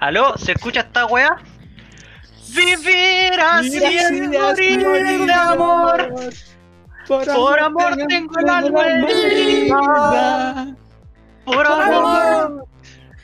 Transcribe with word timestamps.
¿Aló? 0.00 0.36
¿Se 0.38 0.52
escucha 0.52 0.80
esta 0.80 1.04
weá? 1.06 1.36
Vivir 2.54 3.38
así 3.38 3.84
es 3.84 4.10
morir 4.28 5.26
de 5.26 5.32
amor. 5.32 6.14
Por 7.06 7.60
amor 7.60 7.96
tengo 8.08 8.32
el 8.38 8.48
alma 8.48 8.86
herida. 8.86 10.74
Por 11.44 11.66
amor 11.66 12.66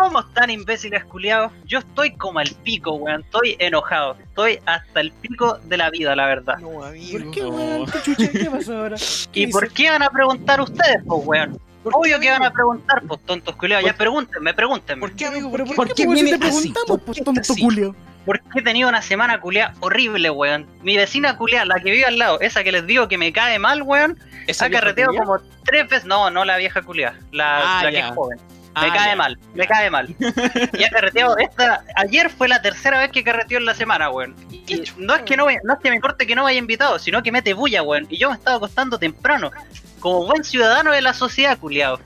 ¿Cómo 0.00 0.20
están 0.20 0.48
imbéciles 0.48 1.04
culiados? 1.04 1.52
Yo 1.66 1.80
estoy 1.80 2.16
como 2.16 2.40
el 2.40 2.50
pico, 2.62 2.92
weón. 2.94 3.20
Estoy 3.20 3.54
enojado. 3.58 4.16
Estoy 4.18 4.58
hasta 4.64 5.00
el 5.00 5.12
pico 5.12 5.58
de 5.64 5.76
la 5.76 5.90
vida, 5.90 6.16
la 6.16 6.24
verdad. 6.24 6.56
No, 6.56 6.82
amigo. 6.82 7.18
¿Por 7.18 7.30
qué, 7.30 7.44
weón? 7.44 7.84
¿Qué 7.84 8.02
chucha? 8.02 8.32
¿Qué 8.32 8.50
pasó 8.50 8.78
ahora? 8.78 8.96
¿Y 9.34 9.46
por 9.48 9.70
qué 9.70 9.90
van 9.90 10.02
a 10.02 10.08
preguntar 10.08 10.58
ustedes, 10.62 11.02
pues, 11.06 11.26
weón? 11.26 11.60
¿Por 11.82 11.94
Obvio 11.94 12.18
qué, 12.18 12.26
que 12.26 12.30
van 12.30 12.44
a 12.44 12.50
preguntar, 12.50 13.02
pues, 13.06 13.20
tontos 13.26 13.54
culiados. 13.56 13.84
Ya 13.84 13.92
pregúntenme, 13.92 14.54
pregúntenme. 14.54 15.00
¿Por 15.00 15.12
qué, 15.12 15.26
amigo? 15.26 15.52
¿Pero 15.52 15.66
¿Por 15.66 15.76
por 15.76 15.88
qué? 15.88 15.94
qué, 15.94 16.04
¿Por 16.06 16.14
qué 16.14 16.14
weón, 16.14 16.16
si 16.16 16.24
viene 16.24 16.38
te 16.38 16.44
preguntamos, 16.46 16.86
¿Por 16.86 17.00
pues, 17.00 17.18
qué 17.18 17.24
tonto 17.24 17.54
culio? 17.60 17.94
Porque 18.24 18.42
he 18.54 18.62
tenido 18.62 18.88
una 18.88 19.02
semana 19.02 19.38
culiada 19.38 19.74
horrible, 19.80 20.30
weón. 20.30 20.66
Mi 20.82 20.96
vecina 20.96 21.36
culiada, 21.36 21.66
la 21.66 21.74
que 21.74 21.90
vive 21.90 22.06
al 22.06 22.16
lado, 22.16 22.40
esa 22.40 22.64
que 22.64 22.72
les 22.72 22.86
digo 22.86 23.06
que 23.06 23.18
me 23.18 23.34
cae 23.34 23.58
mal, 23.58 23.82
weón, 23.82 24.18
¿Esa 24.46 24.64
ha 24.64 24.70
carreteado 24.70 25.12
como 25.14 25.38
tres 25.64 25.88
veces. 25.90 26.06
No, 26.06 26.30
no 26.30 26.46
la 26.46 26.56
vieja 26.56 26.80
culiada, 26.80 27.18
la, 27.32 27.80
Ah, 27.80 27.84
la 27.84 27.90
que 27.90 27.98
es 27.98 28.06
joven. 28.06 28.38
Ah, 28.74 28.82
Me 28.86 28.92
cae 28.92 29.08
ya. 29.10 29.16
mal, 29.16 29.38
me 29.54 29.66
cae 29.66 29.90
mal. 29.90 30.14
Y 30.78 30.84
ha 30.84 30.90
carreteado 30.90 31.36
esta. 31.38 31.82
Ayer 31.96 32.30
fue 32.30 32.46
la 32.48 32.62
tercera 32.62 33.00
vez 33.00 33.10
que 33.10 33.24
carreteó 33.24 33.58
en 33.58 33.64
la 33.64 33.74
semana, 33.74 34.10
weón. 34.10 34.36
Y 34.50 34.82
no 34.96 35.14
es 35.16 35.22
que 35.22 35.36
no, 35.36 35.46
vaya- 35.46 35.60
no 35.64 35.74
es 35.74 35.80
que 35.80 35.90
me 35.90 35.96
importe 35.96 36.26
que 36.26 36.34
no 36.36 36.44
me 36.44 36.50
haya 36.50 36.58
invitado, 36.60 36.98
sino 37.00 37.22
que 37.22 37.32
mete 37.32 37.52
bulla, 37.52 37.82
weón. 37.82 38.06
Y 38.08 38.18
yo 38.18 38.30
me 38.30 38.36
estaba 38.36 38.56
acostando 38.58 38.98
temprano, 38.98 39.50
como 39.98 40.24
buen 40.26 40.44
ciudadano 40.44 40.92
de 40.92 41.02
la 41.02 41.14
sociedad, 41.14 41.58
culiado. 41.58 41.98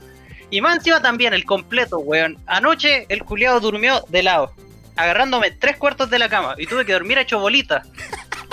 Y 0.49 0.61
más 0.61 0.77
encima 0.77 1.01
también 1.01 1.33
el 1.33 1.45
completo, 1.45 1.99
weón. 1.99 2.37
Anoche 2.47 3.05
el 3.09 3.23
culiado 3.23 3.59
durmió 3.59 4.03
de 4.09 4.23
lado, 4.23 4.51
agarrándome 4.95 5.51
tres 5.51 5.77
cuartos 5.77 6.09
de 6.09 6.17
la 6.19 6.29
cama. 6.29 6.55
Y 6.57 6.65
tuve 6.65 6.85
que 6.85 6.93
dormir 6.93 7.17
hecho 7.19 7.39
bolita. 7.39 7.83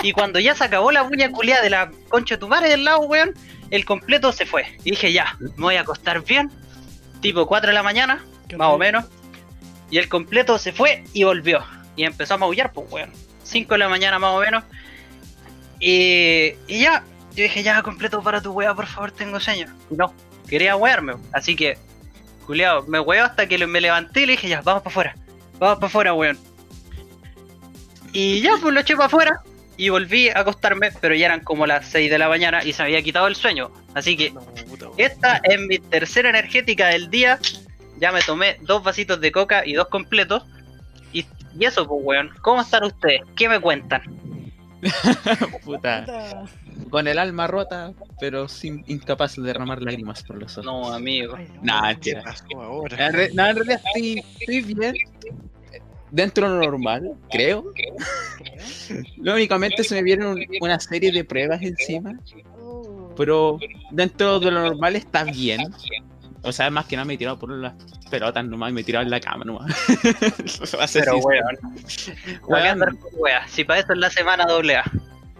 Y 0.03 0.11
cuando 0.11 0.39
ya 0.39 0.53
se 0.53 0.63
acabó 0.65 0.91
la 0.91 1.01
bulla 1.01 1.31
culiada 1.31 1.63
de 1.63 1.69
la 1.71 1.89
concha 2.09 2.35
de 2.35 2.39
tu 2.39 2.47
madre 2.47 2.69
del 2.69 2.83
lado, 2.83 2.99
weón, 3.01 3.33
el 3.71 3.85
completo 3.85 4.31
se 4.31 4.45
fue. 4.45 4.65
Y 4.83 4.91
dije, 4.91 5.11
ya, 5.13 5.35
me 5.39 5.63
voy 5.63 5.75
a 5.77 5.81
acostar 5.81 6.21
bien. 6.23 6.51
Tipo 7.23 7.47
4 7.47 7.69
de 7.69 7.73
la 7.73 7.83
mañana, 7.83 8.25
más 8.57 8.67
o 8.67 8.77
menos. 8.77 9.05
Y 9.89 9.97
el 9.97 10.09
completo 10.09 10.57
se 10.57 10.73
fue 10.73 11.05
y 11.13 11.23
volvió. 11.23 11.63
Y 11.95 12.03
empezó 12.03 12.33
a 12.33 12.37
maullar, 12.37 12.73
pues, 12.73 12.91
weón. 12.91 13.13
5 13.43 13.73
de 13.73 13.77
la 13.77 13.87
mañana 13.87 14.19
más 14.19 14.31
o 14.31 14.41
menos. 14.41 14.65
Y, 15.79 16.51
y 16.67 16.81
ya, 16.81 17.05
yo 17.33 17.43
dije, 17.43 17.63
ya, 17.63 17.81
completo 17.81 18.21
para 18.21 18.41
tu 18.41 18.51
weá, 18.51 18.75
por 18.75 18.87
favor, 18.87 19.11
tengo 19.11 19.39
sueño. 19.39 19.67
No, 19.89 20.13
quería 20.49 20.75
wearme. 20.75 21.13
Así 21.31 21.55
que, 21.55 21.77
culiado, 22.45 22.83
me 22.87 22.99
weó 22.99 23.23
hasta 23.23 23.47
que 23.47 23.65
me 23.67 23.79
levanté 23.79 24.23
y 24.23 24.25
le 24.25 24.31
dije, 24.33 24.49
ya, 24.49 24.61
vamos 24.61 24.83
para 24.83 24.91
afuera. 24.91 25.15
Vamos 25.59 25.77
para 25.77 25.87
afuera, 25.87 26.13
weón. 26.13 26.37
Y 28.11 28.41
ya, 28.41 28.57
pues 28.61 28.73
lo 28.73 28.81
eché 28.81 28.95
para 28.97 29.05
afuera. 29.05 29.41
Y 29.77 29.87
volví 29.87 30.27
a 30.27 30.39
acostarme, 30.39 30.91
pero 30.99 31.15
ya 31.15 31.27
eran 31.27 31.39
como 31.39 31.65
las 31.65 31.87
6 31.87 32.11
de 32.11 32.17
la 32.17 32.27
mañana 32.27 32.65
y 32.65 32.73
se 32.73 32.83
me 32.83 32.89
había 32.89 33.01
quitado 33.01 33.27
el 33.27 33.35
sueño. 33.37 33.71
Así 33.93 34.17
que. 34.17 34.33
Esta 34.97 35.37
es 35.43 35.59
mi 35.61 35.79
tercera 35.79 36.29
energética 36.29 36.87
del 36.87 37.09
día. 37.09 37.39
Ya 37.99 38.11
me 38.11 38.21
tomé 38.21 38.57
dos 38.61 38.83
vasitos 38.83 39.19
de 39.21 39.31
coca 39.31 39.65
y 39.65 39.73
dos 39.73 39.87
completos. 39.87 40.43
Y, 41.11 41.25
y 41.57 41.65
eso, 41.65 41.87
pues, 41.87 42.01
weón. 42.03 42.29
¿Cómo 42.41 42.61
están 42.61 42.83
ustedes? 42.83 43.21
¿Qué 43.35 43.47
me 43.49 43.59
cuentan? 43.59 44.01
Puta. 45.63 46.45
Con 46.89 47.07
el 47.07 47.17
alma 47.17 47.47
rota, 47.47 47.93
pero 48.19 48.47
sin 48.47 48.83
incapaz 48.87 49.35
de 49.35 49.43
derramar 49.43 49.81
lágrimas 49.81 50.23
por 50.23 50.37
los 50.37 50.57
ojos. 50.57 50.65
No, 50.65 50.93
amigo. 50.93 51.35
Ay, 51.37 51.47
no. 51.55 51.61
Nah, 51.63 51.93
no, 51.93 52.83
en 52.83 52.89
realidad 53.55 53.81
estoy, 53.85 54.23
estoy 54.39 54.61
bien. 54.61 54.95
Dentro 56.11 56.47
de 56.47 56.55
lo 56.57 56.61
normal, 56.71 57.13
creo. 57.31 57.73
Lo 59.17 59.33
únicamente 59.33 59.83
se 59.83 59.95
me 59.95 60.03
vieron 60.03 60.33
un- 60.37 60.45
una 60.61 60.79
serie 60.79 61.11
de 61.11 61.23
pruebas 61.23 61.61
encima. 61.63 62.13
Pero 63.15 63.59
dentro 63.91 64.39
de 64.39 64.51
lo 64.51 64.61
normal 64.61 64.95
está 64.95 65.23
bien. 65.23 65.61
O 66.43 66.51
sea, 66.51 66.69
más 66.69 66.85
que 66.85 66.95
nada 66.95 67.05
me 67.05 67.13
he 67.13 67.17
tirado 67.17 67.39
por 67.39 67.49
las 67.51 67.73
pelotas 68.09 68.45
nomás, 68.45 68.73
me 68.73 68.81
he 68.81 68.83
tirado 68.83 69.03
en 69.03 69.11
la 69.11 69.19
cama 69.19 69.45
nomás. 69.45 69.73
Pero, 70.93 71.17
weón. 71.19 71.57
Weón. 72.47 73.43
Si 73.47 73.63
para 73.63 73.79
eso 73.79 73.93
es 73.93 73.99
la 73.99 74.09
semana 74.09 74.45
doble 74.45 74.75
A. 74.75 74.83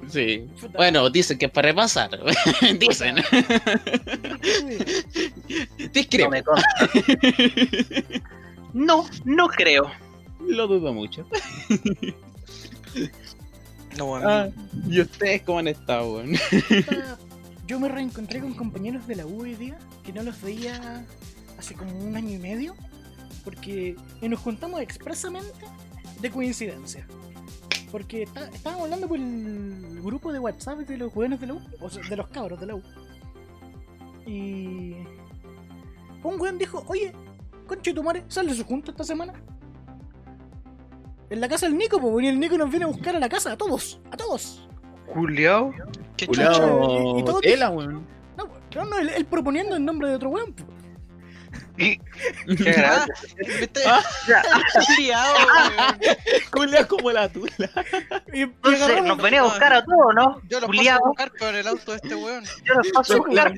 Sí. 0.07 0.47
Bueno, 0.73 1.09
dicen 1.09 1.38
que 1.38 1.45
es 1.47 1.51
para 1.51 1.69
repasar. 1.69 2.09
dicen. 2.79 3.16
No 3.16 3.23
Discrepo. 5.91 6.53
No, 8.73 9.05
no 9.25 9.47
creo. 9.47 9.91
Lo 10.47 10.67
dudo 10.67 10.94
mucho. 10.94 11.28
No, 13.97 14.16
amigo. 14.16 14.29
Ah, 14.29 14.47
¿Y 14.90 15.01
ustedes 15.01 15.41
cómo 15.44 15.59
han 15.59 15.67
estado, 15.67 16.13
weón? 16.13 16.34
Yo 17.66 17.79
me 17.79 17.88
reencontré 17.88 18.40
con 18.41 18.53
compañeros 18.53 19.07
de 19.07 19.16
la 19.16 19.25
U 19.25 19.41
hoy 19.41 19.56
día 19.56 19.78
que 20.03 20.12
no 20.12 20.22
los 20.24 20.41
veía 20.41 21.06
hace 21.57 21.74
como 21.75 21.97
un 21.97 22.16
año 22.16 22.31
y 22.31 22.38
medio 22.38 22.75
porque 23.44 23.96
nos 24.22 24.40
juntamos 24.40 24.81
expresamente 24.81 25.66
de 26.22 26.29
coincidencia. 26.31 27.06
Porque 27.91 28.23
está- 28.23 28.47
estábamos 28.50 28.85
hablando 28.85 29.07
por 29.07 29.18
el 29.18 30.00
grupo 30.02 30.34
de 30.34 30.40
WhatsApp 30.40 30.79
de 30.79 30.97
los 30.97 31.13
jóvenes 31.13 31.40
de 31.40 31.47
la 31.47 31.53
U, 31.53 31.62
o 31.79 31.90
sea, 31.90 32.02
de 32.09 32.16
los 32.18 32.28
cabros 32.29 32.59
de 32.59 32.66
la 32.68 32.75
U. 32.75 32.81
Y 34.25 34.96
un 36.23 36.40
weón 36.40 36.57
dijo, 36.57 36.84
oye, 36.88 37.13
conche 37.68 37.94
tu 37.94 38.02
madre, 38.03 38.23
sale 38.29 38.53
su 38.53 38.63
junta 38.66 38.91
esta 38.91 39.03
semana. 39.03 39.34
En 41.29 41.40
la 41.41 41.47
casa 41.47 41.68
del 41.68 41.78
Nico, 41.78 42.00
pues, 42.00 42.25
y 42.25 42.28
el 42.28 42.40
Nico 42.40 42.57
nos 42.57 42.69
viene 42.69 42.85
a 42.85 42.88
buscar 42.88 43.16
a 43.16 43.19
la 43.19 43.29
casa, 43.29 43.52
a 43.53 43.57
todos, 43.57 44.02
a 44.12 44.18
todos. 44.18 44.68
Juliao. 45.13 45.73
¿Qué 46.18 46.28
Culiao. 46.28 46.53
chucha? 46.53 46.66
y- 47.18 47.19
y 47.19 47.24
todo- 47.25 47.40
tela, 47.41 47.69
weón. 47.69 48.06
No, 48.38 48.50
no, 48.75 48.85
no, 48.85 48.97
él, 49.00 49.09
él 49.09 49.25
proponiendo 49.25 49.75
el 49.75 49.84
nombre 49.85 50.09
de 50.09 50.16
otro 50.16 50.29
weón. 50.29 50.53
pues. 50.53 50.68
Qué 51.78 52.00
Ah, 52.78 53.06
liado, 54.97 55.34
weón. 55.35 56.18
Culia 56.52 56.88
como 56.88 57.12
la 57.12 57.29
tula. 57.29 57.52
Y, 58.31 58.40
y 58.40 58.41
Entonces 58.44 59.03
nos 59.03 59.18
venía 59.18 59.41
a 59.41 59.44
buscar 59.44 59.73
a 59.73 59.84
todos, 59.84 60.13
¿no? 60.16 60.41
Yo 60.50 60.59
lo 60.59 60.68
paso 60.68 60.91
a 60.91 61.00
buscar 61.07 61.31
por 61.31 61.56
el 61.56 61.68
auto 61.68 61.91
de 61.91 61.97
este 61.97 62.16
weón. 62.16 62.44
yo 62.63 62.73
los 62.75 62.91
paso 62.91 63.13
a 63.13 63.18
buscar. 63.18 63.53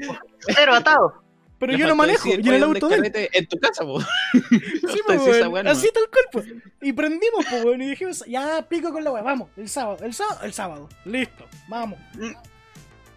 Cero 0.47 0.75
atado. 0.75 1.24
Pero 1.65 1.77
yo 1.77 1.85
no 1.87 1.95
faltó 1.95 1.95
manejo, 1.95 2.29
decir, 2.29 2.45
y 2.45 2.47
en 2.49 2.53
el 2.55 2.63
"Oye, 2.63 2.73
auto 2.73 2.87
de 2.89 2.95
él. 2.95 3.29
En 3.33 3.47
tu 3.47 3.57
casa, 3.59 3.83
po. 3.83 3.99
Sí, 4.33 5.01
esa 5.09 5.39
nomás. 5.45 5.65
así 5.67 5.89
tal 5.93 6.09
cual, 6.09 6.25
pues. 6.31 6.45
Y 6.81 6.93
prendimos, 6.93 7.45
pues, 7.49 7.63
weón, 7.65 7.81
y 7.81 7.89
dijimos, 7.89 8.23
ya 8.27 8.61
pico 8.67 8.91
con 8.91 9.03
la 9.03 9.11
weá, 9.11 9.21
vamos, 9.23 9.49
el 9.57 9.67
sábado, 9.69 10.03
el 10.05 10.13
sábado, 10.13 10.39
el 10.43 10.53
sábado, 10.53 10.89
listo, 11.05 11.45
vamos. 11.67 11.99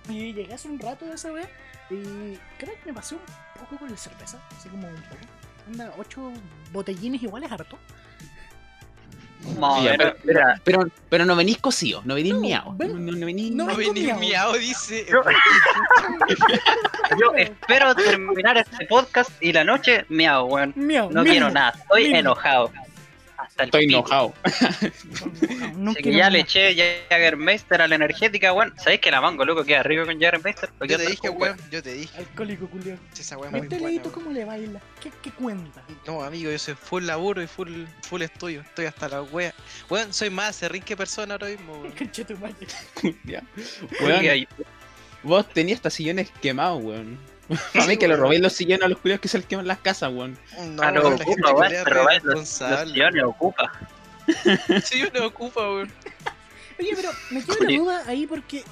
Y 0.09 0.33
llegué 0.33 0.55
hace 0.55 0.69
un 0.69 0.79
rato 0.79 1.05
de 1.07 1.15
esa 1.15 1.33
weá, 1.33 1.49
y 1.91 2.37
creo 2.59 2.75
que 2.83 2.87
me 2.87 2.95
pasé 2.95 3.15
un 3.17 3.21
poco 3.61 3.77
con 3.79 3.91
la 3.91 3.97
cerveza, 3.97 4.39
así 4.57 4.69
como 4.69 4.89
un 4.89 4.95
poco. 4.95 5.17
Anda, 5.67 5.93
ocho 5.99 6.33
botellines 6.73 7.23
iguales 7.23 7.53
harto. 7.53 7.79
Pero- 9.47 10.15
Pero, 10.65 10.87
pero 11.09 11.25
no 11.25 11.35
venís 11.37 11.59
cocido, 11.59 12.03
no 12.05 12.15
venís 12.15 12.35
No, 12.35 12.41
miado. 12.41 12.75
ven- 12.77 13.05
No, 13.07 13.27
venís. 13.27 13.53
no 13.53 13.67
venís 13.75 14.17
miado, 14.19 14.53
dice. 14.55 15.07
Yo- 15.11 15.23
yo 17.21 17.35
espero 17.37 17.95
terminar 17.95 18.59
este 18.59 18.87
podcast 18.87 19.31
y 19.41 19.53
la 19.53 19.65
noche 19.65 20.05
miau, 20.09 20.47
weón. 20.47 20.73
Miau, 20.77 21.11
No 21.11 21.25
quiero 21.25 21.51
nada, 21.51 21.75
estoy 21.79 22.07
enojado. 22.15 22.71
Hasta 23.39 23.63
el 23.63 23.69
Estoy 23.69 23.87
pico. 23.87 23.99
enojado. 24.01 24.35
No 25.77 25.95
que 25.95 26.13
ya 26.13 26.29
le 26.29 26.41
eché 26.41 26.75
Jagermeister 27.09 27.81
a 27.81 27.87
la 27.87 27.95
energética, 27.95 28.53
weón. 28.53 28.75
¿Sabéis 28.79 29.01
que 29.01 29.13
la 29.13 29.21
mango, 29.21 29.45
loco, 29.45 29.65
queda 29.65 29.85
rico 29.85 30.05
con 30.05 30.21
Jagermeister? 30.21 30.71
¿Por 30.71 30.89
qué 30.89 30.95
Yo 30.95 30.99
te 30.99 31.07
dije, 31.07 31.31
weón. 31.31 31.57
Yo 31.71 31.83
te 31.83 31.95
dije. 31.95 32.19
Alcohólico, 32.19 32.69
culiao. 32.69 32.99
Esa 33.17 33.39
weón 33.39 33.53
muy 33.53 33.69
buena. 33.69 34.03
¿cómo 34.13 34.31
le 34.33 34.45
baila? 34.45 34.81
¿Qué, 35.01 35.13
qué 35.23 35.31
cuenta? 35.31 35.85
No, 36.07 36.23
amigo, 36.25 36.51
yo 36.51 36.59
soy 36.59 36.75
full 36.75 37.05
laburo 37.05 37.41
y 37.41 37.47
full, 37.47 37.85
full 38.03 38.23
estudio. 38.23 38.63
Estoy 38.63 38.87
hasta 38.87 39.09
la 39.09 39.23
wea. 39.23 39.55
Weón, 39.89 40.13
soy 40.13 40.31
más 40.31 40.57
serrín 40.57 40.83
que 40.83 40.97
persona 40.97 41.35
ahora 41.35 41.47
mismo, 41.47 41.75
weón. 41.75 41.93
Conche 41.99 42.25
tu 42.25 42.37
madre. 42.39 42.67
Ya. 43.25 43.43
Weón, 44.01 44.25
Weón, 44.25 44.47
vos 45.23 45.49
tenías 45.49 45.77
hasta 45.77 45.91
sillones 45.91 46.31
quemados, 46.43 46.83
weón. 46.83 47.19
A 47.75 47.87
mí 47.87 47.97
que 47.97 48.09
le 48.09 48.17
robéis 48.17 48.41
los 48.41 48.53
sillones 48.53 48.85
a 48.85 48.89
los 48.89 48.99
culiados 48.99 49.21
que 49.21 49.29
se 49.29 49.43
queman 49.43 49.67
las 49.67 49.79
casas, 49.79 50.13
weón. 50.13 50.39
No, 50.71 50.83
Ah, 50.83 50.93
no, 50.93 51.01
ocupa, 51.09 51.53
weón, 51.53 51.73
weón, 51.87 52.21
los, 52.25 52.49
sillones 52.49 53.25
ocupa. 53.25 53.73
No 55.15 55.27
ocupa, 55.27 55.61
weón. 55.63 55.93
Oye, 56.79 56.93
pero 56.95 57.11
me 57.31 57.43
queda 57.43 57.57
la 57.61 57.77
duda 57.79 58.03
ahí 58.07 58.27
porque 58.27 58.63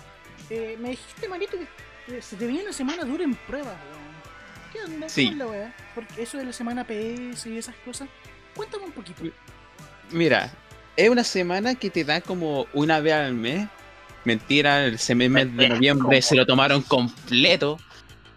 eh, 0.50 0.76
me 0.78 0.90
dijiste, 0.90 1.28
Marito, 1.28 1.56
que 2.06 2.20
se 2.20 2.36
te 2.36 2.46
viene 2.46 2.64
una 2.64 2.72
semana 2.72 3.04
dura 3.04 3.24
en 3.24 3.34
pruebas, 3.34 3.74
weón. 3.74 4.06
¿Qué 4.72 4.92
onda? 4.92 5.08
Sí. 5.08 5.24
¿Cómo 5.24 5.32
es 5.32 5.38
la 5.38 5.46
weá? 5.46 5.74
Porque 5.94 6.22
eso 6.22 6.36
de 6.38 6.44
la 6.44 6.52
semana 6.52 6.84
PS 6.84 7.46
y 7.46 7.56
esas 7.56 7.74
cosas. 7.76 8.08
Cuéntame 8.54 8.84
un 8.84 8.92
poquito. 8.92 9.22
Mira, 10.10 10.52
es 10.96 11.08
una 11.08 11.24
semana 11.24 11.74
que 11.74 11.88
te 11.88 12.04
da 12.04 12.20
como 12.20 12.66
una 12.74 13.00
vez 13.00 13.14
al 13.14 13.34
mes 13.34 13.68
Mentira, 14.26 14.84
el 14.84 14.98
semestre 14.98 15.44
de 15.44 15.68
noviembre 15.68 16.20
se 16.20 16.34
lo 16.34 16.44
tomaron 16.44 16.82
completo. 16.82 17.78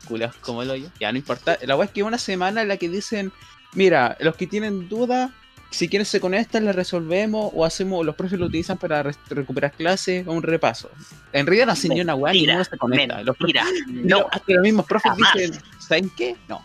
Culeados 0.09 0.35
como 0.41 0.61
el 0.63 0.69
hoyo. 0.69 0.89
Ya 0.99 1.11
no 1.11 1.17
importa. 1.17 1.57
La 1.61 1.75
weá 1.77 1.85
es 1.85 1.91
que 1.91 2.03
una 2.03 2.17
semana 2.17 2.61
en 2.63 2.67
la 2.67 2.75
que 2.77 2.89
dicen, 2.89 3.31
mira, 3.73 4.17
los 4.19 4.35
que 4.35 4.45
tienen 4.47 4.89
dudas, 4.89 5.31
si 5.71 5.87
quieren 5.87 6.05
se 6.05 6.19
conectan, 6.19 6.65
les 6.65 6.75
resolvemos 6.75 7.51
o 7.55 7.63
hacemos, 7.63 8.03
los 8.05 8.15
profes 8.15 8.39
lo 8.39 8.47
utilizan 8.47 8.77
para 8.77 9.03
re- 9.03 9.13
recuperar 9.29 9.71
clases 9.71 10.25
o 10.27 10.33
un 10.33 10.41
repaso. 10.43 10.89
En 11.31 11.45
realidad 11.45 11.67
no 11.67 11.71
hacen 11.73 11.91
ni 11.93 12.01
una 12.01 12.15
weá, 12.15 12.33
Mentira, 12.33 12.53
ninguno 12.53 12.65
se 12.71 12.77
conecta. 12.77 13.21
Los 13.23 13.37
profes, 13.37 13.63
Mentira. 13.87 14.17
No. 14.17 14.27
hasta 14.31 14.51
los 14.53 14.63
mismos 14.63 14.85
profes 14.87 15.11
jamás. 15.11 15.33
dicen, 15.35 15.61
¿saben 15.79 16.11
qué? 16.17 16.35
No. 16.47 16.61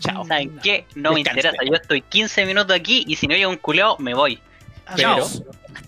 Chao. 0.00 0.26
¿Saben 0.26 0.58
qué? 0.62 0.84
No 0.96 1.12
me 1.12 1.18
Descanse. 1.20 1.40
interesa. 1.46 1.64
Yo 1.64 1.74
estoy 1.76 2.02
15 2.02 2.44
minutos 2.44 2.74
aquí 2.76 3.04
y 3.06 3.14
si 3.14 3.28
no 3.28 3.34
llega 3.36 3.46
un 3.48 3.56
culeo, 3.56 3.96
me 4.00 4.14
voy. 4.14 4.40
Pero 4.96 5.24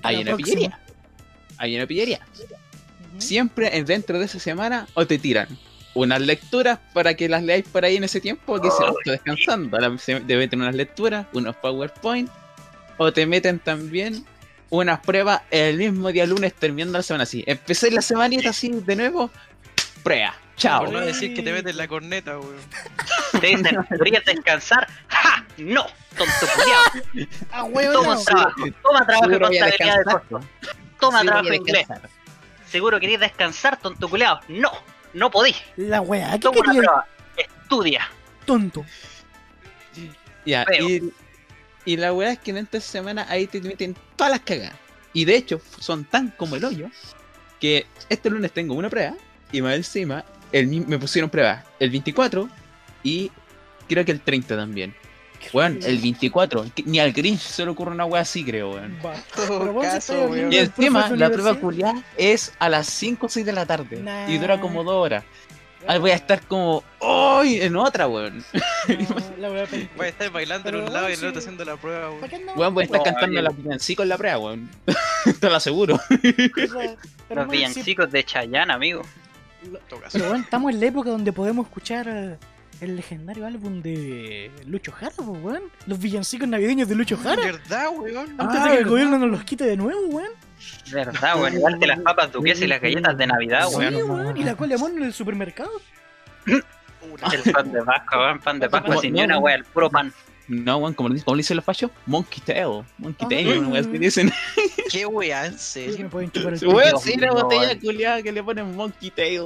hay 0.04 0.22
la 0.22 0.34
una 0.34 0.36
pillería. 0.36 0.78
Hay 1.58 1.74
una 1.74 1.86
pillería. 1.86 2.20
Siempre 3.18 3.76
en- 3.76 3.84
dentro 3.86 4.18
de 4.18 4.24
esa 4.26 4.38
semana 4.38 4.86
o 4.94 5.06
te 5.06 5.18
tiran 5.18 5.48
unas 5.94 6.20
lecturas 6.20 6.78
para 6.92 7.14
que 7.14 7.28
las 7.28 7.42
leáis 7.42 7.64
por 7.68 7.84
ahí 7.84 7.96
en 7.96 8.04
ese 8.04 8.20
tiempo 8.20 8.60
que 8.60 8.70
se 8.70 8.84
está 8.84 9.10
descansando. 9.12 9.78
La- 9.78 9.96
se- 9.98 10.20
Te 10.20 10.36
meten 10.36 10.60
unas 10.60 10.74
lecturas, 10.74 11.26
unos 11.32 11.54
PowerPoint, 11.56 12.28
o 12.98 13.12
te 13.12 13.26
meten 13.26 13.58
también 13.58 14.24
unas 14.70 15.00
pruebas 15.00 15.42
el 15.50 15.76
mismo 15.76 16.10
día 16.10 16.26
lunes 16.26 16.52
terminando 16.54 16.98
la 16.98 17.02
semana 17.02 17.22
así. 17.24 17.44
Empecé 17.46 17.90
la 17.90 18.02
semanita 18.02 18.50
así 18.50 18.70
de 18.70 18.96
nuevo, 18.96 19.30
prueba, 20.02 20.34
chao. 20.56 20.84
Por 20.84 20.92
no 20.94 21.00
decir 21.00 21.34
que 21.34 21.42
te 21.42 21.52
metes 21.52 21.76
la 21.76 21.86
corneta, 21.86 22.38
weón. 22.38 22.56
Te 23.40 23.48
dicen, 23.48 23.78
¿deberías 23.90 24.24
descansar? 24.24 24.86
¡Ja! 25.08 25.44
¡No! 25.58 25.86
¡Tonto 26.16 26.46
culiao! 26.56 27.28
Ah, 27.52 27.64
weón, 27.64 27.92
Toma 27.94 28.14
no. 28.14 28.22
trabajo, 28.24 28.50
toma 28.82 29.06
trabajo 29.06 29.24
Seguro 29.26 29.46
a 29.46 29.48
contabilidad 29.50 29.98
de 29.98 30.04
costos. 30.04 30.44
Toma 31.00 31.22
trabajo 31.22 31.48
a 31.50 31.56
inglés. 31.56 31.86
¿Seguro 32.70 32.98
querías 33.00 33.20
descansar, 33.20 33.76
tonto 33.80 34.08
culiao? 34.08 34.40
No, 34.48 34.70
no 35.14 35.30
podís. 35.30 35.56
La 35.76 36.00
weá, 36.00 36.32
¿qué 36.32 36.38
Toma 36.40 36.60
una 36.60 36.72
prueba. 36.72 37.06
Estudia. 37.36 38.10
tonto? 38.44 38.84
Ya, 40.44 40.66
y, 40.78 41.00
y 41.84 41.96
la 41.96 42.12
weá 42.12 42.32
es 42.32 42.38
que 42.38 42.50
en 42.50 42.58
esta 42.58 42.80
semana 42.80 43.26
ahí 43.28 43.46
te 43.46 43.60
meten 43.60 43.96
todas 44.16 44.32
las 44.32 44.40
cagadas. 44.40 44.74
Y 45.12 45.24
de 45.24 45.36
hecho, 45.36 45.60
son 45.80 46.04
tan 46.04 46.30
como 46.30 46.56
el 46.56 46.64
hoyo 46.64 46.90
que 47.60 47.86
este 48.08 48.28
lunes 48.30 48.52
tengo 48.52 48.74
una 48.74 48.90
prueba 48.90 49.14
y 49.52 49.62
más 49.62 49.74
encima 49.76 50.24
el, 50.52 50.66
mi- 50.66 50.80
me 50.80 50.98
pusieron 50.98 51.30
pruebas 51.30 51.64
el 51.78 51.90
24 51.90 52.48
y 53.02 53.30
creo 53.88 54.04
que 54.04 54.12
el 54.12 54.20
30 54.20 54.56
también. 54.56 54.94
Weón, 55.52 55.78
el 55.82 55.98
24, 55.98 56.64
que 56.74 56.82
ni 56.84 56.98
al 56.98 57.12
Grinch 57.12 57.40
se 57.40 57.64
le 57.64 57.70
ocurre 57.70 57.90
una 57.92 58.04
weá 58.04 58.22
así, 58.22 58.44
creo, 58.44 58.72
weón. 58.72 58.96
Caso, 59.82 60.26
weón. 60.28 60.52
Y 60.52 60.56
encima 60.58 61.08
la 61.10 61.30
prueba 61.30 61.54
culiada 61.54 62.02
es 62.16 62.52
a 62.58 62.68
las 62.68 62.86
5 62.88 63.26
o 63.26 63.28
6 63.28 63.44
de 63.46 63.52
la 63.52 63.66
tarde 63.66 64.00
Nah. 64.00 64.28
y 64.28 64.38
dura 64.38 64.60
como 64.60 64.82
2 64.84 64.94
horas. 64.94 65.24
Ahí 65.86 65.98
voy 65.98 66.12
a 66.12 66.14
estar 66.14 66.40
como, 66.46 66.82
¡ay! 67.02 67.60
en 67.60 67.76
otra, 67.76 68.08
weón. 68.08 68.42
No, 69.38 69.48
la. 69.50 69.66
Voy 69.96 70.06
a 70.06 70.08
estar 70.08 70.30
bailando 70.30 70.70
en 70.70 70.76
un 70.76 70.92
lado 70.92 71.10
y 71.10 71.12
en 71.12 71.18
el 71.20 71.26
otro 71.26 71.40
haciendo 71.40 71.62
la 71.64 71.76
prueba, 71.76 72.08
¿Para 72.20 72.38
weón. 72.38 72.58
Weón, 72.58 72.74
voy 72.74 72.82
a 72.82 72.86
estar 72.86 73.02
cantando 73.02 73.32
bien. 73.32 73.44
las 73.44 73.56
villancicos 73.56 74.02
en 74.04 74.08
la 74.08 74.16
prueba, 74.18 74.38
weón. 74.38 74.70
Te 75.40 75.50
lo 75.50 75.56
aseguro. 75.56 76.00
Pero 76.08 77.42
Los 77.42 77.44
sí, 77.44 77.50
villancicos 77.50 78.10
de 78.10 78.24
Chayanne, 78.24 78.72
amigo. 78.72 79.02
Pero 79.88 80.28
bueno, 80.28 80.42
estamos 80.44 80.72
en 80.72 80.80
la 80.80 80.86
época 80.86 81.10
donde 81.10 81.32
podemos 81.32 81.66
escuchar 81.66 82.06
eh, 82.08 82.36
el 82.84 82.96
legendario 82.96 83.46
álbum 83.46 83.82
de 83.82 84.50
Lucho 84.66 84.92
Jara, 84.92 85.12
pues, 85.16 85.28
weón. 85.42 85.62
Los 85.86 85.98
villancicos 85.98 86.46
navideños 86.48 86.88
de 86.88 86.94
Lucho 86.94 87.16
Jara. 87.16 87.42
¿Verdad, 87.42 87.86
weón? 87.96 88.28
Antes 88.38 88.60
Ah, 88.60 88.64
de 88.68 88.70
que 88.76 88.82
el 88.82 88.88
gobierno 88.88 89.18
nos 89.18 89.30
los 89.30 89.44
quite 89.44 89.64
de 89.64 89.76
nuevo, 89.76 90.00
weón. 90.08 90.30
Verdad, 90.92 91.40
weón. 91.40 91.54
Igual 91.54 91.78
las 91.80 92.00
papas 92.00 92.32
duquesas 92.32 92.62
y 92.62 92.66
las 92.66 92.80
galletas 92.80 93.16
de 93.18 93.26
Navidad, 93.26 93.66
Sí, 93.68 93.76
weón. 93.76 94.10
weón. 94.10 94.36
Y 94.36 94.44
la 94.44 94.54
cola 94.56 94.76
mono 94.78 94.96
en 94.98 95.02
el 95.04 95.12
supermercado. 95.12 95.70
El 96.46 97.52
pan 97.52 97.72
de 97.72 97.82
Pascua, 97.82 98.18
weón. 98.18 98.38
Pan 98.40 98.58
de 98.60 98.68
Pascua 98.70 98.94
No, 98.94 99.00
sin 99.00 99.12
no, 99.12 99.18
ni 99.18 99.24
una 99.24 99.34
no. 99.34 99.40
weón. 99.40 99.58
El 99.60 99.64
puro 99.64 99.90
pan. 99.90 100.12
No, 100.46 100.76
weón, 100.76 100.92
como, 100.92 101.08
le 101.08 101.14
dicen- 101.14 101.24
como 101.24 101.36
le 101.36 101.40
dicen 101.40 101.56
los 101.56 101.64
fachos, 101.64 101.90
Monkey 102.04 102.40
Tail. 102.44 102.84
Monkey. 102.98 103.28
Tail, 103.28 103.58
una 103.60 103.68
weá 103.68 103.80
así 103.80 103.88
dicen. 103.98 104.30
Qué 104.90 105.06
weá, 105.06 105.46
en 105.46 105.58
serio. 105.58 106.08
Weón. 106.12 106.30
Weón, 106.64 106.98
sí, 107.00 107.16
la 107.16 107.28
no, 107.28 107.34
botella 107.34 107.62
weón. 107.68 107.78
culiada 107.80 108.22
que 108.22 108.30
le 108.32 108.42
ponen 108.42 108.76
Monkey 108.76 109.10
Tail. 109.10 109.42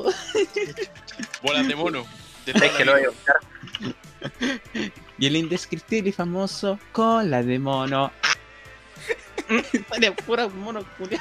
Bolas 1.43 1.69
de 1.69 1.75
mono. 1.77 2.05
De 2.53 2.67
Es 2.67 2.73
que 2.73 2.85
lo 2.85 2.93
voy 2.93 3.03
a 3.05 3.09
buscar. 3.11 3.37
Y 5.21 5.27
el 5.27 5.35
indescriptible 5.37 6.11
y 6.11 6.13
famoso 6.13 6.79
cola 6.93 7.43
de 7.43 7.59
mono. 7.59 8.13
Sale 9.91 10.13
pura 10.13 10.47
mono 10.49 10.85
weón. 10.99 11.21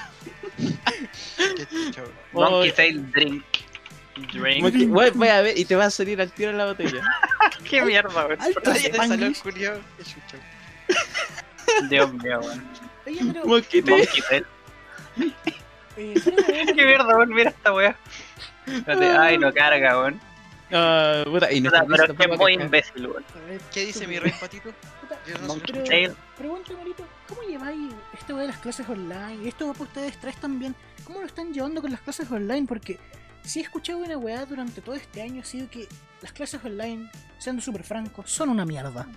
Monkey 2.33 2.71
Tail 2.73 3.11
Drink. 3.11 3.43
Drink. 4.33 4.61
Monkey- 4.63 4.87
Weón, 4.87 5.11
voy 5.17 5.27
a 5.29 5.41
ver 5.41 5.57
y 5.57 5.65
te 5.65 5.75
va 5.75 5.85
a 5.85 5.89
salir 5.91 6.19
al 6.21 6.31
tiro 6.31 6.51
en 6.51 6.57
la 6.57 6.65
botella. 6.65 7.01
Qué 7.69 7.81
mierda, 7.83 8.25
weón. 8.25 8.41
Alto 8.41 8.61
Ay, 8.71 8.79
salió 8.81 8.87
el 8.87 9.33
Spanglish. 9.35 9.41
culiao. 9.41 9.79
Qué 9.97 10.03
chucha. 10.03 11.87
Dios 11.89 12.13
mío, 12.13 12.39
weón. 12.41 12.67
Oye, 13.05 13.19
pero. 13.33 13.45
Monkey 13.45 13.81
Tail. 13.81 13.97
Monkey 14.07 14.21
Tail. 14.29 14.45
eh, 15.97 16.13
de 16.65 16.73
Qué 16.75 16.85
mierda, 16.85 17.15
weón. 17.17 17.29
Mira 17.33 17.49
esta 17.49 17.73
weá. 17.73 17.95
Espérate, 18.67 19.05
Ay, 19.17 19.37
no 19.37 19.51
carga, 19.53 19.97
weón. 19.99 20.19
Ah, 20.71 21.23
puta, 21.25 21.51
y 21.51 21.61
Puta, 21.61 21.83
nuestra 21.83 22.07
Pero 22.13 22.13
es 22.13 22.17
que 22.29 22.33
es 22.33 22.39
muy 22.39 22.53
imbécil, 22.53 23.07
weón. 23.07 23.25
ver, 23.47 23.61
¿Qué 23.73 23.85
dice 23.85 24.05
mi 24.05 24.19
rey 24.19 24.33
patito? 24.39 24.71
puta, 25.01 25.19
Yo 25.25 25.37
no 25.39 25.53
sé. 25.53 25.61
Pero, 25.87 26.15
pregunta, 26.37 26.73
Marito, 26.77 27.05
¿cómo 27.27 27.41
lleváis 27.43 27.93
esto 28.19 28.35
de 28.37 28.47
las 28.47 28.57
clases 28.57 28.87
online? 28.89 29.43
Y 29.43 29.47
esto 29.47 29.67
va 29.67 29.73
para 29.73 29.85
ustedes 29.85 30.19
tres 30.19 30.35
también. 30.37 30.75
¿Cómo 31.05 31.21
lo 31.21 31.25
están 31.25 31.53
llevando 31.53 31.81
con 31.81 31.91
las 31.91 32.01
clases 32.01 32.29
online? 32.29 32.67
Porque 32.67 32.99
si 33.43 33.59
he 33.59 33.63
escuchado 33.63 33.99
una 33.99 34.17
weá 34.17 34.45
durante 34.45 34.81
todo 34.81 34.95
este 34.95 35.21
año 35.21 35.41
ha 35.41 35.45
sido 35.45 35.69
que 35.69 35.87
las 36.21 36.33
clases 36.33 36.59
online, 36.65 37.09
siendo 37.39 37.61
súper 37.61 37.83
francos, 37.83 38.29
son 38.29 38.49
una 38.49 38.65
mierda. 38.65 39.07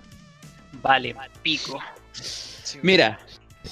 Vale, 0.83 1.17
pico. 1.43 1.81
Sí, 2.13 2.77
weón. 2.77 2.87
Mira, 2.87 3.21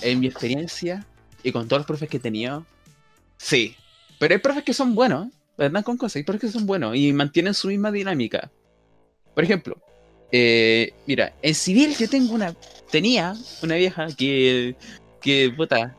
en 0.02 0.18
mi 0.18 0.26
experiencia 0.26 1.06
y 1.44 1.52
con 1.52 1.68
todos 1.68 1.80
los 1.80 1.86
profes 1.86 2.08
que 2.08 2.16
he 2.16 2.20
tenido, 2.20 2.66
sí. 3.36 3.76
Pero 4.18 4.34
hay 4.34 4.40
profes 4.40 4.64
que 4.64 4.74
son 4.74 4.96
buenos, 4.96 5.28
¿verdad? 5.58 5.84
Con 5.84 5.96
cosas, 5.96 6.16
hay 6.16 6.22
profes 6.22 6.40
que 6.40 6.58
son 6.58 6.66
buenos 6.66 6.96
y 6.96 7.12
mantienen 7.12 7.52
su 7.52 7.68
misma 7.68 7.90
dinámica. 7.90 8.50
Por 9.34 9.44
ejemplo, 9.44 9.76
eh, 10.30 10.92
mira, 11.06 11.34
en 11.42 11.54
civil 11.54 11.94
yo 11.96 12.08
tengo 12.08 12.34
una. 12.34 12.54
Tenía 12.90 13.34
una 13.62 13.74
vieja 13.74 14.06
que. 14.16 14.76
que. 15.20 15.52
puta. 15.54 15.96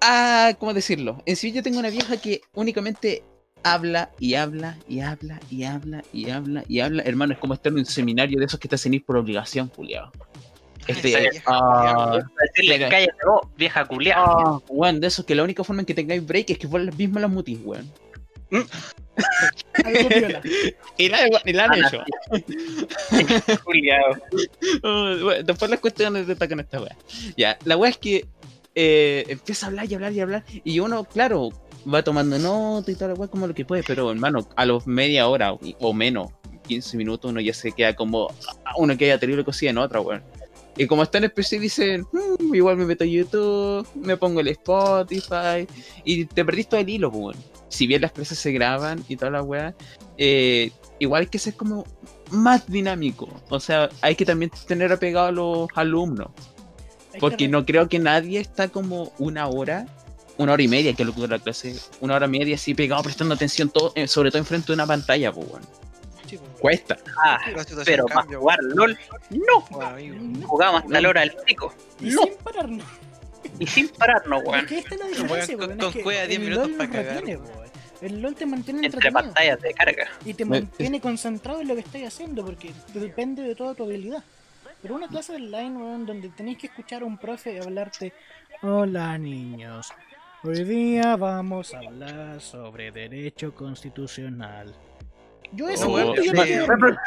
Ah, 0.00 0.54
¿cómo 0.58 0.72
decirlo? 0.72 1.22
En 1.26 1.36
civil 1.36 1.56
yo 1.56 1.62
tengo 1.62 1.80
una 1.80 1.90
vieja 1.90 2.16
que 2.16 2.40
únicamente 2.54 3.24
habla 3.64 4.10
y 4.20 4.34
habla 4.34 4.78
y 4.88 5.00
habla 5.00 5.40
y 5.50 5.64
habla 5.64 6.04
y 6.12 6.30
habla 6.30 6.64
y 6.68 6.80
habla. 6.80 7.02
Hermano, 7.02 7.32
es 7.32 7.40
como 7.40 7.54
estar 7.54 7.72
en 7.72 7.80
un 7.80 7.86
seminario 7.86 8.38
de 8.38 8.46
esos 8.46 8.60
que 8.60 8.68
te 8.68 8.76
hacen 8.76 8.94
ir 8.94 9.04
por 9.04 9.16
obligación, 9.16 9.68
Juliado. 9.68 10.12
Este, 10.86 11.42
ah, 11.44 12.18
decirle, 12.54 12.88
cállate 12.88 13.26
vos, 13.26 13.42
vieja 13.58 13.84
culiada. 13.84 14.24
Ah, 14.26 14.58
weón, 14.68 15.00
de 15.00 15.08
esos 15.08 15.24
que 15.26 15.34
la 15.34 15.42
única 15.42 15.62
forma 15.62 15.82
en 15.82 15.86
que 15.86 15.92
tengáis 15.92 16.24
break 16.24 16.48
es 16.50 16.58
que 16.58 16.66
vos 16.66 16.80
mismo 16.96 17.18
las 17.18 17.30
mutís, 17.30 17.58
weón. 17.62 17.92
Algo. 18.50 20.08
Y 21.00 21.08
la, 21.08 21.18
y 21.44 21.52
la 21.52 21.64
han 21.66 21.74
hecho. 21.74 22.02
Oh, 24.82 25.16
bueno, 25.22 25.42
después 25.44 25.70
las 25.70 25.80
cuestiones 25.80 26.26
de 26.26 26.36
con 26.36 26.60
esta 26.60 26.80
weá. 26.80 26.96
Ya, 27.36 27.56
la 27.64 27.76
weá 27.76 27.90
es 27.90 27.98
que 27.98 28.26
eh, 28.74 29.24
empieza 29.28 29.66
a 29.66 29.68
hablar 29.68 29.90
y 29.90 29.94
hablar 29.94 30.12
y 30.12 30.20
hablar. 30.20 30.44
Y 30.64 30.80
uno, 30.80 31.04
claro, 31.04 31.50
va 31.92 32.02
tomando 32.02 32.38
nota 32.38 32.90
y 32.90 32.94
tal, 32.96 33.14
weá 33.14 33.28
como 33.28 33.46
lo 33.46 33.54
que 33.54 33.64
puede. 33.64 33.82
Pero 33.84 34.10
hermano, 34.10 34.48
a 34.56 34.66
los 34.66 34.86
media 34.86 35.28
hora 35.28 35.52
o- 35.52 35.94
menos, 35.94 36.30
15 36.66 36.96
minutos, 36.96 37.30
uno 37.30 37.40
ya 37.40 37.54
se 37.54 37.72
queda 37.72 37.94
como. 37.94 38.32
Uno 38.76 38.96
queda 38.96 39.18
terrible 39.18 39.44
cosida 39.44 39.70
en 39.70 39.78
otra, 39.78 40.00
weón. 40.00 40.22
Y 40.78 40.86
como 40.86 41.02
está 41.02 41.18
en 41.18 41.24
especie, 41.24 41.58
dicen, 41.58 42.06
"Mm, 42.12 42.54
igual 42.54 42.76
me 42.76 42.86
meto 42.86 43.04
a 43.04 43.06
YouTube, 43.06 43.86
me 43.96 44.16
pongo 44.16 44.40
el 44.40 44.48
Spotify, 44.48 45.66
y 46.04 46.24
te 46.24 46.44
perdís 46.44 46.68
todo 46.68 46.80
el 46.80 46.88
hilo, 46.88 47.10
pues, 47.10 47.22
weón. 47.22 47.36
Si 47.68 47.86
bien 47.86 48.00
las 48.00 48.12
clases 48.12 48.38
se 48.38 48.52
graban 48.52 49.04
y 49.08 49.16
toda 49.16 49.32
la 49.32 49.42
weá, 49.42 49.74
eh, 50.16 50.70
igual 51.00 51.22
hay 51.22 51.26
que 51.26 51.38
ser 51.38 51.54
como 51.54 51.84
más 52.30 52.70
dinámico. 52.70 53.28
O 53.50 53.60
sea, 53.60 53.90
hay 54.00 54.14
que 54.14 54.24
también 54.24 54.50
tener 54.66 54.92
apegado 54.92 55.26
a 55.26 55.32
los 55.32 55.68
alumnos. 55.74 56.28
Porque 57.20 57.48
no 57.48 57.66
creo 57.66 57.88
que 57.88 57.98
nadie 57.98 58.38
está 58.38 58.68
como 58.68 59.12
una 59.18 59.48
hora, 59.48 59.86
una 60.36 60.52
hora 60.52 60.62
y 60.62 60.68
media, 60.68 60.92
que 60.94 61.02
es 61.02 61.06
lo 61.06 61.14
que 61.14 61.20
dura 61.22 61.36
la 61.38 61.42
clase, 61.42 61.74
una 62.00 62.14
hora 62.14 62.26
y 62.26 62.30
media 62.30 62.54
así 62.54 62.72
pegado 62.74 63.02
prestando 63.02 63.34
atención, 63.34 63.70
todo, 63.70 63.92
eh, 63.96 64.06
sobre 64.06 64.30
todo 64.30 64.38
enfrente 64.38 64.68
de 64.68 64.74
una 64.74 64.86
pantalla, 64.86 65.32
pues. 65.32 65.48
Cuesta. 66.60 66.96
Ah, 67.24 67.38
pero 67.84 68.06
para 68.06 68.22
jugar 68.22 68.58
LOL, 68.62 68.98
no. 69.30 69.60
Jugamos 70.46 70.82
hasta 70.82 71.00
la 71.00 71.08
hora 71.08 71.20
del 71.22 71.32
pico. 71.46 71.72
y 72.00 72.10
No. 72.10 72.22
sin 72.24 72.34
pararnos. 72.36 72.84
Y 73.58 73.66
sin 73.66 73.88
pararnos, 73.88 74.42
weón. 74.44 74.66
la 74.66 75.06
diferencia, 75.06 75.56
con- 75.56 75.66
weón. 75.68 75.78
con 75.78 75.88
es 75.88 75.94
que 75.94 76.02
cueva 76.02 76.26
10 76.26 76.40
el 76.40 76.44
minutos 76.48 76.70
cagar. 76.90 77.22
El 78.00 78.22
LOL 78.22 78.34
te 78.36 78.46
mantiene 78.46 78.86
Entre 78.86 79.10
pantallas 79.10 79.60
de 79.60 79.74
carga. 79.74 80.08
Y 80.24 80.34
te 80.34 80.44
mantiene 80.44 81.00
concentrado 81.00 81.60
en 81.60 81.68
lo 81.68 81.74
que 81.74 81.80
estás 81.80 82.02
haciendo 82.02 82.44
porque 82.44 82.72
depende 82.94 83.42
de 83.42 83.54
toda 83.54 83.74
tu 83.74 83.84
habilidad. 83.84 84.22
Pero 84.80 84.94
una 84.94 85.08
clase 85.08 85.34
online, 85.34 85.76
weón, 85.76 86.06
donde 86.06 86.28
tenéis 86.28 86.58
que 86.58 86.68
escuchar 86.68 87.02
a 87.02 87.04
un 87.04 87.18
profe 87.18 87.60
hablarte, 87.60 88.12
hola 88.62 89.18
niños, 89.18 89.88
Hoy 90.44 90.62
día 90.62 91.16
vamos 91.16 91.74
a 91.74 91.78
hablar 91.78 92.40
sobre 92.40 92.92
derecho 92.92 93.52
constitucional. 93.52 94.72
Yo 95.52 95.68
ese 95.68 95.84
Oh, 95.86 96.14
sí. 96.16 96.30
quedé 96.30 96.60
Espera, 96.62 97.00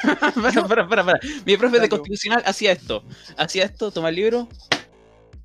espera, 0.61 0.81
espera. 0.83 1.19
Mi 1.45 1.57
profe 1.57 1.79
de 1.79 1.89
constitucional 1.89 2.43
hacía 2.45 2.71
esto. 2.71 3.03
Hacía 3.37 3.65
esto, 3.65 3.91
toma 3.91 4.09
el 4.09 4.15
libro. 4.15 4.47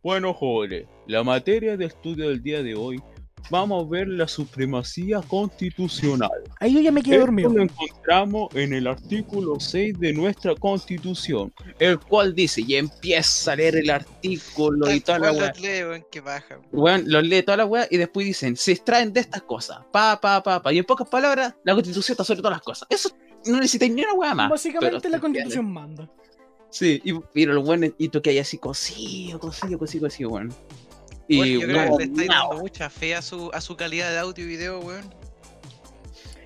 Bueno, 0.02 0.32
jóvenes, 0.32 0.86
la 1.06 1.24
materia 1.24 1.76
de 1.76 1.86
estudio 1.86 2.28
del 2.28 2.42
día 2.42 2.62
de 2.62 2.74
hoy, 2.74 3.02
vamos 3.50 3.84
a 3.84 3.88
ver 3.88 4.08
la 4.08 4.26
supremacía 4.28 5.20
constitucional. 5.22 6.30
Ahí 6.60 6.74
yo 6.74 6.80
ya 6.80 6.92
me 6.92 7.02
quedé 7.02 7.16
Esto 7.16 7.26
dormido. 7.26 7.50
lo 7.50 7.62
encontramos 7.62 8.54
en 8.54 8.72
el 8.72 8.86
artículo 8.86 9.58
6 9.60 9.98
de 9.98 10.12
nuestra 10.12 10.54
constitución, 10.54 11.52
el 11.78 11.98
cual 11.98 12.34
dice, 12.34 12.62
y 12.66 12.76
empieza 12.76 13.52
a 13.52 13.56
leer 13.56 13.76
el 13.76 13.90
artículo 13.90 14.92
y 14.92 15.00
toda 15.00 15.18
la 15.18 15.26
Tal 15.28 15.36
weá. 15.36 15.48
los 15.48 15.60
leo, 15.60 15.88
weón, 15.90 16.06
que 16.10 16.20
baja. 16.20 16.60
Weón, 16.72 17.04
los 17.06 17.24
lee 17.24 17.42
toda 17.42 17.58
la 17.58 17.66
weá 17.66 17.86
y 17.90 17.96
después 17.96 18.26
dicen, 18.26 18.56
se 18.56 18.72
extraen 18.72 19.12
de 19.12 19.20
estas 19.20 19.42
cosas, 19.42 19.78
pa, 19.92 20.20
pa, 20.20 20.42
pa, 20.42 20.62
pa. 20.62 20.72
Y 20.72 20.78
en 20.78 20.84
pocas 20.84 21.08
palabras, 21.08 21.54
la 21.64 21.74
constitución 21.74 22.12
está 22.14 22.24
sobre 22.24 22.38
todas 22.40 22.56
las 22.56 22.62
cosas. 22.62 22.86
Eso 22.90 23.10
no 23.46 23.56
necesitáis 23.56 23.92
ni 23.92 24.02
una 24.02 24.14
weá 24.14 24.34
más. 24.34 24.50
Básicamente 24.50 24.98
pero 25.00 25.10
la 25.12 25.20
constitución 25.20 25.72
manda. 25.72 26.10
Sí, 26.68 27.00
y, 27.04 27.14
pero 27.32 27.54
los 27.54 27.66
weones, 27.66 27.92
y 27.96 28.08
tú 28.08 28.20
que 28.20 28.30
hay 28.30 28.38
así 28.38 28.58
cosido, 28.58 29.38
cosido, 29.38 29.78
cosido, 29.78 30.06
cosido, 30.06 30.30
weón. 30.30 30.52
Y 31.28 31.38
Weón, 31.40 31.60
yo 31.60 31.66
creo 31.66 31.96
que 31.98 32.04
le 32.06 32.10
estáis 32.12 32.28
no. 32.28 32.34
dando 32.34 32.56
mucha 32.58 32.90
fe 32.90 33.14
a 33.14 33.22
su, 33.22 33.50
a 33.52 33.60
su 33.60 33.76
calidad 33.76 34.10
de 34.10 34.18
audio 34.18 34.44
y 34.44 34.48
video, 34.48 34.80
weón. 34.80 35.04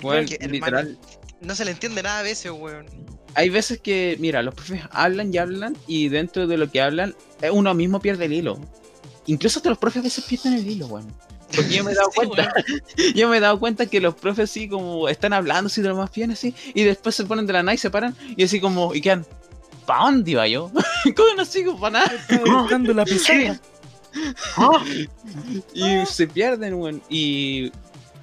hermano, 0.03 0.23
literal, 0.53 0.99
No 1.41 1.55
se 1.55 1.65
le 1.65 1.73
entiende 1.73 2.03
nada 2.03 2.21
a 2.21 2.23
veces, 2.23 2.51
weón. 2.53 2.87
hay 3.35 3.49
veces 3.51 3.81
que, 3.81 4.17
mira, 4.19 4.43
los 4.43 4.55
profes 4.55 4.83
hablan 4.91 5.33
y 5.35 5.39
hablan 5.39 5.77
y 5.87 6.09
dentro 6.09 6.47
de 6.47 6.57
lo 6.57 6.71
que 6.71 6.81
hablan, 6.81 7.15
eh, 7.43 7.51
uno 7.51 7.75
mismo 7.75 8.01
pierde 8.01 8.25
el 8.27 8.33
hilo. 8.33 8.59
Incluso 9.27 9.59
hasta 9.59 9.69
los 9.69 9.79
profes 9.79 10.01
a 10.01 10.05
veces 10.05 10.25
pierden 10.25 10.55
el 10.55 10.67
hilo, 10.67 10.87
weón. 10.87 11.15
Porque 11.55 11.75
yo 11.75 11.85
me 11.85 11.93
he 11.93 11.95
dado 11.95 12.11
Sí, 12.15 12.17
cuenta, 12.17 12.53
yo 13.15 13.29
me 13.29 13.37
he 13.37 13.41
dado 13.41 13.59
cuenta 13.61 13.87
que 13.87 14.01
los 14.01 14.15
profes 14.15 14.51
así 14.51 14.69
como 14.69 15.09
están 15.09 15.33
hablando 15.33 15.67
así 15.67 15.83
de 15.83 15.89
lo 15.89 15.97
más 15.97 16.11
bien 16.13 16.31
así, 16.31 16.55
y 16.75 16.85
después 16.85 17.15
se 17.15 17.25
ponen 17.25 17.47
de 17.47 17.53
la 17.53 17.63
nada 17.63 17.75
y 17.75 17.79
se 17.79 17.91
paran, 17.91 18.17
y 18.37 18.45
así 18.45 18.61
como, 18.61 18.95
y 18.95 19.01
quedan, 19.01 19.27
¿pa' 19.87 20.05
dónde 20.05 20.31
iba 20.31 20.47
yo? 20.49 20.71
¿Cómo 21.17 21.35
no 21.37 21.45
sigo 21.45 21.79
para 21.79 22.01
nada? 22.01 22.15
Estaba 22.15 22.63
buscando 22.63 22.95
la 22.95 23.05
pizarra. 23.05 23.61
Y 25.75 26.07
se 26.07 26.27
pierden, 26.27 26.75
weón. 26.75 27.03
Y, 27.09 27.71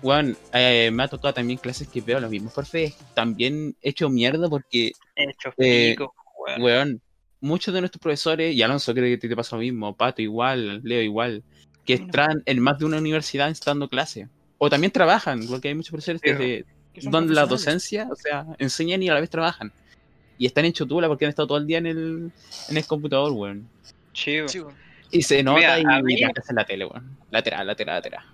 weón, 0.01 0.37
eh, 0.53 0.89
me 0.91 1.03
ha 1.03 1.07
tocado 1.07 1.33
también 1.33 1.59
clases 1.59 1.87
que 1.87 2.01
veo 2.01 2.19
los 2.19 2.29
mismos 2.29 2.53
profes 2.53 2.95
también 3.13 3.75
hecho 3.81 4.09
mierda 4.09 4.49
porque, 4.49 4.91
Hecho 5.15 5.53
Eh, 5.57 5.91
pico, 5.91 6.13
weón. 6.39 6.61
weón, 6.61 7.01
muchos 7.41 7.73
de 7.73 7.81
nuestros 7.81 8.01
profesores, 8.01 8.55
y 8.55 8.61
Alonso 8.61 8.93
creo 8.93 9.05
que 9.05 9.17
ti 9.17 9.29
te 9.29 9.35
pasa 9.35 9.55
lo 9.55 9.61
mismo, 9.61 9.95
Pato 9.95 10.21
igual, 10.21 10.81
Leo 10.83 11.01
igual, 11.01 11.43
que 11.85 11.93
están 11.93 12.43
en 12.45 12.59
más 12.59 12.79
de 12.79 12.85
una 12.85 12.97
universidad 12.97 13.55
dando 13.65 13.87
clase. 13.87 14.27
O 14.57 14.69
también 14.69 14.91
trabajan, 14.91 15.45
porque 15.47 15.67
hay 15.67 15.75
muchos 15.75 15.91
profesores 15.91 16.21
que 16.21 16.65
donde 17.03 17.33
la 17.33 17.45
docencia, 17.45 18.07
o 18.11 18.15
sea, 18.15 18.45
enseñan 18.57 19.03
y 19.03 19.09
a 19.09 19.13
la 19.13 19.19
vez 19.19 19.29
trabajan. 19.29 19.71
Y 20.39 20.45
están 20.45 20.65
en 20.65 20.73
chotula 20.73 21.07
porque 21.07 21.25
han 21.25 21.29
estado 21.29 21.47
todo 21.47 21.57
el 21.57 21.67
día 21.67 21.77
en 21.79 21.85
el, 21.85 22.31
en 22.69 22.77
el 22.77 22.85
computador, 22.85 23.31
weón. 23.31 23.67
Chivo. 24.13 24.47
Weón. 24.53 24.86
Y 25.11 25.21
se 25.21 25.41
nota 25.43 25.57
Mira, 25.59 25.79
y 25.79 25.85
a 25.85 26.01
mí- 26.01 26.21
en 26.21 26.55
la 26.55 26.65
tele, 26.65 26.85
weón. 26.85 27.17
Lateral, 27.31 27.65
lateral, 27.67 27.95
lateral. 27.95 28.25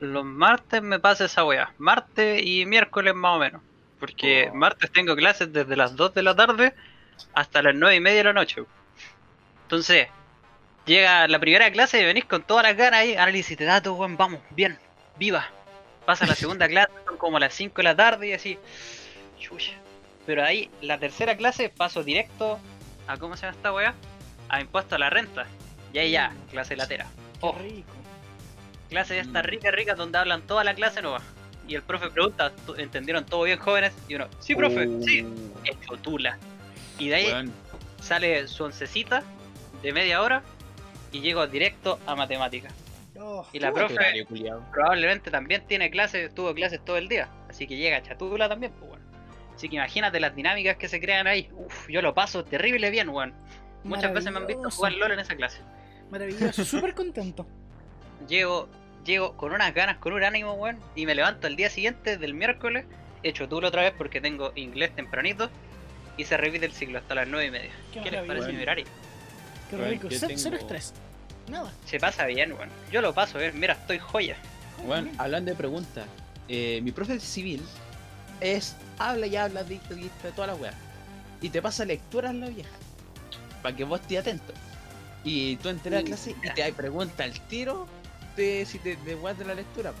Los 0.00 0.24
martes 0.24 0.82
me 0.82 0.98
pasa 0.98 1.24
esa 1.26 1.44
weá. 1.44 1.72
Martes 1.78 2.42
y 2.44 2.64
miércoles 2.66 3.14
más 3.14 3.36
o 3.36 3.38
menos. 3.38 3.62
Porque 4.00 4.48
Oh. 4.50 4.54
martes 4.54 4.90
tengo 4.92 5.16
clases 5.16 5.52
desde 5.52 5.74
las 5.76 5.96
2 5.96 6.12
de 6.14 6.22
la 6.22 6.34
tarde 6.36 6.74
hasta 7.32 7.62
las 7.62 7.74
9 7.74 7.96
y 7.96 8.00
media 8.00 8.18
de 8.18 8.24
la 8.24 8.32
noche. 8.34 8.62
Entonces, 9.62 10.08
llega 10.84 11.26
la 11.28 11.38
primera 11.38 11.70
clase 11.70 12.00
y 12.00 12.04
venís 12.04 12.24
con 12.26 12.42
todas 12.42 12.62
las 12.64 12.76
ganas 12.76 13.00
ahí, 13.00 13.14
análisis 13.16 13.56
de 13.56 13.64
datos, 13.64 13.96
weón, 13.98 14.16
vamos, 14.16 14.40
bien, 14.50 14.78
viva. 15.18 15.46
Pasa 16.04 16.26
la 16.26 16.34
segunda 16.34 16.68
clase, 16.68 16.92
son 17.06 17.16
como 17.16 17.38
las 17.38 17.54
5 17.54 17.76
de 17.78 17.82
la 17.84 17.96
tarde 17.96 18.28
y 18.28 18.32
así, 18.32 18.58
chucha. 19.40 19.72
Pero 20.26 20.44
ahí, 20.44 20.70
la 20.82 20.98
tercera 20.98 21.36
clase, 21.36 21.68
paso 21.68 22.02
directo 22.04 22.58
a, 23.06 23.16
¿cómo 23.16 23.36
se 23.36 23.46
llama 23.46 23.56
esta 23.56 23.72
weá? 23.72 23.94
A 24.48 24.60
impuesto 24.60 24.94
a 24.94 24.98
la 24.98 25.08
renta. 25.10 25.46
Y 25.92 25.98
ahí 25.98 26.10
ya, 26.10 26.32
clase 26.50 26.76
latera. 26.76 27.06
Qué 27.34 27.38
Oh, 27.46 27.56
rico. 27.58 27.92
clase 28.88 29.14
de 29.14 29.20
estas 29.20 29.44
ricas, 29.44 29.72
ricas, 29.72 29.96
donde 29.96 30.18
hablan 30.18 30.42
toda 30.42 30.62
la 30.64 30.74
clase 30.74 31.02
no 31.02 31.12
va. 31.12 31.20
Y 31.68 31.74
el 31.74 31.82
profe 31.82 32.08
pregunta, 32.10 32.52
¿tú- 32.64 32.74
¿entendieron 32.76 33.24
todo 33.26 33.42
bien, 33.42 33.58
jóvenes? 33.58 33.92
Y 34.08 34.14
uno, 34.14 34.28
sí, 34.38 34.54
profe, 34.54 34.88
sí. 35.04 35.22
Uh, 35.22 35.52
Hecho 35.64 35.96
tula. 35.96 36.38
Y 36.98 37.08
de 37.08 37.14
ahí 37.16 37.50
sale 38.00 38.46
su 38.46 38.64
oncecita 38.64 39.22
de 39.82 39.92
media 39.92 40.22
hora 40.22 40.42
y 41.12 41.20
llego 41.20 41.46
directo 41.46 41.98
a 42.06 42.14
matemáticas. 42.14 42.72
Oh, 43.18 43.46
Y 43.52 43.58
la 43.58 43.72
profe 43.72 43.94
horario, 43.94 44.26
probablemente 44.72 45.30
también 45.30 45.66
tiene 45.66 45.90
clases, 45.90 46.32
tuvo 46.34 46.54
clases 46.54 46.84
todo 46.84 46.96
el 46.98 47.08
día. 47.08 47.28
Así 47.48 47.66
que 47.66 47.76
llega 47.76 48.02
chatula 48.02 48.48
también, 48.48 48.72
pues 48.78 48.90
bueno. 48.90 49.04
Así 49.54 49.68
que 49.68 49.76
imagínate 49.76 50.20
las 50.20 50.36
dinámicas 50.36 50.76
que 50.76 50.86
se 50.88 51.00
crean 51.00 51.26
ahí. 51.26 51.48
Uf, 51.52 51.88
yo 51.88 52.02
lo 52.02 52.14
paso 52.14 52.44
terrible 52.44 52.90
bien, 52.90 53.08
weón. 53.08 53.34
Muchas 53.86 54.12
veces 54.12 54.32
me 54.32 54.38
han 54.38 54.46
visto 54.46 54.70
jugar 54.70 54.92
LOL 54.92 55.12
en 55.12 55.18
esa 55.20 55.34
clase. 55.36 55.60
Maravilloso, 56.10 56.64
súper 56.64 56.94
contento. 56.94 57.46
Llego, 58.28 58.68
llego 59.04 59.36
con 59.36 59.52
unas 59.52 59.74
ganas, 59.74 59.98
con 59.98 60.12
un 60.12 60.22
ánimo, 60.24 60.52
weón. 60.54 60.78
Y 60.94 61.06
me 61.06 61.14
levanto 61.14 61.46
el 61.46 61.56
día 61.56 61.70
siguiente 61.70 62.16
del 62.18 62.34
miércoles, 62.34 62.84
hecho 63.22 63.48
tulo 63.48 63.68
otra 63.68 63.82
vez 63.82 63.92
porque 63.96 64.20
tengo 64.20 64.52
inglés 64.54 64.94
tempranito. 64.94 65.50
Y 66.16 66.24
se 66.24 66.36
repite 66.36 66.64
el 66.64 66.72
ciclo 66.72 66.98
hasta 66.98 67.14
las 67.14 67.28
9 67.28 67.46
y 67.46 67.50
media. 67.50 67.70
Qué 67.92 68.00
¿Qué 68.00 68.10
les 68.10 68.24
parece 68.24 68.52
mi 68.52 68.62
horario? 68.62 68.86
Qué 69.70 69.76
rico. 69.76 70.08
Cero, 70.10 70.26
tengo- 70.28 70.40
cero 70.40 70.56
estrés. 70.56 70.94
Nada. 71.48 71.70
Se 71.84 72.00
pasa 72.00 72.24
bien, 72.26 72.52
weón. 72.52 72.70
Yo 72.90 73.02
lo 73.02 73.12
paso 73.12 73.38
bien. 73.38 73.58
Mira, 73.60 73.74
estoy 73.74 73.98
joya. 73.98 74.36
Bueno, 74.86 75.10
hablando 75.18 75.50
de 75.50 75.56
preguntas, 75.56 76.06
eh, 76.48 76.80
mi 76.82 76.92
profe 76.92 77.14
de 77.14 77.20
civil 77.20 77.62
es 78.40 78.76
habla 78.98 79.26
y 79.26 79.36
habla, 79.36 79.62
dicta, 79.64 79.94
dicta, 79.94 80.30
toda 80.30 80.48
la 80.48 80.54
weá. 80.54 80.72
Y 81.42 81.50
te 81.50 81.60
pasa 81.60 81.84
lecturas 81.84 82.34
la 82.34 82.48
vieja. 82.48 82.70
Para 83.62 83.76
que 83.76 83.84
vos 83.84 84.00
estés 84.00 84.18
atento. 84.18 84.52
Y 85.24 85.56
tú 85.56 85.68
enteras 85.68 86.02
la 86.02 86.06
clase 86.06 86.30
y 86.30 86.54
te 86.54 86.72
pregunta 86.72 87.24
al 87.24 87.32
tiro 87.48 87.86
de 88.36 88.64
si 88.66 88.78
te 88.78 88.96
de 88.96 89.16
de 89.16 89.44
la 89.44 89.54
lectura, 89.54 89.92
po. 89.92 89.98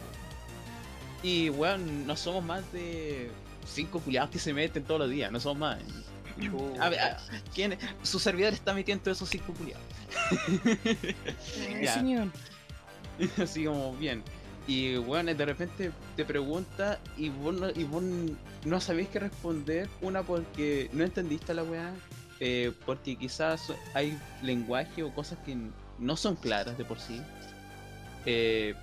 Y 1.22 1.50
weón, 1.50 2.06
no 2.06 2.16
somos 2.16 2.44
más 2.44 2.70
de 2.72 3.30
cinco 3.66 4.00
culiados 4.00 4.30
que 4.30 4.38
se 4.38 4.52
meten 4.52 4.84
todos 4.84 5.00
los 5.00 5.10
días, 5.10 5.32
no 5.32 5.40
somos 5.40 5.58
más. 5.58 5.78
A 6.80 6.88
ver, 6.90 7.00
a- 7.00 7.18
¿quién, 7.54 7.76
su 8.02 8.18
servidor 8.18 8.52
está 8.52 8.74
metido 8.74 8.94
entre 8.96 9.12
esos 9.12 9.28
cinco 9.28 9.52
culiados. 9.54 9.82
Eh, 11.56 11.88
señor. 11.92 12.28
Así 13.42 13.64
como 13.64 13.94
bien. 13.96 14.22
Y 14.68 14.96
bueno, 14.96 15.32
de 15.32 15.44
repente 15.44 15.92
te 16.16 16.24
pregunta 16.24 16.98
y 17.16 17.28
vos 17.30 17.54
no, 17.54 17.70
y 17.70 17.84
vos 17.84 18.02
no 18.64 18.80
sabéis 18.80 19.08
qué 19.08 19.20
responder. 19.20 19.88
Una 20.00 20.22
porque 20.22 20.90
no 20.92 21.04
entendiste 21.04 21.54
la 21.54 21.62
weá. 21.62 21.92
Eh, 22.40 22.72
porque 22.84 23.16
quizás 23.16 23.72
hay 23.94 24.18
lenguaje 24.42 25.02
o 25.02 25.12
cosas 25.14 25.38
que 25.44 25.56
no 25.98 26.16
son 26.16 26.36
claras 26.36 26.76
de 26.78 26.84
por 26.84 26.98
sí. 27.00 27.22
eh, 28.26 28.74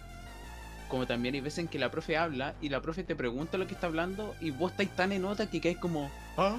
como 0.87 1.07
también 1.07 1.33
hay 1.35 1.41
veces 1.41 1.59
en 1.59 1.67
que 1.67 1.79
la 1.79 1.89
profe 1.89 2.17
habla 2.17 2.53
y 2.61 2.69
la 2.69 2.81
profe 2.81 3.03
te 3.03 3.15
pregunta 3.15 3.57
lo 3.57 3.65
que 3.67 3.73
está 3.73 3.87
hablando 3.87 4.35
y 4.39 4.51
vos 4.51 4.71
estáis 4.71 4.91
tan 4.95 5.11
en 5.11 5.23
nota 5.23 5.49
que 5.49 5.59
caes 5.61 5.77
como 5.77 6.11
¿Ah? 6.37 6.57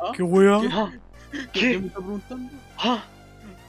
¿Ah? 0.00 0.12
Qué 0.14 0.22
weón. 0.22 0.68
¿Qué, 1.30 1.48
¿Qué? 1.52 1.60
qué 1.72 1.78
me 1.78 1.86
está 1.88 1.98
preguntando? 2.00 2.52
Ah, 2.78 3.04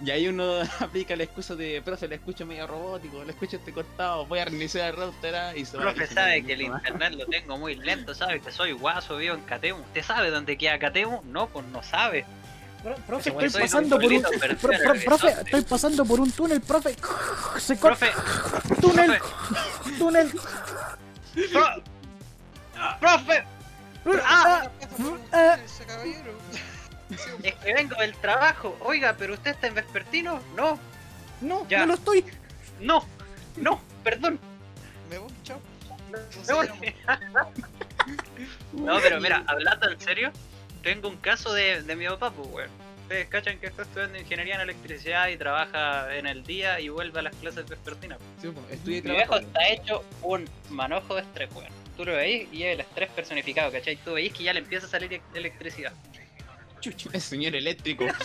Y 0.02 0.12
ahí 0.12 0.28
uno 0.30 0.62
aplica 0.80 1.16
la 1.16 1.24
excusa 1.24 1.56
de, 1.56 1.82
profe, 1.84 2.08
le 2.08 2.16
escucho 2.16 2.46
medio 2.46 2.68
robótico, 2.68 3.24
le 3.24 3.32
escucho 3.32 3.58
este 3.58 3.74
cortado, 3.74 4.26
voy 4.26 4.40
a 4.40 4.46
reiniciar 4.46 4.90
el 4.90 4.96
router 4.96 5.36
ah", 5.36 5.56
y 5.56 5.66
se 5.66 5.76
va 5.78 5.84
profe 5.84 6.08
sabe 6.08 6.44
que 6.46 6.54
el 6.54 6.62
internet 6.62 7.14
lo 7.16 7.26
tengo 7.26 7.58
muy 7.58 7.76
lento, 7.76 8.14
sabe 8.16 8.40
que 8.40 8.52
soy 8.52 8.72
guaso, 8.72 9.18
vivo 9.18 9.36
en 9.36 9.42
Catemu. 9.42 9.82
¿Usted 9.82 10.04
sabe 10.04 10.30
dónde 10.32 10.58
queda 10.58 10.80
Catemu? 10.80 11.22
No, 11.26 11.48
pues 11.48 11.66
no 11.68 11.84
sabe. 11.84 12.26
Pro- 12.82 12.96
Profe, 13.06 13.30
estoy 13.30 13.50
pasando 13.62 13.98
un 13.98 14.02
por 14.02 14.12
un. 14.14 14.22
profe, 15.06 15.28
estoy 15.42 15.62
pasando 15.64 16.06
por 16.06 16.20
un 16.22 16.32
túnel, 16.32 16.62
profe. 16.62 16.96
Se 17.60 17.78
corta. 17.78 18.08
Profe, 18.08 18.76
Túnel, 18.82 19.18
profe, 19.20 19.98
túnel. 19.98 20.32
pro- 21.52 21.84
profe, 23.02 23.44
Ah, 24.24 24.70
ah. 25.34 25.58
Caballero. 25.86 26.32
es 27.44 27.56
que 27.56 27.74
vengo 27.74 27.96
del 27.96 28.16
trabajo. 28.16 28.78
Oiga, 28.82 29.16
pero 29.18 29.34
usted 29.34 29.52
está 29.52 29.68
en 29.68 29.76
vespertino. 29.76 30.42
No, 30.56 30.80
No, 31.42 31.68
Ya. 31.70 31.80
no 31.80 31.86
lo 31.88 31.94
estoy. 31.96 32.24
no, 32.80 33.06
no, 33.58 33.82
perdón. 34.04 34.40
Me 35.10 35.18
voy, 35.18 35.32
chao. 35.44 35.60
Me 36.48 36.54
voy. 36.54 36.68
No, 38.74 39.00
pero 39.02 39.20
mira, 39.20 39.44
hablando 39.48 39.90
en 39.92 40.00
serio, 40.00 40.32
tengo 40.84 41.10
un 41.10 41.18
caso 41.18 41.54
de, 41.54 41.84
de 41.84 41.96
mi 41.96 42.08
papá, 42.08 42.32
pues, 42.32 42.48
weón. 42.50 42.70
Ustedes 43.04 43.28
cachan 43.28 43.58
que 43.60 43.66
está 43.68 43.82
estudiando 43.82 44.20
ingeniería 44.20 44.56
en 44.56 44.62
electricidad 44.62 45.28
y 45.30 45.38
trabaja 45.38 46.16
en 46.16 46.28
el 46.28 46.44
día 46.44 46.80
y 46.80 46.90
vuelve 46.90 47.20
a 47.20 47.24
las 47.24 47.36
clases 47.38 47.68
vespertinas. 47.68 48.20
Sí, 48.40 48.50
pues, 48.50 48.66
estudia 48.72 48.98
y 49.00 49.02
Mi 49.02 49.12
viejo 49.12 49.38
está 49.38 49.68
hecho 49.68 50.04
un 50.22 50.48
manojo 50.70 51.16
de 51.16 51.22
estrés, 51.22 51.50
weón. 51.56 51.70
Tú 51.98 52.06
lo 52.06 52.14
veis 52.14 52.48
y 52.54 52.64
es 52.64 52.74
el 52.76 52.82
estrés 52.82 53.10
personificado, 53.10 53.72
¿cachai? 53.72 53.96
Tú 53.98 54.14
veis 54.14 54.32
que 54.32 54.44
ya 54.44 54.54
le 54.54 54.60
empieza 54.60 54.86
a 54.86 54.90
salir 54.90 55.12
e- 55.14 55.22
electricidad. 55.34 55.92
Chucha. 56.80 57.10
El 57.14 57.22
señor 57.22 57.56
eléctrico. 57.56 58.06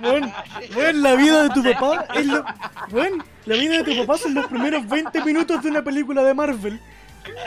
Bueno, 0.00 0.34
bueno, 0.74 0.98
la 1.00 1.14
vida 1.14 1.42
de 1.44 1.50
tu 1.50 1.62
papá 1.62 2.06
es 2.14 2.26
lo... 2.26 2.44
Bueno, 2.90 3.24
la 3.46 3.56
vida 3.56 3.82
de 3.82 3.84
tu 3.84 4.00
papá 4.06 4.18
son 4.18 4.34
los 4.34 4.46
primeros 4.46 4.86
20 4.88 5.24
minutos 5.24 5.62
de 5.62 5.70
una 5.70 5.82
película 5.82 6.22
de 6.22 6.34
Marvel. 6.34 6.80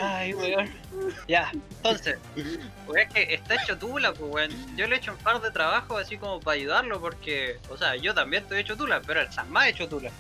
Ay, 0.02 0.34
weón. 0.34 0.70
Ya, 1.28 1.52
entonces, 1.54 2.18
weón, 2.88 3.00
es 3.00 3.14
que 3.14 3.34
está 3.34 3.56
hecho 3.56 3.78
tula, 3.78 4.14
pues, 4.14 4.32
weón. 4.32 4.76
Yo 4.78 4.88
le 4.88 4.96
he 4.96 4.98
hecho 5.00 5.12
un 5.12 5.18
par 5.18 5.42
de 5.42 5.52
trabajos 5.52 6.02
así 6.02 6.18
como 6.18 6.40
para 6.40 6.56
ayudarlo, 6.56 7.00
porque, 7.02 7.60
o 7.70 7.78
sea, 7.78 7.96
yo 7.96 8.14
también 8.14 8.44
estoy 8.44 8.60
hecho 8.62 8.78
tula, 8.78 9.02
pero 9.06 9.22
él 9.22 9.28
está 9.30 9.44
más 9.46 9.68
hecho 9.68 9.88
tula. 9.90 10.12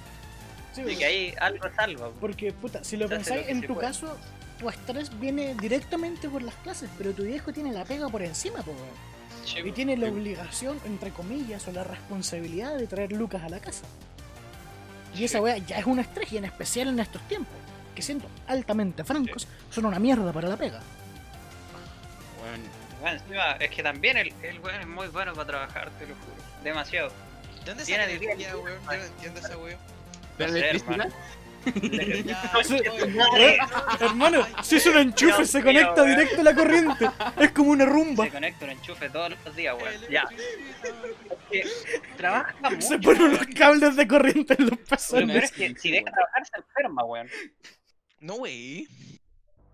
Sí, 0.73 0.81
Así 0.81 0.97
que 0.97 1.05
ahí 1.05 1.33
algo 1.39 1.65
salva. 1.75 2.07
pues. 2.07 2.17
Porque, 2.19 2.51
puta, 2.51 2.83
si 2.83 2.97
lo 2.97 3.07
pensáis, 3.07 3.45
lo 3.45 3.51
en 3.51 3.61
tu 3.61 3.73
puede. 3.75 3.87
caso, 3.87 4.17
estrés 4.69 5.17
viene 5.19 5.55
directamente 5.55 6.29
por 6.29 6.41
las 6.41 6.55
clases, 6.55 6.89
pero 6.97 7.13
tu 7.13 7.23
viejo 7.23 7.51
tiene 7.53 7.71
la 7.71 7.83
pega 7.83 8.07
por 8.09 8.21
encima, 8.21 8.59
po. 8.61 8.73
Sí, 9.45 9.59
Y 9.59 9.71
tiene 9.71 9.95
la 9.97 10.09
obligación, 10.09 10.79
entre 10.85 11.11
comillas, 11.11 11.67
o 11.67 11.71
la 11.71 11.83
responsabilidad 11.83 12.75
de 12.77 12.87
traer 12.87 13.11
lucas 13.11 13.43
a 13.43 13.49
la 13.49 13.59
casa. 13.59 13.85
Y 15.15 15.23
esa 15.23 15.39
weá 15.41 15.57
ya 15.57 15.77
es 15.77 15.85
un 15.85 15.99
estrés, 15.99 16.31
y 16.33 16.37
en 16.37 16.45
especial 16.45 16.87
en 16.89 16.99
estos 16.99 17.21
tiempos, 17.27 17.53
que 17.93 18.01
siendo 18.01 18.27
altamente 18.47 19.03
francos, 19.03 19.47
son 19.69 19.85
una 19.85 19.99
mierda 19.99 20.31
para 20.33 20.49
la 20.49 20.57
pega. 20.57 20.81
Bueno, 22.41 22.63
Bueno, 23.01 23.19
encima, 23.19 23.51
es 23.53 23.69
que 23.71 23.83
también 23.83 24.17
el, 24.17 24.33
el 24.41 24.59
weón 24.59 24.81
es 24.81 24.87
muy 24.87 25.07
bueno 25.07 25.33
para 25.33 25.47
trabajar, 25.47 25.91
te 25.91 26.07
lo 26.07 26.15
juro. 26.15 26.35
Demasiado. 26.63 27.11
¿De 27.63 27.73
dónde 27.73 27.95
energía, 27.95 28.57
weón? 28.57 28.79
Yo 28.83 28.97
no 28.97 29.03
entiendo 29.03 29.39
esa 29.39 29.57
weón. 29.57 29.79
pero 30.37 30.51
sé, 30.51 30.71
Eh, 31.65 33.57
Hermano, 33.99 34.45
si 34.63 34.75
es 34.77 34.85
un 34.85 34.97
enchufe, 34.97 35.35
Dios 35.37 35.49
se 35.49 35.57
mío, 35.61 35.65
conecta 35.65 36.03
weón. 36.03 36.09
directo 36.15 36.41
a 36.41 36.43
la 36.43 36.55
corriente. 36.55 37.09
Es 37.39 37.51
como 37.51 37.71
una 37.71 37.85
rumba. 37.85 38.25
Se 38.25 38.31
conecta 38.31 38.65
un 38.65 38.71
enchufe 38.71 39.09
todos 39.09 39.31
los 39.45 39.55
días, 39.55 39.75
weón. 39.81 40.01
Ya. 40.09 40.23
Trabaja 42.17 42.55
mucho. 42.69 42.81
Se 42.81 42.99
ponen 42.99 43.21
weón. 43.33 43.45
cables 43.53 43.95
de 43.95 44.07
corriente 44.07 44.55
en 44.57 44.63
los 44.65 44.71
Lo 44.71 44.77
peor 44.77 44.87
pezones. 44.87 45.43
es 45.45 45.51
que 45.51 45.75
si 45.75 45.91
deja 45.91 46.05
de 46.05 46.11
trabajar 46.11 46.45
se 46.45 46.57
enferma, 46.57 47.03
weón. 47.03 47.27
No, 48.19 48.35
wey. 48.35 48.87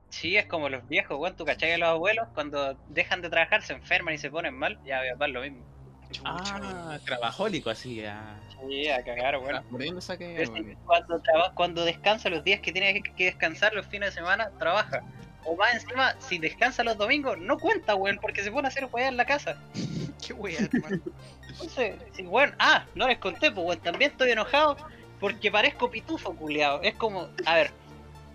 Sí, 0.10 0.36
es 0.36 0.46
como 0.46 0.70
los 0.70 0.88
viejos, 0.88 1.18
weón. 1.20 1.36
Tú 1.38 1.46
cachai 1.46 1.74
a 1.74 1.78
los 1.78 1.90
abuelos 1.90 2.28
cuando 2.34 2.74
dejan 2.90 3.22
de 3.22 3.30
trabajar 3.30 3.62
se 3.64 3.74
enferman 3.74 4.14
y 4.14 4.18
se 4.18 4.30
ponen 4.30 4.54
mal. 4.56 4.80
Ya, 4.86 5.02
papá 5.14 5.28
es 5.28 5.32
lo 5.34 5.42
mismo. 5.42 5.66
Ah, 6.26 6.98
trabajólico 7.06 7.70
así, 7.70 8.04
a, 8.06 8.40
Sí, 8.68 8.88
a 8.90 9.04
cagar, 9.04 9.38
weón. 9.38 9.56
a 9.56 9.64
muriéndose 9.70 10.14
a 10.14 10.18
cagar, 10.18 10.42
Es 10.42 10.50
weón. 10.50 10.66
que 10.66 10.76
cuando, 10.86 11.20
traba- 11.22 11.52
cuando 11.54 11.86
descansa 11.86 12.30
los 12.30 12.44
días 12.44 12.60
que 12.62 12.72
tiene 12.72 13.02
que- 13.02 13.26
descansar 13.26 13.74
los 13.74 13.86
fines 13.88 14.10
de 14.10 14.16
semana, 14.22 14.52
trabaja. 14.60 15.02
O 15.44 15.56
más 15.56 15.74
encima, 15.74 16.16
si 16.20 16.38
descansa 16.38 16.84
los 16.84 16.98
domingos, 16.98 17.38
no 17.40 17.58
cuenta, 17.58 17.96
weón, 17.96 18.20
porque 18.22 18.44
se 18.44 18.52
pone 18.52 18.68
a 18.68 18.70
hacer 18.70 18.88
weá 18.92 19.08
en 19.08 19.18
la 19.18 19.26
casa. 19.26 19.58
Qué 20.26 20.34
wea, 20.34 20.60
hermano. 20.72 21.02
Entonces, 21.50 21.96
sí, 22.14 22.24
weón, 22.24 22.54
ah, 22.60 22.86
no 22.94 23.08
les 23.08 23.18
conté, 23.18 23.52
pues 23.52 23.66
weón, 23.66 23.80
también 23.80 24.12
estoy 24.12 24.32
enojado 24.32 24.78
porque 25.20 25.50
parezco 25.52 25.90
pitufo, 25.90 26.36
culiado. 26.36 26.82
Es 26.84 26.94
como, 26.96 27.30
a 27.46 27.56
ver, 27.56 27.72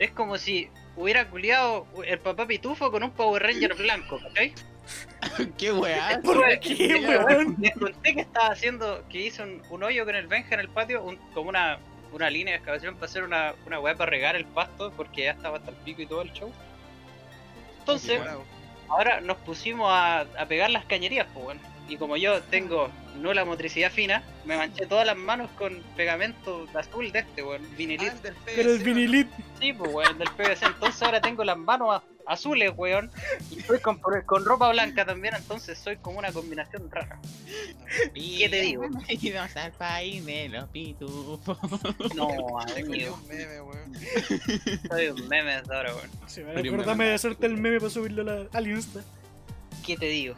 es 0.01 0.11
como 0.11 0.37
si 0.39 0.69
hubiera 0.97 1.29
culiado 1.29 1.87
el 2.05 2.19
papá 2.19 2.47
pitufo 2.47 2.91
con 2.91 3.03
un 3.05 3.11
Power 3.13 3.43
Ranger 3.43 3.75
blanco, 3.75 4.19
¿cachai? 4.21 4.53
Qué 5.59 5.73
weá. 5.73 6.21
¿Por 6.23 6.59
qué, 6.61 6.75
les- 6.75 7.25
weón? 7.25 7.57
Les 7.61 7.73
conté 7.75 8.15
que 8.15 8.21
estaba 8.21 8.49
haciendo, 8.49 9.03
que 9.09 9.27
hice 9.27 9.43
un, 9.43 9.63
un 9.71 9.83
hoyo 9.83 10.05
con 10.05 10.15
el 10.15 10.27
Benja 10.27 10.55
en 10.55 10.61
el 10.61 10.69
patio, 10.69 11.03
un- 11.03 11.17
como 11.35 11.49
una, 11.49 11.79
una 12.13 12.31
línea 12.31 12.53
de 12.53 12.59
excavación 12.59 12.95
para 12.95 13.07
hacer 13.07 13.25
una, 13.25 13.55
una 13.67 13.81
weá 13.81 13.95
para 13.97 14.11
regar 14.11 14.37
el 14.37 14.45
pasto, 14.45 14.93
porque 14.97 15.25
ya 15.25 15.33
estaba 15.33 15.59
hasta 15.59 15.71
el 15.71 15.77
pico 15.79 16.03
y 16.03 16.07
todo 16.07 16.23
el 16.23 16.33
show. 16.33 16.53
Entonces, 17.81 18.21
ahora 18.89 19.21
nos 19.21 19.37
pusimos 19.39 19.89
a, 19.91 20.21
a 20.21 20.47
pegar 20.47 20.71
las 20.71 20.85
cañerías, 20.85 21.27
pues 21.33 21.45
bueno. 21.45 21.61
Y 21.89 21.97
como 21.97 22.17
yo 22.17 22.43
tengo 22.45 22.91
nula 23.17 23.45
motricidad 23.45 23.91
fina, 23.91 24.23
me 24.45 24.57
manché 24.57 24.87
todas 24.87 25.07
las 25.07 25.17
manos 25.17 25.51
con 25.59 25.83
pegamento 25.97 26.67
azul 26.75 27.11
de 27.13 27.21
este, 27.21 27.43
weón, 27.43 27.63
Ah, 27.65 27.75
vinilito. 27.77 28.13
el 28.13 28.23
del 28.23 28.35
Pero 28.45 28.71
el 28.71 28.79
PVC, 28.79 28.85
vinilit. 28.85 29.29
Sí, 29.61 29.73
pues 29.73 29.91
weón, 29.93 30.19
del 30.19 30.29
PVC. 30.31 30.67
Entonces 30.67 31.03
ahora 31.03 31.21
tengo 31.21 31.43
las 31.45 31.57
manos 31.59 32.03
azules, 32.27 32.73
weón. 32.77 33.11
Y 33.51 33.61
estoy 33.61 33.79
con, 33.81 33.99
con 34.27 34.45
ropa 34.45 34.69
blanca 34.71 35.05
también, 35.05 35.35
entonces 35.37 35.79
soy 35.79 35.97
como 35.97 36.19
una 36.19 36.33
combinación 36.33 36.91
rara. 36.91 37.21
¿Qué 38.15 38.49
te 38.49 38.61
digo? 38.61 38.83
Bienvenidos 39.09 39.57
al 39.57 39.73
país 39.73 40.25
de 40.27 40.49
los 40.49 40.69
pitufos. 40.71 41.59
No, 42.15 42.29
amigo. 42.77 43.15
un 43.23 43.29
meme, 43.29 43.61
weón. 43.61 43.93
Soy 44.91 45.07
un 45.09 45.29
meme 45.29 45.63
de 45.63 45.75
ahora, 45.75 45.95
weón. 45.95 46.11
Sí, 46.27 46.43
me- 46.43 46.53
de 47.05 47.15
hacerte 47.15 47.47
el 47.47 47.57
meme 47.57 47.79
para 47.79 47.91
subirlo 47.91 48.23
a 48.23 48.25
la- 48.25 48.49
al 48.53 48.67
Insta. 48.67 49.03
¿Qué 49.85 49.97
te 49.97 50.07
digo? 50.07 50.35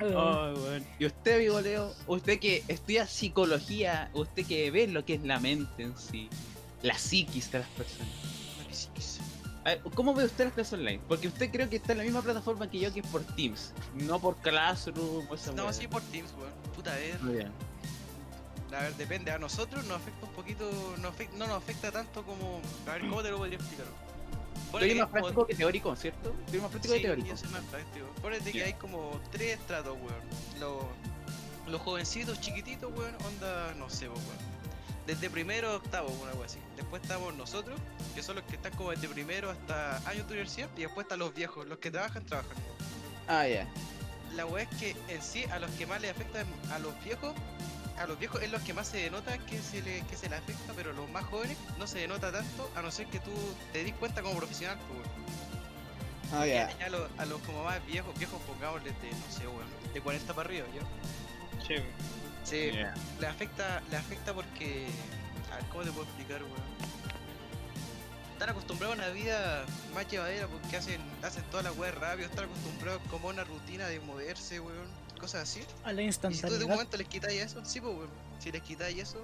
Weón. 0.00 0.84
Y 0.98 1.06
usted, 1.06 1.36
amigo 1.36 1.60
Leo, 1.60 1.94
usted 2.06 2.38
que 2.38 2.64
estudia 2.68 3.06
psicología, 3.06 4.10
usted 4.14 4.44
que 4.46 4.70
ve 4.70 4.86
lo 4.88 5.04
que 5.04 5.14
es 5.14 5.22
la 5.22 5.38
mente 5.40 5.82
en 5.84 5.96
sí, 5.96 6.28
la 6.82 6.96
psiquis 6.98 7.50
de 7.52 7.60
las 7.60 7.68
personas. 7.68 8.08
A 9.64 9.68
ver, 9.70 9.80
¿Cómo 9.94 10.12
ve 10.12 10.24
usted 10.24 10.46
las 10.46 10.54
clases 10.54 10.72
online? 10.72 11.00
Porque 11.06 11.28
usted 11.28 11.50
creo 11.52 11.70
que 11.70 11.76
está 11.76 11.92
en 11.92 11.98
la 11.98 12.04
misma 12.04 12.20
plataforma 12.22 12.68
que 12.68 12.80
yo, 12.80 12.92
que 12.92 13.00
es 13.00 13.06
por 13.06 13.22
Teams, 13.36 13.72
no 13.94 14.18
por 14.18 14.36
Classroom 14.38 15.26
o 15.30 15.34
esa 15.34 15.52
No, 15.52 15.64
weá. 15.64 15.72
sí 15.72 15.86
por 15.86 16.02
Teams, 16.02 16.32
weón. 16.36 16.50
Puta, 16.74 16.92
a 16.92 16.96
ver. 16.96 17.22
Muy 17.22 17.34
bien. 17.34 17.52
A 18.76 18.80
ver, 18.80 18.94
depende. 18.96 19.30
A 19.30 19.38
nosotros 19.38 19.84
nos 19.84 19.98
afecta 19.98 20.26
un 20.26 20.32
poquito. 20.32 20.68
No, 21.00 21.12
afec- 21.12 21.30
no 21.34 21.46
nos 21.46 21.58
afecta 21.58 21.92
tanto 21.92 22.24
como. 22.24 22.60
A 22.88 22.92
ver, 22.94 23.02
¿cómo 23.02 23.22
te 23.22 23.30
lo 23.30 23.36
podría 23.36 23.56
explicar? 23.58 23.86
Estoy 24.74 24.88
que 24.88 24.94
más 24.94 25.06
hay 25.06 25.10
como- 25.10 25.22
práctico 25.22 25.46
que 25.46 25.54
teórico, 25.54 25.96
¿cierto? 25.96 26.34
Estoy 26.46 26.60
más 26.60 26.70
práctico 26.70 26.94
Sí, 26.94 27.00
que 27.00 27.06
teórico. 27.06 27.28
yo 27.28 27.36
soy 27.36 27.48
más 27.50 27.62
práctico. 27.64 28.06
Ponete 28.22 28.52
que 28.52 28.64
hay 28.64 28.74
como 28.74 29.20
tres 29.30 29.58
estratos, 29.58 29.96
weón. 30.00 30.60
Los, 30.60 30.84
los 31.72 31.80
jovencitos 31.82 32.40
chiquititos, 32.40 32.92
weón, 32.96 33.14
onda, 33.26 33.74
no 33.78 33.88
sé, 33.90 34.08
weón. 34.08 34.20
Desde 35.06 35.28
primero 35.28 35.68
a 35.70 35.76
octavo, 35.76 36.08
una 36.22 36.32
wea 36.34 36.46
así. 36.46 36.58
Después 36.76 37.02
estamos 37.02 37.34
nosotros, 37.34 37.78
que 38.14 38.22
son 38.22 38.36
los 38.36 38.44
que 38.44 38.54
están 38.54 38.72
como 38.76 38.90
desde 38.92 39.08
primero 39.08 39.50
hasta 39.50 39.96
años 40.08 40.26
de 40.28 40.34
universidad. 40.34 40.68
Y 40.76 40.82
después 40.82 41.04
están 41.06 41.18
los 41.18 41.34
viejos, 41.34 41.66
los 41.66 41.78
que 41.78 41.90
trabajan, 41.90 42.24
trabajan. 42.24 42.56
Ah, 43.26 43.46
ya. 43.48 43.66
La 44.36 44.46
wea 44.46 44.62
es 44.62 44.76
que 44.78 44.96
en 45.08 45.20
sí 45.20 45.44
a 45.46 45.58
los 45.58 45.70
que 45.72 45.86
más 45.86 46.00
les 46.00 46.12
afecta 46.12 46.44
a 46.72 46.78
los 46.78 46.92
viejos, 47.04 47.34
a 48.02 48.06
los 48.06 48.18
viejos 48.18 48.42
es 48.42 48.50
los 48.50 48.62
que 48.62 48.74
más 48.74 48.88
se 48.88 48.98
denota 48.98 49.38
que 49.38 49.58
se 49.60 49.80
le, 49.82 50.02
que 50.02 50.16
se 50.16 50.28
les 50.28 50.38
afecta, 50.38 50.72
pero 50.74 50.92
los 50.92 51.08
más 51.10 51.24
jóvenes 51.24 51.56
no 51.78 51.86
se 51.86 52.00
denota 52.00 52.32
tanto, 52.32 52.70
a 52.74 52.82
no 52.82 52.90
ser 52.90 53.06
que 53.06 53.20
tú 53.20 53.30
te 53.72 53.84
des 53.84 53.94
cuenta 53.94 54.22
como 54.22 54.36
profesional, 54.36 54.78
pues, 54.88 54.98
weón. 54.98 55.32
Ah, 56.34 56.68
a 56.84 56.88
los, 56.88 57.10
a 57.18 57.26
los 57.26 57.40
como 57.42 57.62
más 57.62 57.84
viejos, 57.86 58.18
viejos 58.18 58.40
pongámosle 58.42 58.90
de, 58.90 59.10
no 59.10 59.30
sé, 59.30 59.46
weón, 59.46 59.68
de 59.92 60.00
40 60.00 60.34
para 60.34 60.48
arriba, 60.48 60.66
¿yo? 60.74 60.82
Sí. 61.66 61.74
Sí, 62.44 62.72
le 63.20 63.26
afecta, 63.26 63.80
le 63.90 63.96
afecta 63.96 64.34
porque. 64.34 64.86
A 65.52 65.56
ver, 65.56 65.64
¿cómo 65.66 65.84
te 65.84 65.92
puedo 65.92 66.04
explicar, 66.04 66.42
weón? 66.42 66.62
Están 68.32 68.48
acostumbrados 68.48 68.98
a 68.98 69.02
una 69.02 69.08
vida 69.10 69.64
más 69.94 70.08
llevadera 70.08 70.48
porque 70.48 70.76
hacen, 70.76 71.00
hacen 71.22 71.44
todas 71.44 71.64
las 71.64 71.76
weas 71.76 71.94
rápido, 71.94 72.28
están 72.28 72.46
acostumbrados 72.46 73.00
como 73.08 73.28
a 73.28 73.32
una 73.32 73.44
rutina 73.44 73.86
de 73.86 74.00
moverse, 74.00 74.58
weón, 74.58 74.88
cosas 75.22 75.42
así. 75.48 75.60
a 75.84 75.92
la 75.92 76.02
Y 76.02 76.12
si 76.12 76.18
tú 76.18 76.28
de 76.28 76.28
un 76.28 76.34
instantaneidad. 76.42 76.68
momento 76.68 76.96
les 76.98 77.08
quitáis 77.08 77.40
eso, 77.40 77.64
sí, 77.64 77.80
pues, 77.80 77.94
weón. 77.96 78.10
Si 78.40 78.52
les 78.52 78.60
quitáis 78.62 78.98
eso, 78.98 79.18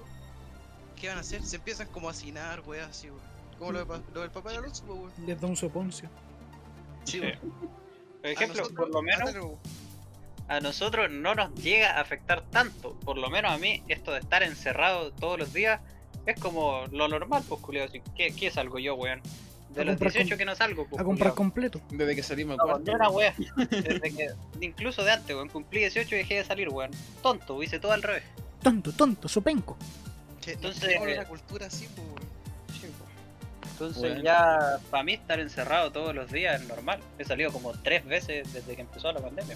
¿qué 0.95 1.09
van 1.09 1.17
a 1.17 1.21
hacer? 1.21 1.43
Se 1.43 1.57
empiezan 1.57 1.87
como 1.89 2.07
a 2.07 2.11
hacinar, 2.11 2.61
weón, 2.65 2.89
así, 2.89 3.09
weón. 3.09 3.21
Como 3.59 3.71
lo, 3.73 3.85
de 3.85 4.01
lo 4.13 4.21
del 4.21 4.31
papá 4.31 4.51
de 4.51 4.57
Alonso, 4.57 4.83
pues, 4.87 4.99
weón. 4.99 5.13
Les 5.27 5.39
da 5.39 5.47
un 5.47 5.55
soponcio. 5.57 6.09
Sí, 7.03 7.19
weón. 7.19 7.37
Por 8.21 8.29
ejemplo, 8.31 8.59
nosotros- 8.61 8.77
por 8.77 8.89
lo 8.93 9.01
menos 9.01 9.59
a 10.47 10.59
nosotros 10.61 11.11
no 11.11 11.35
nos 11.35 11.53
llega 11.55 11.97
a 11.97 12.01
afectar 12.01 12.41
tanto. 12.49 12.95
Por 13.01 13.17
lo 13.17 13.29
menos 13.29 13.51
a 13.51 13.57
mí, 13.57 13.83
esto 13.87 14.11
de 14.13 14.19
estar 14.19 14.41
encerrado 14.41 15.11
todos 15.13 15.37
los 15.37 15.53
días 15.53 15.79
es 16.25 16.39
como 16.39 16.85
lo 16.91 17.07
normal, 17.07 17.43
pues, 17.47 17.61
culiado. 17.61 17.91
¿Qué, 18.15 18.33
¿Qué 18.35 18.49
salgo 18.51 18.79
yo, 18.79 18.95
weón? 18.95 19.21
De 19.69 19.81
A 19.81 19.85
los 19.85 19.93
comprar 19.93 20.11
18 20.13 20.29
com- 20.29 20.37
que 20.39 20.45
no 20.45 20.55
salgo, 20.55 20.87
pues. 20.87 20.99
A 21.01 21.03
comprar 21.03 21.31
culiao. 21.31 21.35
completo. 21.35 21.81
Desde 21.91 22.15
que 22.15 22.23
salimos 22.23 22.57
No, 22.57 22.63
al 22.63 22.69
cuando 22.71 22.91
cuarto. 22.91 23.03
era 23.03 23.09
wea. 23.09 23.35
Desde 23.69 24.15
que, 24.15 24.27
incluso 24.61 25.03
de 25.03 25.11
antes, 25.11 25.35
weón. 25.35 25.49
Cumplí 25.49 25.79
18 25.81 26.15
y 26.15 26.17
dejé 26.19 26.35
de 26.37 26.43
salir, 26.43 26.69
weón. 26.69 26.91
Tonto, 27.21 27.61
hice 27.61 27.79
todo 27.79 27.91
al 27.91 28.01
revés. 28.01 28.23
Tonto, 28.63 28.91
tonto, 28.91 29.27
sopenco. 29.27 29.77
Que 30.41 30.53
Entonces, 30.53 30.81
nos 30.81 30.87
criamos 30.89 31.07
en 31.07 31.13
eh, 31.13 31.17
una 31.19 31.27
cultura 31.27 31.65
así, 31.67 31.87
pues, 31.95 32.07
weón. 32.07 32.19
Entonces 33.71 34.01
Bueno. 34.01 34.21
ya, 34.23 34.77
para 34.89 35.03
mí 35.03 35.13
estar 35.13 35.39
encerrado 35.39 35.91
todos 35.91 36.13
los 36.13 36.29
días 36.31 36.61
es 36.61 36.67
normal. 36.67 36.99
He 37.17 37.23
salido 37.23 37.51
como 37.53 37.71
tres 37.71 38.03
veces 38.05 38.51
desde 38.51 38.75
que 38.75 38.81
empezó 38.81 39.11
la 39.11 39.21
pandemia. 39.21 39.55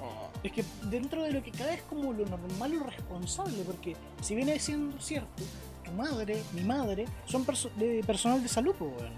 Oh. 0.00 0.30
Es 0.42 0.52
que 0.52 0.64
dentro 0.84 1.22
de 1.22 1.32
lo 1.32 1.42
que 1.42 1.50
cabe 1.52 1.74
es 1.74 1.82
como 1.82 2.12
lo 2.12 2.24
normal 2.26 2.74
o 2.82 2.84
responsable, 2.86 3.62
porque 3.64 3.94
si 4.22 4.34
viene 4.34 4.58
siendo 4.58 4.98
cierto, 5.00 5.42
tu 5.84 5.92
madre, 5.92 6.42
mi 6.52 6.62
madre, 6.62 7.04
son 7.26 7.44
perso- 7.46 7.70
de 7.76 8.02
personal 8.06 8.42
de 8.42 8.48
salud, 8.48 8.74
pues, 8.78 8.90
weón. 8.98 9.12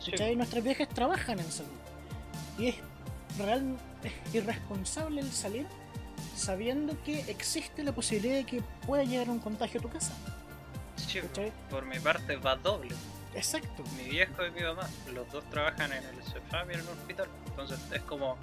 Sí. 0.00 0.12
Nuestras 0.36 0.64
viejas 0.64 0.88
trabajan 0.88 1.38
en 1.38 1.50
salud. 1.50 1.70
Y 2.58 2.68
es 2.68 2.74
real, 3.38 3.76
es 4.02 4.34
irresponsable 4.34 5.20
el 5.20 5.30
salir 5.30 5.66
sabiendo 6.34 6.96
que 7.04 7.20
existe 7.30 7.82
la 7.82 7.92
posibilidad 7.92 8.36
de 8.36 8.44
que 8.44 8.62
pueda 8.86 9.04
llegar 9.04 9.28
un 9.30 9.38
contagio 9.40 9.80
a 9.80 9.82
tu 9.82 9.88
casa. 9.88 10.12
Sí, 10.96 11.20
por 11.70 11.84
mi 11.84 11.98
parte 11.98 12.36
va 12.36 12.56
doble. 12.56 12.94
Exacto. 13.34 13.84
Mi 13.96 14.08
viejo 14.10 14.44
y 14.46 14.50
mi 14.52 14.62
mamá, 14.62 14.88
los 15.12 15.30
dos 15.30 15.44
trabajan 15.50 15.92
en 15.92 16.02
el 16.04 16.22
CEFAM 16.24 16.70
y 16.70 16.74
en 16.74 16.80
el 16.80 16.88
hospital. 16.88 17.28
Entonces 17.46 17.78
es 17.92 18.02
como, 18.02 18.36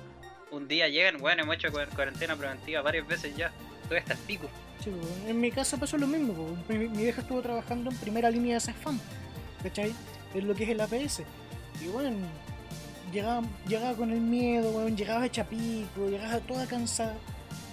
un 0.52 0.68
día 0.68 0.88
llegan, 0.88 1.22
weón, 1.22 1.40
hemos 1.40 1.56
hecho 1.56 1.70
cuar- 1.70 1.90
cuarentena 1.90 2.36
preventiva 2.36 2.82
varias 2.82 3.08
veces 3.08 3.36
ya. 3.36 3.52
Todo 3.88 3.98
está 3.98 4.16
pico. 4.28 4.48
Sí, 4.84 4.92
en 5.28 5.40
mi 5.40 5.52
casa 5.52 5.78
pasó 5.78 5.98
lo 5.98 6.08
mismo. 6.08 6.34
Mi, 6.68 6.78
mi 6.78 7.04
vieja 7.04 7.22
estuvo 7.22 7.42
trabajando 7.42 7.90
en 7.92 7.98
primera 7.98 8.30
línea 8.30 8.56
de 8.56 8.60
CESFAM, 8.60 9.00
¿cachai? 9.64 9.94
En 10.34 10.48
lo 10.48 10.56
que 10.56 10.64
es 10.64 10.70
el 10.70 10.82
APS. 10.82 11.22
Y 11.82 11.88
bueno, 11.88 12.18
llegaba, 13.12 13.42
llegaba 13.68 13.96
con 13.96 14.12
el 14.12 14.22
miedo, 14.22 14.70
weón, 14.72 14.96
llegaba 14.96 15.26
hecha 15.26 15.44
pico, 15.46 16.08
llegaba 16.10 16.40
toda 16.40 16.66
cansada. 16.68 17.16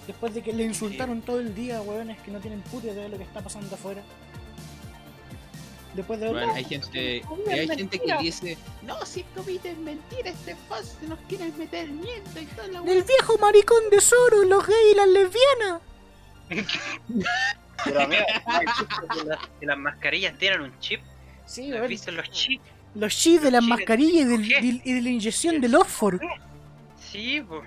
Después 0.07 0.35
de 0.35 0.43
que 0.43 0.53
le 0.53 0.65
insultaron 0.65 1.23
todo 1.23 1.39
el 1.39 1.55
día, 1.55 1.81
weón, 1.83 2.11
es 2.11 2.19
que 2.21 2.31
no 2.31 2.41
tienen 2.41 2.61
puta 2.63 2.89
idea 2.89 3.05
de 3.05 3.09
lo 3.09 3.19
que 3.19 3.25
está 3.25 3.41
pasando 3.41 3.75
afuera. 3.75 4.03
Después 5.95 6.19
de 6.21 6.31
Bueno, 6.31 6.47
"No, 6.47 6.55
hay 6.55 6.65
gente, 6.65 7.19
es 7.19 7.25
hay 7.49 7.69
gente 7.69 7.99
que 7.99 8.07
mentira". 8.07 8.19
dice, 8.19 8.57
no, 8.83 9.05
si 9.05 9.21
es 9.21 9.79
mentira, 9.79 10.31
este 10.31 10.57
fácil, 10.69 11.11
nos 11.11 11.19
quieren 11.29 11.53
meter 11.59 11.89
miedo 11.91 12.23
y 12.41 12.45
toda 12.47 12.69
la 12.69 12.81
Del 12.81 13.03
viejo 13.03 13.37
maricón 13.39 13.91
de 13.91 14.01
Soros, 14.01 14.47
los 14.47 14.67
gays 14.67 14.93
y 14.93 14.97
las 14.97 15.09
lesbianas. 15.09 15.83
Pero 17.85 18.01
chicos 18.79 19.01
que 19.61 19.67
las, 19.67 19.79
mascarillas 19.79 20.39
tienen 20.39 20.61
un 20.63 20.79
chip. 20.81 21.01
Sí, 21.47 21.69
¿No 21.69 21.83
has 21.83 21.89
visto 21.89 22.11
los 22.13 22.31
chips? 22.31 22.65
los 22.95 23.17
chips 23.17 23.43
de 23.43 23.51
las 23.51 23.65
mascarillas 23.65 24.27
y, 24.27 24.29
del- 24.29 24.49
¿Qué? 24.49 24.55
del- 24.61 24.83
y 24.85 24.93
de 24.93 25.01
la 25.03 25.11
inyección 25.11 25.61
del 25.61 25.75
ósforo. 25.75 26.19
Sí, 26.97 27.43
pues. 27.47 27.63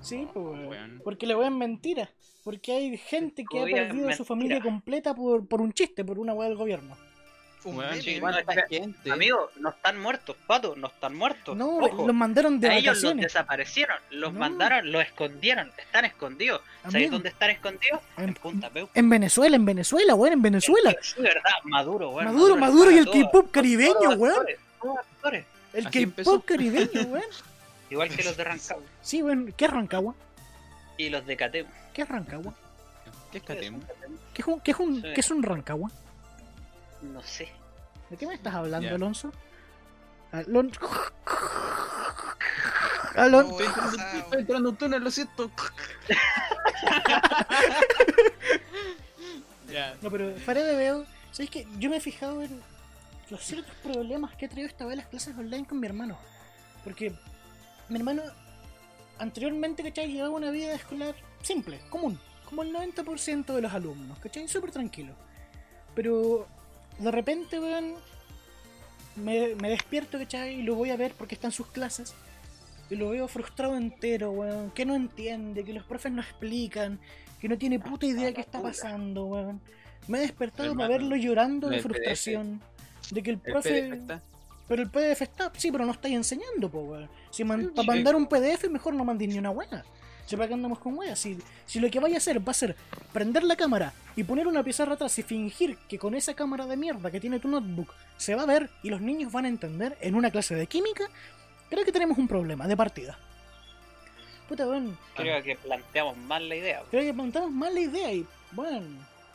Sí, 0.00 0.26
pues, 0.32 0.46
Weón. 0.68 1.00
porque 1.04 1.26
le 1.26 1.34
weón 1.36 1.58
mentira. 1.58 2.08
Porque 2.44 2.72
hay 2.72 2.96
gente 2.96 3.44
que 3.48 3.60
ha 3.60 3.64
perdido 3.64 4.08
a 4.08 4.14
su 4.14 4.24
familia 4.24 4.60
completa 4.60 5.14
por, 5.14 5.46
por 5.46 5.60
un 5.60 5.72
chiste, 5.72 6.04
por 6.04 6.18
una 6.18 6.32
weá 6.34 6.48
del 6.48 6.58
gobierno. 6.58 6.96
Un 7.64 7.76
Weón, 7.76 7.90
meme, 7.90 8.02
sí, 8.02 8.10
weón. 8.20 8.20
bueno, 8.20 8.38
es 8.38 8.68
gente. 8.68 9.10
Amigo, 9.12 9.50
no 9.60 9.68
están 9.70 10.00
muertos, 10.00 10.36
pato, 10.46 10.74
no 10.76 10.88
están 10.88 11.14
muertos. 11.14 11.56
No, 11.56 11.76
Ojo, 11.76 12.06
los 12.06 12.14
mandaron 12.14 12.58
de 12.58 12.68
a 12.70 12.76
ellos 12.76 13.00
los 13.02 13.16
desaparecieron, 13.16 13.96
los 14.10 14.32
No. 14.32 14.40
mandaron, 14.40 14.90
los 14.90 15.02
escondieron, 15.02 15.70
están 15.78 16.04
escondidos. 16.04 16.60
¿Sabéis 16.82 16.94
Amigo, 16.96 17.12
dónde 17.12 17.28
están 17.28 17.50
escondidos? 17.50 18.00
En 18.16 18.24
En, 18.24 18.34
Punta 18.34 18.68
Peu. 18.70 18.88
en 18.94 19.08
Venezuela, 19.08 19.54
en 19.56 19.64
Venezuela, 19.64 20.14
weón, 20.16 20.32
en 20.32 20.42
Venezuela. 20.42 20.96
Sí, 21.02 21.20
verdad, 21.22 21.52
Maduro, 21.64 22.10
weón. 22.10 22.24
Maduro, 22.34 22.56
Maduro 22.56 22.90
y 22.90 22.98
el 22.98 23.06
K-pop 23.08 23.50
caribeño, 23.52 24.10
weón. 24.16 24.32
actores, 24.34 24.58
todos 24.80 24.96
los 24.96 25.06
actores, 25.06 25.44
El. 25.72 25.84
K-pop 25.90 26.44
caribeño, 26.44 27.00
weón. 27.08 27.24
Igual 27.90 28.08
que 28.08 28.24
los 28.24 28.36
de 28.36 28.44
Rancagua 28.44 28.82
Sí, 29.02 29.22
weón. 29.22 29.52
¿Qué 29.56 29.66
es 29.66 29.70
Rancagua? 29.70 30.14
y 30.98 31.08
los 31.10 31.24
de 31.26 31.36
Catemo. 31.36 31.70
¿Qué 31.94 32.02
es 32.02 32.08
Rancagua? 32.08 32.54
¿Qué 33.30 33.38
es 33.38 33.44
Catemo? 33.44 33.80
¿Qué 34.34 34.42
es 34.42 34.48
un, 34.48 34.60
qué 34.60 34.70
es 34.72 34.78
un, 34.78 34.96
Sí. 34.96 35.08
qué 35.14 35.20
es 35.20 35.30
un 35.30 35.42
Rancagua? 35.42 35.90
No 37.02 37.22
sé. 37.22 37.48
¿De 38.10 38.16
qué 38.16 38.26
me 38.26 38.34
estás 38.34 38.54
hablando. 38.54 38.94
Alonso? 38.94 39.32
Alonso. 40.30 40.80
Alonso. 43.16 43.58
No, 43.58 44.18
Estoy 44.18 44.40
entrando, 44.40 44.70
un 44.70 44.76
túnel, 44.76 45.02
lo 45.02 45.10
siento. 45.10 45.50
ya. 49.70 49.94
No, 50.00 50.10
pero 50.10 50.34
fuera 50.36 50.62
de 50.62 50.76
veo, 50.76 51.06
¿sabes 51.32 51.50
qué? 51.50 51.66
Yo 51.78 51.90
me 51.90 51.96
he 51.96 52.00
fijado 52.00 52.42
en 52.42 52.62
los 53.30 53.42
ciertos 53.42 53.74
problemas 53.76 54.34
que 54.36 54.46
ha 54.46 54.48
traído 54.48 54.68
esta 54.68 54.86
vez 54.86 54.96
las 54.96 55.06
clases 55.06 55.36
online 55.36 55.66
con 55.66 55.80
mi 55.80 55.86
hermano. 55.86 56.18
Porque 56.84 57.12
mi 57.88 57.98
hermano 57.98 58.22
anteriormente, 59.18 59.82
¿cachai? 59.82 60.12
Llevaba 60.12 60.34
una 60.34 60.50
vida 60.50 60.74
escolar 60.74 61.14
simple, 61.42 61.80
común, 61.90 62.18
como 62.44 62.62
el 62.62 62.72
90% 62.72 63.54
de 63.54 63.62
los 63.62 63.72
alumnos, 63.72 64.18
¿cachai? 64.18 64.48
Súper 64.48 64.70
tranquilo. 64.70 65.14
Pero 65.94 66.46
de 66.98 67.10
repente, 67.10 67.58
weón, 67.60 67.94
me, 69.16 69.54
me 69.56 69.70
despierto, 69.70 70.18
¿cachai? 70.18 70.60
Y 70.60 70.62
lo 70.62 70.74
voy 70.74 70.90
a 70.90 70.96
ver 70.96 71.12
porque 71.16 71.34
está 71.34 71.48
en 71.48 71.52
sus 71.52 71.66
clases. 71.68 72.14
Y 72.90 72.96
lo 72.96 73.10
veo 73.10 73.28
frustrado 73.28 73.76
entero, 73.76 74.30
weón. 74.32 74.70
Que 74.70 74.84
no 74.84 74.94
entiende, 74.94 75.64
que 75.64 75.72
los 75.72 75.84
profes 75.84 76.12
no 76.12 76.20
explican, 76.22 76.98
que 77.40 77.48
no 77.48 77.56
tiene 77.58 77.78
puta 77.78 78.06
idea 78.06 78.26
de 78.26 78.34
qué 78.34 78.40
está 78.42 78.60
pasando, 78.60 79.26
weón. 79.26 79.60
Me 80.08 80.18
he 80.18 80.20
despertado 80.22 80.74
para 80.74 80.88
verlo 80.88 81.16
llorando 81.16 81.68
de 81.68 81.76
PDF. 81.76 81.82
frustración. 81.82 82.60
De 83.10 83.22
que 83.22 83.30
el 83.30 83.38
profe. 83.38 83.88
Está. 83.94 84.20
Pero 84.68 84.82
el 84.82 84.90
PDF 84.90 85.22
está, 85.22 85.52
sí, 85.56 85.70
pero 85.70 85.84
no 85.84 85.92
estáis 85.92 86.14
enseñando, 86.14 86.70
po, 86.70 86.80
weón. 86.80 87.08
Si 87.30 87.44
man- 87.44 87.60
Sí, 87.60 87.66
para 87.74 87.86
mandar 87.86 88.16
un 88.16 88.26
PDF, 88.26 88.68
mejor 88.70 88.94
no 88.94 89.04
mandéis 89.04 89.32
ni 89.32 89.38
una 89.38 89.50
weá. 89.50 89.84
Si 90.26 90.36
para 90.36 90.48
qué 90.48 90.54
andamos 90.54 90.78
con 90.78 90.96
weas. 90.96 91.18
Si, 91.18 91.38
si 91.66 91.80
lo 91.80 91.90
que 91.90 92.00
vaya 92.00 92.14
a 92.14 92.18
hacer 92.18 92.46
va 92.46 92.52
a 92.52 92.54
ser 92.54 92.76
prender 93.12 93.42
la 93.42 93.56
cámara 93.56 93.92
y 94.16 94.24
poner 94.24 94.46
una 94.46 94.62
pizarra 94.62 94.94
atrás 94.94 95.18
y 95.18 95.22
fingir 95.22 95.76
que 95.88 95.98
con 95.98 96.14
esa 96.14 96.34
cámara 96.34 96.66
de 96.66 96.76
mierda 96.76 97.10
que 97.10 97.20
tiene 97.20 97.40
tu 97.40 97.48
notebook 97.48 97.92
se 98.16 98.34
va 98.34 98.42
a 98.42 98.46
ver 98.46 98.70
y 98.82 98.90
los 98.90 99.00
niños 99.00 99.32
van 99.32 99.44
a 99.44 99.48
entender 99.48 99.96
en 100.00 100.14
una 100.14 100.30
clase 100.30 100.54
de 100.54 100.66
química, 100.66 101.04
creo 101.68 101.84
que 101.84 101.92
tenemos 101.92 102.18
un 102.18 102.28
problema 102.28 102.66
de 102.66 102.76
partida. 102.76 103.18
Puta, 104.48 104.66
weón. 104.66 104.98
Creo 105.16 105.42
que 105.42 105.56
planteamos 105.56 106.16
mal 106.16 106.48
la 106.48 106.56
idea. 106.56 106.82
Creo 106.90 107.02
que 107.02 107.14
plantamos 107.14 107.50
mal 107.50 107.74
la 107.74 107.80
idea 107.80 108.12
y, 108.12 108.26
bueno, 108.52 108.86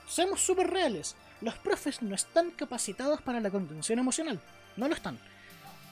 seamos 0.08 0.42
súper 0.42 0.70
reales. 0.70 1.16
Los 1.42 1.56
profes 1.56 2.02
no 2.02 2.16
están 2.16 2.52
capacitados 2.52 3.22
para 3.22 3.40
la 3.40 3.50
contención 3.50 4.00
emocional. 4.00 4.40
No 4.76 4.88
lo 4.88 4.94
están. 4.94 5.18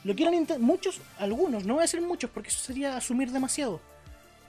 Lo 0.04 0.16
quieren 0.16 0.48
muchos, 0.60 1.02
algunos, 1.18 1.66
no 1.66 1.74
voy 1.74 1.82
a 1.82 1.90
decir 1.90 2.02
muchos 2.02 2.30
porque 2.30 2.50
eso 2.50 2.60
sería 2.60 2.96
asumir 2.96 3.32
demasiado. 3.32 3.82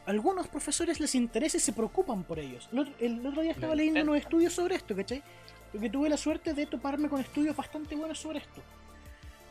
Algunos 0.06 0.46
profesores 0.46 1.00
les 1.00 1.14
interesa 1.16 1.56
y 1.56 1.60
se 1.60 1.72
preocupan 1.72 2.22
por 2.22 2.38
ellos. 2.38 2.68
El 2.72 2.78
otro, 2.78 2.94
el 3.00 3.26
otro 3.26 3.42
día 3.42 3.50
estaba 3.50 3.74
leyendo 3.74 4.00
unos 4.00 4.16
intentan. 4.16 4.28
estudios 4.28 4.52
sobre 4.52 4.76
esto, 4.76 4.94
¿cachai? 4.94 5.22
Porque 5.72 5.90
tuve 5.90 6.08
la 6.08 6.16
suerte 6.16 6.54
de 6.54 6.66
toparme 6.66 7.08
con 7.08 7.20
estudios 7.20 7.56
bastante 7.56 7.96
buenos 7.96 8.18
sobre 8.18 8.38
esto. 8.38 8.62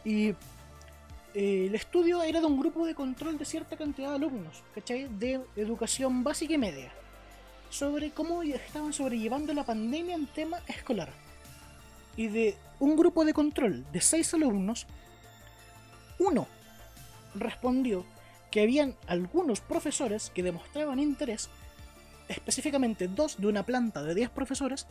Y 0.05 0.29
eh, 1.33 1.65
el 1.67 1.75
estudio 1.75 2.23
era 2.23 2.39
de 2.39 2.45
un 2.45 2.57
grupo 2.57 2.85
de 2.85 2.95
control 2.95 3.37
de 3.37 3.43
cierta 3.43 3.75
cantidad 3.75 4.09
de 4.09 4.15
alumnos, 4.15 4.63
¿cachai? 4.73 5.09
De 5.09 5.41
educación 5.57 6.23
básica 6.23 6.53
y 6.53 6.57
media. 6.57 6.93
Sobre 7.69 8.11
cómo 8.11 8.41
estaban 8.41 8.93
sobrellevando 8.93 9.53
la 9.53 9.65
pandemia 9.65 10.15
en 10.15 10.27
tema 10.27 10.59
escolar. 10.67 11.09
Y 12.15 12.27
de 12.27 12.55
un 12.79 12.95
grupo 12.95 13.25
de 13.25 13.33
control 13.33 13.85
de 13.91 13.99
seis 13.99 14.33
alumnos, 14.33 14.87
uno 16.17 16.47
respondió 17.33 18.05
que 18.55 18.61
habían 18.61 18.95
algunos 19.07 19.59
profesores 19.59 20.31
que 20.33 20.41
demostraban 20.41 20.97
interés, 20.97 21.49
específicamente 22.29 23.09
dos 23.09 23.35
de 23.37 23.47
una 23.47 23.63
planta 23.63 24.01
de 24.01 24.15
10 24.15 24.29
profesores, 24.29 24.87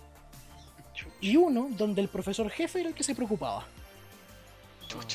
y 1.22 1.36
uno 1.36 1.68
donde 1.70 2.02
el 2.02 2.08
profesor 2.08 2.50
jefe 2.50 2.80
era 2.80 2.90
el 2.90 2.94
que 2.94 3.04
se 3.04 3.14
preocupaba. 3.14 3.66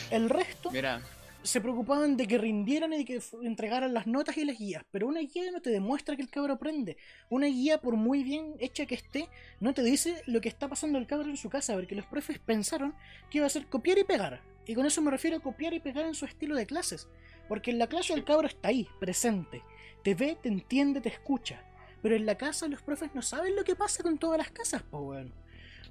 El 0.09 0.31
resto 0.31 0.71
Mira, 0.71 0.99
se 1.43 1.61
preocupaban 1.61 2.17
de 2.17 2.25
que 2.25 2.39
rindieran 2.39 2.91
y 2.93 2.97
de 2.97 3.05
que 3.05 3.21
entregaran 3.43 3.93
las 3.93 4.07
notas 4.07 4.35
y 4.37 4.45
las 4.45 4.57
guías, 4.57 4.83
pero 4.89 5.05
una 5.05 5.19
guía 5.19 5.51
no 5.51 5.61
te 5.61 5.69
demuestra 5.69 6.15
que 6.15 6.23
el 6.23 6.31
cabro 6.31 6.53
aprende. 6.53 6.97
Una 7.29 7.45
guía, 7.45 7.79
por 7.79 7.97
muy 7.97 8.23
bien 8.23 8.55
hecha 8.57 8.87
que 8.87 8.95
esté, 8.95 9.29
no 9.59 9.75
te 9.75 9.83
dice 9.83 10.23
lo 10.25 10.41
que 10.41 10.49
está 10.49 10.67
pasando 10.67 10.97
el 10.97 11.05
cabro 11.05 11.29
en 11.29 11.37
su 11.37 11.51
casa, 11.51 11.75
porque 11.75 11.93
los 11.93 12.07
profes 12.07 12.39
pensaron 12.39 12.95
que 13.29 13.37
iba 13.37 13.45
a 13.45 13.51
ser 13.51 13.67
copiar 13.67 13.99
y 13.99 14.05
pegar. 14.05 14.41
Y 14.65 14.73
con 14.73 14.87
eso 14.87 15.03
me 15.03 15.11
refiero 15.11 15.37
a 15.37 15.39
copiar 15.39 15.75
y 15.75 15.79
pegar 15.79 16.07
en 16.07 16.15
su 16.15 16.25
estilo 16.25 16.55
de 16.55 16.65
clases. 16.65 17.07
Porque 17.49 17.71
en 17.71 17.79
la 17.79 17.87
clase 17.87 18.13
el 18.13 18.23
cabro 18.23 18.47
está 18.47 18.69
ahí, 18.69 18.87
presente. 18.99 19.63
Te 20.03 20.15
ve, 20.15 20.37
te 20.41 20.47
entiende, 20.47 21.01
te 21.01 21.09
escucha. 21.09 21.61
Pero 22.01 22.15
en 22.15 22.25
la 22.25 22.35
casa 22.35 22.67
los 22.67 22.81
profes 22.81 23.09
no 23.13 23.21
saben 23.21 23.55
lo 23.55 23.65
que 23.65 23.75
pasa 23.75 24.03
con 24.03 24.17
todas 24.17 24.37
las 24.37 24.51
casas, 24.51 24.83
po 24.83 24.99
weón. 24.99 25.33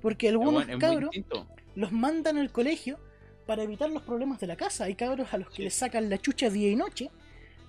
Porque 0.01 0.29
algunos 0.29 0.64
bueno, 0.66 0.79
cabros 0.79 1.11
los 1.75 1.92
mandan 1.92 2.38
al 2.38 2.51
colegio 2.51 2.99
para 3.47 3.64
evitar 3.64 3.90
los 3.90 4.03
problemas 4.03 4.40
de 4.40 4.47
la 4.47 4.57
casa. 4.57 4.85
Hay 4.85 4.94
cabros 4.94 5.35
a 5.35 5.38
los 5.38 5.51
que 5.51 5.64
les 5.64 5.75
sacan 5.75 6.09
la 6.09 6.18
chucha 6.18 6.49
día 6.49 6.71
y 6.71 6.77
noche. 6.77 7.11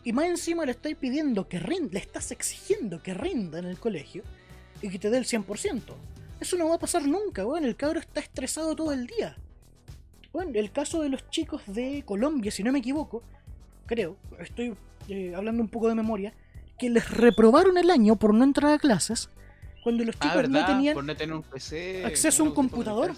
Y 0.04 0.13
más 0.13 0.25
encima 0.25 0.65
le 0.65 0.71
estoy 0.71 0.95
pidiendo 0.95 1.49
que 1.49 1.60
rinda, 1.60 1.93
le 1.93 1.99
estás 1.99 2.32
exigiendo 2.32 3.04
que 3.04 3.13
rinda 3.13 3.60
en 3.60 3.65
el 3.65 3.80
colegio 3.80 4.23
y 4.82 4.89
que 4.89 4.99
te 4.99 5.10
dé 5.10 5.17
el 5.17 5.25
100%. 5.25 5.82
Eso 6.39 6.58
no 6.58 6.69
va 6.69 6.75
a 6.75 6.80
pasar 6.80 7.06
nunca, 7.06 7.45
weón. 7.45 7.65
El 7.65 7.75
cabro 7.75 7.99
está 7.99 8.19
estresado 8.21 8.75
todo 8.75 8.93
el 8.93 9.08
día. 9.08 9.36
Bueno, 10.32 10.52
el 10.54 10.71
caso 10.71 11.02
de 11.02 11.10
los 11.10 11.30
chicos 11.30 11.63
de 11.65 12.04
Colombia, 12.06 12.52
si 12.52 12.63
no 12.63 12.71
me 12.71 12.80
equivoco, 12.80 13.23
creo, 13.89 14.15
estoy 14.39 14.75
eh, 15.10 15.34
hablando 15.36 15.63
un 15.63 15.67
poco 15.67 15.88
de 15.89 15.95
memoria, 15.95 16.32
que 16.78 16.89
les 16.91 17.10
reprobaron 17.10 17.78
el 17.80 17.89
año 17.89 18.15
por 18.15 18.34
no 18.36 18.43
entrar 18.43 18.71
a 18.71 18.78
clases 18.78 19.30
cuando 19.84 20.04
los 20.06 20.15
Ah, 20.17 20.19
chicos 20.21 20.36
¿verdad? 20.38 20.62
no 20.62 20.65
tenían 20.67 20.93
Por 20.93 21.04
no 21.04 21.15
tener 21.15 21.36
un 21.36 21.41
PC. 21.43 22.06
acceso 22.06 22.43
a 22.43 22.45
un 22.45 22.54
computador. 22.54 23.13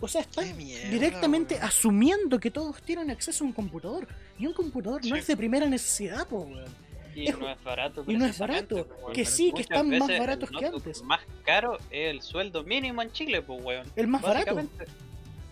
O 0.00 0.08
sea, 0.08 0.20
están 0.22 0.56
mierda, 0.56 0.88
directamente 0.90 1.54
weón. 1.54 1.66
asumiendo 1.66 2.38
que 2.40 2.50
todos 2.50 2.82
tienen 2.82 3.10
acceso 3.10 3.44
a 3.44 3.46
un 3.46 3.52
computador. 3.52 4.06
Y 4.38 4.46
un 4.46 4.52
computador 4.54 5.04
no 5.06 5.16
es 5.16 5.26
de 5.26 5.36
primera 5.36 5.66
necesidad, 5.66 6.26
po, 6.26 6.40
weón. 6.40 6.64
Y 7.14 7.28
Es- 7.28 7.38
no 7.38 7.48
es 7.50 7.62
barato. 7.64 8.04
y 8.06 8.14
no 8.14 8.26
es 8.26 8.38
barato, 8.38 8.86
pues, 9.02 9.14
que 9.14 9.24
sí, 9.24 9.52
que 9.54 9.62
están 9.62 9.88
más 9.98 10.08
baratos 10.18 10.50
el 10.52 10.58
que 10.58 10.66
antes. 10.66 11.02
más 11.02 11.20
caro 11.44 11.78
es 11.90 12.10
el 12.14 12.20
sueldo 12.22 12.62
mínimo 12.64 13.00
en 13.02 13.10
Chile, 13.12 13.40
pues, 13.42 13.62
weón. 13.64 13.86
El 13.96 14.06
más 14.08 14.20
barato. 14.22 14.60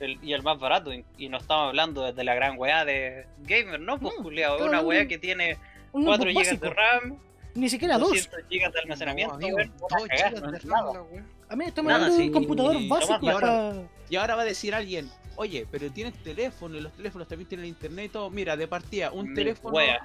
El- 0.04 0.18
y 0.22 0.32
el 0.32 0.42
más 0.42 0.58
barato, 0.58 0.92
y, 0.92 1.04
y 1.18 1.28
no 1.28 1.38
estamos 1.38 1.68
hablando 1.68 2.02
desde 2.04 2.22
la 2.24 2.34
gran 2.34 2.58
weá 2.58 2.84
de 2.84 3.26
gamer, 3.42 3.80
¿no? 3.80 3.98
Pues, 3.98 4.14
No, 4.18 4.30
estamos 4.30 4.68
una 4.68 4.80
weá 4.80 5.06
que 5.08 5.18
tiene 5.18 5.58
Un 5.92 6.04
4 6.04 6.24
notebook 6.26 6.44
GB 6.44 6.60
de 6.60 6.70
RAM, 6.70 7.18
Ni 7.54 7.68
siquiera 7.68 7.98
dos. 7.98 8.08
200 8.10 8.40
GB 8.50 8.72
de 8.72 8.80
almacenamiento, 8.80 9.32
No, 9.38 9.46
amigo, 9.46 9.58
no 9.58 10.50
de 10.52 10.60
nada. 10.64 11.04
A 11.48 11.56
mí 11.56 11.64
estamos 11.66 11.92
hablando 11.92 12.14
de 12.16 12.20
sí, 12.22 12.26
un 12.28 12.32
computador 12.32 12.76
básico. 12.88 13.18
barato. 13.26 13.82
pa- 13.82 13.88
Y 14.10 14.16
ahora 14.16 14.34
va 14.36 14.42
a 14.42 14.44
decir 14.46 14.74
alguien, 14.74 15.10
oye, 15.36 15.66
pero 15.70 15.90
tienes 15.90 16.14
teléfono 16.22 16.76
y 16.76 16.80
los 16.80 16.92
teléfonos 16.92 17.28
también 17.28 17.48
tienen 17.48 17.66
internet 17.66 18.06
y 18.06 18.08
todo. 18.08 18.30
Mira, 18.30 18.56
de 18.56 18.66
partida, 18.66 19.12
un 19.12 19.26
Mil 19.26 19.34
teléfono 19.34 19.74
weas. 19.74 20.00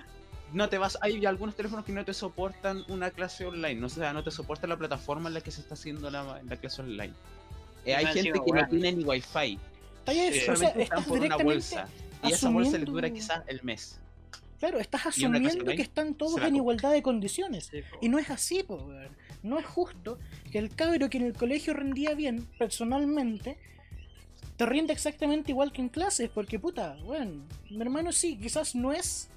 no 0.53 0.69
te 0.69 0.77
vas, 0.77 0.97
hay 1.01 1.25
algunos 1.25 1.55
teléfonos 1.55 1.85
que 1.85 1.91
no 1.91 2.03
te 2.05 2.13
soportan 2.13 2.83
una 2.87 3.09
clase 3.11 3.45
online, 3.45 3.75
no, 3.79 3.87
o 3.87 3.89
sea, 3.89 4.13
no 4.13 4.23
te 4.23 4.31
soporta 4.31 4.67
la 4.67 4.77
plataforma 4.77 5.27
en 5.29 5.35
la 5.35 5.41
que 5.41 5.51
se 5.51 5.61
está 5.61 5.73
haciendo 5.75 6.09
la, 6.11 6.41
la 6.47 6.55
clase 6.57 6.81
online. 6.81 7.13
Eh, 7.85 7.95
hay 7.95 8.05
gente 8.07 8.33
que 8.45 8.51
no 8.51 8.67
tiene 8.67 8.91
ni 8.91 9.03
wifi, 9.03 9.57
Eh, 10.17 10.29
o 10.29 10.33
sea, 10.33 10.55
solamente 10.55 10.83
estás 10.83 10.99
están 10.99 11.03
por 11.09 11.19
una 11.25 11.37
bolsa. 11.37 11.87
Y 12.23 12.31
esa 12.33 12.49
bolsa 12.49 12.77
les 12.77 12.85
dura 12.87 13.07
asumiendo- 13.07 13.15
quizás 13.15 13.43
el 13.47 13.63
mes. 13.63 13.99
Claro, 14.59 14.79
estás 14.79 15.05
asumiendo 15.05 15.71
que 15.71 15.81
están 15.81 16.15
todos 16.15 16.41
en 16.41 16.55
igualdad 16.57 16.91
de 16.91 17.01
condiciones. 17.01 17.69
Sí. 17.71 17.79
Y 18.01 18.09
no 18.09 18.19
es 18.19 18.29
así, 18.29 18.61
po. 18.63 18.89
No 19.41 19.57
es 19.57 19.65
justo 19.65 20.19
que 20.51 20.57
el 20.59 20.75
cabro 20.75 21.09
que 21.09 21.17
en 21.17 21.25
el 21.27 21.33
colegio 21.33 21.73
rendía 21.73 22.13
bien, 22.13 22.45
personalmente, 22.57 23.57
te 24.57 24.65
rinde 24.65 24.91
exactamente 24.91 25.51
igual 25.51 25.71
que 25.71 25.81
en 25.81 25.87
clases, 25.87 26.29
porque 26.29 26.59
puta, 26.59 26.97
weón, 27.05 27.45
mi 27.69 27.81
hermano 27.81 28.11
sí, 28.11 28.37
quizás 28.37 28.75
no 28.75 28.91
es 28.91 29.29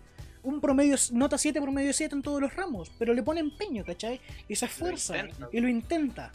un 0.42 0.60
promedio, 0.60 0.96
nota 1.12 1.38
7 1.38 1.60
promedio 1.60 1.92
7 1.92 2.16
en 2.16 2.22
todos 2.22 2.40
los 2.40 2.56
ramos, 2.56 2.90
pero 2.98 3.14
le 3.14 3.22
pone 3.22 3.38
empeño, 3.38 3.84
¿cachai? 3.84 4.20
Y 4.48 4.56
se 4.56 4.66
esfuerza 4.66 5.14
y 5.52 5.60
lo 5.60 5.68
intenta. 5.68 6.32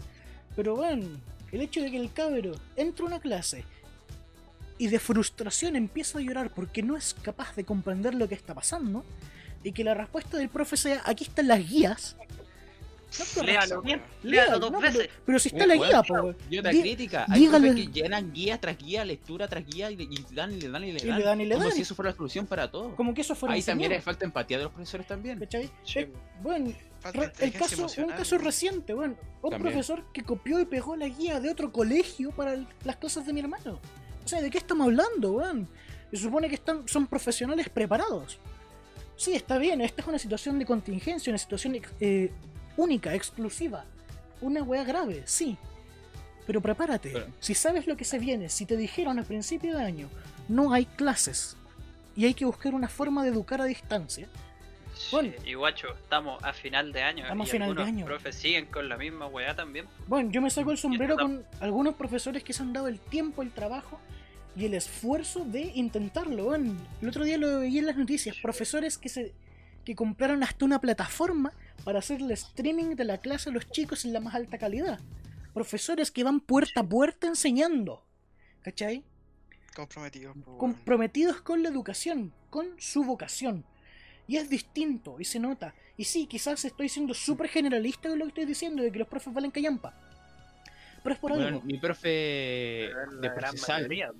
Pero 0.56 0.76
weón, 0.76 1.22
el 1.52 1.60
hecho 1.62 1.82
de 1.82 1.92
que 1.92 1.98
el 1.98 2.14
cabro 2.14 2.54
entre 2.78 3.04
a 3.04 3.08
una 3.08 3.20
clase 3.20 3.66
y 4.78 4.88
de 4.88 5.00
frustración 5.00 5.76
empieza 5.76 6.20
a 6.20 6.22
llorar 6.22 6.52
porque 6.54 6.84
no 6.84 6.96
es 6.98 7.14
capaz 7.22 7.56
de 7.56 7.64
comprender 7.64 8.14
lo 8.16 8.28
que 8.28 8.36
está 8.36 8.54
pasando, 8.54 9.04
y 9.64 9.72
que 9.72 9.84
la 9.84 9.94
respuesta 9.94 10.38
del 10.38 10.50
profe 10.50 10.78
sea, 10.78 11.02
aquí 11.06 11.24
están 11.26 11.48
las 11.48 11.68
guías. 11.68 12.16
No. 13.38 13.44
Léalo 13.44 13.82
bien, 13.82 14.02
Léalo, 14.22 14.46
léalo 14.52 14.60
dos 14.60 14.72
no, 14.72 14.82
veces. 14.82 15.10
pero 15.26 15.40
si 15.40 15.48
está 15.48 15.64
Eh, 15.64 15.68
la 15.68 15.76
guía, 15.78 16.04
po. 16.04 16.36
Y 16.50 16.60
crítica, 16.62 17.26
hay 17.30 17.40
dígale- 17.48 17.74
que 17.74 17.88
llenan 18.02 18.34
guía 18.34 18.60
tras 18.60 18.78
guía, 18.78 19.06
lectura 19.06 19.48
tras 19.48 19.66
guía 19.66 19.90
y, 19.90 19.96
le- 19.96 20.04
y 20.04 20.26
dan 20.34 20.52
y 20.52 20.60
le 20.60 20.70
dan 20.70 20.84
y 20.84 20.92
le 20.92 21.00
Y 21.02 21.08
dan. 21.08 21.18
le 21.20 21.24
dan 21.26 21.42
y 21.42 21.46
le 21.46 21.56
como 21.56 21.68
dan. 21.68 21.74
si 21.76 21.82
eso 21.84 21.96
fuera 21.96 22.12
la 22.12 22.18
solución 22.18 22.46
para 22.46 22.70
todo. 22.70 22.94
Como 22.98 23.14
que 23.14 23.22
eso 23.22 23.34
fuera 23.34 23.56
Ahí 23.56 23.64
también 23.64 23.94
hay 23.94 24.02
falta 24.02 24.20
de 24.20 24.26
empatía 24.26 24.58
de 24.58 24.66
los 24.66 24.74
profesores 24.74 25.08
también. 25.08 25.40
¿cachai? 25.40 25.72
Sí, 25.86 26.00
Eh, 26.00 26.12
bueno, 26.44 26.74
el 27.40 27.54
caso, 27.54 27.88
un 28.04 28.10
caso 28.10 28.38
reciente, 28.40 28.94
bueno, 28.94 29.16
un 29.42 29.52
También. 29.52 29.72
profesor 29.74 30.04
que 30.12 30.24
copió 30.24 30.60
y 30.60 30.66
pegó 30.66 30.98
la 30.98 31.08
guía 31.08 31.40
de 31.40 31.50
otro 31.50 31.72
colegio 31.72 32.32
para 32.32 32.54
el- 32.56 32.68
las 32.84 32.98
clases 32.98 33.26
de 33.26 33.32
mi 33.32 33.40
hermano. 33.40 33.80
O 34.28 34.30
sea, 34.30 34.42
¿de 34.42 34.50
qué 34.50 34.58
estamos 34.58 34.88
hablando, 34.88 35.32
weón? 35.32 35.70
Se 36.12 36.18
supone 36.18 36.50
que 36.50 36.56
están, 36.56 36.86
son 36.86 37.08
profesionales 37.08 37.70
preparados. 37.70 38.38
Sí, 39.16 39.34
está 39.34 39.58
bien, 39.58 39.80
esta 39.80 40.02
es 40.02 40.08
una 40.10 40.20
situación 40.20 40.60
de 40.60 40.66
contingencia, 40.66 41.32
una 41.32 41.38
situación 41.38 41.80
eh, 42.02 42.30
única, 42.76 43.16
exclusiva. 43.16 43.86
Una 44.42 44.64
weá 44.64 44.84
grave, 44.84 45.24
sí. 45.24 45.56
Pero 46.46 46.60
prepárate. 46.60 47.12
Pero- 47.14 47.28
Si 47.40 47.54
sabes 47.54 47.88
lo 47.88 47.96
que 47.96 48.04
se 48.04 48.20
viene, 48.20 48.50
si 48.50 48.66
te 48.66 48.76
dijeron 48.76 49.18
al 49.18 49.24
principio 49.24 49.78
de 49.78 49.86
año, 49.86 50.10
no 50.50 50.74
hay 50.74 50.88
clases 50.88 51.56
y 52.14 52.26
hay 52.26 52.34
que 52.34 52.44
buscar 52.44 52.76
una 52.76 52.90
forma 52.90 53.24
de 53.24 53.30
educar 53.30 53.62
a 53.62 53.64
distancia, 53.64 54.28
Bueno. 55.10 55.32
Y 55.46 55.54
guacho, 55.54 55.88
estamos 55.94 56.44
a 56.44 56.52
final 56.52 56.92
de 56.92 57.02
año. 57.02 57.24
Estamos 57.24 57.48
y 57.48 57.50
a 57.50 57.54
final 57.54 57.76
de 57.76 57.84
año. 57.84 58.06
profes 58.06 58.36
siguen 58.36 58.66
con 58.66 58.90
la 58.90 58.98
misma 58.98 59.28
weá 59.28 59.56
también. 59.56 59.86
Bueno, 60.06 60.32
yo 60.32 60.42
me 60.42 60.50
saco 60.50 60.72
el 60.72 60.78
sombrero 60.78 61.16
con 61.16 61.46
algunos 61.62 61.96
profesores 61.96 62.44
que 62.44 62.52
se 62.52 62.62
han 62.62 62.74
dado 62.74 62.90
el 62.90 63.00
tiempo, 63.00 63.42
el 63.42 63.52
trabajo 63.52 64.02
y 64.58 64.66
el 64.66 64.74
esfuerzo 64.74 65.46
de 65.46 65.62
intentarlo. 65.76 66.46
Bueno, 66.46 66.76
el 67.02 67.10
otro 67.10 67.24
día 67.24 67.38
lo 67.38 67.60
veía 67.60 67.80
en 67.80 67.86
las 67.86 67.98
noticias, 67.98 68.36
profesores 68.42 68.98
que 68.98 69.10
se 69.10 69.34
que 69.86 69.96
compraron 69.96 70.44
hasta 70.44 70.66
una 70.66 70.82
plataforma 70.82 71.54
para 71.86 72.00
hacer 72.00 72.22
el 72.22 72.32
streaming 72.32 72.96
de 72.96 73.06
la 73.06 73.20
clase 73.20 73.50
a 73.50 73.54
los 73.54 73.70
chicos 73.72 74.04
en 74.04 74.12
la 74.12 74.20
más 74.20 74.36
alta 74.36 74.58
calidad. 74.58 75.00
Profesores 75.54 76.12
que 76.12 76.26
van 76.26 76.42
puerta 76.42 76.82
a 76.82 76.84
puerta 76.84 77.28
enseñando. 77.28 78.04
¿Cachai? 78.64 79.06
Comprometido. 79.74 80.34
po, 80.34 80.40
weón. 80.46 80.58
comprometidos 80.58 81.40
con 81.40 81.64
la 81.64 81.70
educación, 81.70 82.34
con 82.50 82.68
su 82.78 83.06
vocación. 83.06 83.64
Y 84.28 84.36
es 84.36 84.50
distinto, 84.50 85.22
y 85.22 85.24
se 85.24 85.40
nota. 85.40 85.74
Y 85.96 86.04
sí, 86.04 86.26
quizás 86.28 86.66
estoy 86.66 86.90
siendo 86.90 87.14
súper 87.14 87.48
generalista 87.48 88.10
con 88.10 88.20
lo 88.20 88.26
que 88.26 88.30
estoy 88.30 88.46
diciendo, 88.46 88.84
de 88.84 88.92
que 88.92 89.00
los 89.00 89.08
profes 89.08 89.34
valen 89.34 89.52
callampa. 89.52 89.94
Pero 91.02 91.14
es 91.14 91.20
por 91.20 91.32
Bueno, 91.32 91.48
algo. 91.48 91.62
mi 91.62 91.78
profe 91.78 92.10
de 92.10 93.32
procesal, 93.34 93.84
mayoría. 93.84 94.12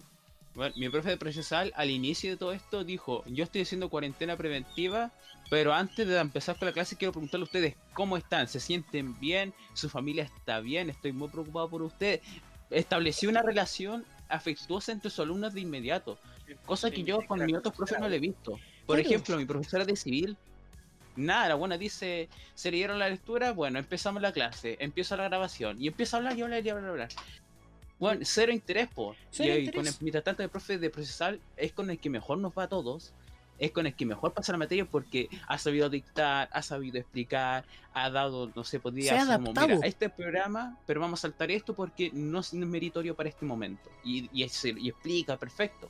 Bueno, 0.58 0.74
mi 0.76 0.90
profe 0.90 1.12
de 1.12 1.18
procesal 1.18 1.72
al 1.76 1.92
inicio 1.92 2.32
de 2.32 2.38
todo 2.38 2.52
esto 2.52 2.84
dijo, 2.84 3.24
yo 3.28 3.44
estoy 3.44 3.62
haciendo 3.62 3.90
cuarentena 3.90 4.36
preventiva, 4.36 5.12
pero 5.52 5.72
antes 5.72 6.08
de 6.08 6.18
empezar 6.18 6.58
con 6.58 6.66
la 6.66 6.74
clase 6.74 6.98
quiero 6.98 7.12
preguntarle 7.12 7.44
a 7.44 7.46
ustedes 7.46 7.76
cómo 7.94 8.18
están, 8.18 8.48
se 8.48 8.60
sienten 8.60 9.20
bien, 9.20 9.54
su 9.74 9.88
familia 9.88 10.24
está 10.24 10.60
bien, 10.60 10.90
estoy 10.90 11.12
muy 11.12 11.30
preocupado 11.30 11.70
por 11.70 11.84
ustedes. 11.84 12.22
Estableció 12.72 13.30
una 13.30 13.44
relación 13.44 14.04
afectuosa 14.30 14.92
entre 14.92 15.12
sus 15.12 15.20
alumnos 15.20 15.54
de 15.54 15.62
inmediato, 15.62 16.18
cosa 16.66 16.90
que 16.90 17.04
yo 17.04 17.20
con 17.28 17.46
mis 17.46 17.56
otros 17.56 17.76
profes 17.76 18.00
no 18.00 18.10
le 18.10 18.16
he 18.16 18.20
visto. 18.20 18.60
Por 18.88 19.00
ejemplo, 19.00 19.38
mi 19.38 19.46
profesora 19.46 19.86
de 19.86 19.96
civil, 19.96 20.38
nada, 21.16 21.50
la 21.50 21.56
buena 21.56 21.78
dice, 21.78 22.30
se 22.56 22.72
leyeron 22.72 22.98
la 22.98 23.10
lectura, 23.10 23.52
bueno, 23.54 23.78
empezamos 23.78 24.24
la 24.24 24.32
clase, 24.32 24.76
empieza 24.80 25.16
la 25.18 25.26
grabación, 25.26 25.80
y 25.80 25.88
empieza 25.88 26.18
a 26.18 26.20
hablar 26.20 26.36
y 26.36 26.42
hablar 26.42 26.66
y 26.66 26.70
hablar 26.70 26.84
y 26.84 26.90
hablar. 26.90 27.10
Bueno, 28.00 28.22
cero 28.24 28.52
interés, 28.52 28.88
po. 28.90 29.16
Cero 29.32 29.50
y 29.50 29.52
ahí, 29.52 29.60
interés. 29.66 29.76
con 29.76 29.88
el, 29.88 29.94
mientras 30.02 30.24
tanto, 30.24 30.44
el 30.44 30.50
profe 30.50 30.78
de 30.78 30.90
procesal 30.90 31.40
es 31.56 31.72
con 31.74 31.90
el 31.90 32.00
que 32.00 32.10
mejor 32.10 32.38
nos 32.38 32.54
va 32.54 32.64
a 32.64 32.68
todos, 32.68 33.12
es 33.60 33.72
con 33.72 33.88
el 33.88 33.96
que 33.96 34.06
mejor 34.06 34.34
pasa 34.34 34.52
la 34.52 34.60
materia 34.60 34.86
porque 34.86 35.30
ha 35.48 35.58
sabido 35.58 35.90
dictar, 35.90 36.48
ha 36.52 36.62
sabido 36.62 37.00
explicar, 37.00 37.66
ha 37.94 38.10
dado, 38.12 38.52
no 38.56 38.64
sé, 38.64 38.80
podría 38.80 39.14
hacer 39.24 39.36
como, 39.38 39.54
mira, 39.78 39.88
este 39.88 40.10
programa, 40.10 40.78
pero 40.86 41.02
vamos 41.02 41.22
a 41.22 41.24
saltar 41.24 41.50
esto 41.50 41.74
porque 41.74 42.12
no 42.14 42.40
es 42.42 42.54
meritorio 42.54 43.16
para 43.16 43.30
este 43.30 43.46
momento. 43.46 43.90
Y, 44.04 44.30
y, 44.32 44.44
es- 44.44 44.64
y 44.66 44.90
explica, 44.90 45.38
perfecto. 45.38 45.90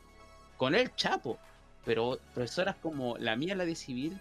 Con 0.55 0.75
el 0.75 0.95
chapo. 0.95 1.37
Pero 1.83 2.19
profesoras 2.33 2.75
como 2.81 3.17
la 3.17 3.35
mía, 3.37 3.55
la 3.55 3.63
de 3.65 3.75
civil, 3.75 4.19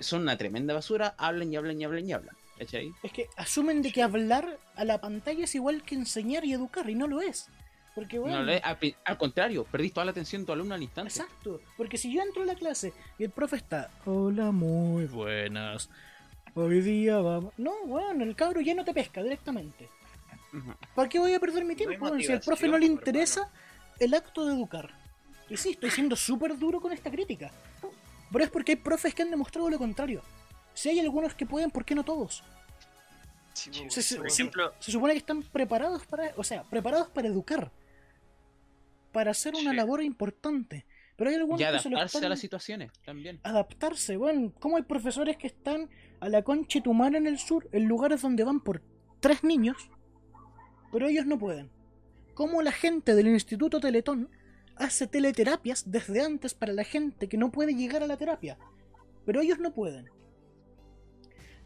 son 0.00 0.22
una 0.22 0.36
tremenda 0.36 0.74
basura, 0.74 1.14
hablan 1.16 1.50
y 1.52 1.56
hablan 1.56 1.80
y 1.80 1.84
hablan 1.84 2.06
y 2.08 2.12
hablan. 2.12 2.36
¿Cachai? 2.60 2.92
Es 3.02 3.10
que 3.12 3.26
asumen 3.36 3.80
de 3.80 3.90
que 3.90 4.02
hablar 4.02 4.58
a 4.76 4.84
la 4.84 5.00
pantalla 5.00 5.44
es 5.44 5.54
igual 5.54 5.82
que 5.82 5.94
enseñar 5.94 6.44
y 6.44 6.52
educar, 6.52 6.88
y 6.90 6.94
no 6.94 7.06
lo 7.08 7.22
es. 7.22 7.48
Porque 7.94 8.18
bueno, 8.18 8.44
No, 8.44 8.52
al, 8.62 8.78
al 9.04 9.18
contrario, 9.18 9.64
perdís 9.64 9.94
toda 9.94 10.04
la 10.04 10.10
atención 10.12 10.42
de 10.42 10.46
tu 10.46 10.52
alumno 10.52 10.74
al 10.74 10.82
instante. 10.82 11.08
Exacto, 11.10 11.60
porque 11.78 11.96
si 11.96 12.12
yo 12.14 12.20
entro 12.22 12.42
a 12.42 12.46
la 12.46 12.54
clase 12.54 12.92
y 13.18 13.24
el 13.24 13.30
profe 13.30 13.56
está, 13.56 13.90
hola, 14.04 14.50
muy 14.52 15.06
buenas, 15.06 15.88
hoy 16.54 16.82
día 16.82 17.18
vamos... 17.18 17.54
No, 17.56 17.72
bueno, 17.86 18.24
el 18.24 18.36
cabro 18.36 18.60
ya 18.60 18.74
no 18.74 18.84
te 18.84 18.92
pesca 18.92 19.22
directamente. 19.22 19.88
¿Para 20.94 21.08
qué 21.08 21.18
voy 21.18 21.32
a 21.32 21.40
perder 21.40 21.64
mi 21.64 21.74
No 21.74 21.78
tiempo? 21.78 22.04
weón? 22.04 22.20
si 22.22 22.30
al 22.30 22.40
profe 22.40 22.68
no 22.68 22.76
le 22.76 22.86
interesa 22.86 23.50
el 23.98 24.12
acto 24.12 24.44
de 24.44 24.52
educar. 24.54 24.90
Y 25.48 25.56
sí, 25.56 25.70
estoy 25.70 25.90
siendo 25.90 26.14
súper 26.14 26.58
duro 26.58 26.80
con 26.80 26.92
esta 26.92 27.10
crítica. 27.10 27.50
Pero 28.30 28.44
es 28.44 28.50
porque 28.50 28.72
hay 28.72 28.76
profes 28.76 29.14
que 29.14 29.22
han 29.22 29.30
demostrado 29.30 29.68
lo 29.70 29.78
contrario. 29.78 30.22
Si 30.74 30.88
hay 30.88 31.00
algunos 31.00 31.34
que 31.34 31.46
pueden, 31.46 31.70
¿por 31.70 31.84
qué 31.84 31.94
no 31.94 32.04
todos? 32.04 32.42
Sí, 33.52 33.70
Por 34.16 34.26
ejemplo, 34.26 34.72
Se 34.78 34.92
supone 34.92 35.12
que 35.14 35.18
están 35.18 35.42
preparados 35.42 36.06
para, 36.06 36.32
o 36.36 36.44
sea, 36.44 36.62
preparados 36.64 37.08
para 37.10 37.28
educar. 37.28 37.70
Para 39.12 39.32
hacer 39.32 39.54
una 39.54 39.70
Sí. 39.70 39.76
labor 39.76 40.02
importante. 40.02 40.86
Pero 41.16 41.30
hay 41.30 41.36
algunos 41.36 41.60
Y 41.60 41.64
que 41.64 41.78
se 41.80 41.90
lo 41.90 41.96
adaptarse 41.96 42.16
están... 42.18 42.24
a 42.26 42.28
las 42.30 42.38
situaciones 42.40 42.92
también. 43.04 43.40
adaptarse, 43.42 44.16
bueno, 44.16 44.52
como 44.58 44.76
hay 44.78 44.84
profesores 44.84 45.36
que 45.36 45.48
están 45.48 45.90
a 46.20 46.28
la 46.30 46.42
concha 46.42 46.80
tu 46.80 46.94
madre 46.94 47.18
en 47.18 47.26
el 47.26 47.38
sur, 47.38 47.68
en 47.72 47.86
lugares 47.86 48.22
donde 48.22 48.42
van 48.44 48.60
por 48.60 48.80
tres 49.20 49.44
niños, 49.44 49.76
pero 50.92 51.08
ellos 51.08 51.26
no 51.26 51.38
pueden. 51.38 51.68
Como 52.32 52.62
la 52.62 52.72
gente 52.72 53.14
del 53.14 53.26
Instituto 53.26 53.80
Teletón 53.80 54.30
hace 54.76 55.06
teleterapias 55.06 55.90
desde 55.90 56.22
antes 56.24 56.54
para 56.54 56.72
la 56.72 56.84
gente 56.84 57.28
que 57.28 57.36
no 57.36 57.50
puede 57.52 57.74
llegar 57.74 58.02
a 58.02 58.06
la 58.06 58.16
terapia, 58.16 58.56
pero 59.26 59.42
ellos 59.42 59.58
no 59.58 59.74
pueden. 59.74 60.08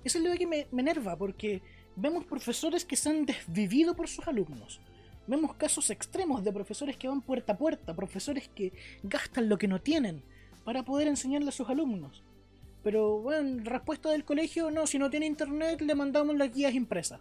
Eso 0.05 0.19
es 0.19 0.25
lo 0.25 0.35
que 0.37 0.47
me, 0.47 0.67
me 0.71 0.83
enerva, 0.83 1.17
porque 1.17 1.63
vemos 1.97 2.25
profesores 2.25 2.85
que 2.85 2.97
se 2.97 3.09
han 3.11 3.25
desvivido 3.27 3.95
por 3.97 4.09
sus 4.09 4.27
alumnos. 4.29 4.81
Vemos 5.27 5.55
casos 5.55 5.89
extremos 5.91 6.45
de 6.45 6.53
profesores 6.53 6.97
que 6.97 7.09
van 7.09 7.23
puerta 7.23 7.55
a 7.55 7.57
puerta, 7.59 7.95
profesores 7.95 8.49
que 8.55 8.73
gastan 9.03 9.49
lo 9.49 9.57
que 9.57 9.69
no 9.69 9.81
tienen 9.81 10.23
para 10.65 10.83
poder 10.85 11.09
enseñarle 11.09 11.49
a 11.49 11.53
sus 11.53 11.69
alumnos. 11.69 12.23
Pero 12.83 13.21
bueno, 13.21 13.63
respuesta 13.65 14.11
del 14.11 14.25
colegio, 14.25 14.71
no, 14.71 14.87
si 14.87 14.99
no 14.99 15.09
tiene 15.09 15.25
internet 15.27 15.81
le 15.81 15.95
mandamos 15.95 16.37
las 16.37 16.53
guías 16.53 16.75
impresas. 16.75 17.21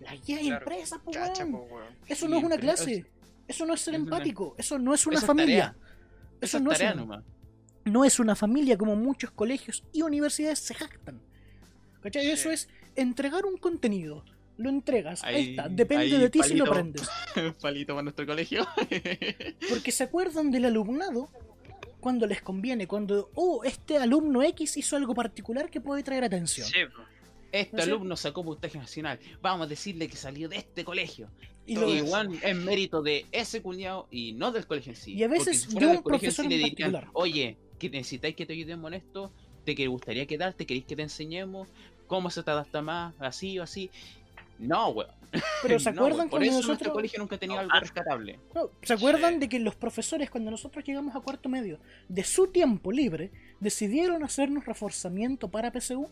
Las 0.00 0.14
guías 0.26 0.40
Claro. 0.40 0.64
impresas, 0.64 0.98
pues 1.04 1.16
Cacha, 1.16 1.44
weón. 1.44 1.52
po, 1.68 1.74
weón. 1.74 1.94
Eso 2.08 2.28
no 2.28 2.36
es 2.38 2.44
una 2.44 2.58
clase. 2.58 3.06
Eso 3.46 3.64
no 3.66 3.74
es 3.74 3.80
ser 3.80 3.94
es 3.94 4.00
una- 4.00 4.08
empático. 4.16 4.54
Eso 4.58 4.78
no 4.78 4.92
es 4.92 5.06
una 5.06 5.20
familia. 5.20 5.74
tarea. 5.76 5.76
Eso 6.40 6.56
Esa 6.56 6.60
no 6.60 6.72
es 6.72 6.80
una, 6.80 6.94
nomás. 6.94 7.24
no 7.84 8.04
es 8.04 8.18
una 8.18 8.34
familia 8.34 8.76
como 8.76 8.96
muchos 8.96 9.30
colegios 9.30 9.84
y 9.92 10.02
universidades 10.02 10.58
se 10.58 10.74
jactan. 10.74 11.20
¿Cachai? 12.04 12.24
Sí. 12.26 12.30
Eso 12.30 12.50
es 12.52 12.68
entregar 12.94 13.44
un 13.44 13.56
contenido. 13.56 14.24
Lo 14.56 14.68
entregas. 14.70 15.24
Ahí, 15.24 15.34
Ahí- 15.34 15.50
está. 15.50 15.68
Depende 15.68 16.04
ahí, 16.04 16.20
de 16.20 16.30
ti 16.30 16.40
si 16.44 16.54
lo 16.54 16.66
palito. 16.66 17.02
aprendes. 17.02 17.54
Palito 17.60 17.92
para 17.94 18.02
nuestro 18.04 18.24
colegio. 18.24 18.64
Porque 19.68 19.90
se 19.90 20.04
acuerdan 20.04 20.50
del 20.52 20.66
alumnado 20.66 21.28
cuando 21.98 22.26
les 22.26 22.40
conviene. 22.40 22.86
Cuando, 22.86 23.30
oh, 23.34 23.64
este 23.64 23.96
alumno 23.96 24.42
X 24.44 24.76
hizo 24.76 24.94
algo 24.96 25.12
particular 25.14 25.70
que 25.70 25.80
puede 25.80 26.04
traer 26.04 26.22
atención. 26.24 26.68
sí. 26.68 26.78
Este 27.50 27.76
No 27.76 27.82
alumno 27.84 28.16
sacó 28.16 28.44
puntaje 28.44 28.76
nacional. 28.78 29.18
Vamos 29.40 29.66
a 29.66 29.70
decirle 29.70 30.08
que 30.08 30.16
salió 30.16 30.48
de 30.48 30.56
este 30.56 30.84
colegio. 30.84 31.30
Y, 31.66 31.76
lo- 31.76 31.88
igual 31.92 32.30
es 32.42 32.56
mérito 32.56 33.00
de 33.00 33.26
ese 33.32 33.62
cuñado 33.62 34.06
y 34.10 34.32
no 34.32 34.50
del 34.52 34.66
colegio 34.66 34.90
en 34.92 34.96
sí. 34.96 35.14
Y 35.14 35.22
a 35.22 35.28
veces 35.28 35.62
si 35.62 35.78
de 35.78 35.86
un 35.86 36.02
profesor 36.02 36.44
sí 36.44 36.48
le 36.50 36.56
en 36.66 36.70
dirían. 36.70 37.08
Oye, 37.12 37.56
que 37.78 37.88
necesitáis 37.90 38.34
que 38.34 38.44
te 38.44 38.52
ayudemos 38.54 38.88
en 38.92 38.94
esto. 38.94 39.32
te 39.64 39.86
gustaría 39.86 40.26
quedarte, 40.26 40.66
queréis 40.66 40.84
que 40.84 40.94
te 40.96 41.02
enseñemos, 41.02 41.68
cómo 42.06 42.30
se 42.30 42.42
te 42.42 42.50
adapta 42.50 42.82
más, 42.82 43.14
así 43.20 43.58
o 43.58 43.62
así. 43.62 43.90
No, 44.58 44.88
weón. 44.90 45.10
Pero 45.62 45.78
¿se 45.80 45.90
No, 45.92 46.00
acuerdan. 46.02 46.28
Por 46.28 46.38
cuando 46.38 46.44
eso 46.46 46.52
nosotros... 46.56 46.68
nuestro 46.68 46.92
colegio 46.92 47.18
nunca 47.18 47.38
No, 47.46 47.58
algo 47.58 47.72
rescatable. 47.80 48.38
No, 48.54 48.70
¿Se 48.82 48.92
acuerdan 48.92 49.34
Sí. 49.34 49.40
de 49.40 49.48
que 49.48 49.58
los 49.58 49.74
profesores, 49.74 50.30
cuando 50.30 50.50
nosotros 50.50 50.84
llegamos 50.84 51.14
a 51.16 51.20
cuarto 51.20 51.48
medio, 51.48 51.78
de 52.08 52.22
su 52.24 52.46
tiempo 52.48 52.92
libre, 52.92 53.32
decidieron 53.60 54.22
hacernos 54.22 54.64
reforzamiento 54.64 55.48
para 55.48 55.70
PSU? 55.72 56.08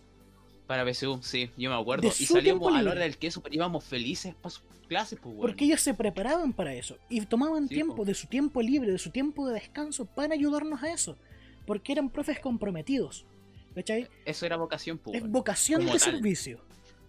Para 0.66 0.84
PSU, 0.90 1.20
sí, 1.22 1.50
yo 1.56 1.70
me 1.70 1.76
acuerdo. 1.76 2.02
De 2.02 2.08
Y 2.08 2.10
su 2.12 2.38
tiempo 2.40 2.66
salíamos 2.66 2.74
a 2.76 2.82
la 2.82 2.90
hora 2.90 3.00
del 3.02 3.16
queso, 3.18 3.40
pero 3.42 3.54
íbamos 3.54 3.84
felices 3.84 4.34
para 4.34 4.50
sus 4.50 4.62
clases, 4.88 5.18
pues, 5.20 5.32
weón. 5.34 5.40
Porque 5.40 5.64
ellos 5.66 5.80
se 5.80 5.94
preparaban 5.94 6.52
para 6.52 6.74
eso 6.74 6.96
y 7.08 7.20
tomaban 7.26 7.68
Sí, 7.68 7.74
tiempo 7.74 7.96
po. 7.96 8.04
de 8.04 8.14
su 8.14 8.26
tiempo 8.26 8.60
libre, 8.62 8.90
de 8.90 8.98
su 8.98 9.10
tiempo 9.10 9.46
de 9.46 9.54
descanso 9.54 10.04
para 10.06 10.34
ayudarnos 10.34 10.82
a 10.82 10.92
eso. 10.92 11.16
Porque 11.66 11.92
eran 11.92 12.08
profes 12.10 12.40
comprometidos. 12.40 13.24
¿Cachai? 13.74 14.08
Eso 14.24 14.46
era 14.46 14.56
vocación, 14.56 14.98
pues, 14.98 15.16
Es 15.22 15.28
vocación 15.28 15.80
de 15.84 15.90
tal. 15.92 16.00
servicio. 16.00 16.60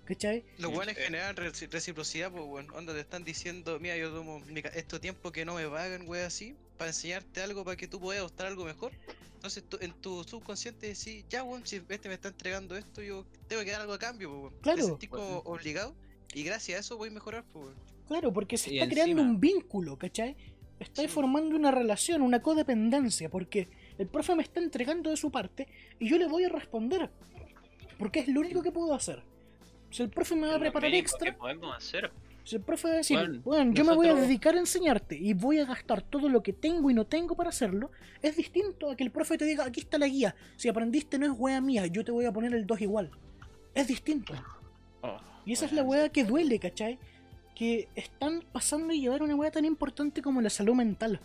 ¿Cachai? 0.05 0.43
Los 0.57 0.71
buenos 0.73 0.95
sí. 0.95 1.01
generan 1.01 1.35
reci- 1.35 1.69
reciprocidad, 1.69 2.29
pues, 2.31 2.43
weón. 2.45 2.69
Onda, 2.71 2.93
te 2.93 2.99
están 2.99 3.23
diciendo, 3.23 3.79
mira, 3.79 3.95
yo 3.97 4.11
tomo 4.11 4.41
esto 4.75 4.99
tiempo 4.99 5.31
que 5.31 5.45
no 5.45 5.55
me 5.55 5.67
pagan, 5.67 6.07
weón, 6.07 6.25
así, 6.25 6.55
para 6.77 6.89
enseñarte 6.89 7.41
algo 7.41 7.63
para 7.63 7.77
que 7.77 7.87
tú 7.87 7.99
puedas 8.01 8.21
optar 8.23 8.47
algo 8.47 8.65
mejor. 8.65 8.91
Entonces, 9.35 9.63
tú- 9.67 9.77
en 9.81 9.93
tu 9.93 10.23
subconsciente 10.25 10.87
decís, 10.87 11.25
ya, 11.29 11.43
weón, 11.43 11.65
si 11.65 11.81
este 11.87 12.09
me 12.09 12.15
está 12.15 12.27
entregando 12.29 12.75
esto, 12.75 13.01
yo 13.01 13.25
tengo 13.47 13.63
que 13.63 13.71
dar 13.71 13.81
algo 13.81 13.93
a 13.93 13.99
cambio, 13.99 14.29
pues, 14.29 14.41
weón. 14.41 14.53
Claro. 14.61 14.77
Te 14.79 14.83
sentís 14.87 15.09
como 15.09 15.37
obligado 15.39 15.95
y 16.33 16.43
gracias 16.43 16.77
a 16.77 16.79
eso 16.81 16.97
voy 16.97 17.09
a 17.09 17.11
mejorar, 17.13 17.45
pues, 17.53 17.65
weón. 17.65 17.75
Claro, 18.07 18.33
porque 18.33 18.57
se 18.57 18.73
Y 18.73 18.79
está 18.79 18.89
creando 18.89 19.21
un 19.21 19.39
vínculo, 19.39 19.97
¿cachai? 19.97 20.35
Está 20.79 21.03
Sí. 21.03 21.07
formando 21.07 21.55
una 21.55 21.71
relación, 21.71 22.21
una 22.21 22.41
codependencia, 22.41 23.29
porque 23.29 23.69
el 23.97 24.07
profe 24.07 24.35
me 24.35 24.43
está 24.43 24.59
entregando 24.59 25.09
de 25.09 25.17
su 25.17 25.31
parte 25.31 25.67
y 25.99 26.09
yo 26.09 26.17
le 26.17 26.27
voy 26.27 26.43
a 26.45 26.49
responder. 26.49 27.09
Porque 27.97 28.19
es 28.21 28.27
lo 28.27 28.41
único 28.41 28.61
que 28.61 28.71
puedo 28.71 28.93
hacer. 28.93 29.23
Si 29.89 30.01
el 30.01 30.09
profe 30.09 30.35
me 30.35 30.47
va 30.47 30.55
a 30.55 30.59
preparar 30.59 30.93
extra, 30.95 31.31
que 31.31 31.37
podemos 31.37 31.75
hacer. 31.75 32.11
si 32.43 32.55
el 32.55 32.63
profe 32.63 32.87
va 32.87 32.93
a 32.95 32.97
decir, 32.97 33.17
Bueno, 33.17 33.41
bueno, 33.43 33.73
yo 33.73 33.85
me 33.85 33.93
voy 33.93 34.07
a 34.07 34.15
dedicar 34.15 34.55
a 34.55 34.59
enseñarte 34.59 35.15
y 35.15 35.33
voy 35.33 35.59
a 35.59 35.65
gastar 35.65 36.01
todo 36.01 36.29
lo 36.29 36.41
que 36.41 36.51
tengo 36.51 36.89
y 36.89 36.95
no 36.95 37.05
tengo 37.05 37.35
para 37.35 37.49
hacerlo, 37.49 37.91
es 38.21 38.35
distinto 38.35 38.89
a 38.89 38.95
que 38.95 39.03
el 39.03 39.11
profe 39.11 39.37
te 39.37 39.45
diga, 39.45 39.65
aquí 39.65 39.81
está 39.81 39.99
la 39.99 40.07
guía, 40.07 40.35
si 40.55 40.67
aprendiste 40.67 41.19
no 41.19 41.27
es 41.27 41.33
wea 41.37 41.61
mía, 41.61 41.85
yo 41.85 42.03
te 42.03 42.11
voy 42.11 42.25
a 42.25 42.31
poner 42.31 42.55
el 42.55 42.65
2 42.65 42.81
igual. 42.81 43.11
Es 43.75 43.87
distinto. 43.87 44.33
Oh, 45.01 45.17
Y 45.45 45.53
esa 45.53 45.65
es 45.65 45.73
la 45.73 45.83
weá 45.83 46.09
que 46.09 46.23
duele, 46.23 46.57
¿cachai? 46.57 46.97
Que 47.55 47.87
están 47.95 48.43
pasando 48.51 48.93
a 48.93 48.95
llevar 48.95 49.21
una 49.21 49.35
weá 49.35 49.51
tan 49.51 49.65
importante 49.65 50.23
como 50.23 50.41
la 50.41 50.49
salud 50.49 50.73
mental. 50.73 51.19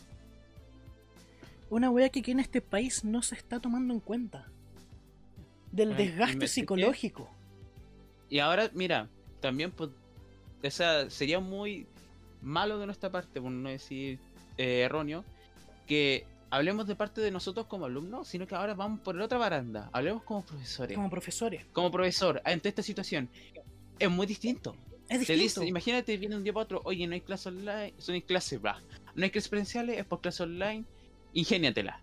Una 1.71 1.91
weá 1.91 2.09
que 2.09 2.21
aquí 2.21 2.31
en 2.31 2.41
este 2.41 2.61
país 2.61 3.05
no 3.05 3.23
se 3.23 3.35
está 3.35 3.61
tomando 3.61 3.93
en 3.95 4.01
cuenta. 4.01 4.47
Del 5.73 5.97
desgaste 5.97 6.37
me- 6.37 6.49
psicológico. 6.49 7.29
Y 8.31 8.39
ahora, 8.39 8.71
mira, 8.75 9.09
también, 9.41 9.71
pues, 9.71 9.91
o 10.65 10.71
sea, 10.71 11.11
sería 11.11 11.41
muy 11.41 11.87
malo 12.43 12.79
de 12.79 12.87
nuestra 12.87 13.11
parte, 13.11 13.41
por 13.41 13.51
no 13.51 13.69
decir 13.69 14.19
eh, 14.57 14.81
erróneo, 14.81 15.25
que 15.87 16.25
hablemos 16.51 16.87
de 16.87 16.95
parte 16.97 17.21
de 17.21 17.31
nosotros 17.31 17.67
como 17.67 17.87
alumnos, 17.87 18.29
sino 18.29 18.47
que 18.47 18.55
ahora 18.55 18.75
vamos 18.75 19.01
por 19.01 19.15
la 19.15 19.25
otra 19.25 19.39
baranda, 19.39 19.91
hablemos 19.93 20.23
como 20.23 20.45
profesores. 20.45 20.97
Como 20.97 21.11
profesores. 21.11 21.65
Como 21.73 21.91
profesor, 21.91 22.41
ante 22.45 22.69
esta 22.69 22.83
situación, 22.83 23.29
es 23.99 24.11
muy 24.11 24.27
distinto. 24.27 24.75
Es 25.09 25.21
distinto. 25.21 25.43
dice, 25.43 25.67
imagínate, 25.67 26.17
viene 26.19 26.37
un 26.37 26.45
día 26.45 26.53
para 26.53 26.65
otro, 26.65 26.81
oye, 26.85 27.07
no 27.07 27.15
hay 27.15 27.21
clases 27.23 27.47
online, 27.49 27.95
son 27.99 28.21
clases, 28.21 28.61
va. 28.65 28.81
No 29.15 29.25
hay 29.25 29.31
clases 29.31 29.49
presenciales, 29.49 29.99
es 29.99 30.05
por 30.05 30.21
clases 30.21 30.43
online, 30.43 30.85
ingéniatela. 31.35 32.01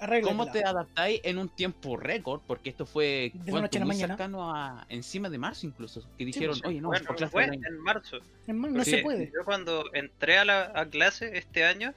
Arréglatela. 0.00 0.36
¿Cómo 0.44 0.50
te 0.52 0.64
adaptáis 0.64 1.20
en 1.22 1.38
un 1.38 1.48
tiempo 1.48 1.96
récord? 1.96 2.40
Porque 2.46 2.70
esto 2.70 2.86
fue 2.86 3.30
¿cuánto? 3.44 3.60
noche 3.62 3.78
a 3.78 3.80
la 3.80 3.86
muy 3.86 3.94
mañana. 3.94 4.14
cercano 4.16 4.52
a 4.54 4.84
encima 4.88 5.30
de 5.30 5.38
marzo 5.38 5.64
incluso, 5.66 6.02
que 6.18 6.24
dijeron, 6.24 6.56
sí. 6.56 6.62
oye, 6.64 6.80
no, 6.80 6.88
bueno, 6.88 7.06
por 7.06 7.16
clases 7.16 7.32
fue 7.32 7.44
en 7.44 7.78
marzo. 7.78 8.18
No 8.48 8.84
Sí. 8.84 8.90
se 8.90 8.98
puede. 8.98 9.26
Yo 9.32 9.44
cuando 9.44 9.84
entré 9.94 10.38
a 10.38 10.44
la 10.44 10.72
a 10.74 10.86
clase 10.86 11.38
este 11.38 11.64
año, 11.64 11.94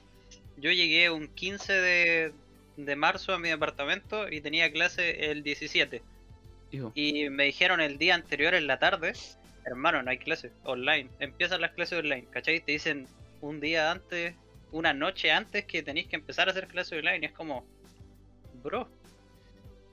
yo 0.56 0.70
llegué 0.70 1.10
un 1.10 1.26
15 1.26 1.72
de, 1.72 2.32
de 2.76 2.96
marzo 2.96 3.32
a 3.34 3.38
mi 3.40 3.48
departamento 3.48 4.30
y 4.30 4.40
tenía 4.40 4.70
clase 4.70 5.30
el 5.32 5.42
17. 5.42 6.00
Digo, 6.70 6.92
Y 6.94 7.28
me 7.28 7.44
dijeron 7.44 7.80
el 7.80 7.98
día 7.98 8.14
anterior 8.14 8.54
en 8.54 8.68
la 8.68 8.78
tarde, 8.78 9.14
hermano, 9.64 10.02
no 10.04 10.10
hay 10.10 10.18
clase 10.18 10.52
online. 10.62 11.08
Empiezan 11.18 11.60
las 11.60 11.72
clases 11.72 11.98
online, 11.98 12.26
¿cachai? 12.30 12.60
Te 12.60 12.70
dicen 12.72 13.08
un 13.40 13.58
día 13.58 13.90
antes, 13.90 14.34
una 14.72 14.92
noche 14.92 15.30
antes 15.30 15.64
que 15.64 15.82
tenéis 15.82 16.08
que 16.08 16.16
empezar 16.16 16.48
a 16.48 16.50
hacer 16.52 16.66
clases 16.68 16.98
online. 16.98 17.18
Y 17.22 17.24
es 17.26 17.32
como, 17.32 17.64
bro, 18.62 18.88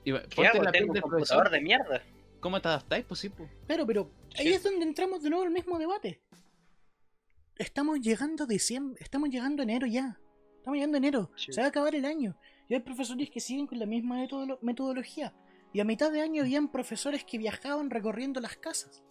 digo, 0.04 0.18
¿qué 0.28 0.36
ponte 0.36 0.48
hago? 0.48 0.62
la 0.62 0.72
Tengo 0.72 0.92
un 0.92 1.00
computador 1.00 1.50
de 1.50 1.60
mierda. 1.60 2.02
¿cómo 2.40 2.60
te 2.60 2.68
adaptáis? 2.68 3.04
Pues 3.06 3.20
sí, 3.20 3.30
pues. 3.30 3.50
Claro, 3.66 3.86
pero 3.86 4.10
ahí 4.36 4.48
Sí. 4.48 4.52
es 4.54 4.62
donde 4.62 4.84
entramos 4.84 5.22
de 5.22 5.30
nuevo 5.30 5.44
al 5.44 5.50
mismo 5.50 5.78
debate. 5.78 6.20
Estamos 7.56 8.00
llegando 8.00 8.44
a 8.44 8.46
diciembre, 8.46 9.02
estamos 9.02 9.30
llegando 9.30 9.62
a 9.62 9.64
enero 9.64 9.86
ya. 9.86 10.18
Estamos 10.56 10.76
llegando 10.76 10.96
a 10.96 10.98
enero. 10.98 11.30
Sí. 11.36 11.52
Se 11.52 11.60
va 11.60 11.66
a 11.66 11.70
acabar 11.70 11.94
el 11.94 12.04
año. 12.04 12.36
Y 12.68 12.74
hay 12.74 12.80
profesores 12.80 13.30
que 13.30 13.40
siguen 13.40 13.66
con 13.66 13.78
la 13.78 13.86
misma 13.86 14.16
metodolo- 14.22 14.58
metodología. 14.60 15.32
Y 15.72 15.80
a 15.80 15.84
mitad 15.84 16.10
de 16.12 16.20
año 16.20 16.42
habían 16.42 16.70
profesores 16.70 17.24
que 17.24 17.38
viajaban 17.38 17.90
recorriendo 17.90 18.40
las 18.40 18.56
casas. 18.56 19.02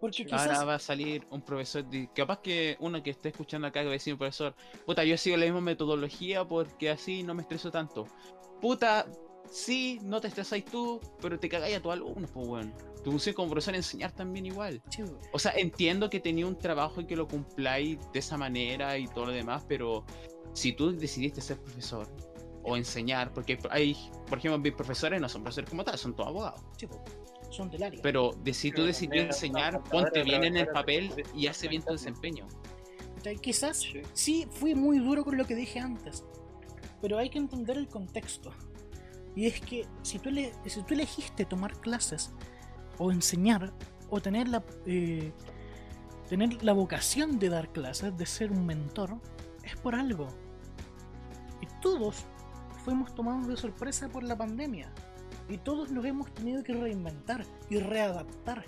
Porque 0.00 0.24
quizás... 0.24 0.46
Ahora 0.46 0.64
va 0.64 0.74
a 0.74 0.78
salir 0.78 1.26
un 1.30 1.42
profesor, 1.42 1.84
de- 1.84 2.08
capaz 2.14 2.40
que 2.40 2.76
uno 2.80 3.02
que 3.02 3.10
esté 3.10 3.30
escuchando 3.30 3.66
acá 3.66 3.80
que 3.80 3.86
va 3.86 3.92
a 3.92 3.94
decir 3.94 4.12
un 4.12 4.18
profesor, 4.18 4.54
puta, 4.84 5.04
yo 5.04 5.16
sigo 5.16 5.36
la 5.36 5.44
misma 5.44 5.60
metodología 5.60 6.44
porque 6.44 6.90
así 6.90 7.22
no 7.22 7.34
me 7.34 7.42
estreso 7.42 7.70
tanto. 7.70 8.06
Puta, 8.60 9.06
sí, 9.50 9.98
no 10.02 10.20
te 10.20 10.28
estresáis 10.28 10.64
tú, 10.64 11.00
pero 11.20 11.38
te 11.38 11.48
cagáis 11.48 11.76
a 11.76 11.80
tus 11.80 11.92
alumnos, 11.92 12.30
pues 12.30 12.46
bueno. 12.46 12.72
Tu 13.02 13.10
función 13.10 13.34
como 13.34 13.50
profesor 13.50 13.74
es 13.74 13.86
enseñar 13.86 14.12
también 14.12 14.46
igual. 14.46 14.82
Sí. 14.90 15.04
O 15.32 15.38
sea, 15.38 15.52
entiendo 15.52 16.10
que 16.10 16.20
tenía 16.20 16.46
un 16.46 16.58
trabajo 16.58 17.00
y 17.00 17.06
que 17.06 17.14
lo 17.16 17.28
cumpláis 17.28 17.98
de 18.12 18.18
esa 18.18 18.36
manera 18.36 18.98
y 18.98 19.06
todo 19.06 19.26
lo 19.26 19.32
demás, 19.32 19.64
pero 19.68 20.04
si 20.52 20.72
tú 20.72 20.92
decidiste 20.92 21.40
ser 21.40 21.58
profesor 21.62 22.08
o 22.64 22.76
enseñar, 22.76 23.32
porque 23.32 23.58
hay, 23.70 23.96
por 24.28 24.38
ejemplo, 24.38 24.58
mis 24.58 24.72
profesores 24.72 25.20
no 25.20 25.28
son 25.28 25.42
profesores 25.42 25.70
como 25.70 25.84
tal, 25.84 25.96
son 25.96 26.16
todos 26.16 26.30
abogados. 26.30 26.60
Sí. 26.76 26.88
Son 27.50 27.70
del 27.70 27.82
área. 27.82 28.00
Pero 28.02 28.32
de 28.42 28.52
si 28.54 28.70
tú 28.70 28.86
también 28.90 29.26
enseñar, 29.26 29.82
ponte 29.84 30.22
bien 30.22 30.44
en 30.44 30.56
el 30.56 30.68
papel 30.68 31.12
y 31.34 31.46
hace 31.46 31.68
bien 31.68 31.82
tu 31.82 31.92
desempeño. 31.92 32.46
Quizás 33.40 33.78
Sí. 33.78 34.02
sí 34.12 34.46
fui 34.50 34.74
muy 34.76 34.98
duro 35.00 35.24
con 35.24 35.36
lo 35.36 35.44
que 35.46 35.54
dije 35.56 35.80
antes. 35.80 36.24
Pero 37.00 37.18
hay 37.18 37.28
que 37.28 37.38
entender 37.38 37.76
el 37.76 37.88
contexto. 37.88 38.52
Y 39.34 39.46
es 39.46 39.60
que 39.60 39.84
si 40.02 40.18
tú, 40.18 40.28
ele- 40.28 40.52
si 40.66 40.82
tú 40.82 40.94
elegiste 40.94 41.44
tomar 41.44 41.80
clases, 41.80 42.32
o 42.98 43.10
enseñar, 43.12 43.72
o 44.10 44.20
tener 44.20 44.48
la, 44.48 44.64
eh, 44.86 45.32
tener 46.28 46.62
la 46.64 46.72
vocación 46.72 47.38
de 47.38 47.48
dar 47.48 47.70
clases, 47.72 48.16
de 48.16 48.26
ser 48.26 48.50
un 48.52 48.64
mentor, 48.64 49.20
es 49.64 49.76
por 49.76 49.94
algo. 49.94 50.28
Y 51.60 51.66
todos 51.82 52.24
fuimos 52.84 53.14
tomados 53.14 53.48
de 53.48 53.56
sorpresa 53.56 54.08
por 54.08 54.22
la 54.22 54.36
pandemia. 54.38 54.92
Y 55.48 55.58
todos 55.58 55.90
nos 55.90 56.04
hemos 56.04 56.32
tenido 56.34 56.62
que 56.64 56.72
reinventar 56.72 57.44
y 57.70 57.78
readaptar. 57.78 58.64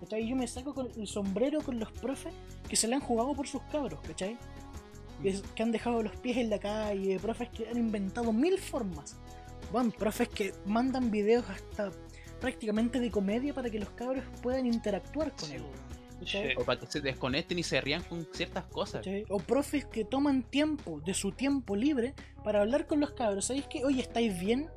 ¿Cachai? 0.00 0.28
Yo 0.28 0.36
me 0.36 0.46
saco 0.46 0.74
con 0.74 0.88
el 0.96 1.06
sombrero 1.06 1.60
con 1.62 1.78
los 1.78 1.90
profes 1.92 2.32
que 2.68 2.76
se 2.76 2.86
le 2.88 2.94
han 2.96 3.00
jugado 3.00 3.34
por 3.34 3.46
sus 3.46 3.62
cabros, 3.72 4.00
¿cachai? 4.06 4.36
Que, 5.22 5.30
es- 5.30 5.42
que 5.54 5.62
han 5.62 5.72
dejado 5.72 6.02
los 6.02 6.14
pies 6.16 6.36
en 6.36 6.50
la 6.50 6.58
calle, 6.58 7.18
profes 7.18 7.48
que 7.50 7.68
han 7.68 7.78
inventado 7.78 8.32
mil 8.32 8.58
formas. 8.58 9.16
Bueno, 9.72 9.90
profes 9.90 10.28
que 10.28 10.52
mandan 10.66 11.10
videos 11.10 11.48
hasta 11.48 11.90
prácticamente 12.40 13.00
de 13.00 13.10
comedia 13.10 13.54
para 13.54 13.70
que 13.70 13.78
los 13.78 13.88
cabros 13.90 14.22
puedan 14.42 14.66
interactuar 14.66 15.32
con 15.34 15.50
él. 15.50 15.62
¿cachai? 16.18 16.54
O 16.56 16.64
para 16.64 16.78
que 16.80 16.86
se 16.86 17.00
desconecten 17.00 17.58
y 17.58 17.62
se 17.62 17.80
rían 17.80 18.02
con 18.02 18.26
ciertas 18.32 18.64
cosas. 18.66 19.00
¿cachai? 19.00 19.24
O 19.30 19.38
profes 19.38 19.86
que 19.86 20.04
toman 20.04 20.42
tiempo 20.42 21.00
de 21.00 21.14
su 21.14 21.32
tiempo 21.32 21.74
libre 21.74 22.14
para 22.44 22.60
hablar 22.60 22.86
con 22.86 23.00
los 23.00 23.12
cabros. 23.12 23.46
¿Sabéis 23.46 23.66
que 23.66 23.84
hoy 23.84 24.00
estáis 24.00 24.38
bien? 24.38 24.68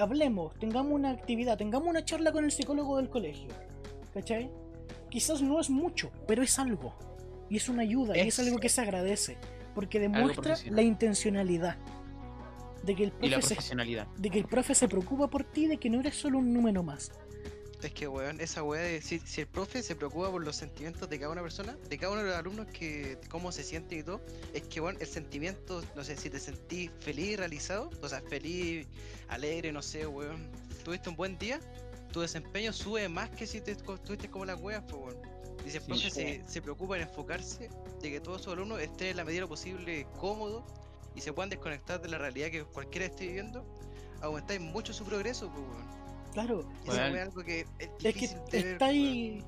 Hablemos, 0.00 0.58
tengamos 0.58 0.92
una 0.92 1.10
actividad, 1.10 1.58
tengamos 1.58 1.88
una 1.88 2.04
charla 2.04 2.32
con 2.32 2.44
el 2.44 2.50
psicólogo 2.50 2.96
del 2.96 3.10
colegio. 3.10 3.50
¿Cachai? 4.14 4.50
Quizás 5.10 5.42
no 5.42 5.60
es 5.60 5.68
mucho, 5.68 6.10
pero 6.26 6.42
es 6.42 6.58
algo. 6.58 6.94
Y 7.50 7.56
es 7.56 7.68
una 7.68 7.82
ayuda, 7.82 8.16
y 8.16 8.20
es 8.20 8.38
algo 8.38 8.58
que 8.58 8.68
se 8.68 8.80
agradece. 8.80 9.36
Porque 9.74 10.00
demuestra 10.00 10.56
la 10.70 10.82
intencionalidad. 10.82 11.76
De 12.82 12.94
que, 12.94 13.04
el 13.04 13.12
Y 13.20 13.28
la 13.28 13.38
profe 13.38 13.60
se, 13.60 13.76
de 13.76 14.30
que 14.30 14.38
el 14.38 14.46
profe 14.46 14.74
se 14.74 14.88
preocupa 14.88 15.28
por 15.28 15.44
ti, 15.44 15.66
de 15.66 15.76
que 15.76 15.90
no 15.90 16.00
eres 16.00 16.16
solo 16.16 16.38
un 16.38 16.52
número 16.52 16.82
más. 16.82 17.12
Es 17.82 17.92
que, 17.92 18.06
weón, 18.06 18.40
esa 18.40 18.62
weá 18.62 18.82
de 18.82 19.00
si, 19.00 19.20
si 19.20 19.40
el 19.40 19.46
profe 19.46 19.82
se 19.82 19.96
preocupa 19.96 20.30
por 20.30 20.44
los 20.44 20.56
sentimientos 20.56 21.08
de 21.08 21.18
cada 21.18 21.32
una 21.32 21.42
persona, 21.42 21.76
de 21.88 21.98
cada 21.98 22.12
uno 22.12 22.22
de 22.22 22.28
los 22.28 22.36
alumnos, 22.36 22.66
que 22.66 23.18
cómo 23.30 23.52
se 23.52 23.64
siente 23.64 23.96
y 23.96 24.02
todo, 24.02 24.20
es 24.52 24.62
que, 24.64 24.80
weón, 24.80 24.98
el 25.00 25.06
sentimiento, 25.06 25.82
no 25.96 26.04
sé, 26.04 26.16
si 26.16 26.28
te 26.28 26.38
sentís 26.38 26.90
feliz 27.00 27.38
realizado, 27.38 27.90
o 28.02 28.08
sea, 28.08 28.20
feliz, 28.20 28.86
alegre, 29.28 29.72
no 29.72 29.80
sé, 29.80 30.06
weón, 30.06 30.50
tuviste 30.84 31.08
un 31.08 31.16
buen 31.16 31.38
día, 31.38 31.58
tu 32.12 32.20
desempeño 32.20 32.72
sube 32.72 33.08
más 33.08 33.30
que 33.30 33.46
si 33.46 33.60
te 33.62 33.72
estuviste 33.72 34.28
como 34.28 34.44
las 34.44 34.60
weas, 34.60 34.82
pues, 34.86 35.14
weón. 35.14 35.40
Dice, 35.64 35.78
el 35.78 35.84
profe 35.84 36.02
sí. 36.02 36.10
se, 36.10 36.44
se 36.46 36.62
preocupa 36.62 36.96
en 36.96 37.02
enfocarse 37.02 37.70
de 38.02 38.10
que 38.10 38.20
todos 38.20 38.42
sus 38.42 38.52
alumnos 38.52 38.80
estén 38.80 39.08
en 39.08 39.16
la 39.16 39.24
medida 39.24 39.38
de 39.38 39.42
lo 39.42 39.48
posible 39.48 40.06
cómodos 40.18 40.64
y 41.14 41.20
se 41.20 41.32
puedan 41.32 41.50
desconectar 41.50 42.00
de 42.00 42.08
la 42.08 42.18
realidad 42.18 42.50
que 42.50 42.64
cualquiera 42.64 43.06
esté 43.06 43.26
viviendo 43.26 43.64
aguantáis 44.20 44.60
mucho 44.60 44.92
su 44.92 45.04
progreso, 45.04 45.50
pues, 45.50 45.62
weón. 45.62 45.99
Claro, 46.32 46.64
weá 46.86 47.08
es 47.08 47.28
algo 47.28 47.42
que 47.42 47.66
es 47.80 48.14
que 48.14 48.58
está 48.58 48.86
ahí. 48.86 49.42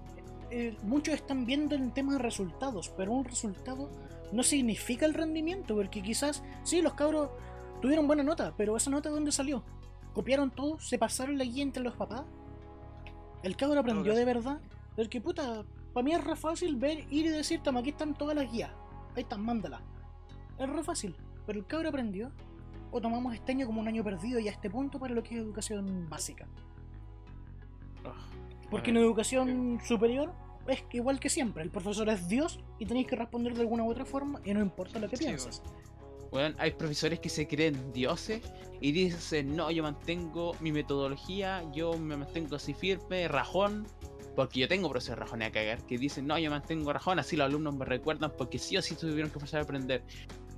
eh, 0.50 0.76
muchos 0.82 1.14
están 1.14 1.46
viendo 1.46 1.74
el 1.74 1.92
tema 1.92 2.14
de 2.14 2.18
resultados, 2.18 2.92
pero 2.96 3.12
un 3.12 3.24
resultado 3.24 3.90
no 4.32 4.42
significa 4.42 5.06
el 5.06 5.14
rendimiento, 5.14 5.76
porque 5.76 6.02
quizás, 6.02 6.42
sí, 6.64 6.82
los 6.82 6.94
cabros 6.94 7.30
tuvieron 7.80 8.06
buena 8.06 8.22
nota, 8.22 8.54
pero 8.56 8.76
esa 8.76 8.90
nota 8.90 9.08
¿de 9.08 9.14
dónde 9.14 9.32
salió? 9.32 9.62
¿Copiaron 10.12 10.50
todo? 10.50 10.78
¿Se 10.80 10.98
pasaron 10.98 11.38
la 11.38 11.44
guía 11.44 11.62
entre 11.62 11.82
los 11.82 11.94
papás? 11.94 12.24
¿El 13.42 13.56
cabro 13.56 13.80
aprendió 13.80 14.14
de 14.14 14.24
verdad? 14.24 14.60
Porque 14.94 15.20
puta, 15.20 15.64
para 15.92 16.04
mí 16.04 16.12
es 16.12 16.22
re 16.22 16.36
fácil 16.36 16.76
ver, 16.76 16.98
ir 17.10 17.26
y 17.26 17.28
decir, 17.28 17.60
toma, 17.62 17.80
aquí 17.80 17.90
están 17.90 18.14
todas 18.14 18.36
las 18.36 18.50
guías. 18.50 18.70
Ahí 19.16 19.22
están, 19.22 19.42
mándalas. 19.42 19.80
Es 20.58 20.68
re 20.68 20.82
fácil, 20.82 21.16
pero 21.46 21.58
el 21.58 21.66
cabro 21.66 21.88
aprendió. 21.88 22.30
O 22.90 23.00
tomamos 23.00 23.34
este 23.34 23.52
año 23.52 23.66
como 23.66 23.80
un 23.80 23.88
año 23.88 24.04
perdido 24.04 24.38
y 24.38 24.48
a 24.48 24.50
este 24.50 24.68
punto 24.68 24.98
para 24.98 25.14
lo 25.14 25.22
que 25.22 25.34
es 25.36 25.40
educación 25.40 26.10
básica. 26.10 26.46
Porque 28.70 28.90
en 28.90 28.96
educación 28.96 29.80
superior 29.84 30.32
es 30.66 30.82
que 30.82 30.98
igual 30.98 31.20
que 31.20 31.28
siempre, 31.28 31.62
el 31.62 31.70
profesor 31.70 32.08
es 32.08 32.28
Dios 32.28 32.60
y 32.78 32.86
tenéis 32.86 33.06
que 33.06 33.16
responder 33.16 33.54
de 33.54 33.60
alguna 33.62 33.84
u 33.84 33.90
otra 33.90 34.04
forma 34.04 34.40
y 34.44 34.54
no 34.54 34.60
importa 34.60 34.98
lo 34.98 35.08
que 35.08 35.16
Sí, 35.16 35.24
pienses. 35.24 35.62
Weón, 36.30 36.54
hay 36.58 36.70
profesores 36.70 37.20
que 37.20 37.28
se 37.28 37.46
creen 37.46 37.92
dioses 37.92 38.40
y 38.80 38.92
dicen, 38.92 39.54
no, 39.54 39.70
yo 39.70 39.82
mantengo 39.82 40.56
mi 40.60 40.72
metodología, 40.72 41.62
yo 41.74 41.98
me 41.98 42.16
mantengo 42.16 42.56
así 42.56 42.72
firme, 42.72 43.28
rajón, 43.28 43.86
porque 44.34 44.60
yo 44.60 44.68
tengo 44.68 44.88
profesores 44.88 45.18
rajones 45.18 45.48
a 45.48 45.52
cagar, 45.52 45.82
que 45.84 45.98
dicen, 45.98 46.26
no, 46.26 46.38
yo 46.38 46.50
mantengo 46.50 46.90
rajón, 46.90 47.18
así 47.18 47.36
los 47.36 47.44
alumnos 47.46 47.76
me 47.76 47.84
recuerdan 47.84 48.32
porque 48.38 48.58
sí 48.58 48.78
o 48.78 48.82
sí 48.82 48.94
tuvieron 48.94 49.30
que 49.30 49.38
pasar 49.38 49.60
a 49.60 49.64
aprender. 49.64 50.04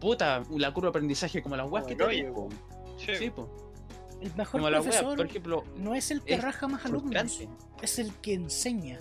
Puta, 0.00 0.44
la 0.56 0.72
curva 0.72 0.88
de 0.88 0.90
aprendizaje 0.90 1.42
como 1.42 1.56
las 1.56 1.68
weas 1.68 1.86
que 1.86 1.96
po. 1.96 2.48
Sí, 2.96 3.16
Sí, 3.16 3.30
po. 3.30 3.73
El 4.20 4.34
mejor 4.34 4.60
Como 4.60 4.70
la 4.70 4.80
wea, 4.80 4.90
profesor 4.90 5.16
por 5.16 5.26
ejemplo, 5.26 5.64
no 5.76 5.94
es 5.94 6.10
el 6.10 6.22
que 6.22 6.34
es 6.34 6.42
raja 6.42 6.66
más 6.68 6.84
alumnos, 6.86 7.40
es 7.82 7.98
el 7.98 8.12
que 8.14 8.34
enseña. 8.34 8.98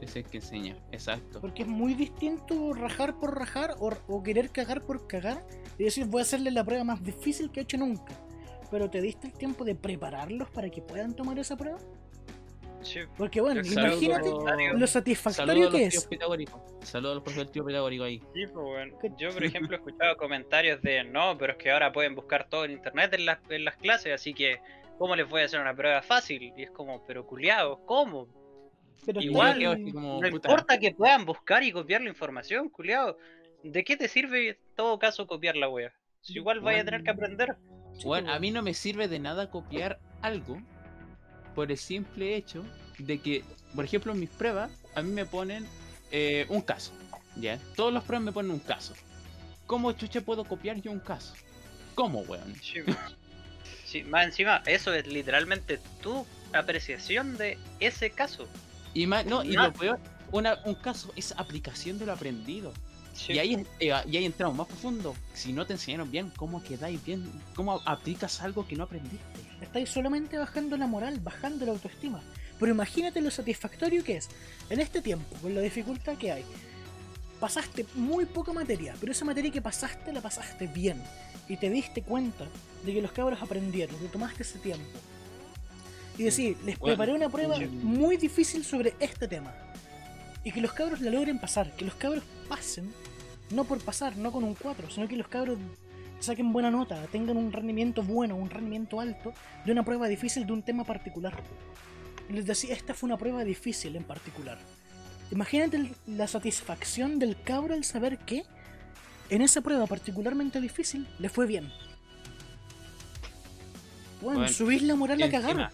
Es 0.00 0.14
el 0.14 0.24
que 0.24 0.38
enseña, 0.38 0.76
exacto. 0.92 1.40
Porque 1.40 1.62
es 1.62 1.68
muy 1.68 1.94
distinto 1.94 2.72
rajar 2.72 3.18
por 3.18 3.36
rajar 3.36 3.76
o, 3.80 3.90
o 4.06 4.22
querer 4.22 4.50
cagar 4.50 4.82
por 4.82 5.06
cagar 5.06 5.44
y 5.76 5.84
decir 5.84 6.06
voy 6.06 6.20
a 6.20 6.22
hacerle 6.22 6.50
la 6.50 6.64
prueba 6.64 6.84
más 6.84 7.02
difícil 7.02 7.50
que 7.50 7.60
he 7.60 7.62
hecho 7.64 7.76
nunca. 7.76 8.14
Pero 8.70 8.88
te 8.90 9.00
diste 9.00 9.26
el 9.26 9.32
tiempo 9.32 9.64
de 9.64 9.74
prepararlos 9.74 10.50
para 10.50 10.70
que 10.70 10.82
puedan 10.82 11.14
tomar 11.14 11.38
esa 11.38 11.56
prueba. 11.56 11.78
Sí. 12.82 13.00
Porque 13.16 13.40
bueno, 13.40 13.60
imagínate 13.64 14.30
lo 14.74 14.86
satisfactorio 14.86 15.70
que 15.70 15.86
es. 15.86 16.08
Saludos 16.82 17.12
a 17.12 17.14
los 17.14 17.22
profesores 17.22 17.46
del 17.46 17.52
tío 17.52 17.64
pitagórico 17.64 18.04
ahí. 18.04 18.22
Sí, 18.34 18.46
pues. 18.52 18.92
¿Qué? 19.00 19.12
Yo, 19.18 19.30
por 19.30 19.44
ejemplo, 19.44 19.76
he 19.76 19.78
escuchado 19.78 20.16
comentarios 20.16 20.80
de 20.82 21.04
no, 21.04 21.36
pero 21.36 21.52
es 21.52 21.58
que 21.58 21.70
ahora 21.70 21.92
pueden 21.92 22.14
buscar 22.14 22.48
todo 22.48 22.64
en 22.64 22.72
internet 22.72 23.12
en 23.14 23.26
las, 23.26 23.38
en 23.50 23.64
las 23.64 23.76
clases, 23.76 24.14
así 24.14 24.34
que, 24.34 24.60
¿cómo 24.98 25.16
les 25.16 25.28
voy 25.28 25.42
a 25.42 25.44
hacer 25.46 25.60
una 25.60 25.74
prueba 25.74 26.02
fácil? 26.02 26.52
Y 26.56 26.62
es 26.62 26.70
como, 26.70 27.04
pero 27.06 27.26
culiados, 27.26 27.78
¿cómo? 27.84 28.28
Pero 29.04 29.20
Igual 29.20 29.64
como, 29.92 30.20
No 30.20 30.30
puta, 30.30 30.48
importa 30.50 30.78
que 30.78 30.92
puedan 30.92 31.24
buscar 31.24 31.62
y 31.62 31.72
copiar 31.72 32.02
la 32.02 32.08
información, 32.08 32.68
culiado. 32.68 33.18
¿De 33.62 33.84
qué 33.84 33.96
te 33.96 34.08
sirve 34.08 34.50
en 34.50 34.58
todo 34.76 34.98
caso 34.98 35.26
copiar 35.26 35.56
la 35.56 35.68
wea? 35.68 35.92
Si 36.20 36.34
igual 36.34 36.60
vaya 36.60 36.82
a 36.82 36.84
tener 36.84 37.02
que 37.02 37.10
aprender. 37.10 37.56
Weón, 38.04 38.24
pues, 38.24 38.36
a 38.36 38.38
mí 38.38 38.50
no 38.50 38.62
me 38.62 38.74
sirve 38.74 39.08
de 39.08 39.18
nada 39.18 39.50
copiar 39.50 39.98
algo 40.20 40.60
por 41.58 41.72
el 41.72 41.76
simple 41.76 42.36
hecho 42.36 42.64
de 42.98 43.18
que, 43.18 43.42
por 43.74 43.84
ejemplo, 43.84 44.12
en 44.12 44.20
mis 44.20 44.30
pruebas, 44.30 44.70
a 44.94 45.02
mí 45.02 45.10
me 45.10 45.26
ponen 45.26 45.66
eh, 46.12 46.46
un 46.50 46.60
caso. 46.60 46.92
¿Ya? 47.34 47.58
Todos 47.74 47.92
los 47.92 48.04
pruebas 48.04 48.26
me 48.26 48.30
ponen 48.30 48.52
un 48.52 48.60
caso. 48.60 48.94
¿Cómo 49.66 49.90
chucha 49.90 50.20
puedo 50.20 50.44
copiar 50.44 50.80
yo 50.80 50.92
un 50.92 51.00
caso? 51.00 51.34
¿Cómo, 51.96 52.20
weón? 52.20 52.54
Sí, 52.62 52.78
Sí, 53.84 54.04
más 54.04 54.26
encima, 54.26 54.62
eso 54.66 54.94
es 54.94 55.08
literalmente 55.08 55.80
tu 56.00 56.24
apreciación 56.52 57.36
de 57.36 57.58
ese 57.80 58.10
caso. 58.10 58.46
Y 58.94 59.08
más, 59.08 59.26
no, 59.26 59.42
y 59.42 59.54
lo 59.54 59.72
peor, 59.72 59.98
una, 60.30 60.60
un 60.64 60.76
caso 60.76 61.12
es 61.16 61.32
aplicación 61.38 61.98
de 61.98 62.06
lo 62.06 62.12
aprendido. 62.12 62.72
Sí. 63.14 63.32
Y 63.32 63.38
ahí, 63.40 63.66
eh, 63.80 63.92
y 64.06 64.16
ahí 64.16 64.24
entramos 64.24 64.56
más 64.56 64.68
profundo. 64.68 65.16
Si 65.34 65.52
no 65.52 65.66
te 65.66 65.72
enseñaron 65.72 66.08
bien, 66.08 66.30
¿cómo 66.36 66.62
quedáis 66.62 67.04
bien? 67.04 67.28
¿Cómo 67.56 67.82
aplicas 67.84 68.42
algo 68.42 68.64
que 68.64 68.76
no 68.76 68.84
aprendiste? 68.84 69.47
Estáis 69.60 69.90
solamente 69.90 70.38
bajando 70.38 70.76
la 70.76 70.86
moral, 70.86 71.20
bajando 71.20 71.66
la 71.66 71.72
autoestima. 71.72 72.22
Pero 72.58 72.72
imagínate 72.72 73.20
lo 73.20 73.30
satisfactorio 73.30 74.04
que 74.04 74.16
es. 74.16 74.28
En 74.70 74.80
este 74.80 75.00
tiempo, 75.00 75.36
con 75.40 75.54
la 75.54 75.60
dificultad 75.60 76.16
que 76.16 76.32
hay, 76.32 76.44
pasaste 77.40 77.86
muy 77.94 78.26
poca 78.26 78.52
materia, 78.52 78.94
pero 79.00 79.12
esa 79.12 79.24
materia 79.24 79.50
que 79.50 79.62
pasaste 79.62 80.12
la 80.12 80.20
pasaste 80.20 80.66
bien. 80.66 81.02
Y 81.48 81.56
te 81.56 81.70
diste 81.70 82.02
cuenta 82.02 82.46
de 82.84 82.92
que 82.94 83.02
los 83.02 83.12
cabros 83.12 83.40
aprendieron, 83.42 83.98
que 83.98 84.08
tomaste 84.08 84.42
ese 84.42 84.58
tiempo. 84.58 84.98
Y 86.18 86.24
decir, 86.24 86.56
les 86.64 86.78
Bueno, 86.78 86.96
preparé 86.96 87.12
una 87.14 87.28
prueba 87.28 87.56
muy 87.82 88.16
difícil 88.16 88.64
sobre 88.64 88.94
este 88.98 89.28
tema. 89.28 89.54
Y 90.44 90.52
que 90.52 90.60
los 90.60 90.72
cabros 90.72 91.00
la 91.00 91.10
logren 91.10 91.38
pasar, 91.38 91.74
que 91.76 91.84
los 91.84 91.94
cabros 91.94 92.24
pasen, 92.48 92.92
no 93.50 93.64
por 93.64 93.80
pasar, 93.80 94.16
no 94.16 94.32
con 94.32 94.44
un 94.44 94.54
4, 94.54 94.90
sino 94.90 95.08
que 95.08 95.16
los 95.16 95.28
cabros 95.28 95.58
saquen 96.20 96.52
buena 96.52 96.70
nota, 96.70 97.06
tengan 97.12 97.36
un 97.36 97.52
rendimiento 97.52 98.02
bueno, 98.02 98.36
un 98.36 98.50
rendimiento 98.50 99.00
alto 99.00 99.32
de 99.64 99.72
una 99.72 99.84
prueba 99.84 100.08
difícil 100.08 100.46
de 100.46 100.52
un 100.52 100.62
tema 100.62 100.84
particular. 100.84 101.34
Les 102.28 102.46
decía, 102.46 102.74
esta 102.74 102.94
fue 102.94 103.06
una 103.06 103.16
prueba 103.16 103.44
difícil 103.44 103.96
en 103.96 104.04
particular. 104.04 104.58
Imagínate 105.30 105.90
la 106.06 106.26
satisfacción 106.26 107.18
del 107.18 107.40
cabro 107.42 107.74
al 107.74 107.84
saber 107.84 108.18
que 108.18 108.44
en 109.30 109.42
esa 109.42 109.60
prueba 109.60 109.86
particularmente 109.86 110.60
difícil 110.60 111.06
le 111.18 111.28
fue 111.28 111.46
bien. 111.46 111.70
Bueno, 114.20 114.40
Bueno, 114.40 114.52
subís 114.52 114.82
la 114.82 114.96
moral 114.96 115.22
a 115.22 115.30
cagar. 115.30 115.70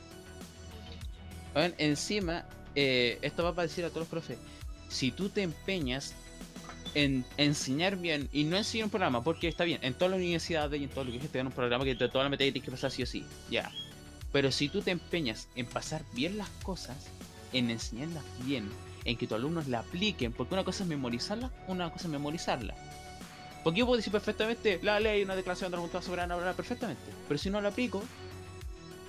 Weón, 1.55 1.75
encima, 1.79 2.45
eh, 2.75 3.19
esto 3.23 3.45
va 3.45 3.55
para 3.55 3.69
decir 3.69 3.85
a 3.85 3.89
todos 3.89 4.03
los 4.03 4.09
profes, 4.09 4.39
si 4.89 5.13
tú 5.13 5.29
te 5.29 5.43
empeñas 5.43 6.15
en 6.95 7.25
enseñar 7.37 7.97
bien 7.97 8.29
y 8.33 8.45
no 8.45 8.57
enseñar 8.57 8.85
un 8.87 8.91
programa, 8.91 9.23
porque 9.23 9.49
está 9.49 9.65
bien, 9.65 9.81
en 9.83 9.95
todas 9.95 10.13
las 10.13 10.19
universidades 10.19 10.81
y 10.81 10.85
en 10.85 10.91
todo 10.91 11.05
lo 11.05 11.11
que 11.11 11.19
es 11.19 11.29
te 11.29 11.39
dan 11.39 11.49
un 11.49 11.53
programa 11.53 11.85
que 11.85 11.95
de 11.95 12.09
toda 12.09 12.25
la 12.25 12.31
materia 12.31 12.53
tienes 12.53 12.65
que 12.65 12.71
pasar 12.71 12.91
sí 12.91 13.03
o 13.03 13.07
sí, 13.07 13.25
ya. 13.51 13.71
Pero 14.33 14.51
si 14.51 14.69
tú 14.69 14.83
te 14.83 14.91
empeñas 14.91 15.49
en 15.55 15.67
pasar 15.67 16.03
bien 16.13 16.39
las 16.39 16.49
cosas, 16.63 16.97
en 17.53 17.71
enseñarlas 17.71 18.25
bien, 18.45 18.69
en 19.05 19.17
que 19.17 19.27
tus 19.27 19.37
alumnos 19.37 19.69
la 19.69 19.81
apliquen, 19.81 20.33
porque 20.33 20.55
una 20.55 20.65
cosa 20.65 20.83
es 20.85 20.89
memorizarla, 20.89 21.51
una 21.69 21.91
cosa 21.91 22.07
es 22.07 22.11
memorizarla. 22.11 22.75
Porque 23.63 23.81
yo 23.81 23.87
puedo 23.87 23.97
decir 23.97 24.13
perfectamente 24.13 24.79
la 24.83 25.01
ley, 25.01 25.23
una 25.23 25.37
declaración 25.37 25.71
de 25.71 25.77
la 25.77 25.81
voluntad 25.81 26.03
soberana, 26.03 26.35
bla, 26.35 26.45
bla, 26.45 26.55
perfectamente. 26.55 27.03
Pero 27.29 27.39
si 27.39 27.49
no 27.49 27.61
la 27.61 27.71
aplico, 27.71 28.03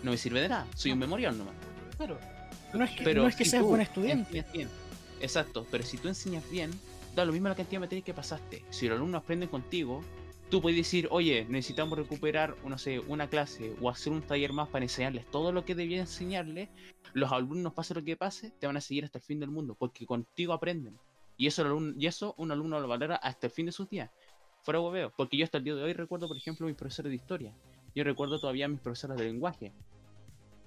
no 0.03 0.11
me 0.11 0.17
sirve 0.17 0.41
de 0.41 0.49
nada. 0.49 0.67
Soy 0.75 0.91
un 0.91 0.99
memorial 0.99 1.37
nomás. 1.37 1.55
Claro. 1.97 2.19
No 2.73 2.83
es 2.83 2.91
que, 2.91 3.03
Pero 3.03 3.23
no 3.23 3.27
es 3.27 3.35
que 3.35 3.45
si 3.45 3.51
seas 3.51 3.63
tú 3.63 3.69
buen 3.69 3.81
estudiante. 3.81 4.37
enseñas 4.37 4.53
bien, 4.53 4.69
exacto, 5.21 5.65
pero 5.71 5.83
si 5.83 5.97
tú 5.97 6.07
enseñas 6.07 6.43
bien, 6.49 6.71
da 7.15 7.25
lo 7.25 7.31
mismo 7.31 7.47
la 7.47 7.55
cantidad 7.55 7.77
de 7.77 7.85
materias 7.85 8.05
que 8.05 8.13
pasaste. 8.13 8.65
Si 8.69 8.87
los 8.87 8.97
alumnos 8.97 9.23
aprenden 9.23 9.49
contigo, 9.49 10.01
tú 10.49 10.61
puedes 10.61 10.77
decir, 10.77 11.07
oye, 11.11 11.45
necesitamos 11.49 11.97
recuperar, 11.97 12.55
no 12.65 12.77
sé, 12.77 12.99
una 12.99 13.29
clase 13.29 13.75
o 13.81 13.89
hacer 13.89 14.13
un 14.13 14.21
taller 14.21 14.53
más 14.53 14.67
para 14.69 14.85
enseñarles 14.85 15.25
todo 15.31 15.51
lo 15.51 15.65
que 15.65 15.75
debía 15.75 15.99
enseñarles. 15.99 16.69
Los 17.13 17.31
alumnos, 17.31 17.73
pase 17.73 17.93
lo 17.93 18.03
que 18.03 18.17
pase, 18.17 18.51
te 18.59 18.67
van 18.67 18.77
a 18.77 18.81
seguir 18.81 19.05
hasta 19.05 19.19
el 19.19 19.23
fin 19.23 19.39
del 19.39 19.49
mundo, 19.49 19.75
porque 19.75 20.05
contigo 20.05 20.53
aprenden. 20.53 20.97
Y 21.37 21.47
eso, 21.47 21.61
el 21.61 21.69
alumno- 21.69 21.95
y 21.97 22.05
eso 22.07 22.35
un 22.37 22.51
alumno 22.51 22.79
lo 22.79 22.87
valora 22.87 23.15
hasta 23.15 23.47
el 23.47 23.51
fin 23.51 23.65
de 23.65 23.71
sus 23.71 23.89
días. 23.89 24.09
Fuera 24.61 24.79
hueveo, 24.79 25.13
porque 25.15 25.37
yo 25.37 25.45
hasta 25.45 25.57
el 25.59 25.63
día 25.63 25.75
de 25.75 25.83
hoy 25.83 25.93
recuerdo, 25.93 26.27
por 26.27 26.37
ejemplo, 26.37 26.65
mis 26.67 26.75
profesores 26.75 27.09
de 27.09 27.15
historia. 27.15 27.53
Yo 27.93 28.03
recuerdo 28.03 28.39
todavía 28.39 28.65
a 28.65 28.67
mis 28.67 28.79
profesores 28.81 29.17
de 29.17 29.25
lenguaje. 29.25 29.73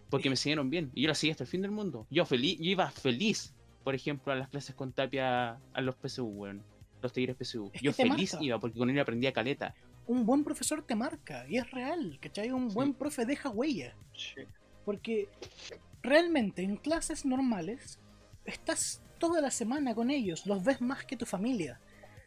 Porque 0.09 0.31
me 0.31 0.35
enseñaron 0.35 0.71
bien. 0.71 0.91
Y 0.95 1.03
yo 1.03 1.09
la 1.09 1.15
seguí 1.15 1.31
hasta 1.31 1.45
el 1.45 1.51
fin 1.51 1.61
del 1.61 1.71
mundo. 1.71 2.07
Yo 2.11 2.25
feliz, 2.25 2.59
yo 2.59 2.71
iba 2.71 2.91
feliz, 2.91 3.55
por 3.89 3.95
ejemplo, 3.95 4.35
a 4.35 4.37
las 4.37 4.51
clases 4.51 4.75
con 4.75 4.93
Tapia, 4.93 5.59
a 5.73 5.81
los 5.81 5.95
PSU, 5.97 6.27
weón. 6.27 6.63
Los 7.01 7.11
talleres 7.11 7.37
PSU. 7.41 7.71
Es 7.73 7.81
Yo 7.81 7.93
que 7.93 8.03
feliz 8.03 8.35
marca. 8.35 8.45
iba, 8.45 8.61
porque 8.61 8.79
con 8.79 8.91
él 8.91 9.01
aprendía 9.01 9.33
caleta. 9.33 9.75
Un 10.07 10.27
buen 10.27 10.45
profesor 10.45 10.83
te 10.83 10.95
marca 10.95 11.47
y 11.49 11.57
es 11.57 11.71
real, 11.71 12.19
¿cachai? 12.21 12.51
Un 12.51 12.69
buen 12.69 12.93
profe 12.93 13.25
deja 13.25 13.49
huella. 13.49 13.95
Sí. 14.15 14.43
Porque 14.85 15.31
realmente 16.03 16.61
en 16.61 16.77
clases 16.77 17.25
normales 17.25 17.99
estás 18.45 19.01
toda 19.19 19.41
la 19.41 19.51
semana 19.51 19.95
con 19.95 20.11
ellos, 20.11 20.45
los 20.45 20.63
ves 20.63 20.83
más 20.83 21.07
que 21.07 21.17
tu 21.17 21.25
familia. 21.25 21.81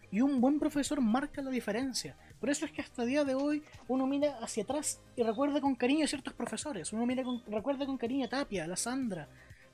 Y 0.10 0.22
un 0.22 0.42
buen 0.42 0.58
profesor 0.58 1.00
marca 1.00 1.44
la 1.44 1.52
diferencia. 1.52 2.18
Por 2.40 2.50
eso 2.50 2.66
es 2.66 2.72
que 2.72 2.82
hasta 2.82 3.04
el 3.04 3.10
día 3.10 3.24
de 3.24 3.36
hoy 3.36 3.62
uno 3.88 4.08
mira 4.08 4.40
hacia 4.42 4.64
atrás 4.64 5.00
y 5.16 5.22
recuerda 5.22 5.62
con 5.62 5.76
cariño 5.76 6.06
a 6.06 6.08
ciertos 6.08 6.34
profesores. 6.34 6.92
Uno 6.92 7.06
mira 7.06 7.24
con, 7.24 7.44
recuerda 7.46 7.86
con 7.86 8.00
cariño 8.00 8.26
a 8.26 8.30
Tapia, 8.30 8.64
a 8.64 8.68
la 8.68 8.78
Sandra, 8.78 9.30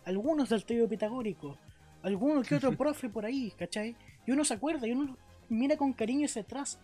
algunos 0.07 0.47
del 0.47 0.63
trío 0.63 0.87
pitagórico, 0.87 1.57
alguno 2.03 2.41
que 2.43 2.55
otro 2.55 2.75
profe 2.75 3.09
por 3.09 3.25
ahí, 3.25 3.51
¿cachai? 3.57 3.95
Y 4.25 4.31
uno 4.31 4.43
se 4.45 4.53
acuerda 4.53 4.87
y 4.87 4.91
uno 4.91 5.17
mira 5.49 5.77
con 5.77 5.93
cariño 5.93 6.25
hacia 6.25 6.41
atrás 6.41 6.79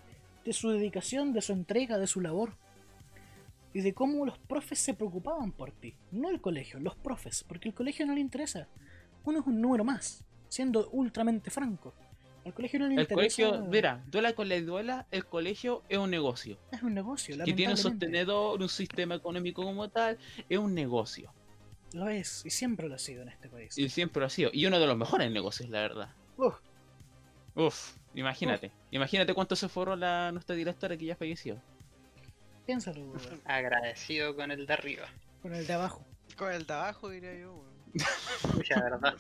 de 0.46 0.54
su 0.54 0.70
dedicación, 0.70 1.34
de 1.34 1.42
su 1.42 1.54
entrega, 1.54 1.98
de 1.98 2.08
su 2.08 2.22
labor 2.22 2.56
y 3.74 3.82
de 3.82 3.94
cómo 3.94 4.26
los 4.26 4.38
profes 4.38 4.80
se 4.80 4.94
preocupaban 4.94 5.52
por 5.52 5.72
ti. 5.72 5.96
No 6.12 6.30
el 6.30 6.42
colegio, 6.42 6.80
los 6.80 6.96
profes, 6.96 7.44
porque 7.48 7.70
el 7.70 7.74
colegio 7.74 8.06
no 8.06 8.14
le 8.14 8.22
interesa. 8.22 8.68
Uno 9.26 9.40
es 9.40 9.48
un 9.48 9.62
número 9.62 9.84
más, 9.84 10.24
siendo 10.50 10.90
ultramente 10.92 11.50
franco. 11.50 11.94
Al 12.46 12.54
colegio 12.54 12.80
no 12.80 12.88
le 12.88 12.96
El 12.96 13.02
interesa. 13.02 13.16
colegio, 13.16 13.66
mira, 13.70 14.04
duela 14.08 14.34
con 14.34 14.50
la 14.50 14.60
duela, 14.60 15.08
el 15.12 15.26
colegio 15.26 15.82
es 15.88 15.98
un 15.98 16.12
negocio. 16.12 16.60
Es 16.72 16.84
un 16.84 16.94
negocio, 16.94 17.38
Que 17.44 17.54
tiene 17.54 17.72
un 17.72 17.78
sostenedor, 17.78 18.62
un 18.62 18.70
sistema 18.70 19.16
económico 19.16 19.64
como 19.64 19.90
tal, 19.90 20.18
es 20.50 20.58
un 20.58 20.74
negocio. 20.74 21.34
Lo 21.94 22.10
es, 22.10 22.44
y 22.46 22.50
siempre 22.50 22.90
lo 22.90 22.96
ha 22.96 23.00
sido 23.00 23.22
en 23.22 23.30
este 23.30 23.48
país. 23.50 23.78
Y 23.78 23.88
siempre 23.88 24.20
lo 24.20 24.26
ha 24.26 24.30
sido. 24.30 24.50
Y 24.52 24.66
uno 24.66 24.80
de 24.80 24.88
los 24.88 24.98
mejores 24.98 25.32
negocios, 25.32 25.70
la 25.70 25.82
verdad. 25.82 26.10
Uf, 26.38 26.56
Uf, 27.56 27.96
imagínate. 28.16 28.72
Imagínate 28.92 29.34
cuánto 29.34 29.56
se 29.56 29.70
forró 29.70 29.96
la, 29.96 30.32
nuestra 30.32 30.56
directora 30.56 30.98
que 30.98 31.06
ya 31.06 31.16
falleció. 31.16 31.62
piénsalo, 32.66 33.02
weón, 33.02 33.42
Agradecido 33.46 34.36
con 34.36 34.52
el 34.52 34.66
de 34.66 34.74
arriba. 34.74 35.08
con 35.42 35.54
el 35.54 35.68
de 35.68 35.74
abajo. 35.74 36.06
Con 36.36 36.52
el 36.52 36.66
de 36.66 36.74
abajo, 36.74 37.10
diría 37.10 37.36
yo, 37.38 37.54
weón. 37.54 37.74
Mucha 38.56 38.82
verdad. 38.82 39.14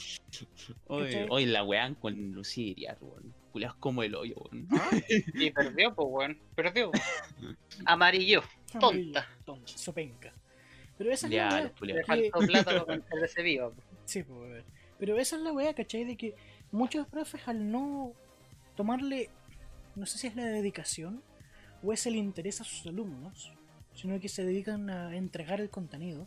Hoy, 0.87 1.27
hoy 1.29 1.45
la 1.45 1.63
wean 1.63 1.93
con 1.93 2.15
Lucía 2.31 2.65
Iriar, 2.71 2.97
weón. 3.01 3.33
Culeados 3.51 3.77
como 3.77 4.01
el 4.01 4.15
hoyo, 4.15 4.33
weón. 4.35 4.67
¿Ah? 4.71 4.89
Y 5.35 5.51
perdió, 5.51 5.93
pues, 5.93 6.07
weón. 6.09 6.39
Perdió. 6.55 6.91
Amarillo. 7.85 8.41
Tonta. 8.79 9.27
Tonta, 9.45 9.67
sopenca. 9.77 10.33
Pero 11.03 11.13
esa 11.13 11.27
es 11.27 11.33
la 11.33 11.49
plátano. 12.47 12.93
Sí, 14.05 14.23
pues. 14.23 14.63
Pero 14.99 15.17
esa 15.19 15.35
es 15.35 15.41
la 15.41 15.51
weá, 15.51 15.73
¿cachai? 15.73 16.05
De 16.05 16.15
que 16.15 16.33
muchos 16.71 17.05
profes 17.07 17.41
al 17.47 17.69
no 17.69 18.13
tomarle, 18.77 19.29
no 19.95 20.05
sé 20.05 20.17
si 20.17 20.27
es 20.27 20.35
la 20.37 20.45
dedicación 20.45 21.21
o 21.83 21.91
es 21.91 22.05
el 22.05 22.15
interés 22.15 22.61
a 22.61 22.63
sus 22.63 22.87
alumnos, 22.87 23.51
sino 23.93 24.17
que 24.21 24.29
se 24.29 24.45
dedican 24.45 24.89
a 24.89 25.13
entregar 25.15 25.59
el 25.59 25.69
contenido. 25.69 26.25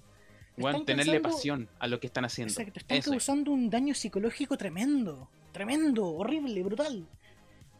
Están 0.59 0.85
tenerle 0.85 1.21
causando- 1.23 1.37
pasión 1.37 1.69
a 1.79 1.87
lo 1.87 2.01
que 2.01 2.07
están 2.07 2.25
haciendo. 2.27 2.53
Exacto, 2.53 2.81
están 2.81 2.99
Eso 2.99 3.11
causando 3.13 3.51
un 3.53 3.71
daño 3.71 3.95
psicológico 3.95 4.57
tremendo, 4.59 5.31
tremendo, 5.53 6.07
horrible, 6.09 6.63
brutal. 6.63 7.07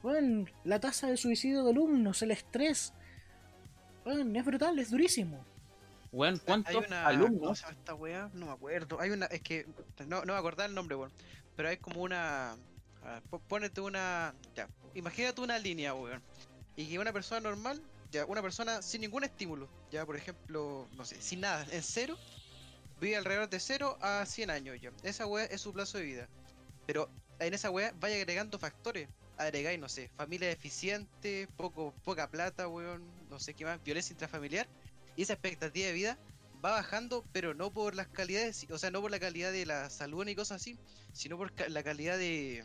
Bueno, 0.03 0.47
la 0.65 0.79
tasa 0.81 1.09
de 1.09 1.17
suicidio 1.19 1.63
de 1.65 1.71
alumnos, 1.71 2.23
el 2.23 2.31
estrés, 2.31 2.93
bueno, 4.05 4.39
es 4.39 4.45
brutal, 4.47 4.79
es 4.79 4.91
durísimo. 4.91 5.45
Weón, 6.17 6.39
¿cuántos 6.39 6.75
una. 6.75 6.87
¿Cómo 6.87 7.09
alumnos? 7.09 7.65
esta 7.71 7.95
weá? 7.95 8.31
No 8.33 8.47
me 8.47 8.53
acuerdo. 8.53 8.99
Hay 9.01 9.11
una. 9.11 9.27
Es 9.27 9.43
que. 9.43 9.67
No, 10.07 10.25
no 10.25 10.33
me 10.33 10.39
acordaba 10.39 10.67
el 10.67 10.75
nombre, 10.75 10.97
weón. 10.97 11.13
Pero 11.57 11.69
hay 11.69 11.77
como 11.77 12.01
una. 12.01 12.53
a 13.03 13.13
ver, 13.13 13.23
po- 13.25 13.39
Pónete 13.41 13.81
una. 13.83 14.35
Ya. 14.55 14.67
Imagínate 14.95 15.41
una 15.43 15.59
línea, 15.59 15.93
weón. 15.95 16.23
Y 16.75 16.87
que 16.89 16.99
una 16.99 17.13
persona 17.13 17.41
normal. 17.41 17.83
Ya, 18.13 18.25
una 18.25 18.41
persona 18.41 18.81
sin 18.81 19.03
ningún 19.03 19.25
estímulo. 19.25 19.69
Ya, 19.91 20.07
por 20.07 20.17
ejemplo. 20.17 20.89
No 20.97 21.05
sé, 21.05 21.21
sin 21.21 21.41
nada. 21.41 21.67
En 21.71 21.83
cero. 21.83 22.17
Vive 22.99 23.17
alrededor 23.17 23.51
de 23.51 23.61
0 23.61 23.99
a 24.01 24.25
100 24.25 24.49
años 24.51 24.81
ya. 24.81 24.91
Esa 25.03 25.27
weá 25.27 25.45
es 25.45 25.61
su 25.61 25.71
plazo 25.75 25.99
de 25.99 26.05
vida. 26.05 26.29
Pero 26.87 27.11
en 27.41 27.53
esa 27.53 27.69
weá 27.71 27.93
vaya 28.01 28.17
agregando 28.17 28.59
factores. 28.59 29.07
Agregáis, 29.37 29.79
no 29.79 29.91
sé, 29.91 30.09
familia 30.17 30.49
deficiente, 30.49 31.47
poco, 31.59 31.93
poca 32.05 32.31
plata, 32.31 32.69
weón, 32.69 33.05
no 33.29 33.39
sé 33.39 33.53
qué 33.53 33.67
más, 33.67 33.85
violencia 33.85 34.15
intrafamiliar. 34.15 34.67
Y 35.17 35.23
esa 35.23 35.33
expectativa 35.35 35.87
de 35.87 35.93
vida 35.93 36.19
va 36.65 36.71
bajando, 36.73 37.25
pero 37.33 37.55
no 37.55 37.73
por 37.73 37.95
las 37.95 38.09
calidades, 38.09 38.67
o 38.71 38.79
sea, 38.79 38.91
no 38.91 39.01
por 39.01 39.11
la 39.11 39.19
calidad 39.19 39.53
de 39.53 39.67
la 39.67 39.91
salud 39.91 40.25
ni 40.25 40.35
cosas 40.35 40.61
así, 40.61 40.79
sino 41.13 41.37
por 41.37 41.53
ca- 41.53 41.69
la 41.69 41.83
calidad 41.83 42.19
de, 42.19 42.65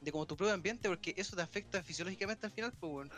de 0.00 0.12
como 0.12 0.26
tu 0.26 0.36
propio 0.36 0.54
ambiente, 0.54 0.88
porque 0.88 1.14
eso 1.16 1.36
te 1.36 1.42
afecta 1.42 1.82
fisiológicamente 1.82 2.46
al 2.46 2.52
final, 2.52 2.72
pues. 2.80 3.10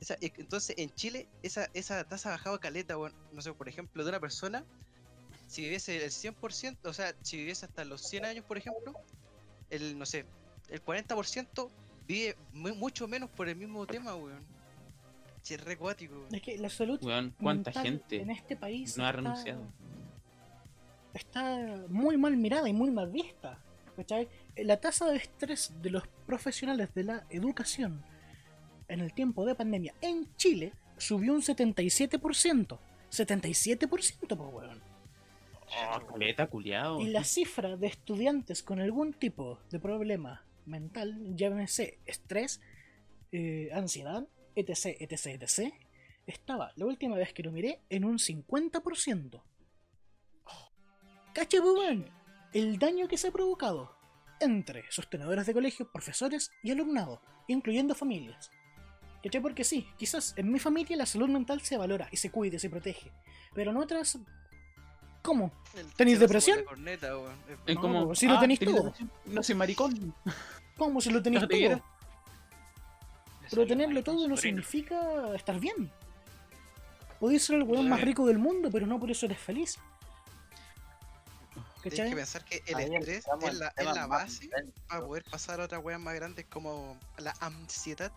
Esa- 0.00 0.16
e- 0.20 0.32
entonces, 0.36 0.76
en 0.78 0.90
Chile, 0.90 1.28
esa, 1.42 1.68
esa 1.74 2.04
tasa 2.04 2.30
ha 2.30 2.32
bajado 2.32 2.58
caleta, 2.60 2.98
weón. 2.98 3.14
No 3.32 3.40
sé, 3.42 3.52
por 3.54 3.68
ejemplo, 3.68 4.02
de 4.02 4.10
una 4.10 4.20
persona, 4.20 4.64
si 5.48 5.62
viviese 5.62 6.02
el 6.04 6.10
100%, 6.10 6.90
o 6.90 6.92
sea, 6.94 7.14
si 7.22 7.36
viviese 7.38 7.66
hasta 7.66 7.84
los 7.84 8.02
100 8.02 8.24
años, 8.24 8.44
por 8.46 8.58
ejemplo, 8.58 8.92
el, 9.70 9.98
no 9.98 10.06
sé, 10.06 10.24
el 10.68 10.82
40% 10.82 11.70
vive 12.06 12.36
mu- 12.52 12.74
mucho 12.74 13.08
menos 13.08 13.30
por 13.30 13.48
el 13.48 13.56
mismo 13.56 13.86
tema, 13.86 14.14
weón. 14.14 14.53
Es 15.48 15.62
re 15.64 15.76
cuático, 15.76 16.14
weón. 16.14 16.34
Es 16.34 16.42
que 16.42 16.56
la 16.58 16.68
salud 16.70 16.98
Weón, 17.02 17.34
¿cuánta 17.40 17.70
mental 17.70 17.82
gente 17.84 18.20
en 18.22 18.30
este 18.30 18.56
país 18.56 18.96
no 18.96 19.04
ha 19.04 19.08
está- 19.10 19.16
renunciado? 19.20 19.66
Está 21.12 21.84
muy 21.88 22.16
mal 22.16 22.36
mirada 22.36 22.68
y 22.68 22.72
muy 22.72 22.90
mal 22.90 23.10
vista. 23.10 23.58
¿cachai? 23.96 24.28
La 24.56 24.80
tasa 24.80 25.08
de 25.10 25.18
estrés 25.18 25.72
de 25.80 25.90
los 25.90 26.02
profesionales 26.26 26.92
de 26.94 27.04
la 27.04 27.26
educación 27.30 28.02
en 28.88 29.00
el 29.00 29.12
tiempo 29.14 29.44
de 29.46 29.54
pandemia 29.54 29.94
en 30.00 30.34
Chile 30.36 30.72
subió 30.98 31.32
un 31.32 31.42
77%. 31.42 32.78
77%, 33.10 34.36
pues 34.36 34.52
weón. 34.52 34.82
Oh, 35.94 36.06
caleta, 36.06 36.46
culiao. 36.48 37.00
Y 37.00 37.08
la 37.08 37.22
cifra 37.24 37.76
de 37.76 37.86
estudiantes 37.86 38.62
con 38.62 38.80
algún 38.80 39.12
tipo 39.12 39.58
de 39.70 39.78
problema 39.78 40.44
mental, 40.66 41.36
llámese 41.36 41.98
estrés, 42.06 42.60
eh, 43.32 43.70
ansiedad, 43.72 44.26
etc, 44.54 44.96
etc, 45.00 45.42
etc, 45.42 45.72
estaba 46.26 46.72
la 46.76 46.86
última 46.86 47.16
vez 47.16 47.32
que 47.32 47.42
lo 47.42 47.52
miré 47.52 47.82
en 47.90 48.04
un 48.04 48.18
50%. 48.18 49.42
Cacha, 51.32 51.60
pues, 51.60 51.74
weón, 51.74 52.10
el 52.52 52.78
daño 52.78 53.08
que 53.08 53.18
se 53.18 53.28
ha 53.28 53.32
provocado 53.32 53.96
entre 54.40 54.84
sostenedores 54.90 55.46
de 55.46 55.52
colegios, 55.52 55.88
profesores 55.92 56.52
y 56.62 56.70
alumnado, 56.70 57.20
incluyendo 57.48 57.94
familias. 57.94 58.50
¿Cachai? 59.22 59.40
Porque 59.40 59.64
sí, 59.64 59.88
quizás 59.96 60.34
en 60.36 60.52
mi 60.52 60.58
familia 60.58 60.96
la 60.96 61.06
salud 61.06 61.28
mental 61.28 61.60
se 61.62 61.76
valora 61.76 62.08
y 62.12 62.18
se 62.18 62.30
cuida 62.30 62.56
y 62.56 62.58
se 62.58 62.70
protege, 62.70 63.10
pero 63.54 63.70
en 63.70 63.78
otras... 63.78 64.18
¿Cómo? 65.22 65.50
¿Tenéis 65.96 66.20
depresión? 66.20 66.62
corneta, 66.64 67.08
No, 67.08 67.80
como, 67.80 68.06
pues 68.08 68.18
si 68.18 68.28
lo 68.28 68.38
tenéis 68.38 68.60
¿tenés 68.60 68.76
todo. 68.76 68.94
No 69.24 69.42
soy 69.42 69.54
maricón. 69.54 70.14
¿Cómo 70.76 71.00
si 71.00 71.10
lo 71.10 71.22
tenéis 71.22 71.48
todo? 71.48 71.82
Pero 73.54 73.66
tenerlo 73.66 74.02
todo 74.02 74.26
no 74.28 74.36
significa 74.36 75.34
estar 75.34 75.58
bien. 75.60 75.90
Podéis 77.20 77.44
ser 77.44 77.56
el 77.56 77.62
weón 77.62 77.88
más 77.88 77.98
Claro. 77.98 78.06
rico 78.08 78.26
del 78.26 78.38
mundo, 78.38 78.70
pero 78.70 78.86
no 78.86 78.98
por 78.98 79.10
eso 79.10 79.26
eres 79.26 79.38
feliz. 79.38 79.78
Tienes 81.82 82.10
que 82.10 82.16
pensar 82.16 82.44
que 82.44 82.62
el 82.66 82.74
Ahí 82.76 82.94
estrés 82.96 83.26
es 83.42 83.54
la, 83.54 83.68
es 83.76 84.08
base 84.08 84.48
para 84.88 85.00
poder 85.04 85.24
pasar 85.24 85.60
a 85.60 85.64
otras 85.64 85.84
weas 85.84 86.00
más 86.00 86.14
grandes 86.14 86.46
como 86.46 86.98
la 87.18 87.34
ansiedad, 87.40 88.10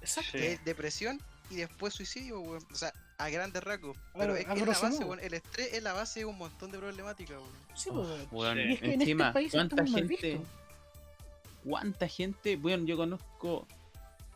Exacto. 0.00 0.30
Sí. 0.32 0.38
que 0.38 0.52
es 0.52 0.64
depresión 0.64 1.20
y 1.50 1.56
después 1.56 1.94
suicidio, 1.94 2.40
weón. 2.40 2.64
O 2.70 2.74
sea, 2.76 2.92
a 3.18 3.28
grandes 3.28 3.62
rasgos. 3.62 3.96
Pero 4.16 4.36
es, 4.36 4.46
es 4.48 4.58
la 4.60 4.64
base, 4.66 5.04
weón. 5.04 5.18
El 5.20 5.34
estrés 5.34 5.72
es 5.74 5.82
la 5.82 5.92
base 5.92 6.20
de 6.20 6.26
un 6.26 6.38
montón 6.38 6.70
de 6.70 6.78
problemáticas, 6.78 7.36
weón. 7.38 7.52
Sí, 7.74 7.90
pues, 7.92 8.06
weón. 8.08 8.28
Weón, 8.30 8.58
Y 8.60 8.72
es 8.74 8.80
que 8.80 8.94
en 8.94 9.00
encima, 9.02 9.24
este 9.28 9.34
país 9.34 9.52
¿cuánta 9.52 9.86
gente, 9.86 10.40
cuánta 11.64 12.08
gente, 12.08 12.56
bueno, 12.56 12.84
yo 12.86 12.96
conozco, 12.96 13.66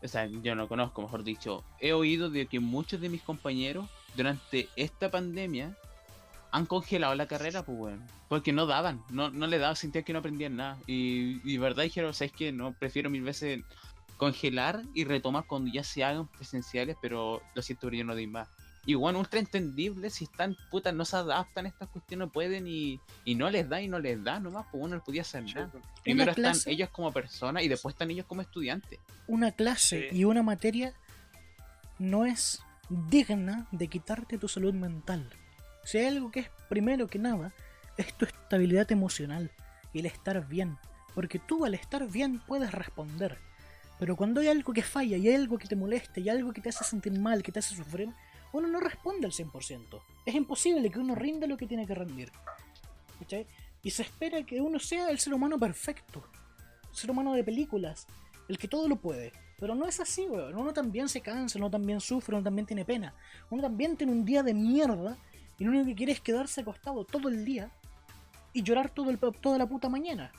o 0.06 0.08
sea, 0.08 0.26
yo 0.26 0.54
no 0.54 0.68
conozco, 0.68 1.02
mejor 1.02 1.24
dicho, 1.24 1.62
he 1.80 1.92
oído 1.92 2.30
de 2.30 2.46
que 2.46 2.60
muchos 2.60 3.00
de 3.00 3.08
mis 3.08 3.22
compañeros 3.22 3.88
durante 4.14 4.68
esta 4.76 5.10
pandemia 5.10 5.76
han 6.50 6.66
congelado 6.66 7.14
la 7.14 7.26
carrera, 7.26 7.64
pues, 7.64 7.78
weón, 7.78 8.06
porque 8.28 8.52
no 8.52 8.66
daban, 8.66 9.02
no, 9.10 9.30
no 9.30 9.46
le 9.46 9.58
daban, 9.58 9.76
sentían 9.76 10.04
que 10.04 10.12
no 10.12 10.20
aprendían 10.20 10.56
nada, 10.56 10.78
y, 10.86 11.40
y 11.44 11.58
verdad 11.58 11.82
dijeron, 11.82 12.14
¿sabes 12.14 12.32
qué? 12.32 12.52
No, 12.52 12.72
prefiero 12.72 13.10
mil 13.10 13.22
veces 13.22 13.62
congelar 14.16 14.82
y 14.94 15.04
retomar 15.04 15.44
cuando 15.46 15.70
ya 15.70 15.84
se 15.84 16.02
hagan 16.02 16.26
presenciales, 16.28 16.96
pero 17.02 17.42
lo 17.54 17.62
siento, 17.62 17.86
pero 17.86 17.96
yo 17.96 18.04
no 18.04 18.14
doy 18.14 18.26
más. 18.26 18.48
Y 18.86 18.94
bueno, 18.94 19.18
ultra 19.18 19.40
entendible, 19.40 20.08
si 20.10 20.24
están 20.24 20.56
putas, 20.70 20.94
no 20.94 21.04
se 21.04 21.16
adaptan 21.16 21.66
a 21.66 21.68
estas 21.68 21.88
cuestiones, 21.88 22.28
no 22.28 22.32
pueden 22.32 22.68
y, 22.68 23.00
y 23.24 23.34
no 23.34 23.50
les 23.50 23.68
da 23.68 23.80
y 23.82 23.88
no 23.88 23.98
les 23.98 24.22
da 24.22 24.38
nomás, 24.38 24.66
pues 24.70 24.82
uno 24.84 24.94
no 24.96 25.02
podía 25.04 25.22
hacer 25.22 25.42
nada. 25.44 25.70
Primero 26.04 26.30
están 26.30 26.44
clase- 26.54 26.70
ellos 26.70 26.88
como 26.90 27.12
personas 27.12 27.64
y 27.64 27.68
después 27.68 27.94
están 27.94 28.10
ellos 28.12 28.26
como 28.26 28.42
estudiantes. 28.42 29.00
Una 29.26 29.50
clase 29.50 30.08
Sí. 30.10 30.16
y 30.18 30.24
una 30.24 30.42
materia 30.44 30.94
no 31.98 32.24
es 32.26 32.62
digna 32.88 33.66
de 33.72 33.88
quitarte 33.88 34.38
tu 34.38 34.48
salud 34.48 34.72
mental. 34.74 35.28
Si 35.84 35.98
hay 35.98 36.06
algo 36.06 36.30
que 36.30 36.40
es 36.40 36.50
primero 36.68 37.08
que 37.08 37.18
nada, 37.18 37.52
es 37.96 38.12
tu 38.14 38.24
estabilidad 38.24 38.90
emocional 38.92 39.50
y 39.92 40.00
el 40.00 40.06
estar 40.06 40.46
bien. 40.46 40.78
Porque 41.14 41.38
tú 41.38 41.64
al 41.64 41.74
estar 41.74 42.06
bien 42.08 42.40
puedes 42.40 42.70
responder. 42.72 43.38
Pero 43.98 44.14
cuando 44.14 44.40
hay 44.42 44.48
algo 44.48 44.72
que 44.74 44.82
falla 44.82 45.16
y 45.16 45.26
hay 45.26 45.34
algo 45.34 45.56
que 45.58 45.66
te 45.66 45.74
molesta 45.74 46.20
y 46.20 46.28
algo 46.28 46.52
que 46.52 46.60
te 46.60 46.68
hace 46.68 46.84
sentir 46.84 47.18
mal, 47.18 47.42
que 47.42 47.50
te 47.50 47.60
hace 47.60 47.74
sufrir, 47.74 48.10
uno 48.58 48.68
no 48.68 48.80
responde 48.80 49.26
al 49.26 49.32
100%. 49.32 50.00
Es 50.24 50.34
imposible 50.34 50.90
que 50.90 50.98
uno 50.98 51.14
rinda 51.14 51.46
lo 51.46 51.56
que 51.56 51.66
tiene 51.66 51.86
que 51.86 51.94
rendir. 51.94 52.30
¿Cachai? 53.18 53.46
Y 53.82 53.90
se 53.90 54.02
espera 54.02 54.42
que 54.44 54.60
uno 54.60 54.78
sea 54.78 55.10
el 55.10 55.18
ser 55.18 55.34
humano 55.34 55.58
perfecto. 55.58 56.24
El 56.90 56.96
ser 56.96 57.10
humano 57.10 57.32
de 57.34 57.44
películas. 57.44 58.06
El 58.48 58.58
que 58.58 58.68
todo 58.68 58.88
lo 58.88 58.96
puede. 58.96 59.32
Pero 59.58 59.74
no 59.74 59.86
es 59.86 60.00
así, 60.00 60.26
weón. 60.26 60.56
Uno 60.56 60.72
también 60.72 61.08
se 61.08 61.20
cansa, 61.20 61.58
uno 61.58 61.70
también 61.70 62.00
sufre, 62.00 62.34
uno 62.34 62.44
también 62.44 62.66
tiene 62.66 62.84
pena. 62.84 63.14
Uno 63.50 63.62
también 63.62 63.96
tiene 63.96 64.12
un 64.12 64.24
día 64.24 64.42
de 64.42 64.54
mierda 64.54 65.16
y 65.58 65.64
lo 65.64 65.70
único 65.70 65.86
que 65.86 65.94
quiere 65.94 66.12
es 66.12 66.20
quedarse 66.20 66.60
acostado 66.60 67.04
todo 67.04 67.28
el 67.28 67.44
día 67.44 67.70
y 68.52 68.62
llorar 68.62 68.90
todo 68.90 69.10
el, 69.10 69.18
toda 69.18 69.58
la 69.58 69.66
puta 69.66 69.88
mañana. 69.88 70.30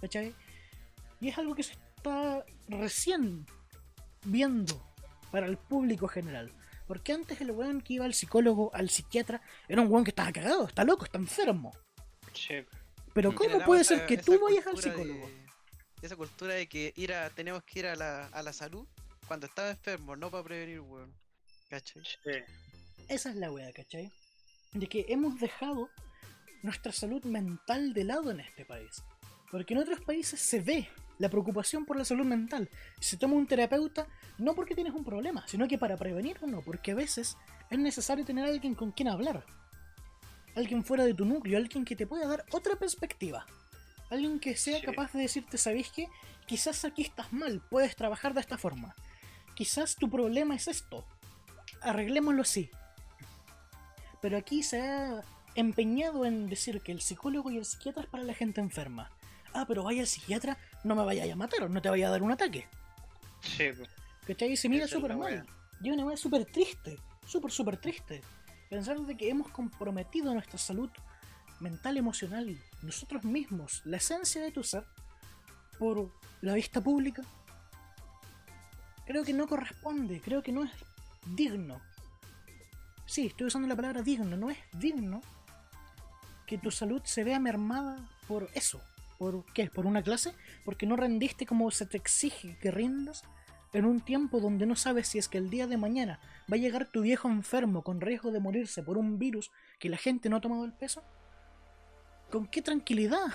¿Cachai? 0.00 0.34
Y 1.20 1.28
es 1.28 1.38
algo 1.38 1.54
que 1.54 1.62
se 1.62 1.72
está 1.72 2.44
recién 2.68 3.46
viendo 4.24 4.80
para 5.30 5.46
el 5.46 5.56
público 5.56 6.08
general. 6.08 6.52
Porque 6.90 7.12
antes 7.12 7.40
el 7.40 7.52
weón 7.52 7.82
que 7.82 7.92
iba 7.92 8.04
al 8.04 8.14
psicólogo, 8.14 8.74
al 8.74 8.90
psiquiatra, 8.90 9.40
era 9.68 9.80
un 9.80 9.86
weón 9.92 10.02
que 10.02 10.10
estaba 10.10 10.32
cagado, 10.32 10.66
está 10.66 10.82
loco, 10.82 11.04
está 11.04 11.18
enfermo. 11.18 11.72
Sí. 12.34 12.64
Pero. 13.14 13.32
¿cómo 13.32 13.64
puede 13.64 13.84
ser 13.84 14.06
que 14.06 14.16
tú 14.16 14.36
vayas 14.40 14.66
al 14.66 14.74
de- 14.74 14.82
psicólogo? 14.82 15.30
esa 16.02 16.16
cultura 16.16 16.54
de 16.54 16.68
que 16.68 16.92
ir 16.96 17.12
a, 17.12 17.30
tenemos 17.30 17.62
que 17.62 17.78
ir 17.78 17.86
a 17.86 17.94
la, 17.94 18.26
a 18.26 18.42
la 18.42 18.52
salud 18.52 18.88
cuando 19.28 19.46
estaba 19.46 19.70
enfermo, 19.70 20.16
no 20.16 20.32
para 20.32 20.42
prevenir, 20.42 20.80
weón. 20.80 21.14
¿Cachai? 21.68 22.02
Esa 23.06 23.30
es 23.30 23.36
la 23.36 23.52
wea, 23.52 23.72
¿cachai? 23.72 24.10
De 24.72 24.88
que 24.88 25.06
hemos 25.10 25.38
dejado 25.38 25.90
nuestra 26.64 26.90
salud 26.90 27.22
mental 27.22 27.94
de 27.94 28.02
lado 28.02 28.32
en 28.32 28.40
este 28.40 28.64
país. 28.64 29.04
Porque 29.52 29.74
en 29.74 29.78
otros 29.78 30.00
países 30.00 30.40
se 30.40 30.58
ve 30.58 30.88
la 31.20 31.28
preocupación 31.28 31.84
por 31.84 31.96
la 31.98 32.04
salud 32.04 32.24
mental. 32.24 32.68
Se 32.98 33.16
toma 33.18 33.34
un 33.34 33.46
terapeuta 33.46 34.06
no 34.38 34.54
porque 34.54 34.74
tienes 34.74 34.94
un 34.94 35.04
problema, 35.04 35.44
sino 35.46 35.68
que 35.68 35.76
para 35.76 35.96
prevenir 35.98 36.38
uno, 36.40 36.62
porque 36.62 36.92
a 36.92 36.94
veces 36.94 37.36
es 37.68 37.78
necesario 37.78 38.24
tener 38.24 38.46
a 38.46 38.48
alguien 38.48 38.74
con 38.74 38.90
quien 38.90 39.08
hablar. 39.08 39.44
Alguien 40.56 40.82
fuera 40.82 41.04
de 41.04 41.12
tu 41.12 41.26
núcleo, 41.26 41.58
alguien 41.58 41.84
que 41.84 41.94
te 41.94 42.06
pueda 42.06 42.26
dar 42.26 42.44
otra 42.52 42.74
perspectiva. 42.76 43.46
Alguien 44.08 44.40
que 44.40 44.56
sea 44.56 44.80
Sí. 44.80 44.86
capaz 44.86 45.12
de 45.12 45.20
decirte, 45.20 45.58
¿sabéis 45.58 45.90
qué? 45.94 46.08
Quizás 46.46 46.84
aquí 46.86 47.02
estás 47.02 47.32
mal, 47.34 47.60
puedes 47.70 47.94
trabajar 47.94 48.32
de 48.32 48.40
esta 48.40 48.56
forma. 48.56 48.94
Quizás 49.54 49.96
tu 49.96 50.08
problema 50.08 50.54
es 50.54 50.68
esto. 50.68 51.04
Arreglémoslo 51.82 52.42
así. 52.42 52.70
Pero 54.22 54.38
aquí 54.38 54.62
se 54.62 54.80
ha 54.80 55.22
empeñado 55.54 56.24
en 56.24 56.48
decir 56.48 56.80
que 56.80 56.92
el 56.92 57.02
psicólogo 57.02 57.50
y 57.50 57.58
el 57.58 57.64
psiquiatra 57.66 58.04
es 58.04 58.08
para 58.08 58.24
la 58.24 58.34
gente 58.34 58.60
enferma. 58.62 59.10
Ah, 59.52 59.64
pero 59.66 59.82
vaya 59.82 60.02
al 60.02 60.06
psiquiatra, 60.06 60.56
no 60.84 60.94
me 60.94 61.04
vaya 61.04 61.30
a 61.30 61.36
matar 61.36 61.68
no 61.68 61.82
te 61.82 61.90
vaya 61.90 62.08
a 62.08 62.10
dar 62.10 62.22
un 62.22 62.32
ataque. 62.32 62.68
Sí, 63.40 63.70
po. 63.76 63.84
¿Cachai? 64.26 64.52
Y 64.52 64.56
se 64.56 64.68
mira 64.68 64.86
súper 64.86 65.16
mal. 65.16 65.46
Y 65.82 65.90
una 65.90 66.04
wea 66.04 66.16
súper 66.16 66.44
triste. 66.44 66.98
Súper, 67.26 67.50
súper 67.50 67.76
triste. 67.78 68.22
Pensar 68.68 68.98
de 69.00 69.16
que 69.16 69.28
hemos 69.28 69.48
comprometido 69.48 70.32
nuestra 70.32 70.58
salud 70.58 70.90
mental, 71.60 71.96
emocional, 71.96 72.56
nosotros 72.82 73.24
mismos, 73.24 73.82
la 73.84 73.98
esencia 73.98 74.42
de 74.42 74.50
tu 74.50 74.62
ser, 74.62 74.84
por 75.78 76.10
la 76.40 76.54
vista 76.54 76.80
pública. 76.80 77.22
Creo 79.06 79.24
que 79.24 79.32
no 79.32 79.46
corresponde, 79.46 80.20
creo 80.20 80.42
que 80.42 80.52
no 80.52 80.64
es 80.64 80.70
digno. 81.26 81.80
Sí, 83.06 83.26
estoy 83.26 83.48
usando 83.48 83.66
la 83.66 83.76
palabra 83.76 84.02
digno, 84.02 84.36
no 84.36 84.50
es 84.50 84.58
digno 84.72 85.20
que 86.46 86.58
tu 86.58 86.70
salud 86.70 87.02
se 87.04 87.24
vea 87.24 87.38
mermada 87.38 87.96
por 88.26 88.48
eso. 88.54 88.80
¿Por 89.20 89.44
qué? 89.52 89.66
¿Por 89.66 89.84
una 89.84 90.02
clase? 90.02 90.32
Porque 90.64 90.86
no 90.86 90.96
rendiste 90.96 91.44
como 91.44 91.70
se 91.70 91.84
te 91.84 91.98
exige 91.98 92.56
que 92.58 92.70
rindas 92.70 93.22
en 93.74 93.84
un 93.84 94.00
tiempo 94.00 94.40
donde 94.40 94.64
no 94.64 94.76
sabes 94.76 95.08
si 95.08 95.18
es 95.18 95.28
que 95.28 95.36
el 95.36 95.50
día 95.50 95.66
de 95.66 95.76
mañana 95.76 96.20
va 96.50 96.56
a 96.56 96.58
llegar 96.58 96.90
tu 96.90 97.02
viejo 97.02 97.28
enfermo 97.28 97.82
con 97.82 98.00
riesgo 98.00 98.30
de 98.30 98.40
morirse 98.40 98.82
por 98.82 98.96
un 98.96 99.18
virus 99.18 99.50
que 99.78 99.90
la 99.90 99.98
gente 99.98 100.30
no 100.30 100.36
ha 100.36 100.40
tomado 100.40 100.64
el 100.64 100.72
peso? 100.72 101.02
¿Con 102.30 102.46
qué 102.46 102.62
tranquilidad 102.62 103.26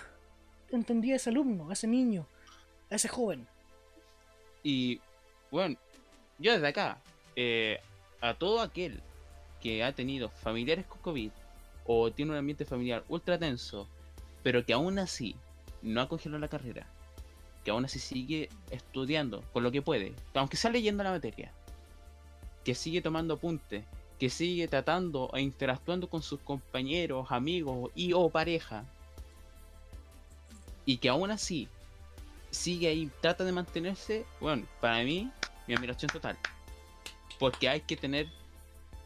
entendía 0.72 1.18
ese 1.18 1.30
alumno, 1.30 1.72
ese 1.72 1.86
niño, 1.86 2.28
ese 2.90 3.08
joven? 3.08 3.48
Y 4.64 5.00
bueno, 5.52 5.78
yo 6.40 6.54
desde 6.54 6.68
acá, 6.68 6.98
eh, 7.36 7.80
a 8.22 8.34
todo 8.34 8.60
aquel 8.60 9.04
que 9.62 9.84
ha 9.84 9.94
tenido 9.94 10.30
familiares 10.30 10.88
con 10.88 10.98
COVID 11.02 11.30
o 11.86 12.12
tiene 12.12 12.32
un 12.32 12.40
ambiente 12.40 12.66
familiar 12.66 13.04
ultra 13.08 13.38
tenso, 13.38 13.88
pero 14.42 14.66
que 14.66 14.74
aún 14.74 14.98
así 14.98 15.36
no 15.86 16.02
ha 16.02 16.10
congelado 16.10 16.40
la 16.40 16.48
carrera, 16.48 16.88
que 17.64 17.72
aún 17.72 17.86
así 17.86 18.00
sigue 18.00 18.50
estudiando 18.72 19.42
con 19.54 19.64
lo 19.64 19.72
que 19.72 19.82
puede, 19.82 20.14
aunque 20.34 20.58
sea 20.58 20.72
leyendo 20.72 21.04
la 21.04 21.12
materia, 21.12 21.52
que 22.64 22.76
sigue 22.76 23.02
tomando 23.02 23.36
apuntes, 23.36 23.86
que 24.20 24.30
sigue 24.30 24.68
tratando 24.68 25.30
e 25.34 25.42
interactuando 25.42 26.10
con 26.10 26.22
sus 26.22 26.40
compañeros, 26.40 27.28
amigos 27.30 27.92
y 27.96 28.14
o 28.14 28.30
pareja, 28.30 28.86
y 30.86 30.98
que 30.98 31.10
aún 31.10 31.32
así 31.32 31.68
sigue 32.52 32.88
ahí, 32.88 33.12
trata 33.22 33.44
de 33.44 33.52
mantenerse, 33.52 34.26
bueno, 34.40 34.66
para 34.80 35.04
mí, 35.04 35.30
mi 35.68 35.74
admiración 35.74 36.10
total. 36.10 36.38
Porque 37.40 37.68
hay 37.68 37.82
que 37.82 37.98
tener 37.98 38.28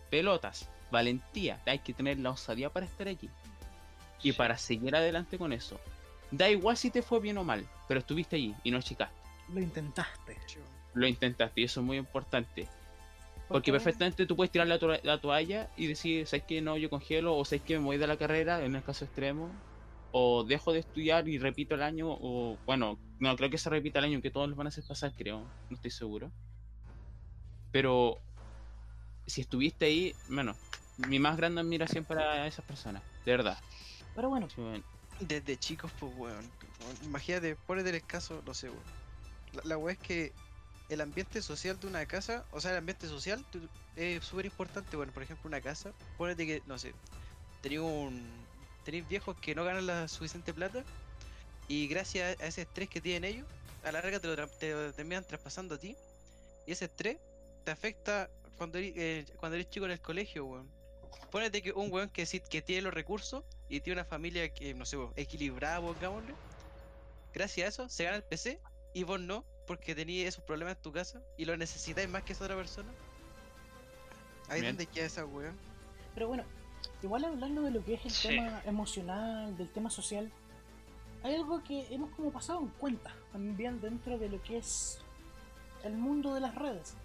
pelotas, 0.09 0.69
valentía, 0.91 1.61
hay 1.65 1.79
que 1.79 1.93
tener 1.93 2.19
la 2.19 2.31
osadía 2.31 2.69
para 2.69 2.85
estar 2.85 3.07
aquí. 3.07 3.29
Y 4.21 4.33
para 4.33 4.57
seguir 4.57 4.95
adelante 4.95 5.37
con 5.37 5.53
eso. 5.53 5.79
Da 6.31 6.49
igual 6.49 6.77
si 6.77 6.91
te 6.91 7.01
fue 7.01 7.19
bien 7.19 7.37
o 7.37 7.43
mal, 7.43 7.67
pero 7.87 7.99
estuviste 8.01 8.35
allí 8.35 8.55
y 8.63 8.71
no 8.71 8.81
chicaste. 8.81 9.15
Lo 9.53 9.59
intentaste. 9.59 10.37
Lo 10.93 11.07
intentaste 11.07 11.61
y 11.61 11.63
eso 11.63 11.79
es 11.79 11.85
muy 11.85 11.97
importante. 11.97 12.63
Porque 13.47 13.47
Porque- 13.47 13.71
perfectamente 13.71 14.25
tú 14.27 14.35
puedes 14.35 14.51
tirar 14.51 14.67
la, 14.67 14.77
to- 14.77 14.99
la 15.01 15.17
toalla 15.19 15.69
y 15.75 15.87
decir, 15.87 16.27
¿sabes 16.27 16.45
que 16.45 16.61
no? 16.61 16.77
Yo 16.77 16.89
congelo, 16.89 17.35
o 17.35 17.43
¿sabes 17.45 17.63
que 17.63 17.79
me 17.79 17.85
voy 17.85 17.97
de 17.97 18.05
la 18.05 18.17
carrera, 18.17 18.63
en 18.63 18.75
el 18.75 18.83
caso 18.83 19.05
extremo, 19.05 19.49
o 20.11 20.43
dejo 20.43 20.71
de 20.71 20.79
estudiar 20.79 21.27
y 21.27 21.39
repito 21.39 21.73
el 21.75 21.81
año, 21.81 22.07
o 22.11 22.57
bueno, 22.67 22.99
no 23.19 23.35
creo 23.35 23.49
que 23.49 23.57
se 23.57 23.69
repita 23.71 23.97
el 23.99 24.05
año, 24.05 24.21
que 24.21 24.29
todos 24.29 24.47
los 24.47 24.55
van 24.57 24.67
a 24.67 24.69
hacer 24.69 24.83
pasar, 24.87 25.11
creo, 25.17 25.39
no 25.39 25.75
estoy 25.75 25.89
seguro. 25.91 26.31
Pero 27.71 28.17
si 29.25 29.41
estuviste 29.41 29.85
ahí, 29.85 30.13
bueno, 30.29 30.55
mi 31.07 31.17
más 31.19 31.37
grande 31.37 31.61
admiración 31.61 32.05
para 32.05 32.45
esas 32.47 32.65
personas, 32.65 33.01
de 33.25 33.31
verdad. 33.31 33.57
Pero 34.15 34.29
bueno, 34.29 34.47
Sí, 34.49 34.61
bueno, 34.61 34.83
Desde 35.19 35.57
chicos, 35.57 35.91
pues, 35.99 36.11
weón. 36.15 36.49
Imagínate, 37.03 37.55
ponete 37.55 37.89
el 37.89 38.05
caso, 38.05 38.41
no 38.45 38.53
sé, 38.53 38.69
weón. 38.69 38.83
La, 39.53 39.61
la 39.65 39.77
weá 39.77 39.93
es 39.93 39.99
que 39.99 40.33
el 40.89 41.01
ambiente 41.01 41.41
social 41.41 41.79
de 41.79 41.87
una 41.87 42.05
casa, 42.05 42.45
o 42.51 42.61
sea, 42.61 42.71
el 42.71 42.77
ambiente 42.77 43.07
social 43.07 43.45
es 43.95 44.23
súper 44.23 44.45
importante. 44.45 44.95
Bueno, 44.97 45.11
por 45.13 45.23
ejemplo, 45.23 45.47
una 45.47 45.61
casa, 45.61 45.93
ponete 46.17 46.45
que, 46.45 46.63
no 46.65 46.77
sé, 46.79 46.93
tenéis 47.61 47.81
un. 47.81 48.47
Tenéis 48.83 49.07
viejos 49.07 49.35
que 49.41 49.55
no 49.55 49.63
ganan 49.65 49.85
la 49.87 50.07
suficiente 50.07 50.53
plata 50.53 50.83
y 51.67 51.87
gracias 51.87 52.39
a 52.39 52.47
ese 52.47 52.61
estrés 52.63 52.89
que 52.89 53.01
tienen 53.01 53.25
ellos, 53.25 53.47
a 53.83 53.91
la 53.91 54.01
larga 54.01 54.19
te 54.19 54.27
lo, 54.27 54.35
tra- 54.35 54.57
te 54.59 54.73
lo 54.73 54.93
terminan 54.93 55.25
traspasando 55.25 55.75
a 55.75 55.79
ti. 55.79 55.95
Y 56.67 56.71
ese 56.73 56.85
estrés 56.85 57.17
te 57.65 57.71
afecta 57.71 58.29
cuando 58.57 58.77
eres, 58.79 58.93
eh, 58.95 59.25
cuando 59.37 59.55
eres 59.57 59.69
chico 59.69 59.85
en 59.85 59.91
el 59.91 60.01
colegio, 60.01 60.45
weón. 60.45 60.78
Ponete 61.31 61.61
que 61.61 61.71
un 61.71 61.91
weón 61.91 62.09
que, 62.09 62.25
tiene 62.25 62.81
los 62.81 62.93
recursos 62.93 63.43
y 63.69 63.81
tiene 63.81 64.01
una 64.01 64.09
familia 64.09 64.51
que, 64.53 64.73
no 64.73 64.85
sé, 64.85 64.97
equilibrada, 65.15 65.79
pongámosle. 65.79 66.33
Gracias 67.33 67.65
a 67.65 67.69
eso 67.69 67.89
se 67.89 68.05
gana 68.05 68.17
el 68.17 68.23
PC 68.23 68.59
y 68.93 69.03
vos 69.03 69.19
no, 69.19 69.45
porque 69.67 69.93
tenías 69.93 70.29
esos 70.29 70.43
problemas 70.43 70.75
en 70.77 70.81
tu 70.81 70.91
casa 70.91 71.21
y 71.37 71.45
lo 71.45 71.55
necesitáis 71.55 72.09
más 72.09 72.23
que 72.23 72.33
esa 72.33 72.45
otra 72.45 72.55
persona. 72.55 72.91
Ahí 74.47 74.57
es 74.57 74.61
Bien. 74.61 74.75
donde 74.75 74.87
queda 74.91 75.05
esa 75.05 75.25
weón. 75.25 75.55
pero 76.15 76.27
bueno, 76.27 76.43
igual 77.03 77.23
hablando 77.25 77.61
de 77.61 77.71
lo 77.71 77.85
que 77.85 77.93
es 77.93 78.05
el 78.05 78.11
Sí. 78.11 78.27
tema 78.29 78.61
emocional, 78.65 79.55
del 79.57 79.69
tema 79.69 79.89
social, 79.91 80.31
hay 81.21 81.35
algo 81.35 81.63
que 81.63 81.85
hemos 81.93 82.09
como 82.15 82.31
pasado 82.31 82.59
en 82.61 82.69
cuenta 82.69 83.13
también 83.31 83.79
dentro 83.79 84.17
de 84.17 84.29
lo 84.29 84.41
que 84.41 84.57
es 84.57 84.99
el 85.83 85.93
mundo 85.93 86.33
de 86.33 86.41
las 86.41 86.55
redes. 86.55 86.95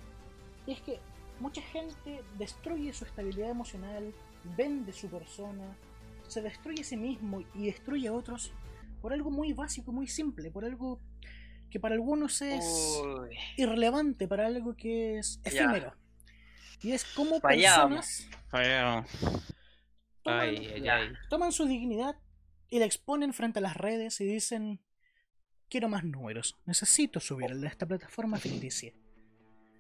Y 0.67 0.73
es 0.73 0.81
que 0.81 0.99
mucha 1.41 1.63
gente 1.63 2.23
destruye 2.39 2.93
su 2.93 3.05
estabilidad 3.05 3.51
emocional, 3.51 4.15
vende 4.57 4.93
su 4.93 5.09
persona, 5.09 5.77
se 6.29 6.41
destruye 6.43 6.83
a 6.83 6.85
sí 6.85 6.97
mismo 6.97 7.43
y 7.55 7.67
destruye 7.67 8.09
a 8.09 8.13
otros 8.13 8.53
por 9.01 9.13
algo 9.13 9.31
muy 9.31 9.53
básico, 9.53 9.93
muy 9.93 10.07
simple, 10.07 10.51
por 10.51 10.65
algo 10.65 11.01
que 11.71 11.81
para 11.81 11.95
algunos 11.95 12.41
es 12.41 12.65
Uy, 13.03 13.37
irrelevante, 13.57 14.29
para 14.29 14.47
algo 14.47 14.75
que 14.77 15.19
es 15.19 15.41
Ya. 15.43 15.51
efímero. 15.51 15.95
Y 16.83 16.93
es 16.93 17.05
como 17.05 17.41
Fallamos. 17.41 18.29
personas 18.51 19.05
toman, 20.23 20.41
Ay, 20.41 20.57
ay, 20.75 20.83
Ya. 20.83 20.97
ay. 20.97 21.13
toman 21.29 21.53
su 21.53 21.67
dignidad 21.67 22.17
y 22.71 22.79
la 22.79 22.85
exponen 22.87 23.33
frente 23.33 23.59
a 23.59 23.63
las 23.63 23.77
redes 23.77 24.21
y 24.21 24.25
dicen 24.25 24.81
quiero 25.69 25.89
más 25.89 26.05
números, 26.05 26.57
necesito 26.67 27.21
subirla 27.21 27.67
a 27.69 27.71
esta 27.71 27.87
plataforma 27.87 28.39
ficticia. 28.39 28.93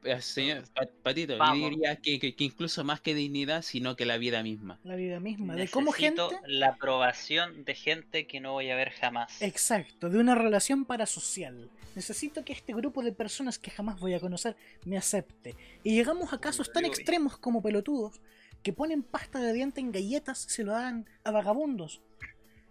Eh, 0.05 0.20
Señor, 0.20 0.64
Pa- 0.74 0.86
Patito, 1.02 1.38
Vamos. 1.38 1.59
yo 1.59 1.70
diría 1.70 1.96
que, 1.96 2.18
que- 2.18 2.34
que 2.34 2.44
incluso 2.44 2.84
más 2.84 3.00
que 3.00 3.14
dignidad, 3.14 3.62
sino 3.62 3.96
que 3.96 4.05
la 4.05 4.18
vida 4.18 4.42
misma. 4.42 4.78
La 4.84 4.96
vida 4.96 5.18
misma, 5.20 5.55
de 5.55 5.68
cómo 5.68 5.92
gente... 5.92 6.20
necesito 6.22 6.46
la 6.46 6.68
aprobación 6.68 7.64
de 7.64 7.74
gente 7.74 8.26
que 8.26 8.38
no 8.40 8.52
voy 8.52 8.70
a 8.70 8.76
ver 8.76 8.90
jamás. 8.90 9.40
Exacto, 9.40 10.11
de 10.11 10.18
una 10.18 10.34
relación 10.34 10.84
parasocial. 10.84 11.70
Necesito 11.94 12.44
que 12.44 12.52
este 12.52 12.74
grupo 12.74 13.02
de 13.02 13.12
personas 13.12 13.59
que 13.59 13.70
jamás 13.70 13.98
voy 14.00 14.14
a 14.14 14.20
conocer 14.20 14.57
me 14.84 14.96
acepte. 14.98 15.55
Y 15.82 15.94
llegamos 15.94 16.32
a 16.32 16.40
casos 16.40 16.72
tan 16.72 16.84
extremos 16.84 17.36
como 17.38 17.62
pelotudos 17.62 18.20
que 18.62 18.72
ponen 18.72 19.02
pasta 19.02 19.38
de 19.38 19.52
diente 19.52 19.80
en 19.80 19.92
galletas 19.92 20.46
y 20.46 20.50
se 20.50 20.64
lo 20.64 20.72
dan 20.72 21.07
a 21.22 21.30
vagabundos. 21.30 22.00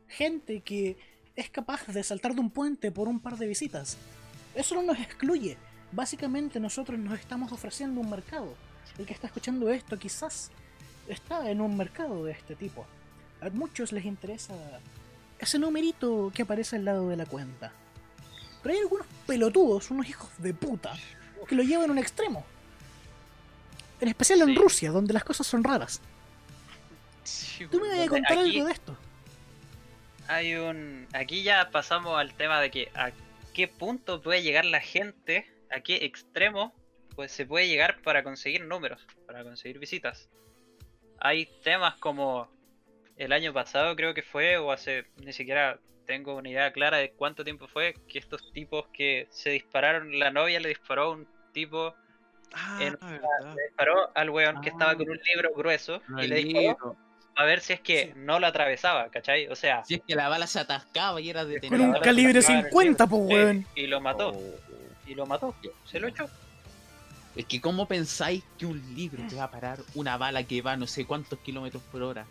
Gente 0.08 0.62
que 0.62 0.98
es 1.36 1.50
capaz 1.50 1.88
de 1.88 2.04
saltar 2.04 2.36
de 2.36 2.42
un 2.42 2.52
puente 2.52 2.92
por 2.92 3.08
un 3.08 3.20
par 3.20 3.38
de 3.38 3.48
visitas. 3.48 3.98
Eso 4.56 4.76
no 4.76 4.84
nos 4.84 5.00
excluye. 5.00 5.58
Básicamente 5.94 6.60
nosotros 6.60 6.98
nos 7.00 7.20
estamos 7.20 7.52
ofreciendo 7.52 8.02
un 8.02 8.10
mercado. 8.10 8.56
El 8.98 9.06
que 9.06 9.14
está 9.14 9.28
escuchando 9.28 9.70
esto 9.70 9.98
quizás 9.98 10.50
está 11.08 11.50
en 11.50 11.62
un 11.62 11.78
mercado 11.78 12.26
de 12.26 12.32
este 12.32 12.56
tipo. 12.56 12.86
A 13.42 13.50
muchos 13.50 13.92
les 13.92 14.06
interesa 14.06 14.54
ese 15.40 15.60
numerito 15.60 16.32
que 16.34 16.42
aparece 16.44 16.78
al 16.78 16.86
lado 16.86 17.10
de 17.10 17.18
la 17.18 17.26
cuenta. 17.26 17.72
Pero 18.62 18.74
hay 18.76 18.82
algunos 18.82 19.06
pelotudos, 19.28 19.92
unos 19.92 20.08
hijos 20.08 20.30
de 20.38 20.54
puta, 20.54 20.94
que 21.48 21.56
lo 21.56 21.64
llevan 21.64 21.90
a 21.90 21.94
un 21.94 21.98
extremo. 22.00 22.46
En 24.00 24.08
especial 24.08 24.42
en 24.42 24.48
Sí. 24.50 24.56
Rusia, 24.56 24.92
donde 24.92 25.14
las 25.14 25.24
cosas 25.24 25.46
son 25.46 25.64
raras. 25.64 26.00
Sí, 27.24 27.68
Tú 27.68 27.80
me 27.80 27.90
vas 27.90 28.00
a 28.00 28.10
contar 28.10 28.38
aquí- 28.40 28.56
algo 28.56 28.66
de 28.68 28.74
esto. 28.74 28.98
Hay 30.28 30.56
un. 30.56 31.08
Aquí 31.14 31.44
ya 31.44 31.70
pasamos 31.72 32.18
al 32.18 32.34
tema 32.34 32.60
de 32.62 32.72
que 32.72 32.90
a- 32.96 33.12
qué 33.54 33.68
punto 33.68 34.22
puede 34.22 34.42
llegar 34.42 34.66
la 34.66 34.80
gente, 34.82 35.50
a 35.76 35.82
qué 35.82 36.06
extremo 36.06 36.74
pues 37.16 37.32
se 37.32 37.46
puede 37.46 37.68
llegar 37.68 38.02
para 38.02 38.24
conseguir 38.24 38.66
números, 38.66 39.06
para 39.28 39.44
conseguir 39.44 39.78
visitas. 39.80 40.30
Hay 41.20 41.46
temas 41.64 41.96
como 41.98 42.50
el 43.18 43.32
año 43.32 43.54
pasado 43.54 43.96
creo 43.96 44.14
que 44.14 44.24
fue, 44.24 44.58
o 44.58 44.72
hace 44.72 45.06
ni 45.18 45.32
siquiera 45.32 45.80
tengo 46.06 46.36
una 46.36 46.50
idea 46.50 46.74
clara 46.74 46.98
de 46.98 47.12
cuánto 47.12 47.44
tiempo 47.44 47.68
fue, 47.68 47.94
que 48.08 48.18
estos 48.20 48.52
tipos 48.52 48.88
que 48.92 49.28
se 49.30 49.52
dispararon, 49.52 50.18
la 50.20 50.32
novia 50.32 50.60
le 50.60 50.70
disparó 50.70 51.04
a 51.04 51.12
un 51.12 51.28
tipo, 51.54 51.94
Ah, 52.56 52.78
En- 52.82 53.00
le 53.56 53.64
disparó 53.70 54.12
al 54.16 54.30
weón 54.30 54.62
que 54.62 54.70
estaba 54.70 54.92
Ah. 54.92 54.96
con 54.96 55.10
un 55.10 55.20
libro 55.26 55.54
grueso 55.56 56.04
y 56.22 56.28
le 56.28 56.36
disparó 56.36 56.60
libro. 56.62 56.98
a 57.36 57.46
ver 57.46 57.62
si 57.62 57.74
es 57.74 57.82
que 57.82 58.04
Sí. 58.08 58.14
no 58.16 58.40
lo 58.40 58.46
atravesaba, 58.46 59.10
¿cachai? 59.10 59.48
O 59.48 59.56
sea, 59.56 59.84
Si 59.86 59.96
es 59.96 60.02
que 60.08 60.14
la 60.14 60.30
bala 60.30 60.46
se 60.46 60.60
atascaba 60.60 61.20
y 61.20 61.32
era 61.32 61.42
Con 61.42 61.52
detenida. 61.52 61.80
un 61.82 61.88
Ahora 61.96 62.02
calibre 62.02 62.44
se 62.44 62.52
acaba 62.52 62.60
el 62.60 62.66
50, 62.72 63.08
pues, 63.08 63.22
weón. 63.24 63.66
y 63.74 63.88
lo 63.88 64.02
mató, 64.02 64.34
Oh. 64.36 64.56
Y 65.06 65.16
lo 65.16 65.26
mató, 65.26 65.56
se 65.90 66.00
lo 66.00 66.08
echó. 66.08 66.30
Es 67.36 67.46
que 67.46 67.60
¿cómo 67.60 67.88
pensáis 67.88 68.44
que 68.58 68.66
un 68.66 68.96
libro 68.96 69.24
te 69.28 69.36
va 69.36 69.46
a 69.46 69.52
parar 69.52 69.80
una 69.96 70.18
bala 70.18 70.44
que 70.44 70.62
va 70.62 70.78
no 70.78 70.86
sé 70.86 71.06
cuántos 71.06 71.40
kilómetros 71.40 71.82
por 71.92 72.04
hora? 72.04 72.26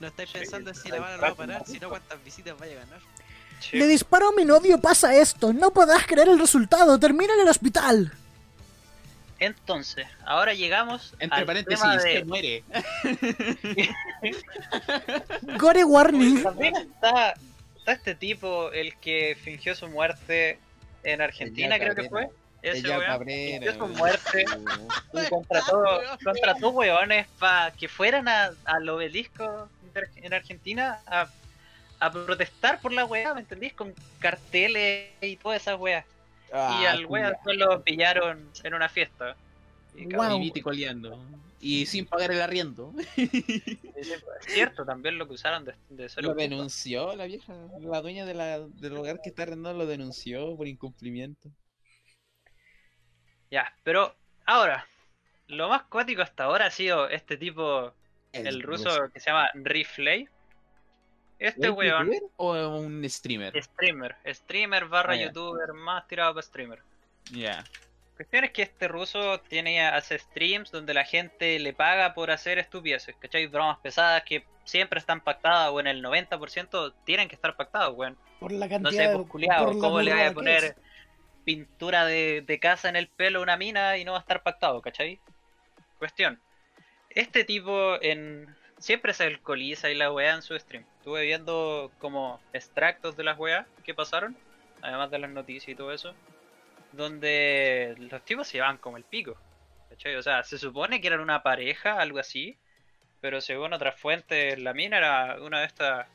No 0.00 0.08
estáis 0.08 0.30
Sí, 0.30 0.38
pensando 0.38 0.70
en 0.70 0.76
si 0.76 0.88
la 0.88 0.98
bala 1.00 1.16
no 1.16 1.22
va 1.22 1.28
a 1.28 1.34
parar, 1.34 1.60
¿no? 1.60 1.66
sino 1.72 1.88
cuántas 1.88 2.24
visitas 2.24 2.58
vaya 2.58 2.72
a 2.72 2.84
ganar. 2.84 3.00
Sí. 3.60 3.76
Le 3.76 3.86
disparó 3.86 4.30
a 4.30 4.32
mi 4.32 4.44
novio, 4.44 4.80
pasa 4.80 5.14
esto. 5.14 5.52
No 5.52 5.70
podrás 5.70 6.06
creer 6.06 6.28
el 6.28 6.38
resultado. 6.38 6.98
Termina 6.98 7.34
en 7.34 7.40
el 7.40 7.48
hospital. 7.48 8.12
Entonces, 9.38 10.06
ahora 10.24 10.52
llegamos 10.54 11.14
Entre 11.18 11.38
al 11.38 11.46
paréntesis, 11.46 11.80
tema 11.80 11.98
se 12.00 12.08
de... 12.08 12.24
muere. 12.24 12.64
Gore 15.58 15.84
warning. 15.84 16.42
También 16.42 16.76
está, 16.76 17.34
está 17.76 17.92
este 17.92 18.14
tipo, 18.14 18.70
el 18.72 18.96
que 18.98 19.36
fingió 19.42 19.74
su 19.74 19.88
muerte 19.88 20.58
en 21.02 21.20
Argentina, 21.20 21.76
creo 21.78 21.94
que 21.94 22.02
fue. 22.10 22.28
Ese 22.62 22.82
weón 22.98 23.10
su 23.72 23.78
muerte 23.88 24.44
y 25.14 25.28
contrató, 25.30 25.82
contrató 26.22 26.68
weones 26.70 27.26
para 27.38 27.70
que 27.72 27.88
fueran 27.88 28.28
a- 28.28 28.50
al 28.66 28.86
obelisco 28.88 29.70
en 30.16 30.34
Argentina 30.34 31.00
a, 31.06 31.26
a 32.00 32.12
protestar 32.12 32.78
por 32.80 32.92
la 32.92 33.06
weá, 33.06 33.32
¿me 33.34 33.40
entendís? 33.40 33.72
Con 33.72 33.94
carteles 34.18 35.08
y 35.22 35.36
todas 35.36 35.62
esas 35.62 35.78
weas. 35.80 36.04
y 36.48 36.52
Ah, 36.52 36.90
al 36.90 37.06
weón 37.06 37.30
después 37.30 37.56
lo 37.56 37.82
pillaron 37.82 38.50
en 38.62 38.74
una 38.74 38.88
fiesta. 38.90 39.36
Y 39.94 40.02
cabrón, 40.08 40.42
Y 41.62 41.84
sin 41.84 42.06
pagar 42.06 42.32
el 42.32 42.40
arriendo. 42.40 42.94
es 43.16 44.22
cierto, 44.46 44.86
también 44.86 45.18
lo 45.18 45.28
que 45.28 45.34
usaron 45.34 45.66
de, 45.66 45.74
de 45.90 46.08
ser 46.08 46.24
Lo 46.24 46.34
denunció 46.34 47.14
la 47.14 47.26
vieja, 47.26 47.54
la 47.80 48.00
dueña 48.00 48.24
de 48.24 48.32
la, 48.32 48.60
del 48.60 48.94
lugar 48.94 49.20
que 49.22 49.28
está 49.28 49.42
arrendado 49.42 49.76
lo 49.76 49.86
denunció 49.86 50.56
por 50.56 50.66
incumplimiento. 50.66 51.50
Ya, 53.50 53.74
pero 53.82 54.16
ahora, 54.46 54.86
lo 55.48 55.68
más 55.68 55.82
cuático 55.82 56.22
hasta 56.22 56.44
ahora 56.44 56.66
ha 56.66 56.70
sido 56.70 57.08
este 57.08 57.36
tipo, 57.36 57.92
el, 58.32 58.62
ruso, 58.62 59.10
que 59.12 59.20
se 59.20 59.30
llama 59.30 59.50
Rifley. 59.54 60.28
Este 61.38 61.70
¿Un 61.70 61.76
weón, 61.76 62.10
o 62.36 62.78
un 62.78 63.08
streamer? 63.08 63.62
streamer, 63.62 64.16
streamer 64.26 64.86
barra 64.86 65.14
Ah, 65.14 65.16
youtuber, 65.16 65.72
más 65.72 66.06
tirado 66.06 66.34
para 66.34 66.42
streamer. 66.42 66.82
Ya. 67.32 67.64
Cuestión 68.20 68.44
es 68.44 68.50
que 68.50 68.60
este 68.60 68.86
ruso 68.86 69.40
tiene, 69.40 69.80
hace 69.80 70.18
streams 70.18 70.70
donde 70.70 70.92
la 70.92 71.04
gente 71.06 71.58
le 71.58 71.72
paga 71.72 72.12
por 72.12 72.30
hacer 72.30 72.58
estupideces, 72.58 73.16
¿cachai? 73.16 73.46
Bromas 73.46 73.78
pesadas 73.78 74.22
que 74.24 74.44
siempre 74.64 74.98
están 75.00 75.22
pactadas 75.22 75.70
o 75.70 75.80
en 75.80 75.86
el 75.86 76.02
90% 76.04 76.92
tienen 77.06 77.28
que 77.28 77.34
estar 77.34 77.56
pactadas, 77.56 77.92
weón. 77.94 78.18
Por 78.38 78.52
la 78.52 78.66
No 78.66 78.70
cantidad 78.70 78.90
sé, 79.04 79.08
de- 79.08 79.16
pues 79.16 79.26
culiao, 79.26 79.64
por 79.64 79.74
la 79.74 79.80
¿cómo 79.80 80.02
le 80.02 80.12
voy 80.12 80.20
a 80.20 80.34
poner 80.34 80.76
pintura 81.46 82.04
de, 82.04 82.42
de 82.46 82.58
casa 82.60 82.90
en 82.90 82.96
el 82.96 83.08
pelo 83.08 83.38
a 83.38 83.42
una 83.42 83.56
mina 83.56 83.96
y 83.96 84.04
no 84.04 84.12
va 84.12 84.18
a 84.18 84.20
estar 84.20 84.42
pactado, 84.42 84.82
¿cachai? 84.82 85.18
Cuestión. 85.98 86.42
Este 87.08 87.44
tipo 87.44 87.96
en 88.02 88.54
siempre 88.76 89.14
se 89.14 89.24
alcoholiza 89.24 89.88
y 89.88 89.94
la 89.94 90.12
weá 90.12 90.34
en 90.34 90.42
su 90.42 90.58
stream. 90.58 90.84
Estuve 90.98 91.22
viendo 91.24 91.90
como 91.98 92.38
extractos 92.52 93.16
de 93.16 93.24
las 93.24 93.38
weas 93.38 93.66
que 93.82 93.94
pasaron, 93.94 94.36
además 94.82 95.10
de 95.10 95.20
las 95.20 95.30
noticias 95.30 95.70
y 95.70 95.74
todo 95.74 95.90
eso, 95.90 96.14
donde 96.92 97.94
los 97.98 98.22
tipos 98.24 98.48
se 98.48 98.54
llevaban 98.54 98.78
como 98.78 98.96
el 98.96 99.04
pico. 99.04 99.36
¿cachai? 99.88 100.16
O 100.16 100.22
sea, 100.22 100.42
se 100.44 100.58
supone 100.58 101.00
que 101.00 101.08
eran 101.08 101.20
una 101.20 101.42
pareja, 101.42 102.00
algo 102.00 102.18
así, 102.18 102.56
pero 103.20 103.40
según 103.40 103.72
otras 103.72 103.98
fuentes, 103.98 104.58
la 104.58 104.72
mina 104.72 104.98
era 104.98 105.36
una 105.42 105.60
de 105.60 105.66
estas 105.66 106.06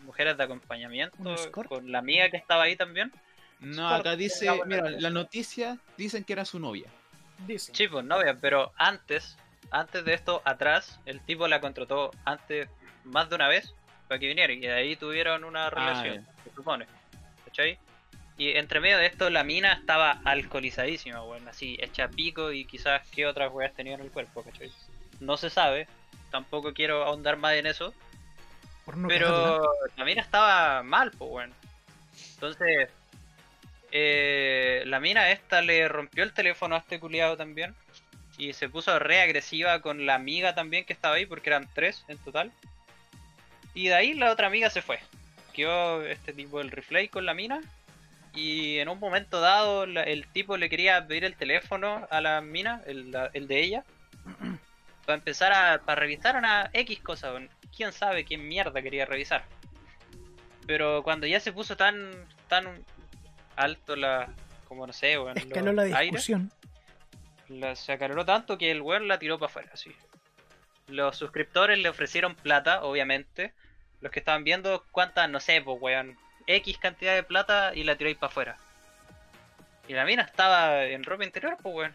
mujeres 0.00 0.36
de 0.36 0.44
acompañamiento 0.44 1.34
con 1.68 1.90
la 1.90 1.98
amiga 1.98 2.28
que 2.30 2.36
estaba 2.36 2.64
ahí 2.64 2.76
también. 2.76 3.12
No, 3.60 3.88
acá 3.88 4.16
dice, 4.16 4.48
mira, 4.66 4.90
la- 4.90 5.10
noticia 5.10 5.78
dicen 5.96 6.24
que 6.24 6.34
era 6.34 6.44
su 6.44 6.60
novia. 6.60 6.88
Dice. 7.46 7.72
Sí, 7.74 7.88
pues 7.88 8.04
novia, 8.04 8.36
pero 8.40 8.72
antes, 8.76 9.36
antes 9.70 10.04
de 10.04 10.14
esto, 10.14 10.42
atrás, 10.44 11.00
el 11.06 11.20
tipo 11.20 11.48
la 11.48 11.60
contrató 11.60 12.10
antes, 12.24 12.68
más 13.04 13.28
de 13.28 13.34
una 13.34 13.48
vez, 13.48 13.74
para 14.08 14.18
que 14.18 14.28
viniera, 14.28 14.52
y 14.52 14.60
de 14.60 14.72
ahí 14.72 14.96
tuvieron 14.96 15.44
una 15.44 15.68
relación, 15.70 16.26
se 16.44 16.50
supone. 16.54 16.86
¿Cachai? 17.44 17.78
Y 18.38 18.50
entre 18.56 18.80
medio 18.80 18.98
de 18.98 19.06
esto, 19.06 19.30
la 19.30 19.44
mina 19.44 19.72
estaba 19.72 20.20
alcoholizadísima, 20.24 21.22
weón, 21.22 21.48
así, 21.48 21.78
hecha 21.80 22.08
pico, 22.08 22.52
y 22.52 22.66
quizás 22.66 23.02
qué 23.10 23.26
otras 23.26 23.52
weas 23.52 23.72
tenía 23.74 23.94
en 23.94 24.02
el 24.02 24.10
cuerpo, 24.10 24.42
¿cachai? 24.42 24.70
No 25.20 25.36
se 25.36 25.48
sabe, 25.48 25.88
tampoco 26.30 26.74
quiero 26.74 27.04
ahondar 27.04 27.38
más 27.38 27.54
en 27.54 27.66
eso, 27.66 27.94
no 28.94 29.08
pero 29.08 29.62
la 29.96 30.04
mina 30.04 30.22
estaba 30.22 30.82
mal, 30.82 31.10
pues, 31.12 31.30
weón. 31.30 31.54
Entonces, 32.34 32.90
eh, 33.90 34.82
la 34.86 35.00
mina 35.00 35.30
esta 35.30 35.62
le 35.62 35.88
rompió 35.88 36.22
el 36.22 36.32
teléfono 36.32 36.74
a 36.74 36.78
este 36.78 37.00
culiado 37.00 37.36
también. 37.36 37.74
Y 38.38 38.52
se 38.52 38.68
puso 38.68 38.98
re 38.98 39.22
agresiva 39.22 39.80
con 39.80 40.04
la 40.04 40.14
amiga 40.14 40.54
también 40.54 40.84
que 40.84 40.92
estaba 40.92 41.14
ahí, 41.14 41.26
porque 41.26 41.50
eran 41.50 41.68
tres 41.74 42.04
en 42.08 42.18
total. 42.18 42.52
Y 43.74 43.88
de 43.88 43.94
ahí 43.94 44.14
la 44.14 44.30
otra 44.30 44.46
amiga 44.46 44.70
se 44.70 44.82
fue. 44.82 45.00
Quedó 45.54 46.04
este 46.04 46.32
tipo 46.32 46.60
el 46.60 46.70
replay 46.70 47.08
con 47.08 47.24
la 47.24 47.34
mina. 47.34 47.60
Y 48.36 48.78
en 48.78 48.88
un 48.88 49.00
momento 49.00 49.40
dado, 49.40 49.84
el 49.84 50.26
tipo 50.28 50.56
le 50.56 50.68
quería 50.68 51.04
pedir 51.06 51.24
el 51.24 51.34
teléfono 51.36 52.06
a 52.10 52.20
la 52.20 52.40
mina, 52.42 52.82
el, 52.86 53.12
el 53.32 53.48
de 53.48 53.60
ella, 53.60 53.84
para 55.06 55.16
empezar 55.18 55.52
a 55.52 55.78
para 55.84 56.00
revisar 56.00 56.36
una 56.36 56.70
X 56.72 57.00
cosa. 57.00 57.32
Quién 57.74 57.92
sabe 57.92 58.24
qué 58.24 58.36
mierda 58.38 58.82
quería 58.82 59.06
revisar. 59.06 59.44
Pero 60.66 61.02
cuando 61.02 61.26
ya 61.26 61.40
se 61.40 61.52
puso 61.52 61.76
tan 61.76 62.12
tan 62.48 62.84
alto 63.56 63.96
la. 63.96 64.28
como 64.68 64.86
no 64.86 64.92
sé, 64.92 65.18
weón, 65.18 65.36
Escaló 65.38 65.72
la 65.72 65.84
discusión. 65.84 66.50
la- 67.48 67.74
se 67.76 67.92
acaloró 67.92 68.24
tanto 68.24 68.58
que 68.58 68.70
el 68.70 68.82
weón 68.82 69.08
la 69.08 69.18
tiró 69.18 69.38
para 69.38 69.50
afuera, 69.50 69.70
así. 69.72 69.92
Los 70.88 71.16
suscriptores 71.16 71.78
le 71.78 71.88
ofrecieron 71.88 72.34
plata, 72.34 72.82
obviamente. 72.84 73.52
Los 74.00 74.12
que 74.12 74.18
estaban 74.20 74.44
viendo 74.44 74.84
cuántas, 74.92 75.28
no 75.30 75.40
sé, 75.40 75.62
pues 75.62 75.78
weón, 75.80 76.16
X 76.46 76.78
cantidad 76.78 77.14
de 77.14 77.22
plata 77.22 77.72
y 77.74 77.84
la 77.84 77.96
tiró 77.96 78.08
ahí 78.08 78.14
para 78.14 78.30
afuera. 78.30 78.58
Y 79.88 79.92
la 79.94 80.04
mina 80.04 80.22
estaba 80.22 80.84
en 80.84 81.04
ropa 81.04 81.24
interior, 81.24 81.56
pues 81.62 81.74
weón. 81.74 81.94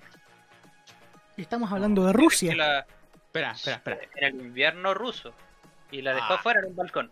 Y 1.38 1.42
estamos 1.42 1.72
hablando 1.72 2.06
de 2.06 2.14
Rusia. 2.14 2.56
La- 2.56 2.86
Espera, 3.16 3.52
espera, 3.52 3.76
espera. 3.78 4.00
en 4.16 4.24
el 4.40 4.46
invierno 4.48 4.94
ruso. 4.94 5.34
Y 5.90 6.02
la 6.02 6.14
dejó 6.14 6.34
Ah. 6.34 6.36
afuera 6.36 6.60
en 6.60 6.68
un 6.68 6.76
balcón. 6.76 7.12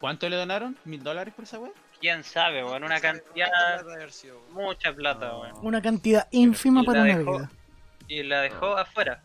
¿Cuánto 0.00 0.28
le 0.28 0.36
donaron? 0.36 0.76
¿Mil 0.84 1.02
dólares 1.02 1.34
por 1.34 1.44
esa 1.44 1.58
wea? 1.58 1.72
Quién 2.00 2.24
sabe, 2.24 2.62
weón, 2.64 2.84
una 2.84 3.00
¿Cuánto 3.00 3.24
cantidad, 3.24 4.08
sido, 4.10 4.38
weón? 4.52 4.52
mucha 4.68 4.92
plata, 4.94 5.28
No. 5.28 5.40
weón. 5.40 5.54
Una 5.62 5.82
cantidad 5.82 6.26
ínfima 6.30 6.82
Y 6.82 6.86
para 6.86 6.98
la 7.00 7.04
una 7.04 7.18
dejó- 7.18 7.38
vida. 7.38 7.50
Y 8.06 8.22
la 8.22 8.40
dejó 8.40 8.76
afuera. 8.78 9.22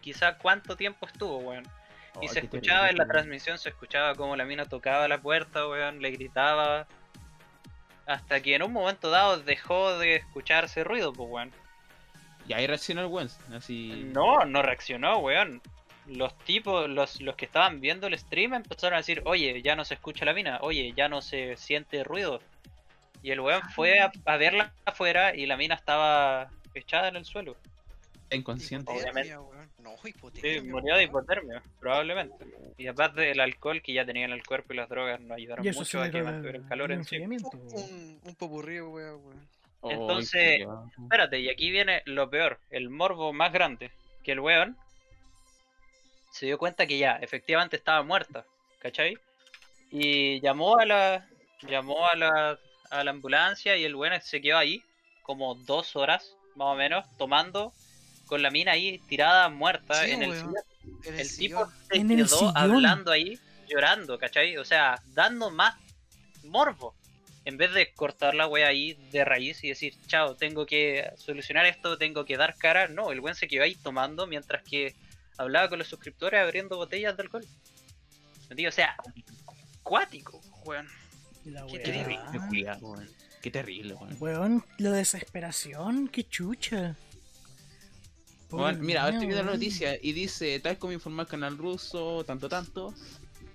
Quizá 0.00 0.36
cuánto 0.38 0.76
tiempo 0.76 1.06
estuvo, 1.06 1.38
weón. 1.38 1.66
Y 2.20 2.26
Oh, 2.26 2.28
se 2.28 2.40
escuchaba 2.40 2.90
en 2.90 2.98
la 2.98 3.06
transmisión, 3.06 3.58
se 3.58 3.70
escuchaba 3.70 4.14
como 4.14 4.36
la 4.36 4.44
mina 4.44 4.66
tocaba 4.66 5.08
la 5.08 5.20
puerta, 5.20 5.66
weón, 5.66 6.02
le 6.02 6.10
gritaba. 6.10 6.86
Hasta 8.06 8.40
que 8.40 8.54
en 8.54 8.62
un 8.62 8.72
momento 8.72 9.10
dado 9.10 9.38
dejó 9.38 9.98
de 9.98 10.16
escucharse 10.16 10.84
ruido, 10.84 11.12
pues, 11.12 11.28
weón. 11.30 11.52
Y 12.46 12.52
ahí 12.52 12.66
reaccionó 12.66 13.02
el 13.02 13.06
weón. 13.06 13.30
Así. 13.54 14.10
No, 14.12 14.44
no 14.44 14.62
reaccionó, 14.62 15.18
weón. 15.18 15.62
Los 16.06 16.36
tipos, 16.38 16.88
los, 16.90 17.20
los 17.20 17.36
que 17.36 17.44
estaban 17.44 17.80
viendo 17.80 18.08
el 18.08 18.18
stream 18.18 18.54
empezaron 18.54 18.94
a 18.94 18.98
decir, 18.98 19.22
oye, 19.24 19.62
ya 19.62 19.76
no 19.76 19.84
se 19.84 19.94
escucha 19.94 20.24
la 20.24 20.34
mina, 20.34 20.58
oye, 20.60 20.92
ya 20.96 21.08
no 21.08 21.22
se 21.22 21.56
siente 21.56 22.02
ruido. 22.02 22.40
Y 23.22 23.30
el 23.30 23.40
weón 23.40 23.62
fue 23.70 24.00
a, 24.00 24.10
a 24.24 24.36
verla 24.36 24.72
afuera 24.84 25.34
y 25.34 25.46
la 25.46 25.56
mina 25.56 25.76
estaba 25.76 26.50
echada 26.74 27.08
en 27.08 27.16
el 27.16 27.24
suelo. 27.24 27.56
Inconsciente. 28.34 28.92
Obviamente. 28.92 29.30
Hipotermia. 29.30 29.62
No, 29.78 29.96
Sí, 30.40 30.60
murió 30.62 30.96
de 30.96 31.04
hipotermia, 31.04 31.62
probablemente. 31.80 32.46
Y 32.78 32.86
aparte 32.86 33.20
del 33.22 33.40
alcohol 33.40 33.82
que 33.82 33.92
ya 33.92 34.04
tenía 34.04 34.24
en 34.24 34.32
el 34.32 34.44
cuerpo 34.44 34.72
y 34.72 34.76
las 34.76 34.88
drogas 34.88 35.20
no 35.20 35.34
ayudaron 35.34 35.64
mucho 35.64 36.00
a 36.00 36.06
que 36.06 36.12
genera 36.12 36.30
mantuviera 36.30 36.58
el 36.58 36.68
calor 36.68 36.92
un 36.92 36.98
en 36.98 37.04
sí. 37.04 37.18
Un, 37.18 38.20
un 38.24 38.34
popurrí, 38.36 38.80
weón, 38.80 39.24
weón. 39.24 39.48
Oh, 39.80 39.90
Entonces-. 39.90 40.66
Espérate, 41.02 41.40
y 41.40 41.48
aquí 41.48 41.70
viene 41.70 42.02
lo 42.06 42.30
peor, 42.30 42.58
el 42.70 42.88
morbo 42.88 43.32
más 43.32 43.52
grande, 43.52 43.90
que 44.22 44.32
el 44.32 44.40
weón 44.40 44.76
se 46.30 46.46
dio 46.46 46.56
cuenta 46.56 46.86
que 46.86 46.98
ya, 46.98 47.16
efectivamente 47.16 47.76
estaba 47.76 48.02
muerta, 48.02 48.46
¿cachai? 48.78 49.18
Y 49.90 50.40
llamó 50.40 50.78
a 50.78 50.86
la 50.86 51.28
llamó 51.68 52.06
a 52.06 52.16
la 52.16 52.58
a 52.90 53.04
la 53.04 53.10
ambulancia 53.10 53.76
y 53.76 53.84
el 53.84 53.94
weón 53.94 54.20
se 54.20 54.40
quedó 54.40 54.58
ahí 54.58 54.82
como 55.22 55.54
dos 55.54 55.96
horas, 55.96 56.36
más 56.56 56.68
o 56.68 56.74
menos, 56.74 57.04
tomando 57.16 57.72
con 58.32 58.40
la 58.40 58.50
mina 58.50 58.72
ahí 58.72 58.98
tirada 59.10 59.50
muerta 59.50 60.06
Sí, 60.06 60.12
en 60.12 60.22
el 60.22 60.32
sillón. 60.32 60.54
En 61.04 61.14
el, 61.14 61.20
El 61.20 61.36
tipo 61.36 61.70
se 61.90 61.98
En 61.98 62.10
el 62.10 62.26
quedó 62.26 62.56
hablando 62.56 63.12
ahí, 63.12 63.38
llorando, 63.68 64.18
¿cachai? 64.18 64.56
O 64.56 64.64
sea, 64.64 65.02
dando 65.08 65.50
más 65.50 65.74
morbo. 66.42 66.94
En 67.44 67.58
vez 67.58 67.74
de 67.74 67.92
cortar 67.92 68.34
la 68.34 68.46
wea 68.46 68.68
ahí 68.68 68.94
de 69.10 69.22
raíz 69.26 69.62
y 69.64 69.68
decir, 69.68 69.94
chao, 70.06 70.34
tengo 70.34 70.64
que 70.64 71.10
solucionar 71.18 71.66
esto, 71.66 71.98
tengo 71.98 72.24
que 72.24 72.38
dar 72.38 72.56
cara. 72.56 72.88
No, 72.88 73.12
el 73.12 73.20
buen 73.20 73.34
se 73.34 73.48
quedó 73.48 73.64
ahí 73.64 73.74
tomando 73.74 74.26
mientras 74.26 74.62
que 74.62 74.94
hablaba 75.36 75.68
con 75.68 75.78
los 75.78 75.88
suscriptores 75.88 76.40
abriendo 76.40 76.78
botellas 76.78 77.14
de 77.18 77.24
alcohol. 77.24 77.44
O 78.66 78.72
sea, 78.72 78.96
cuático, 79.82 80.40
weón. 80.64 80.88
Qué 81.70 81.78
terrible, 81.80 82.18
weón. 82.80 83.10
Qué 83.42 83.50
terrible, 83.50 83.92
weón. 83.92 84.16
Weón, 84.20 84.64
la 84.78 84.92
desesperación, 84.92 86.08
qué 86.08 86.26
chucha. 86.26 86.96
Bueno, 88.58 88.78
mira, 88.82 89.02
ahora 89.02 89.14
estoy 89.14 89.26
viendo 89.28 89.44
la 89.44 89.52
noticia 89.52 89.98
y 90.00 90.12
dice, 90.12 90.58
tal 90.60 90.78
como 90.78 90.92
informó 90.92 91.22
el 91.22 91.28
canal 91.28 91.56
ruso, 91.58 92.24
tanto 92.24 92.48
tanto, 92.48 92.94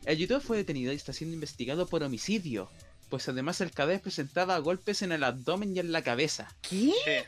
el 0.05 0.17
youtuber 0.17 0.41
fue 0.41 0.57
detenido 0.57 0.91
y 0.91 0.95
está 0.95 1.13
siendo 1.13 1.33
investigado 1.35 1.87
por 1.87 2.03
homicidio, 2.03 2.69
pues 3.09 3.27
además 3.29 3.61
el 3.61 3.71
cadáver 3.71 4.01
presentaba 4.01 4.57
golpes 4.59 5.01
en 5.01 5.11
el 5.11 5.23
abdomen 5.23 5.75
y 5.75 5.79
en 5.79 5.91
la 5.91 6.01
cabeza. 6.01 6.53
¿Qué? 6.61 6.91
Sí. 7.05 7.23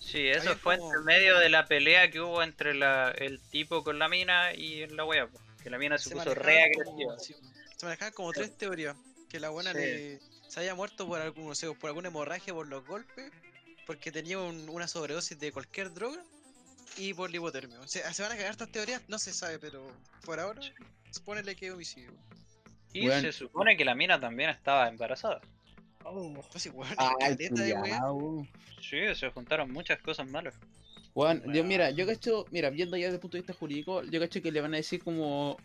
Sí, 0.00 0.28
eso 0.28 0.54
fue 0.56 0.76
como- 0.78 0.94
entre 0.94 1.04
medio 1.04 1.38
de 1.38 1.48
la 1.48 1.66
pelea 1.66 2.10
que 2.10 2.20
hubo 2.20 2.42
entre 2.42 2.74
la, 2.74 3.10
el 3.12 3.40
tipo 3.40 3.82
con 3.82 3.98
la 3.98 4.08
mina 4.08 4.52
y 4.52 4.86
la 4.88 5.04
wea, 5.04 5.28
que 5.62 5.70
la 5.70 5.78
mina 5.78 5.96
se, 5.96 6.10
puso 6.10 6.34
re 6.34 6.62
agresiva. 6.64 7.18
se 7.18 7.86
manejaban 7.86 8.12
como 8.12 8.32
tres 8.32 8.56
teorías. 8.58 8.96
Que 9.30 9.40
la 9.40 9.48
buena 9.48 9.72
Sí. 9.72 9.78
le, 9.78 10.20
se 10.48 10.60
haya 10.60 10.74
muerto 10.74 11.06
por 11.06 11.18
algún, 11.22 11.46
no 11.48 11.54
sé, 11.54 11.72
por 11.72 11.88
alguna 11.88 12.08
hemorragia 12.08 12.52
por 12.52 12.68
los 12.68 12.86
golpes, 12.86 13.32
porque 13.86 14.12
tenía 14.12 14.38
un- 14.38 14.68
una 14.68 14.86
sobredosis 14.88 15.38
de 15.38 15.52
cualquier 15.52 15.92
droga 15.92 16.22
y 16.96 17.14
por 17.14 17.30
la 17.30 17.36
hipotermia. 17.36 17.80
O 17.80 17.88
sea, 17.88 18.12
se 18.12 18.22
van 18.22 18.32
a 18.32 18.36
cagar 18.36 18.52
estas 18.52 18.70
teorías, 18.70 19.02
no 19.08 19.18
se 19.18 19.32
sabe, 19.32 19.58
pero 19.58 19.86
por 20.24 20.38
ahora, 20.40 20.60
supónele 21.10 21.56
que 21.56 21.66
es 21.68 21.72
homicidio. 21.72 22.12
Y 22.92 23.08
Weón. 23.08 23.22
se 23.22 23.32
supone 23.32 23.76
que 23.76 23.84
la 23.84 23.94
mina 23.94 24.20
también 24.20 24.50
estaba 24.50 24.88
embarazada. 24.88 25.40
Oh, 26.04 26.32
Pues 26.50 26.66
igual, 26.66 26.92
Ay, 26.98 27.08
caleta 27.18 27.62
de 27.62 27.74
culiao. 27.74 28.46
Sí, 28.80 28.98
se 29.14 29.30
juntaron 29.30 29.70
muchas 29.70 30.00
cosas 30.02 30.28
malas. 30.28 30.54
Weón, 31.14 31.42
yo, 31.52 31.62
mira, 31.64 31.90
yo 31.90 32.06
cacho, 32.06 32.44
mira, 32.50 32.70
viendo 32.70 32.96
ya 32.96 33.04
desde 33.06 33.16
el 33.16 33.20
punto 33.20 33.36
de 33.36 33.42
vista 33.42 33.54
jurídico, 33.54 34.02
yo 34.02 34.18
cacho 34.20 34.42
que 34.42 34.50
le 34.52 34.60
van 34.60 34.74
a 34.74 34.78
decir 34.78 35.02
como 35.02 35.56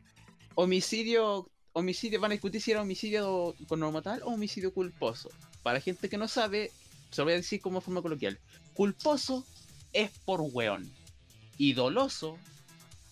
homicidio, 0.55 1.49
homicidio, 1.73 2.19
van 2.19 2.31
a 2.31 2.33
discutir 2.35 2.61
si 2.61 2.71
era 2.71 2.81
homicidio 2.81 3.55
con 3.67 3.79
norma 3.79 4.01
tal 4.01 4.21
o 4.23 4.27
homicidio 4.27 4.73
culposo. 4.73 5.29
Para 5.63 5.79
gente 5.81 6.09
que 6.09 6.17
no 6.17 6.27
sabe, 6.27 6.71
se 7.11 7.21
lo 7.21 7.25
voy 7.25 7.33
a 7.33 7.37
decir 7.37 7.61
como 7.61 7.81
forma 7.81 8.01
coloquial. 8.01 8.39
Culposo 8.73 9.45
es 9.93 10.11
por 10.25 10.41
weón. 10.41 10.91
Y 11.57 11.73
doloso 11.73 12.37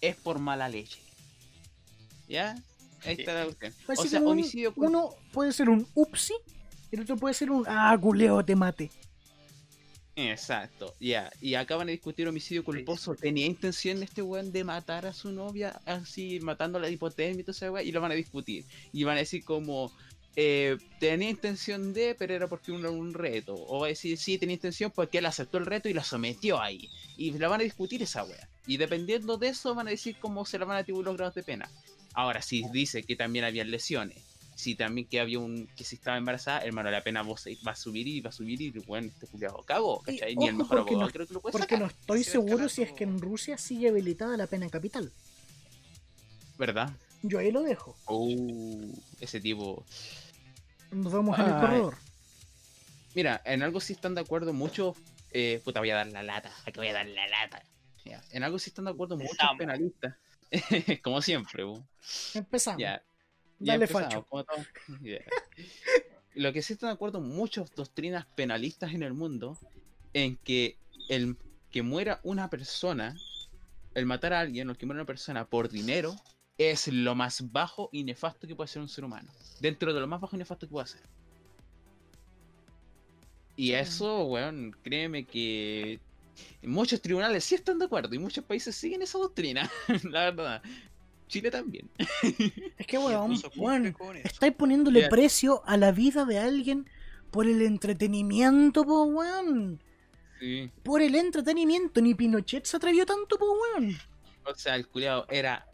es 0.01 0.15
por 0.15 0.39
mala 0.39 0.69
leche. 0.69 0.99
¿Ya? 2.27 2.55
Ahí 3.03 3.15
está 3.19 3.33
la 3.33 3.45
cuestión. 3.45 3.73
O 3.87 4.05
sea, 4.05 4.21
un- 4.21 4.27
homicidio 4.27 4.73
cul- 4.73 4.87
uno 4.87 5.09
puede 5.31 5.51
ser 5.53 5.69
un 5.69 5.87
upsi 5.95 6.33
y 6.91 6.95
el 6.95 7.01
otro 7.03 7.17
puede 7.17 7.33
ser 7.33 7.51
un 7.51 7.63
ah, 7.67 7.97
culeo, 7.99 8.43
te 8.43 8.55
mate. 8.55 8.89
Exacto, 10.17 10.95
ya. 10.99 11.29
Y 11.41 11.55
acá 11.55 11.75
van 11.75 11.89
a 11.89 11.91
discutir 11.91 12.27
homicidio 12.27 12.63
culposo. 12.63 13.15
¿Tenía 13.15 13.45
intención 13.45 14.01
este 14.01 14.21
weón 14.21 14.51
de 14.53 14.63
matar 14.63 15.05
a 15.05 15.13
su 15.13 15.31
novia 15.31 15.81
así, 15.85 16.39
matando 16.39 16.79
la 16.79 16.89
hipotermia 16.89 17.41
y 17.41 17.43
todo 17.43 17.51
ese 17.51 17.69
weón? 17.69 17.85
Y 17.85 17.91
lo 17.91 17.99
van 17.99 18.11
a 18.11 18.15
discutir. 18.15 18.63
Y 18.93 19.03
van 19.03 19.17
a 19.17 19.19
decir 19.19 19.43
como, 19.43 19.91
eh, 20.35 20.77
tenía 20.99 21.29
intención 21.29 21.93
de, 21.93 22.15
pero 22.15 22.33
era 22.33 22.47
porque 22.47 22.71
un, 22.71 22.85
un 22.85 23.13
reto. 23.13 23.55
O 23.55 23.79
va 23.79 23.85
a 23.87 23.89
decir, 23.89 24.17
sí, 24.17 24.37
tenía 24.37 24.55
intención 24.55 24.91
porque 24.93 25.19
él 25.19 25.25
aceptó 25.25 25.57
el 25.57 25.65
reto 25.65 25.87
y 25.89 25.93
la 25.93 26.03
sometió 26.03 26.59
ahí. 26.59 26.89
Y 27.17 27.31
la 27.31 27.47
van 27.47 27.61
a 27.61 27.63
discutir 27.63 28.01
esa 28.03 28.23
wea. 28.23 28.47
Y 28.67 28.77
dependiendo 28.77 29.37
de 29.37 29.49
eso 29.49 29.73
van 29.75 29.87
a 29.87 29.91
decir 29.91 30.17
cómo 30.19 30.45
se 30.45 30.57
la 30.59 30.65
van 30.65 30.77
a 30.77 30.79
atribuir 30.81 31.05
los 31.05 31.15
grados 31.17 31.35
de 31.35 31.43
pena. 31.43 31.69
Ahora, 32.13 32.41
si 32.41 32.63
dice 32.71 33.03
que 33.03 33.15
también 33.15 33.45
había 33.45 33.63
lesiones. 33.63 34.17
Si 34.55 34.73
también 34.73 35.05
que 35.07 35.19
había 35.19 35.39
un 35.39 35.67
que 35.75 35.83
si 35.83 35.95
estaba 35.97 36.15
embarazada, 36.17 36.61
hermano, 36.61 36.89
la 36.89 37.03
pena 37.03 37.21
vos 37.23 37.43
va 37.67 37.71
a 37.71 37.75
subir 37.75 38.07
y 38.07 38.21
va 38.21 38.29
a 38.29 38.33
subir 38.33 38.61
y 38.61 38.69
bueno, 38.71 39.09
este 39.09 39.27
culiado 39.27 39.61
cago, 39.63 40.01
Y 40.07 40.17
¿cachai? 40.17 40.35
Ni 40.37 40.47
el 40.47 40.55
mejor 40.55 40.77
abogado 40.79 40.99
no- 41.01 41.09
creo 41.11 41.27
que 41.27 41.33
lo 41.33 41.41
puede 41.41 41.51
Porque 41.51 41.75
sacar. 41.75 41.79
no 41.81 41.87
estoy 41.87 42.23
seguro 42.23 42.69
si 42.69 42.81
es 42.81 42.93
que 42.93 43.03
en 43.03 43.19
Rusia 43.19 43.57
sigue 43.57 43.89
habilitada 43.89 44.37
la 44.37 44.47
pena 44.47 44.69
capital. 44.69 45.11
¿Verdad? 46.57 46.89
Yo 47.21 47.39
ahí 47.39 47.51
lo 47.51 47.63
dejo. 47.63 47.97
Uh, 48.07 48.93
ese 49.19 49.41
tipo. 49.41 49.83
Nos 50.91 51.11
vemos 51.13 51.37
en 51.39 51.45
el 51.45 51.59
corredor. 51.59 51.97
Mira, 53.15 53.41
en 53.45 53.63
algo 53.63 53.79
sí 53.79 53.93
están 53.93 54.13
de 54.15 54.21
acuerdo 54.21 54.53
muchos. 54.53 54.97
Eh, 55.31 55.61
puta, 55.63 55.79
voy 55.79 55.89
a 55.89 55.95
dar 55.95 56.07
la 56.07 56.23
lata. 56.23 56.51
Aquí 56.65 56.73
voy 56.77 56.87
a 56.87 56.93
dar 56.93 57.07
la 57.07 57.27
lata. 57.27 57.63
Ya, 58.03 58.21
En 58.31 58.43
algo 58.43 58.59
sí 58.59 58.69
están 58.69 58.85
de 58.85 58.91
acuerdo 58.91 59.17
muchos 59.17 59.37
penalistas. 59.57 60.15
Como 61.01 61.21
siempre, 61.21 61.63
bu. 61.63 61.83
Empezamos. 62.33 62.79
ya. 62.79 63.01
Ya 63.59 63.73
Dale, 63.73 63.85
empezamos, 63.85 64.25
facho. 64.29 64.65
Lo 66.35 66.51
que 66.51 66.61
sí 66.61 66.73
están 66.73 66.89
de 66.89 66.93
acuerdo 66.93 67.21
muchas 67.21 67.73
doctrinas 67.73 68.25
penalistas 68.35 68.93
en 68.93 69.01
el 69.01 69.13
mundo 69.13 69.57
en 70.13 70.35
que 70.35 70.77
el 71.07 71.37
que 71.71 71.81
muera 71.81 72.19
una 72.23 72.49
persona, 72.49 73.15
el 73.93 74.05
matar 74.05 74.33
a 74.33 74.41
alguien 74.41 74.67
o 74.67 74.71
el 74.71 74.77
que 74.77 74.85
muera 74.85 75.01
una 75.01 75.07
persona 75.07 75.45
por 75.45 75.69
dinero 75.69 76.15
es 76.57 76.87
lo 76.87 77.15
más 77.15 77.51
bajo 77.51 77.89
y 77.91 78.03
nefasto 78.03 78.47
que 78.47 78.55
puede 78.55 78.65
hacer 78.65 78.81
un 78.81 78.89
ser 78.89 79.03
humano. 79.03 79.29
Dentro 79.59 79.93
de 79.93 79.99
lo 79.99 80.07
más 80.07 80.21
bajo 80.21 80.35
y 80.35 80.39
nefasto 80.39 80.67
que 80.67 80.71
puede 80.71 80.85
hacer. 80.85 81.01
Y 83.57 83.71
eso, 83.71 84.25
weón, 84.25 84.75
créeme 84.83 85.25
que 85.25 85.99
muchos 86.63 87.01
tribunales 87.01 87.43
sí 87.43 87.55
están 87.55 87.79
de 87.79 87.85
acuerdo 87.85 88.13
y 88.13 88.19
muchos 88.19 88.43
países 88.43 88.75
siguen 88.75 89.01
esa 89.01 89.17
doctrina, 89.17 89.69
la 90.11 90.31
verdad. 90.31 90.61
Chile 91.27 91.49
también. 91.49 91.89
Es 92.77 92.85
que, 92.85 92.97
weón, 92.97 93.35
weón, 93.55 93.95
estáis 94.23 94.53
poniéndole 94.53 95.07
precio 95.09 95.63
a 95.65 95.77
la 95.77 95.91
vida 95.91 96.25
de 96.25 96.37
alguien 96.37 96.87
por 97.31 97.47
el 97.47 97.61
entretenimiento, 97.61 98.85
po, 98.85 99.03
weón. 99.03 99.81
Sí. 100.39 100.69
Por 100.83 101.01
el 101.01 101.15
entretenimiento. 101.15 102.01
Ni 102.01 102.13
Pinochet 102.13 102.65
se 102.65 102.77
atrevió 102.77 103.05
tanto, 103.05 103.37
po, 103.37 103.45
weón. 103.51 103.97
O 104.45 104.53
sea, 104.55 104.75
el 104.75 104.87
culiado 104.87 105.25
era, 105.29 105.65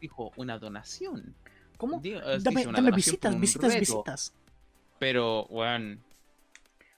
dijo, 0.00 0.32
una 0.36 0.58
donación. 0.58 1.34
¿Cómo? 1.76 2.00
Digo, 2.00 2.20
Dame, 2.40 2.64
visitas, 2.92 3.38
visitas, 3.38 3.72
reto, 3.72 3.80
visitas. 3.80 4.32
Pero, 4.98 5.46
weón, 5.46 6.02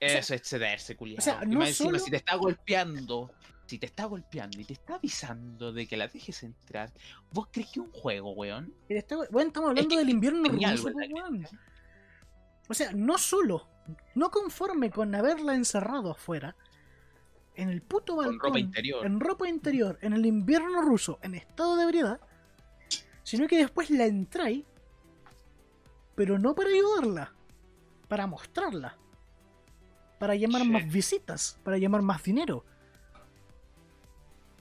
eso 0.01 0.35
es 0.35 0.43
cederse, 0.49 0.97
culiado. 0.97 1.19
o 1.19 1.23
sea, 1.23 1.45
no 1.45 1.67
solo- 1.67 1.99
si 1.99 2.11
te 2.11 2.17
está 2.17 2.35
golpeando, 2.37 3.31
si 3.67 3.79
te 3.79 3.87
está 3.87 4.07
golpeando 4.07 4.59
y 4.59 4.65
te 4.65 4.73
está 4.73 4.95
avisando 4.95 5.73
de 5.73 5.87
que 5.87 5.97
la 5.99 6.09
dejes 6.09 6.43
entrar, 6.43 6.91
¿vos 7.33 7.49
crees 7.53 7.71
que 7.71 7.81
un 7.81 7.91
juego, 7.93 8.33
weón? 8.33 8.73
Está- 8.89 9.19
weón, 9.31 9.49
estamos 9.49 9.69
hablando 9.71 9.91
que 9.91 9.99
del 9.99 10.09
invierno 10.09 10.49
ruso, 10.49 10.89
weón. 10.89 11.47
O 12.69 12.75
sea, 12.75 12.93
no 12.93 13.19
solo, 13.19 13.69
no 14.15 14.31
conforme 14.31 14.91
con 14.91 15.15
haberla 15.15 15.55
encerrado 15.55 16.13
afuera, 16.13 16.57
en 17.57 17.69
el 17.69 17.83
puto 17.83 18.17
balcón, 18.17 18.39
ropa 18.41 18.59
interior. 18.61 19.05
en 19.05 19.21
ropa 19.21 19.49
interior, 19.49 19.99
en 20.01 20.13
el 20.15 20.25
invierno 20.25 20.81
ruso, 20.81 21.19
en 21.23 21.35
estado 21.35 21.77
de 21.77 21.83
ebriedad, 21.83 22.21
sino 23.23 23.47
que 23.47 23.59
después 23.59 23.91
la 23.91 24.07
entráis, 24.07 24.65
pero 26.15 26.39
no 26.39 26.55
para 26.55 26.71
ayudarla, 26.71 27.35
para 28.09 28.27
mostrarla, 28.27 28.97
para 30.19 30.35
llamar 30.35 30.63
Sí. 30.63 30.69
más 30.69 30.93
visitas, 30.93 31.61
para 31.65 31.79
llamar 31.79 32.03
más 32.03 32.23
dinero. 32.23 32.65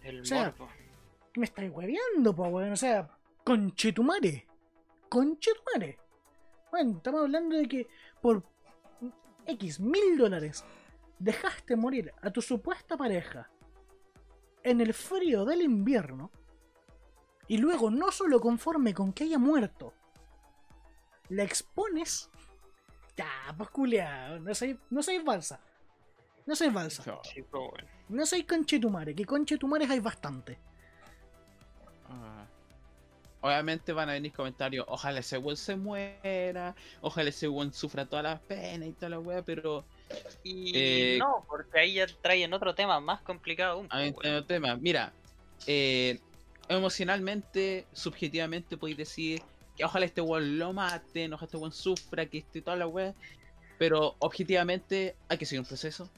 El 0.03 0.22
O 0.22 0.26
sea, 0.26 0.45
morbo. 0.57 0.70
¿Qué 1.34 1.39
me 1.39 1.45
estáis 1.45 1.72
hueveando, 1.72 2.36
po, 2.36 2.47
weón? 2.47 2.72
O 2.72 2.78
sea, 2.78 3.10
conchetumare. 3.43 4.47
Conchetumare. 5.10 5.99
Bueno, 6.72 6.97
estamos 6.97 7.22
hablando 7.22 7.55
de 7.57 7.68
que 7.68 7.88
por 8.22 8.43
X 9.45 9.80
mil 9.80 10.18
dólares 10.18 10.64
dejaste 11.18 11.76
morir 11.76 12.14
a 12.22 12.30
tu 12.32 12.41
supuesta 12.41 12.95
pareja 12.95 13.49
en 14.64 14.80
el 14.82 14.93
frío 14.93 15.45
del 15.45 15.62
invierno 15.64 16.32
y 17.50 17.58
luego 17.58 17.89
no 17.89 18.12
solo 18.12 18.39
conforme 18.39 18.93
con 18.93 19.12
que 19.12 19.26
haya 19.26 19.39
muerto, 19.39 19.91
la 21.30 21.43
expones. 21.43 22.30
Ya, 23.18 23.28
pues 23.58 23.70
culiao, 23.72 24.39
no 24.39 24.56
soy, 24.56 24.80
no 24.91 25.04
soy 25.04 25.18
balsa. 25.18 25.60
No 26.45 26.56
soy 26.56 26.70
balsa. 26.70 27.04
Weón. 27.52 27.72
No 28.08 28.26
soy 28.26 28.43
conchetumare, 28.43 29.14
que 29.14 29.26
conchetumares 29.26 29.89
hay 29.89 30.00
bastante. 30.00 30.58
Ah. 32.08 32.45
Obviamente 33.41 33.93
van 33.93 34.10
a 34.10 34.14
venir 34.14 34.32
comentarios, 34.32 34.86
ojalá 34.88 35.20
ese 35.20 35.38
weón 35.38 35.58
se 35.58 35.76
muera, 35.76 36.76
ojalá 37.02 37.30
ese 37.30 37.47
weón 37.47 37.74
sufra 37.74 38.06
todas 38.06 38.24
las 38.24 38.39
penas 38.41 38.89
y 38.89 38.91
toda 38.93 39.10
la 39.10 39.20
weá, 39.20 39.41
pero 39.41 39.86
Y 40.43 40.72
Eh, 40.76 41.18
no, 41.20 41.45
porque 41.47 41.80
ahí 41.80 41.93
ya 41.95 42.06
traen 42.22 42.54
otro 42.54 42.76
tema 42.76 43.00
más 43.00 43.22
complicado 43.22 43.74
aún. 43.74 43.88
pues, 44.14 44.28
el 44.28 44.45
tema, 44.45 44.76
mira, 44.76 45.14
eh, 45.68 46.20
emocionalmente, 46.70 47.88
subjetivamente 47.93 48.78
podéis 48.78 48.97
decir 48.97 49.41
que 49.76 49.84
ojalá 49.84 50.05
este 50.05 50.22
weón 50.22 50.59
lo 50.59 50.72
maten, 50.72 51.34
ojalá 51.34 51.45
este 51.45 51.57
weón 51.57 51.74
sufra, 51.74 52.26
que 52.28 52.39
este 52.39 52.61
toda 52.61 52.78
la 52.78 52.88
weá, 52.88 53.13
Pero 53.78 54.15
objetivamente 54.20 55.15
hay 55.28 55.38
que 55.38 55.45
seguir 55.45 55.61
un 55.61 55.65
proceso, 55.65 56.09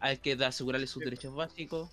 hay 0.00 0.18
que 0.18 0.32
asegurarle 0.32 0.86
sus 0.86 1.02
derechos 1.02 1.34
básicos. 1.34 1.90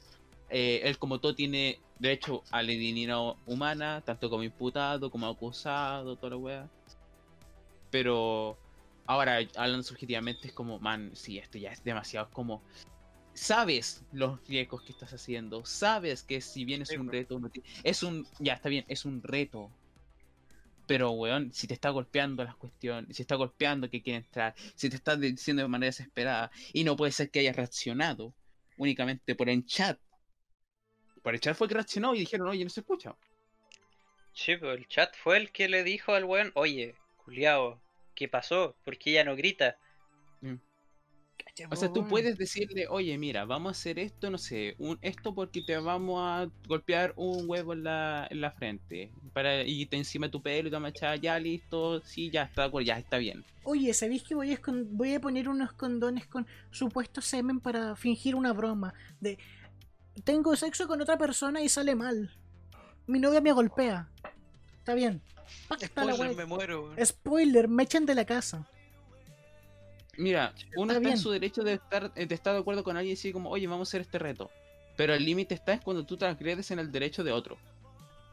Eh, 0.50 0.82
él 0.84 1.00
como 1.00 1.20
todo 1.20 1.34
tiene 1.34 1.80
derecho 1.98 2.44
a 2.52 2.62
la 2.62 2.70
dignidad 2.70 3.36
humana, 3.46 4.02
tanto 4.06 4.30
como 4.30 4.44
imputado, 4.44 5.10
como 5.10 5.28
acusado, 5.28 6.16
toda 6.16 6.32
la 6.32 6.38
wea. 6.38 6.70
Pero 7.90 8.58
ahora, 9.06 9.40
hablando 9.56 9.84
subjetivamente, 9.84 10.50
es 10.50 10.54
como, 10.54 10.80
man, 10.80 11.12
sí, 11.14 11.38
esto 11.38 11.58
ya 11.58 11.72
es 11.72 11.84
demasiado. 11.84 12.28
Es 12.28 12.34
como, 12.34 12.62
sabes 13.34 14.06
los 14.12 14.46
riesgos 14.48 14.84
que 14.84 14.92
estás 14.92 15.14
haciendo, 15.14 15.66
sabes 15.66 16.24
que 16.24 16.42
si 16.42 16.66
bien 16.66 16.82
es 16.82 16.90
Sí, 16.90 16.98
un 16.98 17.10
pues. 17.10 17.12
reto, 17.12 17.40
es 17.84 18.04
un, 18.04 18.28
ya 18.40 18.54
está 18.54 18.70
bien, 18.70 18.86
es 18.88 19.06
un 19.06 19.22
reto. 19.24 19.76
Pero, 20.86 21.12
weón, 21.12 21.52
si 21.54 21.68
te 21.68 21.74
está 21.74 21.90
golpeando 21.90 22.44
las 22.44 22.56
cuestiones, 22.56 23.16
si 23.16 23.22
está 23.24 23.36
golpeando 23.36 23.90
que 23.90 24.02
quiere 24.02 24.18
entrar, 24.20 24.54
si 24.76 24.90
te 24.90 24.96
está 24.98 25.16
diciendo 25.16 25.62
de 25.64 25.68
manera 25.70 25.88
desesperada, 25.90 26.52
y 26.74 26.84
no 26.84 26.96
puede 26.98 27.12
ser 27.12 27.32
que 27.32 27.40
hayas 27.40 27.56
reaccionado 27.56 28.34
únicamente 28.78 29.36
por 29.36 29.50
el 29.50 29.66
chat. 29.66 30.00
Por 31.24 31.34
el 31.34 31.40
chat 31.40 31.56
fue 31.58 31.68
que 31.68 31.74
reaccionó 31.74 32.14
y 32.14 32.20
dijeron, 32.20 32.48
oye, 32.50 32.64
no 32.64 32.70
se 32.70 32.82
escucha. 32.82 33.18
Sí, 34.34 34.58
pues 34.58 34.78
el 34.78 34.88
chat 34.88 35.16
fue 35.16 35.38
el 35.38 35.52
que 35.52 35.70
le 35.70 35.84
dijo 35.84 36.14
al 36.14 36.26
weón, 36.26 36.52
oye, 36.56 36.94
culiao, 37.16 37.82
¿qué 38.14 38.28
pasó? 38.28 38.76
¿Por 38.84 38.98
qué 38.98 39.12
ella 39.12 39.24
no 39.24 39.36
grita? 39.36 39.80
Cacha, 40.42 40.60
O 41.70 41.76
sea, 41.76 41.94
tú 41.94 42.08
puedes 42.08 42.36
decirle, 42.36 42.88
oye, 42.90 43.16
mira, 43.20 43.46
vamos 43.46 43.70
a 43.70 43.72
hacer 43.80 44.00
esto, 44.00 44.32
no 44.32 44.40
sé, 44.40 44.74
un, 44.80 44.98
esto 45.04 45.36
porque 45.36 45.62
te 45.62 45.78
vamos 45.78 46.20
a 46.20 46.50
golpear 46.68 47.14
un 47.16 47.48
huevo 47.48 47.74
en 47.74 47.84
la, 47.84 48.28
en 48.32 48.42
la 48.42 48.52
frente. 48.52 49.12
Para, 49.34 49.64
y 49.64 49.86
te 49.86 49.98
encima 49.98 50.32
tu 50.32 50.42
pelo 50.42 50.70
y 50.70 50.72
tu 50.72 50.80
machada, 50.80 51.16
ya 51.16 51.38
listo, 51.38 52.02
sí, 52.02 52.32
ya 52.32 52.44
está, 52.44 52.64
de 52.64 52.68
acuerdo, 52.70 52.88
ya 52.88 52.98
está 52.98 53.20
bien. 53.20 53.46
Oye, 53.64 53.94
¿sabéis 53.94 54.24
que 54.24 54.34
voy 54.34 54.52
a, 54.52 54.60
voy 54.66 55.14
a 55.14 55.22
poner 55.22 55.48
unos 55.48 55.74
condones 55.74 56.26
con 56.26 56.48
supuesto 56.72 57.22
semen 57.22 57.60
para 57.60 57.96
fingir 57.96 58.34
una 58.34 58.52
broma? 58.52 58.96
De. 59.22 59.38
Tengo 60.24 60.56
sexo 60.56 60.88
con 60.88 61.02
otra 61.02 61.20
persona 61.20 61.62
y 61.62 61.70
sale 61.70 61.94
mal. 61.94 62.36
Mi 63.06 63.20
novia 63.20 63.42
me 63.42 63.52
golpea. 63.52 64.10
Está 64.80 64.96
bien. 64.96 65.22
Spoiler, 65.86 66.36
me 66.36 66.46
muero. 66.46 66.96
Spoiler, 67.04 67.68
me 67.68 67.84
echan 67.84 68.08
de 68.08 68.16
la 68.16 68.26
casa. 68.26 68.68
Mira, 70.18 70.54
uno 70.76 70.94
Está 70.94 71.02
está 71.02 71.10
en 71.10 71.18
su 71.18 71.32
derecho 71.32 71.64
de 71.64 71.74
estar, 71.74 72.12
eh, 72.16 72.26
de 72.26 72.36
estar 72.36 72.54
de 72.54 72.60
acuerdo 72.60 72.84
con 72.84 72.96
alguien 72.98 73.14
y 73.14 73.16
decir 73.16 73.34
como, 73.34 73.50
oye, 73.50 73.66
vamos 73.68 73.88
a 73.88 73.90
hacer 73.90 74.02
este 74.02 74.20
reto. 74.20 74.52
Pero 74.96 75.14
el 75.16 75.26
límite 75.26 75.56
está 75.56 75.74
es 75.74 75.82
cuando 75.82 76.06
tú 76.06 76.18
transgredes 76.18 76.70
en 76.72 76.80
el 76.80 76.92
derecho 76.92 77.24
de 77.24 77.32
otro. 77.32 77.58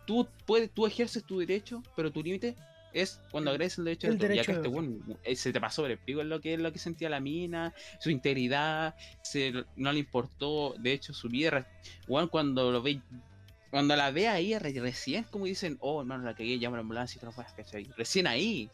Tú 0.06 0.28
puedes, 0.46 0.70
tú 0.70 0.86
ejerces 0.86 1.24
tu 1.24 1.38
derecho, 1.38 1.82
pero 1.96 2.10
tu 2.10 2.22
límite 2.22 2.54
es 2.92 3.20
cuando 3.30 3.50
agredes 3.50 3.78
el 3.78 3.84
derecho 3.84 4.08
el 4.08 4.18
de 4.18 4.26
otro. 4.26 4.28
Ya 4.28 4.42
derecho 4.42 4.46
que 4.46 4.52
de 4.52 4.58
este 4.58 4.68
weón, 4.68 5.18
eh, 5.24 5.36
se 5.36 5.52
te 5.52 5.60
pasó 5.60 5.86
el 5.86 5.96
pico 5.96 6.20
en 6.20 6.28
lo 6.28 6.40
que 6.40 6.54
es 6.54 6.60
lo 6.60 6.72
que 6.72 6.78
sentía 6.78 7.08
la 7.08 7.20
mina, 7.20 7.72
su 7.98 8.10
integridad, 8.10 8.94
se, 9.22 9.52
no 9.76 9.92
le 9.92 10.00
importó, 10.00 10.74
de 10.78 10.92
hecho, 10.92 11.14
su 11.14 11.28
vida. 11.28 11.66
Weón, 12.08 12.28
cuando 12.28 12.72
lo 12.72 12.82
ve, 12.82 13.00
cuando 13.70 13.96
la 13.96 14.10
ve 14.10 14.28
ahí 14.28 14.58
re- 14.58 14.78
recién, 14.80 15.24
como 15.24 15.46
dicen, 15.46 15.78
oh 15.80 16.00
hermano, 16.00 16.24
la 16.24 16.34
cagué, 16.34 16.58
llama 16.58 16.76
a 16.76 16.78
la 16.78 16.82
ambulancia 16.82 17.16
y 17.16 17.20
todo, 17.20 17.32
¿cachai? 17.56 17.84
Recién 17.96 18.26
ahí, 18.26 18.68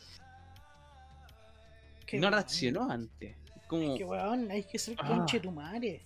Qué 2.07 2.18
no 2.18 2.30
reaccionó 2.30 2.90
antes. 2.90 3.36
Como, 3.66 3.96
Que 3.96 4.04
weón, 4.04 4.50
hay 4.50 4.62
que 4.64 4.78
ser 4.78 4.96
Ah. 5.00 5.09
conchetumare. 5.09 6.02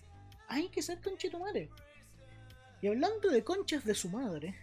Hay 0.49 0.69
que 0.69 0.81
ser 0.83 1.01
conchetumare. 1.01 1.69
Y 2.83 2.89
hablando 2.89 3.29
de 3.29 3.45
conchas 3.45 3.85
de 3.85 3.95
su 3.95 4.09
madre, 4.09 4.55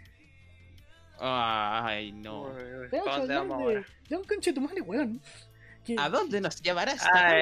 ay, 1.20 2.12
no. 2.12 2.44
Uy, 2.44 2.50
uy, 2.64 2.90
tenemos 2.90 3.06
¿pa' 3.08 3.14
que 3.14 3.20
dónde 3.20 3.36
vamos 3.36 3.58
de, 3.60 3.64
ahora? 3.64 3.86
de 4.10 4.16
un 4.16 4.24
conchetumare, 4.24 4.82
weón. 4.82 5.22
Que, 5.86 5.96
¿A 5.98 6.10
dónde 6.10 6.42
nos 6.42 6.62
llevará 6.62 6.92
esta 6.92 7.10
Ah, 7.14 7.40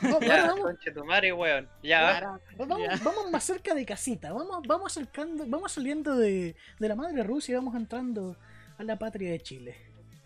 ya, 0.00 0.08
va- 0.08 0.20
ya, 0.26 0.46
vamos, 0.46 0.60
conche 0.64 0.90
tu 0.92 1.04
madre, 1.04 1.32
weón. 1.32 1.68
Ya, 1.82 2.00
Para- 2.00 2.40
vamos, 2.56 2.78
Ya. 2.80 2.96
vamos 3.04 3.30
más 3.30 3.44
cerca 3.44 3.74
de 3.74 3.84
casita, 3.84 4.32
vamos, 4.32 4.62
vamos 4.66 4.92
acercando, 4.92 5.44
vamos 5.46 5.72
saliendo 5.72 6.16
de, 6.16 6.56
de 6.78 6.88
la 6.88 6.94
madre 6.94 7.22
Rusia 7.22 7.52
y 7.52 7.56
vamos 7.56 7.74
entrando 7.74 8.36
a 8.78 8.82
la 8.82 8.98
patria 8.98 9.30
de 9.30 9.40
Chile. 9.40 9.76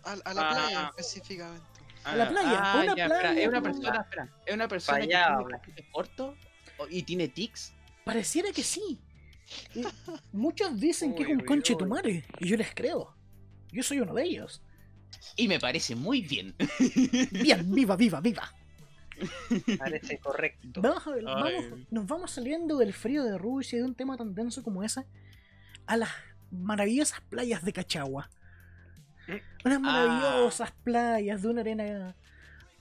A, 0.03 0.13
a 0.13 0.33
la 0.33 0.49
Ah. 0.49 0.53
playa, 0.53 0.87
específicamente. 0.97 1.65
A 2.03 2.15
la 2.15 2.29
playa, 2.29 2.59
a 2.73 2.75
una 2.83 2.95
ya, 2.95 3.03
espera, 3.05 3.19
playa 3.19 3.41
es 3.41 3.47
una 3.47 3.61
persona, 3.61 4.01
espera, 4.01 4.29
es 4.45 4.53
una 4.55 4.67
persona 4.67 4.97
Pa' 4.99 5.05
que 5.07 5.15
allá, 5.15 5.37
tiene 5.65 5.89
corto 5.91 6.35
o- 6.77 6.87
y 6.89 7.03
tiene 7.03 7.27
tics. 7.27 7.73
Pareciera 8.03 8.51
que 8.51 8.63
sí. 8.63 8.99
Y 9.75 9.83
muchos 10.31 10.79
dicen 10.79 11.13
que 11.13 11.23
es 11.23 11.27
Uy, 11.29 11.33
un 11.35 11.41
uy, 11.41 11.45
conchetumare, 11.45 12.23
y 12.39 12.47
yo 12.47 12.55
les 12.57 12.73
creo. 12.73 13.15
Yo 13.71 13.83
soy 13.83 13.99
uno 13.99 14.13
de 14.13 14.23
ellos. 14.23 14.61
Y 15.35 15.47
me 15.47 15.59
parece 15.59 15.95
muy 15.95 16.21
bien. 16.21 16.55
Bien, 17.31 17.69
viva, 17.73 17.95
viva, 17.97 18.21
viva. 18.21 18.53
parece 19.77 20.17
correcto. 20.19 20.81
Vamos 20.81 21.05
a 21.05 21.11
ver, 21.11 21.23
vamos- 21.23 21.65
nos 21.91 22.07
vamos 22.07 22.31
saliendo 22.31 22.77
del 22.77 22.93
frío 22.93 23.23
de 23.23 23.37
Rusia 23.37 23.77
y 23.77 23.81
de 23.81 23.87
un 23.87 23.95
tema 23.95 24.17
tan 24.17 24.33
denso 24.33 24.63
como 24.63 24.83
ese 24.83 25.05
a 25.85 25.97
las 25.97 26.09
maravillosas 26.49 27.21
playas 27.29 27.63
de 27.63 27.73
Cachagua. 27.73 28.29
Unas 29.65 29.79
maravillosas 29.79 30.71
playas 30.83 31.41
de 31.41 31.47
una 31.47 31.61
arena 31.61 32.15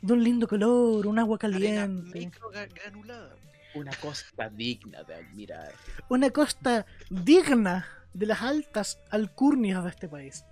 de 0.03 0.13
un 0.13 0.25
lindo 0.25 0.49
color, 0.49 1.07
un 1.07 1.19
agua 1.19 1.39
caliente, 1.39 2.19
micro 2.19 2.51
gra- 2.51 2.69
granulada. 2.75 3.37
Una 3.75 3.93
costa 4.01 4.49
digna 4.49 5.03
de 5.05 5.15
admirar. 5.15 5.73
una 6.09 6.31
costa 6.31 6.87
digna 7.11 7.87
de 8.13 8.27
las 8.27 8.43
altas 8.43 8.99
alcurnias 9.11 9.85
de 9.85 9.91
este 9.91 10.09
país, 10.09 10.45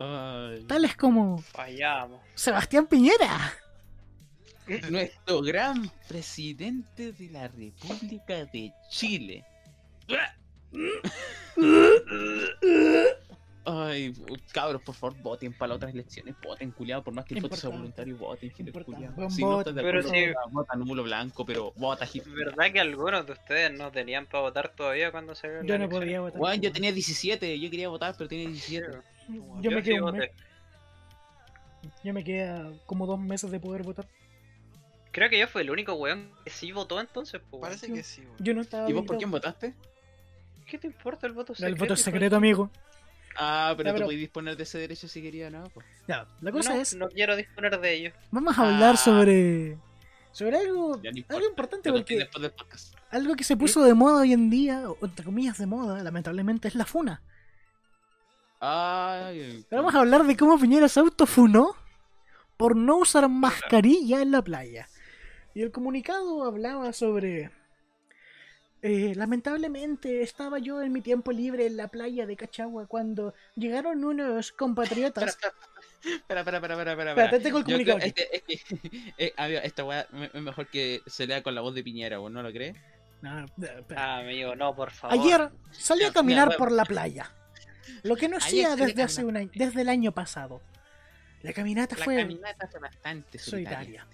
Ay. 0.00 0.64
tales 0.66 0.96
como 0.96 1.44
Vayamos. 1.56 2.20
Sebastián 2.34 2.86
Piñera. 2.86 3.52
Nuestro 4.90 5.40
gran 5.42 5.90
presidente 6.08 7.12
de 7.12 7.30
la 7.30 7.48
República 7.48 8.44
de 8.46 8.72
Chile. 8.90 9.44
Ay, 13.70 14.14
cabros, 14.52 14.80
por 14.82 14.94
favor, 14.94 15.16
voten 15.20 15.52
para 15.52 15.68
las 15.68 15.76
otras 15.76 15.92
elecciones. 15.92 16.34
Voten, 16.42 16.70
culiado, 16.70 17.02
por 17.04 17.12
más 17.12 17.24
que 17.26 17.34
el 17.34 17.42
voto 17.42 17.56
sea 17.56 17.68
voluntario, 17.70 18.16
voten. 18.16 18.50
Buen 19.14 19.30
Si 19.30 19.42
no 19.42 19.48
voto. 19.48 19.60
estás 19.60 19.74
de 19.74 19.80
acuerdo, 19.80 20.08
sí. 20.10 20.24
vota- 20.50 20.76
nulo 20.76 21.02
blanco, 21.02 21.44
pero 21.44 21.72
vota 21.76 22.06
Hitler. 22.10 22.34
¿Verdad 22.46 22.72
que 22.72 22.80
algunos 22.80 23.26
de 23.26 23.32
ustedes 23.32 23.72
no 23.76 23.90
tenían 23.92 24.26
para 24.26 24.42
votar 24.42 24.68
todavía 24.74 25.10
cuando 25.10 25.34
se 25.34 25.48
Yo 25.64 25.78
no 25.78 25.88
podía 25.88 26.20
votar. 26.20 26.40
Weón, 26.40 26.60
yo 26.60 26.72
tenía 26.72 26.92
17, 26.92 27.58
yo 27.60 27.70
quería 27.70 27.88
votar, 27.88 28.14
pero 28.16 28.28
tenía 28.28 28.48
17. 28.48 28.86
Yo 29.60 29.70
me 29.70 29.82
sí 29.82 29.90
quedé 29.90 30.00
mes, 30.12 30.30
yo 32.04 32.12
me 32.14 32.24
quedé 32.24 32.48
a 32.48 32.72
como 32.86 33.06
dos 33.06 33.18
meses 33.20 33.50
de 33.50 33.60
poder 33.60 33.82
votar. 33.82 34.06
Creo 35.10 35.30
que 35.30 35.38
yo 35.38 35.48
fui 35.48 35.62
el 35.62 35.70
único 35.70 35.94
weón 35.94 36.30
que 36.44 36.50
sí 36.50 36.70
votó 36.72 37.00
entonces, 37.00 37.40
pues. 37.50 37.60
Parece 37.60 37.92
que 37.92 38.02
sí, 38.02 38.22
weón. 38.22 38.36
Yo 38.38 38.54
no 38.54 38.60
estaba. 38.60 38.88
¿Y 38.88 38.92
vos 38.92 39.04
por 39.04 39.16
quién 39.18 39.30
votaste? 39.30 39.74
¿Qué 40.66 40.78
te 40.78 40.86
importa 40.86 41.26
el 41.26 41.32
voto 41.32 41.52
El 41.52 41.56
secreto? 41.58 41.78
voto 41.80 41.94
es 41.94 42.00
hijo 42.00 42.04
de- 42.10 42.12
secreto, 42.12 42.36
amigo. 42.36 42.70
Ah, 43.38 43.74
pero 43.76 43.90
tú 43.90 43.94
pero- 43.94 44.06
podías 44.06 44.20
disponer 44.20 44.56
de 44.56 44.62
ese 44.64 44.78
derecho 44.78 45.06
si 45.08 45.22
querías, 45.22 45.52
¿no? 45.52 45.64
Pues. 45.72 45.86
Ya, 46.08 46.26
la 46.40 46.50
cosa 46.52 46.74
no, 46.74 46.80
es, 46.80 46.94
no 46.96 47.08
quiero 47.08 47.36
disponer 47.36 47.78
de 47.80 47.94
ello. 47.94 48.12
vamos 48.32 48.58
a 48.58 48.62
hablar 48.62 48.94
Ah. 48.94 48.96
sobre 48.98 49.78
sobre 50.32 50.56
algo, 50.58 51.00
no 51.02 51.08
importa. 51.10 51.34
algo 51.36 51.48
importante 51.48 51.92
porque 51.92 52.16
después 52.18 52.42
del 52.42 52.52
podcast. 52.52 52.94
algo 53.10 53.34
que 53.36 53.44
se 53.44 53.56
puso 53.56 53.82
de 53.84 53.94
moda 53.94 54.20
hoy 54.22 54.32
en 54.32 54.50
día, 54.50 54.88
o 54.90 54.96
entre 55.04 55.24
comillas 55.24 55.58
de 55.58 55.66
moda, 55.66 56.02
lamentablemente 56.02 56.68
es 56.68 56.74
la 56.74 56.84
funa. 56.84 57.22
Ay, 58.60 59.64
Pero 59.68 59.82
vamos 59.82 59.94
a 59.94 60.00
hablar 60.00 60.24
de 60.24 60.36
cómo 60.36 60.58
Piñera 60.58 60.88
se 60.88 60.98
autofunó 61.00 61.76
por 62.56 62.74
no 62.74 62.96
usar 62.96 63.28
mascarilla 63.28 64.20
en 64.20 64.32
la 64.32 64.42
playa. 64.42 64.88
Y 65.54 65.62
el 65.62 65.70
comunicado 65.70 66.44
hablaba 66.44 66.92
sobre... 66.92 67.50
eh, 68.82 69.12
lamentablemente 69.16 70.22
estaba 70.22 70.58
yo 70.58 70.82
en 70.82 70.92
mi 70.92 71.00
tiempo 71.00 71.32
libre 71.32 71.66
en 71.66 71.76
la 71.76 71.88
playa 71.88 72.26
de 72.26 72.36
Cachagua 72.36 72.86
cuando 72.86 73.34
llegaron 73.56 74.04
unos 74.04 74.52
compatriotas... 74.52 75.38
Espera, 76.04 76.40
espera, 76.40 76.58
espera, 76.58 76.74
espera, 76.74 76.92
espera. 76.92 77.10
Espérate, 77.10 77.40
tengo 77.40 77.58
el 77.58 77.64
comunicado. 77.64 77.98
este- 77.98 78.36
es 78.36 78.64
que, 78.64 79.12
eh, 79.18 79.34
amigo, 79.36 79.60
esta 79.64 79.84
weá 79.84 80.06
es 80.32 80.40
mejor 80.40 80.68
que 80.68 81.00
se 81.06 81.26
lea 81.26 81.42
con 81.42 81.54
la 81.56 81.60
voz 81.60 81.74
de 81.74 81.82
Piñera, 81.82 82.18
¿vos 82.18 82.30
no 82.30 82.42
lo 82.42 82.52
crees? 82.52 82.76
No, 83.20 83.44
espera. 83.44 84.04
Ah, 84.14 84.18
amigo, 84.18 84.54
no, 84.54 84.76
por 84.76 84.92
favor. 84.92 85.18
Ayer 85.18 85.50
salí 85.72 86.04
a 86.04 86.12
caminar 86.12 86.56
por 86.56 86.70
la 86.70 86.84
playa. 86.84 87.32
Lo 88.04 88.14
que 88.14 88.28
no 88.28 88.36
hacía 88.36 88.76
desde 88.76 89.02
hace 89.02 89.24
un 89.24 89.36
año, 89.36 89.50
desde 89.54 89.80
el 89.80 89.88
año 89.88 90.12
pasado. 90.12 90.62
La 91.42 91.52
caminata 91.52 91.96
La 91.96 92.04
fue 92.04 92.16
caminata 92.16 92.68
fue 92.68 92.80
bastante 92.80 93.38
solitaria. 93.38 94.06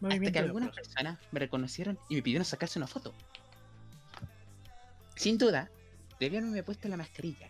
solitaria. 0.00 0.26
Hasta 0.26 0.32
que 0.32 0.38
algunas 0.38 0.74
personas 0.74 1.18
me 1.30 1.40
reconocieron 1.40 1.98
y 2.10 2.16
me 2.16 2.22
pidieron 2.22 2.44
sacarse 2.44 2.78
una 2.78 2.86
foto. 2.86 3.14
Sin 5.16 5.38
duda, 5.38 5.70
debí 6.20 6.36
haberme 6.36 6.62
puesto 6.62 6.88
la 6.88 6.96
mascarilla. 6.96 7.48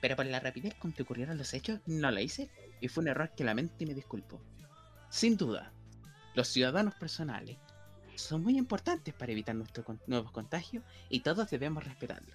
Pero 0.00 0.16
por 0.16 0.24
la 0.26 0.40
rapidez 0.40 0.74
con 0.76 0.92
que 0.92 1.02
ocurrieron 1.02 1.36
los 1.36 1.52
hechos, 1.52 1.80
no 1.86 2.10
la 2.10 2.22
hice 2.22 2.48
y 2.80 2.88
fue 2.88 3.02
un 3.02 3.08
error 3.08 3.30
que 3.36 3.44
lamento 3.44 3.74
y 3.80 3.86
me 3.86 3.94
disculpo. 3.94 4.40
Sin 5.10 5.36
duda, 5.36 5.72
los 6.34 6.48
ciudadanos 6.48 6.94
personales 6.94 7.58
son 8.14 8.42
muy 8.42 8.56
importantes 8.56 9.12
para 9.14 9.32
evitar 9.32 9.54
nuestros 9.54 9.84
con- 9.84 10.00
nuevos 10.06 10.30
contagios 10.30 10.82
y 11.10 11.20
todos 11.20 11.50
debemos 11.50 11.84
respetarlo. 11.84 12.34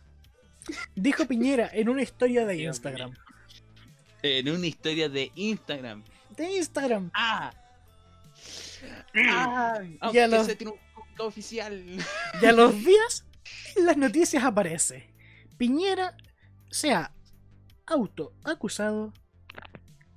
Dijo 0.95 1.25
Piñera 1.27 1.69
en 1.73 1.89
una 1.89 2.01
historia 2.03 2.45
de 2.45 2.55
Instagram. 2.63 3.13
En 4.21 4.49
una 4.49 4.67
historia 4.67 5.09
de 5.09 5.31
Instagram. 5.35 6.03
De 6.35 6.57
Instagram. 6.57 7.09
¡Ah! 7.13 7.53
Ah, 9.15 9.79
Y 9.83 9.97
aunque 10.01 10.21
a 10.23 10.27
los- 10.27 10.45
se 10.45 10.55
tiene 10.55 10.73
un 10.73 10.79
oficial. 11.25 11.83
Y 12.41 12.45
a 12.45 12.51
los 12.51 12.73
días, 12.85 13.25
en 13.75 13.85
las 13.85 13.97
noticias 13.97 14.43
aparece: 14.43 15.13
Piñera 15.57 16.15
se 16.69 16.93
ha 16.93 17.13
autoacusado 17.85 19.13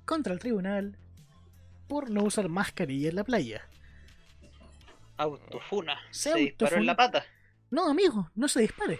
contra 0.05 0.33
el 0.33 0.39
tribunal 0.39 0.97
por 1.87 2.09
no 2.09 2.23
usar 2.23 2.49
mascarilla 2.49 3.09
en 3.09 3.15
la 3.15 3.23
playa. 3.23 3.67
Autofuna. 5.17 5.99
Se 6.11 6.31
Se, 6.31 6.37
disparó 6.37 6.77
en 6.77 6.85
la 6.85 6.95
pata. 6.95 7.25
No, 7.71 7.89
amigo, 7.89 8.31
no 8.35 8.47
se 8.47 8.61
dispare. 8.61 8.99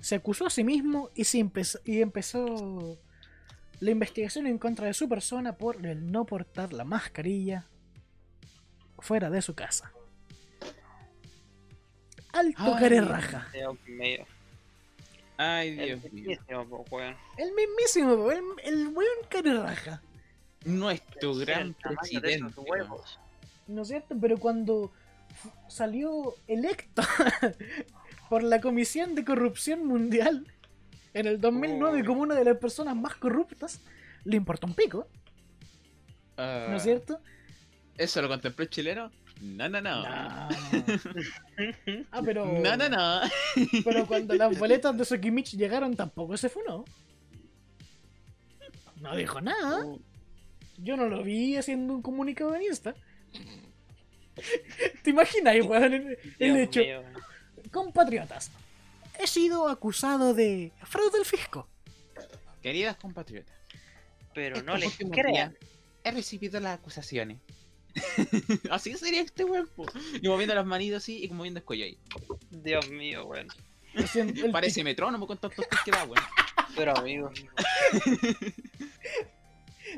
Se 0.00 0.14
acusó 0.14 0.46
a 0.46 0.50
sí 0.50 0.64
mismo 0.64 1.10
y, 1.14 1.24
se 1.24 1.38
empezó, 1.38 1.78
y 1.84 2.00
empezó 2.00 2.98
la 3.80 3.90
investigación 3.90 4.46
en 4.46 4.58
contra 4.58 4.86
de 4.86 4.94
su 4.94 5.08
persona 5.08 5.56
por 5.56 5.84
el 5.86 6.10
no 6.10 6.24
portar 6.24 6.72
la 6.72 6.84
mascarilla 6.84 7.68
fuera 8.98 9.30
de 9.30 9.42
su 9.42 9.54
casa. 9.54 9.92
Alto 12.32 12.62
Ay. 12.74 12.80
carerraja. 12.80 13.48
Dios 13.52 13.76
mío. 13.86 14.26
Ay, 15.36 15.68
El 15.70 15.76
Dios 16.00 16.12
mío. 16.12 16.28
mismísimo, 16.28 16.68
po, 16.68 16.84
weón. 16.90 17.16
El 17.36 17.52
mismísimo, 17.54 18.30
el, 18.30 18.42
el 18.64 18.88
weón 18.88 19.18
carerraja. 19.28 20.02
Nuestro 20.64 21.34
gran 21.36 21.68
El 21.68 21.92
esos 21.92 21.96
presidente. 21.98 22.60
huevos. 22.60 23.18
¿No 23.66 23.82
es 23.82 23.88
cierto? 23.88 24.14
Pero 24.20 24.36
cuando 24.38 24.92
salió 25.68 26.34
electo 26.46 27.02
por 28.28 28.42
la 28.42 28.60
Comisión 28.60 29.14
de 29.14 29.24
Corrupción 29.24 29.86
Mundial 29.86 30.46
en 31.14 31.26
el 31.26 31.40
2009 31.40 31.98
Uy. 32.00 32.04
como 32.04 32.20
una 32.22 32.34
de 32.34 32.44
las 32.44 32.58
personas 32.58 32.94
más 32.96 33.14
corruptas, 33.14 33.80
le 34.24 34.36
importó 34.36 34.66
un 34.66 34.74
pico, 34.74 35.06
Ah, 36.36 36.66
¿no 36.70 36.76
es 36.76 36.82
cierto? 36.84 37.20
¿Eso 37.98 38.22
lo 38.22 38.28
contempló 38.28 38.62
el 38.64 38.70
chileno? 38.70 39.10
No, 39.40 39.68
no, 39.68 39.80
no. 39.80 40.02
No. 40.02 40.48
Ah, 42.10 42.22
pero. 42.24 42.46
No, 42.46 42.76
no, 42.76 42.88
no. 42.88 43.20
Pero 43.84 44.06
cuando 44.06 44.34
las 44.34 44.58
boletas 44.58 44.96
de 44.96 45.04
Sokimich 45.04 45.56
llegaron 45.56 45.94
tampoco 45.96 46.36
se 46.36 46.48
funó. 46.48 46.84
No 49.00 49.16
dijo 49.16 49.40
nada. 49.40 49.84
Yo 50.78 50.96
no 50.96 51.06
lo 51.08 51.22
vi 51.22 51.56
haciendo 51.56 51.94
un 51.94 52.02
comunicado 52.02 52.54
en 52.54 52.62
Insta. 52.62 52.94
¿Te 55.02 55.10
imaginas, 55.10 55.56
weón? 55.66 56.16
El, 56.38 56.56
hecho. 56.56 56.80
mío. 56.80 57.02
Compatriotas. 57.70 58.50
He 59.18 59.26
sido 59.26 59.68
acusado 59.68 60.32
de 60.34 60.72
fraude 60.84 61.18
al 61.18 61.26
fisco. 61.26 61.68
Queridas 62.62 62.96
compatriotas, 62.96 63.54
Pero 64.34 64.62
no 64.62 64.76
les 64.76 64.96
crean. 64.96 65.56
he 66.04 66.10
recibido 66.10 66.60
las 66.60 66.78
acusaciones. 66.78 67.38
así 68.70 68.94
sería 68.96 69.22
este 69.22 69.44
weón. 69.44 69.68
Y 70.20 70.28
moviendo 70.28 70.54
las 70.54 70.66
manitos 70.66 71.02
así 71.02 71.22
y 71.24 71.28
como 71.28 71.38
moviendo 71.38 71.58
el 71.60 71.64
cuello 71.64 71.84
ahí. 71.84 71.98
Dios 72.50 72.88
mío, 72.90 73.26
weón. 73.26 73.48
El 73.94 74.50
Parece 74.52 74.84
metrónomo 74.84 75.26
con 75.26 75.38
tantos 75.38 75.68
tic 75.68 75.84
que 75.84 75.90
da, 75.90 76.04
weón. 76.04 76.24
Pero 76.76 76.96
amigo. 76.96 77.30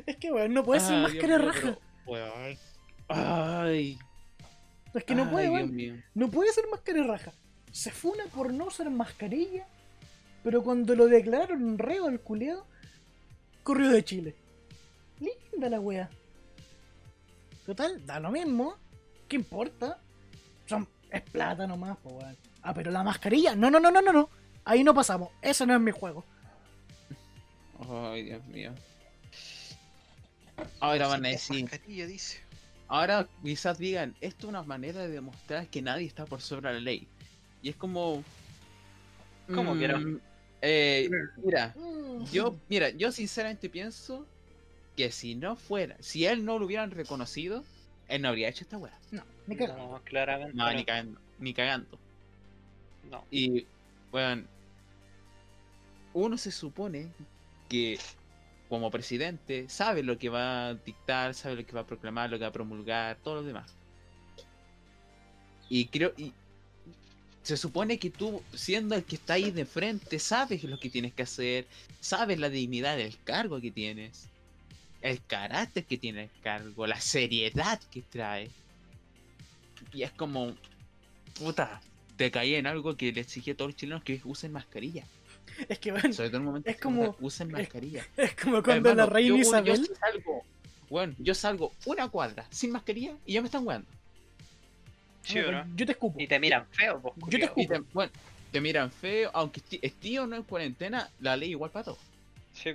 Es 0.07 0.17
que, 0.17 0.31
weón, 0.31 0.53
no 0.53 0.63
puede 0.63 0.79
ser 0.81 0.93
Ah, 0.95 1.01
más 1.03 1.13
mío, 1.13 1.37
raja. 1.37 1.77
weón. 2.05 2.57
Ay. 3.07 3.99
Es 4.93 5.03
que 5.03 5.13
no 5.15 5.23
ay, 5.23 5.29
puede, 5.29 5.43
Dios 5.49 5.53
weón. 5.55 5.75
mío. 5.75 5.95
No 6.15 6.31
puede 6.31 6.51
ser 6.51 6.65
más 6.71 6.81
cara 6.81 7.03
raja. 7.03 7.31
Se 7.71 7.91
funa 7.91 8.23
por 8.33 8.51
no 8.53 8.65
usar 8.65 8.89
mascarilla. 8.89 9.67
Pero 10.43 10.63
cuando 10.63 10.95
lo 10.95 11.07
declararon 11.07 11.77
reo 11.77 12.07
al 12.07 12.19
culeado, 12.19 12.65
corrió 13.63 13.89
de 13.89 14.03
Chile. 14.03 14.35
Linda 15.19 15.69
la 15.69 15.79
wea. 15.79 16.09
Total, 17.65 18.05
da 18.05 18.19
lo 18.19 18.31
mismo. 18.31 18.75
¿Qué 19.27 19.35
importa? 19.37 19.99
Son, 20.65 20.87
es 21.09 21.21
plata 21.21 21.65
nomás, 21.67 21.97
weón. 22.03 22.37
Ah, 22.61 22.73
pero 22.73 22.91
la 22.91 23.03
mascarilla. 23.03 23.55
No, 23.55 23.69
no, 23.69 23.79
no, 23.79 23.91
no, 23.91 24.01
no, 24.01 24.11
no. 24.13 24.29
Ahí 24.65 24.83
no 24.83 24.93
pasamos. 24.93 25.29
Ese 25.41 25.65
no 25.65 25.73
es 25.75 25.81
mi 25.81 25.91
juego. 25.91 26.23
Ay, 27.89 28.23
Dios 28.23 28.45
mío. 28.45 28.73
Ahora 30.79 31.07
van 31.07 31.25
a 31.25 31.29
decir, 31.29 31.67
dice. 31.87 32.39
ahora 32.87 33.27
quizás 33.43 33.77
digan, 33.79 34.15
esto 34.21 34.47
es 34.47 34.49
una 34.49 34.63
manera 34.63 35.01
de 35.01 35.09
demostrar 35.09 35.67
que 35.67 35.81
nadie 35.81 36.05
está 36.05 36.25
por 36.25 36.41
sobre 36.41 36.73
la 36.73 36.79
ley. 36.79 37.07
Y 37.61 37.69
es 37.69 37.75
como... 37.75 38.23
¿Cómo 39.53 39.77
que 39.77 39.87
no? 39.87 39.99
mm, 39.99 40.19
eh, 40.61 41.09
mira, 41.43 41.73
Mm. 41.75 42.23
yo, 42.31 42.55
mira, 42.69 42.89
yo 42.91 43.11
sinceramente 43.11 43.69
pienso 43.69 44.25
que 44.95 45.11
si 45.11 45.35
no 45.35 45.55
fuera, 45.55 45.95
si 45.99 46.25
él 46.25 46.45
no 46.45 46.59
lo 46.59 46.65
hubieran 46.65 46.91
reconocido, 46.91 47.63
él 48.07 48.21
no 48.21 48.29
habría 48.29 48.49
hecho 48.49 48.63
esta 48.63 48.77
weá. 48.77 48.97
No, 49.11 49.23
ni 49.47 49.55
cagando. 49.55 49.87
No, 49.87 50.01
claramente. 50.03 50.55
No, 50.55 50.71
ni 50.71 50.85
cagando, 50.85 51.19
ni 51.39 51.53
cagando. 51.53 51.99
No. 53.09 53.23
Y, 53.31 53.65
bueno, 54.11 54.43
uno 56.13 56.37
se 56.37 56.51
supone 56.51 57.11
que 57.69 57.99
como 58.69 58.91
presidente 58.91 59.69
sabe 59.69 60.03
lo 60.03 60.17
que 60.17 60.29
va 60.29 60.67
a 60.67 60.73
dictar, 60.75 61.33
sabe 61.33 61.55
lo 61.57 61.65
que 61.65 61.73
va 61.73 61.81
a 61.81 61.87
proclamar, 61.87 62.29
lo 62.29 62.37
que 62.37 62.43
va 62.43 62.49
a 62.49 62.53
promulgar, 62.53 63.17
todo 63.17 63.35
lo 63.35 63.43
demás. 63.43 63.71
Y 65.69 65.85
creo, 65.87 66.13
y 66.17 66.33
se 67.43 67.57
supone 67.57 67.99
que 67.99 68.09
tú, 68.09 68.41
siendo 68.53 68.95
el 68.95 69.03
que 69.03 69.15
está 69.15 69.33
ahí 69.33 69.51
de 69.51 69.65
frente, 69.65 70.17
sabes 70.19 70.63
lo 70.63 70.79
que 70.79 70.89
tienes 70.89 71.13
que 71.13 71.23
hacer, 71.23 71.67
sabes 71.99 72.39
la 72.39 72.49
dignidad 72.49 72.97
del 72.97 73.17
cargo 73.23 73.59
que 73.59 73.71
tienes, 73.71 74.29
el 75.03 75.21
carácter 75.25 75.83
que 75.85 75.97
tiene 75.97 76.23
el 76.23 76.29
cargo, 76.41 76.87
la 76.87 76.99
seriedad 76.99 77.79
que 77.91 78.01
trae. 78.01 78.49
Y 79.93 80.01
es 80.03 80.11
como, 80.11 80.55
puta, 81.37 81.81
te 82.15 82.31
caí 82.31 82.55
en 82.55 82.65
algo 82.67 82.95
que 82.97 83.11
le 83.11 83.21
exigía 83.21 83.53
a 83.53 83.57
todos 83.57 83.71
los 83.71 83.75
chilenos 83.75 84.03
que 84.03 84.21
usen 84.23 84.51
mascarilla. 84.53 85.05
Es 85.69 85.77
que, 85.77 85.91
weón, 85.91 86.13
Sobre 86.13 86.29
todo 86.29 86.37
en 86.37 86.43
el 86.43 86.47
momento 86.47 86.69
Es 86.69 86.77
que 86.77 86.81
como- 86.81 87.15
usen 87.19 87.51
mascarilla. 87.51 88.05
es 88.17 88.33
como 88.35 88.63
cuando 88.63 88.89
Hermano, 88.89 88.95
la 89.07 89.13
reina 89.13 89.35
yo- 89.35 89.41
Isabel. 89.41 89.85
Yo 89.87 89.95
salgo, 89.95 90.43
bueno, 90.89 91.13
yo 91.19 91.33
salgo 91.35 91.73
una 91.85 92.07
cuadra 92.09 92.47
sin 92.49 92.71
mascarilla 92.71 93.13
y 93.25 93.33
ya 93.33 93.41
me 93.41 93.47
están 93.47 93.67
weando. 93.67 93.87
Sí, 95.21 95.39
¿o 95.39 95.51
no? 95.51 95.65
Yo 95.75 95.85
te 95.85 95.91
escupo. 95.91 96.19
Y 96.19 96.27
te 96.27 96.39
miran 96.39 96.65
feo, 96.71 96.99
pues. 97.01 97.13
Yo 97.29 97.39
te. 97.39 97.61
Y 97.61 97.67
te, 97.67 97.79
bueno, 97.93 98.11
te 98.51 98.61
miran 98.61 98.91
feo, 98.91 99.31
aunque 99.33 99.61
esté 99.81 100.19
o 100.19 100.27
no 100.27 100.35
en 100.37 100.43
cuarentena, 100.43 101.09
la 101.19 101.35
ley 101.37 101.51
igual 101.51 101.71
para 101.71 101.85
todos. 101.85 101.99
Sí. 102.53 102.71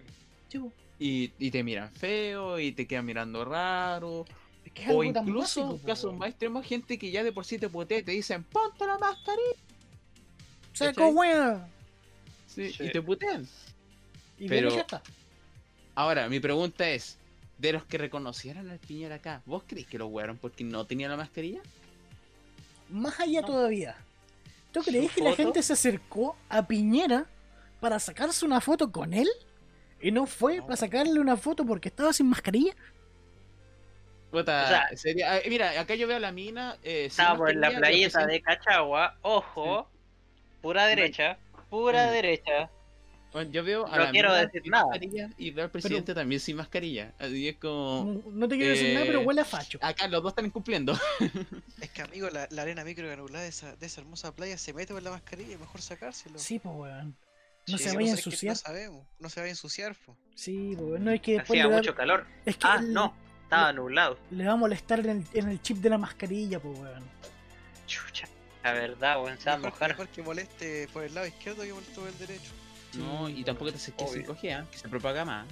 Chivo, 0.48 0.72
Y, 0.98 1.32
y 1.38 1.50
te 1.50 1.62
miran 1.62 1.90
feo 1.92 2.58
y 2.58 2.72
te 2.72 2.86
quedan 2.86 3.06
mirando 3.06 3.44
raro. 3.44 4.24
es 4.64 4.72
que 4.72 4.82
es 4.84 4.90
O 4.90 5.00
algo 5.02 5.12
tan 5.12 5.28
incluso, 5.28 5.60
básico, 5.62 5.78
po, 5.80 5.86
casos 5.86 6.04
weón. 6.06 6.18
más 6.18 6.28
extremos, 6.30 6.66
gente 6.66 6.98
que 6.98 7.10
ya 7.10 7.22
de 7.22 7.32
por 7.32 7.44
sí 7.44 7.58
te 7.58 7.68
putea 7.68 7.98
y 7.98 8.02
te 8.02 8.12
dicen, 8.12 8.42
ponte 8.44 8.86
la 8.86 8.98
mascarilla. 8.98 9.56
¿cachai? 10.78 11.12
wea. 11.12 11.68
Sí, 12.46 12.72
Sí. 12.72 12.84
Y 12.84 12.92
te 12.92 13.02
putean. 13.02 13.46
Y 14.38 14.48
Pero- 14.48 14.68
está. 14.70 15.02
Ahora, 15.94 16.28
mi 16.28 16.38
pregunta 16.40 16.88
es, 16.88 17.16
de 17.58 17.72
los 17.72 17.84
que 17.84 17.98
reconocieron 17.98 18.70
al 18.70 18.78
Piñera 18.78 19.16
acá, 19.16 19.42
¿vos 19.46 19.64
crees 19.66 19.86
que 19.88 19.98
lo 19.98 20.06
wearon 20.06 20.36
porque 20.36 20.62
no 20.64 20.84
tenía 20.86 21.08
la 21.08 21.16
mascarilla? 21.16 21.60
Más 22.88 23.18
allá 23.20 23.40
No. 23.40 23.46
todavía. 23.48 23.96
¿Tú 24.72 24.80
crees 24.82 25.10
que 25.12 25.22
la 25.22 25.34
gente 25.34 25.62
se 25.62 25.72
acercó 25.72 26.36
a 26.48 26.66
Piñera 26.66 27.26
para 27.80 27.98
sacarse 27.98 28.44
una 28.44 28.60
foto 28.60 28.92
con 28.92 29.12
él? 29.12 29.28
¿Y 30.00 30.10
no 30.12 30.26
fue 30.26 30.58
No. 30.58 30.64
para 30.64 30.76
sacarle 30.76 31.18
una 31.20 31.36
foto 31.36 31.64
porque 31.66 31.88
estaba 31.88 32.12
sin 32.12 32.26
mascarilla? 32.28 32.74
Puta, 34.30 34.64
O 34.64 34.68
sea- 34.68 34.88
sería- 34.96 35.34
ah, 35.36 35.40
mira, 35.48 35.80
acá 35.80 35.94
yo 35.94 36.06
veo 36.06 36.18
a 36.18 36.20
la 36.20 36.32
mina. 36.32 36.76
Eh, 36.82 37.06
Estábamos 37.06 37.48
en 37.50 37.60
la 37.60 37.70
sin- 37.70 38.26
de 38.26 38.42
Cachagua. 38.42 39.16
Ojo. 39.22 39.88
Pura 40.60 40.86
derecha. 40.86 41.38
Pura 41.70 42.08
Mm. 42.08 42.10
derecha. 42.12 42.70
Bueno, 43.32 43.50
yo 43.50 43.62
veo 43.62 43.86
a 43.86 43.90
No 43.96 44.04
la 44.04 44.10
quiero 44.10 44.30
mina 44.30 44.40
decir 44.42 44.62
sin 44.62 44.70
nada. 44.70 44.84
mascarilla 44.86 45.30
y 45.36 45.50
veo 45.50 45.64
al 45.64 45.70
presidente 45.70 46.14
también 46.14 46.40
sin 46.40 46.56
mascarilla. 46.56 47.12
Así 47.18 47.48
es 47.48 47.56
como. 47.56 48.22
No, 48.24 48.30
no 48.30 48.48
te 48.48 48.56
quiero 48.56 48.70
decir 48.70 48.92
nada, 48.94 49.04
eh, 49.04 49.08
pero 49.08 49.20
huele 49.20 49.40
a 49.42 49.44
facho. 49.44 49.78
Acá 49.82 50.08
los 50.08 50.22
dos 50.22 50.32
están 50.32 50.46
incumpliendo. 50.46 50.92
Es 51.80 51.90
que, 51.90 52.02
amigo, 52.02 52.28
la, 52.30 52.48
la 52.50 52.62
arena 52.62 52.84
microgranular 52.84 53.42
de 53.42 53.48
esa, 53.48 53.76
de 53.76 53.86
esa 53.86 54.00
hermosa 54.00 54.34
playa 54.34 54.56
se 54.58 54.72
mete 54.72 54.92
con 54.94 55.04
la 55.04 55.10
mascarilla, 55.10 55.54
es 55.54 55.60
mejor 55.60 55.80
sacárselo. 55.80 56.38
Sí, 56.38 56.58
pues 56.58 56.74
weón. 56.74 57.16
No 57.70 57.78
Sí, 57.78 57.84
se 57.84 57.96
vaya 57.96 58.10
a 58.12 58.14
Es 58.14 58.22
que 58.24 58.28
ensuciar. 58.30 58.54
No 58.54 58.60
sabemos, 58.60 59.06
no 59.18 59.28
se 59.30 59.40
vaya 59.40 59.48
a 59.48 59.50
ensuciar, 59.50 59.94
po. 59.94 60.16
Sí, 60.34 60.72
pues 60.76 60.90
weón. 60.90 61.04
No 61.04 61.10
es 61.12 61.20
que 61.20 61.32
después 61.32 61.50
Hacía 61.60 61.66
va, 61.68 61.76
mucho 61.76 61.94
calor. 61.94 62.26
es 62.46 62.56
que 62.56 62.66
Ah, 62.66 62.80
le- 62.80 62.88
no. 62.88 63.14
Estaba 63.44 63.72
nublado. 63.72 64.18
le 64.30 64.46
va 64.46 64.52
a 64.52 64.56
molestar 64.56 65.00
en 65.00 65.08
el, 65.10 65.24
en 65.32 65.48
el 65.48 65.62
chip 65.62 65.78
de 65.78 65.88
la 65.90 65.98
mascarilla, 65.98 66.60
pues 66.60 66.78
weón. 66.78 67.04
Chucha. 67.86 68.28
La 68.62 68.72
verdad, 68.72 69.22
weón. 69.22 69.38
Se 69.38 69.46
va 69.50 69.54
a 69.54 69.56
Mejor, 69.58 69.72
mojar. 69.72 69.88
mejor 69.90 70.08
que 70.08 70.22
moleste 70.22 70.88
por 70.92 71.04
el 71.04 71.14
lado 71.14 71.26
izquierdo 71.26 71.62
que 71.62 71.72
moleste 71.72 71.94
por 71.94 72.08
el 72.08 72.18
derecho. 72.18 72.50
No, 72.94 73.28
y 73.28 73.44
tampoco 73.44 73.70
te 73.70 73.76
acerques 73.76 74.10
Obvio. 74.10 74.34
5G, 74.34 74.52
¿ah? 74.54 74.66
que 74.70 74.78
se 74.78 74.88
propaga 74.88 75.24
más. 75.24 75.46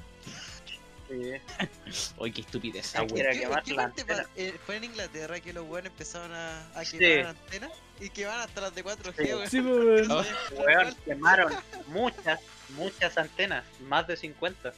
Sí. 1.09 2.13
Uy, 2.19 2.33
qué 2.33 2.41
estupidez 2.41 2.87
esa 2.87 3.01
Hay 3.01 3.07
¿En 3.07 3.15
que 3.15 3.15
wea. 3.15 3.23
ir 3.23 3.29
a 3.29 3.33
qué- 3.33 3.41
quemar 3.41 3.59
en 3.59 3.65
qué 3.65 3.75
la 3.75 3.83
parte 3.85 4.01
antena. 4.03 4.23
pa- 4.25 4.31
eh, 4.37 4.55
fue 4.67 4.77
en 4.77 4.85
Inglaterra 4.85 5.41
que 5.41 5.53
los 5.53 5.69
weones 5.69 5.93
empezaron 5.93 6.33
a, 6.33 6.69
a 6.73 6.85
Sí. 6.85 6.99
quemar 6.99 7.27
antenas 7.37 7.71
y 8.01 8.11
que 8.11 8.27
van 8.27 8.41
hasta 8.41 8.61
las 8.61 8.75
de 8.75 8.83
4G, 8.85 9.25
Sí. 9.25 9.33
weón. 9.33 9.49
Sí, 9.51 9.61
pues 9.61 10.09
weón. 10.09 10.11
Oh. 10.11 10.63
Weón, 10.65 10.95
quemaron 11.05 11.53
muchas, 11.89 12.41
muchas 12.71 13.17
antenas. 13.19 13.65
Más 13.83 14.07
de 14.07 14.17
50. 14.17 14.73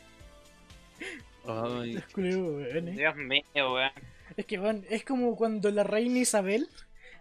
Ay, 1.46 2.02
weón, 2.16 2.88
eh. 2.88 2.92
Dios 2.92 3.16
mío, 3.16 3.42
weón. 3.54 3.90
Es 4.36 4.44
que, 4.46 4.58
bueno, 4.58 4.82
es 4.90 5.04
como 5.04 5.34
cuando 5.36 5.70
la 5.70 5.82
reina 5.84 6.18
Isabel 6.18 6.68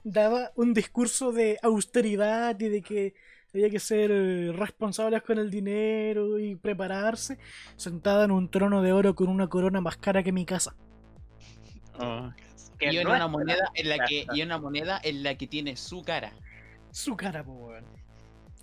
daba 0.04 0.52
un 0.56 0.74
discurso 0.74 1.32
de 1.32 1.58
austeridad 1.62 2.60
y 2.60 2.68
de 2.70 2.82
que 2.82 3.14
había 3.53 3.69
que 3.69 3.80
ser 3.80 4.11
eh, 4.11 4.52
responsables 4.52 5.22
con 5.24 5.38
el 5.38 5.49
dinero 5.49 6.40
y 6.40 6.56
prepararse, 6.56 7.38
sentada 7.76 8.26
en 8.26 8.32
un 8.32 8.49
trono 8.49 8.82
de 8.82 8.91
oro 8.91 9.15
con 9.15 9.30
una 9.30 9.48
corona 9.48 9.82
más 9.82 9.98
cara 9.98 10.24
que 10.24 10.32
mi 10.32 10.45
casa. 10.45 10.76
Oh. 11.99 12.32
Que 12.78 12.94
Y 12.94 13.03
no 13.03 13.10
una 13.10 13.28
moneda 13.28 13.72
en 13.74 13.90
la 13.90 14.06
que 14.06 14.28
y 14.32 14.41
una 14.44 14.60
moneda 14.60 14.99
en 15.03 15.24
la 15.24 15.36
que 15.36 15.48
tiene 15.48 15.76
su 15.76 16.03
cara. 16.03 16.34
Su 16.91 17.15
cara, 17.15 17.44
pues, 17.44 17.57
weón. 17.57 17.86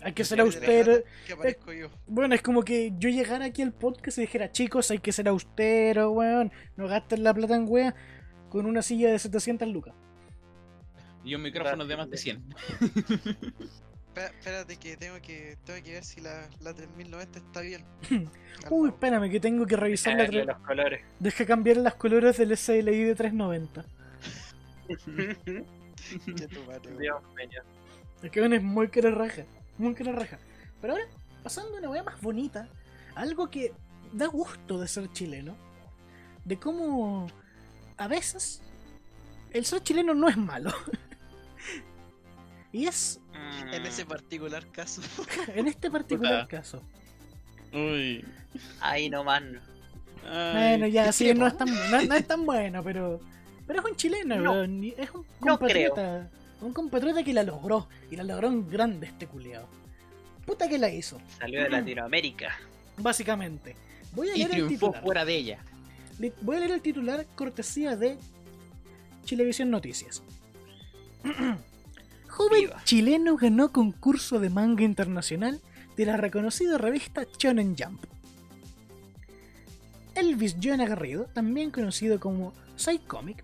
Hay 0.01 0.13
que 0.13 0.23
ser 0.23 0.39
austero. 0.39 1.03
Yo. 1.27 1.89
Bueno, 2.05 2.35
es 2.35 2.41
como 2.41 2.63
que 2.63 2.93
yo 2.97 3.09
llegara 3.09 3.45
aquí 3.45 3.61
al 3.61 3.73
podcast 3.73 4.17
y 4.17 4.21
dijera, 4.21 4.51
chicos, 4.51 4.91
hay 4.91 4.99
que 4.99 5.11
ser 5.11 5.27
austero, 5.27 6.11
weón. 6.11 6.51
No 6.75 6.87
gasten 6.87 7.23
la 7.23 7.33
plata 7.33 7.55
en 7.55 7.65
wea 7.67 7.95
con 8.49 8.65
una 8.65 8.81
silla 8.81 9.11
de 9.11 9.19
700 9.19 9.67
lucas. 9.67 9.95
Y 11.23 11.33
un 11.33 11.41
micrófono 11.41 11.85
de 11.85 11.97
más 11.97 12.09
de 12.09 12.17
100. 12.17 12.43
Espérate 14.15 14.77
que 14.77 14.95
tengo 14.95 15.19
que 15.21 15.57
tengo 15.65 15.83
que 15.83 15.93
ver 15.93 16.03
si 16.03 16.21
la, 16.21 16.47
la 16.61 16.73
3090 16.73 17.39
está 17.39 17.61
bien. 17.61 17.83
Uy, 18.69 18.89
espérame, 18.89 19.29
que 19.29 19.39
tengo 19.39 19.65
que 19.65 19.75
revisar 19.75 20.15
la... 20.15 20.43
Los 20.43 20.57
colores. 20.59 21.01
Deja 21.19 21.45
cambiar 21.45 21.77
las 21.77 21.95
colores 21.95 22.37
del 22.37 22.55
SLI 22.55 23.03
de 23.03 23.15
390. 23.15 23.85
Che, 26.35 26.47
tu 26.47 26.63
madre, 26.63 26.91
weón. 26.91 26.99
Dios 26.99 27.23
mío. 27.35 27.61
Es 28.21 28.31
que 28.31 28.45
es 28.45 28.63
muy 28.63 28.87
cara 28.89 29.11
raja. 29.11 29.43
Muy 29.77 29.93
cara 29.93 30.11
raja. 30.11 30.39
Pero 30.81 30.93
ahora, 30.93 31.05
pasando 31.43 31.75
a 31.75 31.79
una 31.79 31.89
wea 31.89 32.03
más 32.03 32.21
bonita, 32.21 32.69
algo 33.15 33.49
que 33.49 33.73
da 34.13 34.27
gusto 34.27 34.79
de 34.79 34.87
ser 34.87 35.11
chileno, 35.11 35.55
de 36.43 36.57
cómo 36.57 37.27
a 37.97 38.07
veces 38.07 38.61
el 39.51 39.65
ser 39.65 39.83
chileno 39.83 40.13
no 40.13 40.29
es 40.29 40.37
malo. 40.37 40.71
y 42.75 42.87
es 42.87 43.19
En 43.33 43.83
Mm. 43.83 43.85
ese 43.85 44.05
particular 44.05 44.65
caso. 44.71 45.01
en 45.55 45.67
este 45.67 45.89
particular 45.91 46.45
Puta. 46.45 46.57
caso. 46.57 46.81
Uy. 47.73 48.23
Ahí 48.79 49.09
nomás 49.09 49.41
no. 49.43 49.59
Bueno, 50.23 50.87
ya, 50.87 51.11
sí, 51.11 51.33
no 51.33 51.45
es 51.45 51.55
tan, 51.57 51.67
no, 51.91 52.01
no 52.01 52.15
es 52.15 52.25
tan 52.27 52.45
bueno, 52.45 52.83
pero. 52.83 53.19
Pero 53.67 53.79
es 53.79 53.85
un 53.85 53.95
chileno, 53.95 54.35
No. 54.37 54.63
es 54.63 54.67
un 55.11 55.25
No 55.41 55.57
compatriota. 55.57 56.29
un 56.61 56.73
compatriota 56.73 57.23
que 57.23 57.33
la 57.33 57.43
logró. 57.43 57.87
Y 58.09 58.15
la 58.15 58.23
logró 58.23 58.47
en 58.47 58.67
grande 58.69 59.07
este 59.07 59.27
culiao. 59.27 59.67
Puta 60.45 60.67
que 60.69 60.77
la 60.77 60.89
hizo, 60.89 61.19
Salió 61.39 61.63
de 61.63 61.69
Latinoamérica. 61.69 62.57
básicamente. 62.97 63.75
Voy 64.13 64.29
a 64.29 64.35
Y 64.35 64.37
leer 64.39 64.49
el 64.51 64.65
triunfó 64.67 64.87
titular. 64.87 65.03
fuera 65.03 65.25
de 65.25 65.35
ella. 65.35 65.59
Voy 66.41 66.55
a 66.55 66.59
leer 66.59 66.71
el 66.71 66.81
titular 66.81 67.25
cortesía 67.35 67.95
de 67.97 68.17
Chilevisión 69.25 69.69
Noticias. 69.69 70.23
Joven 72.35 72.65
Viva. 72.65 72.83
chileno 72.83 73.37
ganó 73.37 73.71
concurso 73.71 74.41
de 74.41 74.49
manga 74.49 74.83
internacional 74.83 75.61
de 75.95 76.05
la 76.05 76.17
reconocida 76.17 76.77
revista 76.77 77.25
Shonen 77.39 77.77
Jump. 77.77 78.03
Elvis 80.15 80.57
Jonah 80.61 80.85
Garrido, 80.85 81.27
también 81.33 81.71
conocido 81.71 82.19
como 82.19 82.51
Psycomic, 82.75 83.41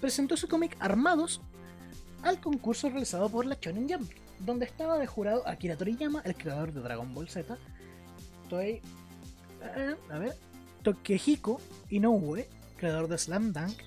presentó 0.00 0.36
su 0.36 0.48
cómic 0.48 0.76
Armados 0.80 1.42
al 2.22 2.40
concurso 2.40 2.88
realizado 2.88 3.28
por 3.28 3.46
la 3.46 3.56
Shonen 3.60 3.88
Jump, 3.88 4.10
donde 4.40 4.64
estaba 4.64 4.98
de 4.98 5.06
jurado 5.06 5.46
Akira 5.46 5.76
Toriyama, 5.76 6.20
el 6.24 6.34
creador 6.34 6.72
de 6.72 6.80
Dragon 6.80 7.14
Ball 7.14 7.28
Z, 7.28 7.56
Toei, 8.48 8.80
eh, 9.62 9.94
a 10.10 10.18
ver, 10.18 10.36
Tokehiko 10.82 11.60
Inoue, 11.88 12.48
creador 12.78 13.06
de 13.06 13.16
Slam 13.16 13.52
Dunk, 13.52 13.78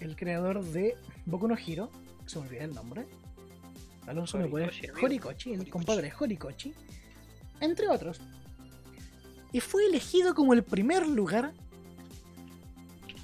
el 0.00 0.16
creador 0.16 0.62
de 0.64 0.96
Boku 1.24 1.48
no 1.48 1.56
Hero, 1.56 1.90
se 2.26 2.38
me 2.38 2.46
olvida 2.46 2.64
el 2.64 2.74
nombre. 2.74 3.06
Alonso 4.08 4.38
me. 4.38 4.44
Horikoshi, 5.02 5.52
el 5.52 5.68
compadre 5.68 6.12
Horikoshi, 6.18 6.74
entre 7.60 7.88
otros. 7.88 8.20
Y 9.52 9.60
fue 9.60 9.86
elegido 9.86 10.34
como 10.34 10.52
el 10.52 10.62
primer 10.62 11.06
lugar 11.06 11.52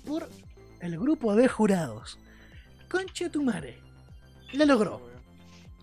por 0.07 0.29
el 0.81 0.99
grupo 0.99 1.35
de 1.35 1.49
jurados. 1.49 2.19
Concha 2.91 3.31
tu 3.31 3.43
madre. 3.43 3.79
La 4.53 4.65
logró. 4.65 5.01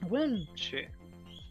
Bueno, 0.07 0.45
Sí. 0.55 0.77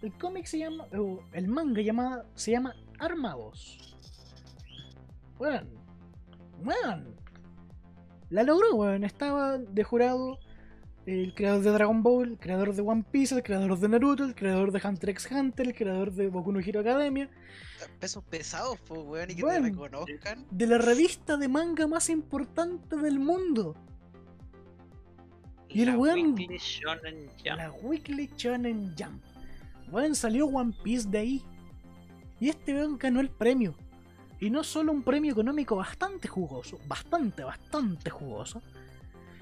el 0.03 0.13
cómic 0.19 0.47
se 0.47 0.59
llama. 0.59 0.87
o 0.97 1.23
el 1.33 1.49
manga 1.49 1.83
llamada, 1.83 2.27
se 2.35 2.53
llama 2.53 2.75
Armados. 2.99 3.79
Weón. 5.39 5.69
Weón. 6.63 7.17
La 8.31 8.43
logró, 8.43 8.75
weón. 8.75 9.05
Estaba 9.05 9.59
de 9.59 9.85
jurado 9.85 10.39
el 11.07 11.35
creador 11.35 11.63
de 11.63 11.71
Dragon 11.71 12.03
Ball, 12.03 12.29
el 12.33 12.39
creador 12.39 12.75
de 12.75 12.83
One 12.83 13.05
Piece, 13.11 13.35
el 13.35 13.43
creador 13.43 13.79
de 13.79 13.89
Naruto, 13.89 14.25
el 14.25 14.35
creador 14.35 14.71
de 14.73 14.81
Hunter 14.87 15.11
x 15.11 15.29
Hunter, 15.31 15.67
el 15.69 15.75
creador 15.75 16.13
de 16.13 16.29
Boku 16.29 16.53
no 16.53 16.61
Hero 16.61 16.81
Academia, 16.81 17.29
Pesos 17.99 18.23
pesados, 18.25 18.79
pues, 18.87 19.01
weón, 19.03 19.31
y 19.31 19.35
que 19.37 19.43
Bueno. 19.43 19.63
te 19.65 19.71
reconozcan. 19.71 20.47
de 20.51 20.67
la 20.67 20.79
revista 20.79 21.37
de 21.39 21.49
manga 21.49 21.87
más 21.87 22.11
importante 22.11 22.97
del 22.97 23.19
mundo. 23.19 23.75
Y 25.69 25.83
el 25.83 25.87
La 25.89 25.97
weón- 25.99 26.35
Weekly 26.35 26.59
Shonen 26.59 27.29
Jump. 27.39 27.57
La 27.57 27.71
Weekly 27.83 28.31
Shonen 28.37 28.95
Jump. 28.99 29.23
Weón, 29.91 30.15
salió 30.15 30.47
One 30.47 30.75
Piece 30.83 31.09
de 31.09 31.19
ahí. 31.19 31.45
Y 32.39 32.49
este 32.51 32.75
weón 32.75 32.99
ganó 32.99 33.21
el 33.21 33.31
premio. 33.31 33.75
Y 34.41 34.51
no 34.51 34.63
solo 34.65 34.93
un 34.93 35.03
premio 35.03 35.33
económico 35.33 35.77
bastante 35.77 36.27
jugoso, 36.29 36.79
bastante, 36.89 37.45
bastante 37.45 38.11
jugoso, 38.11 38.63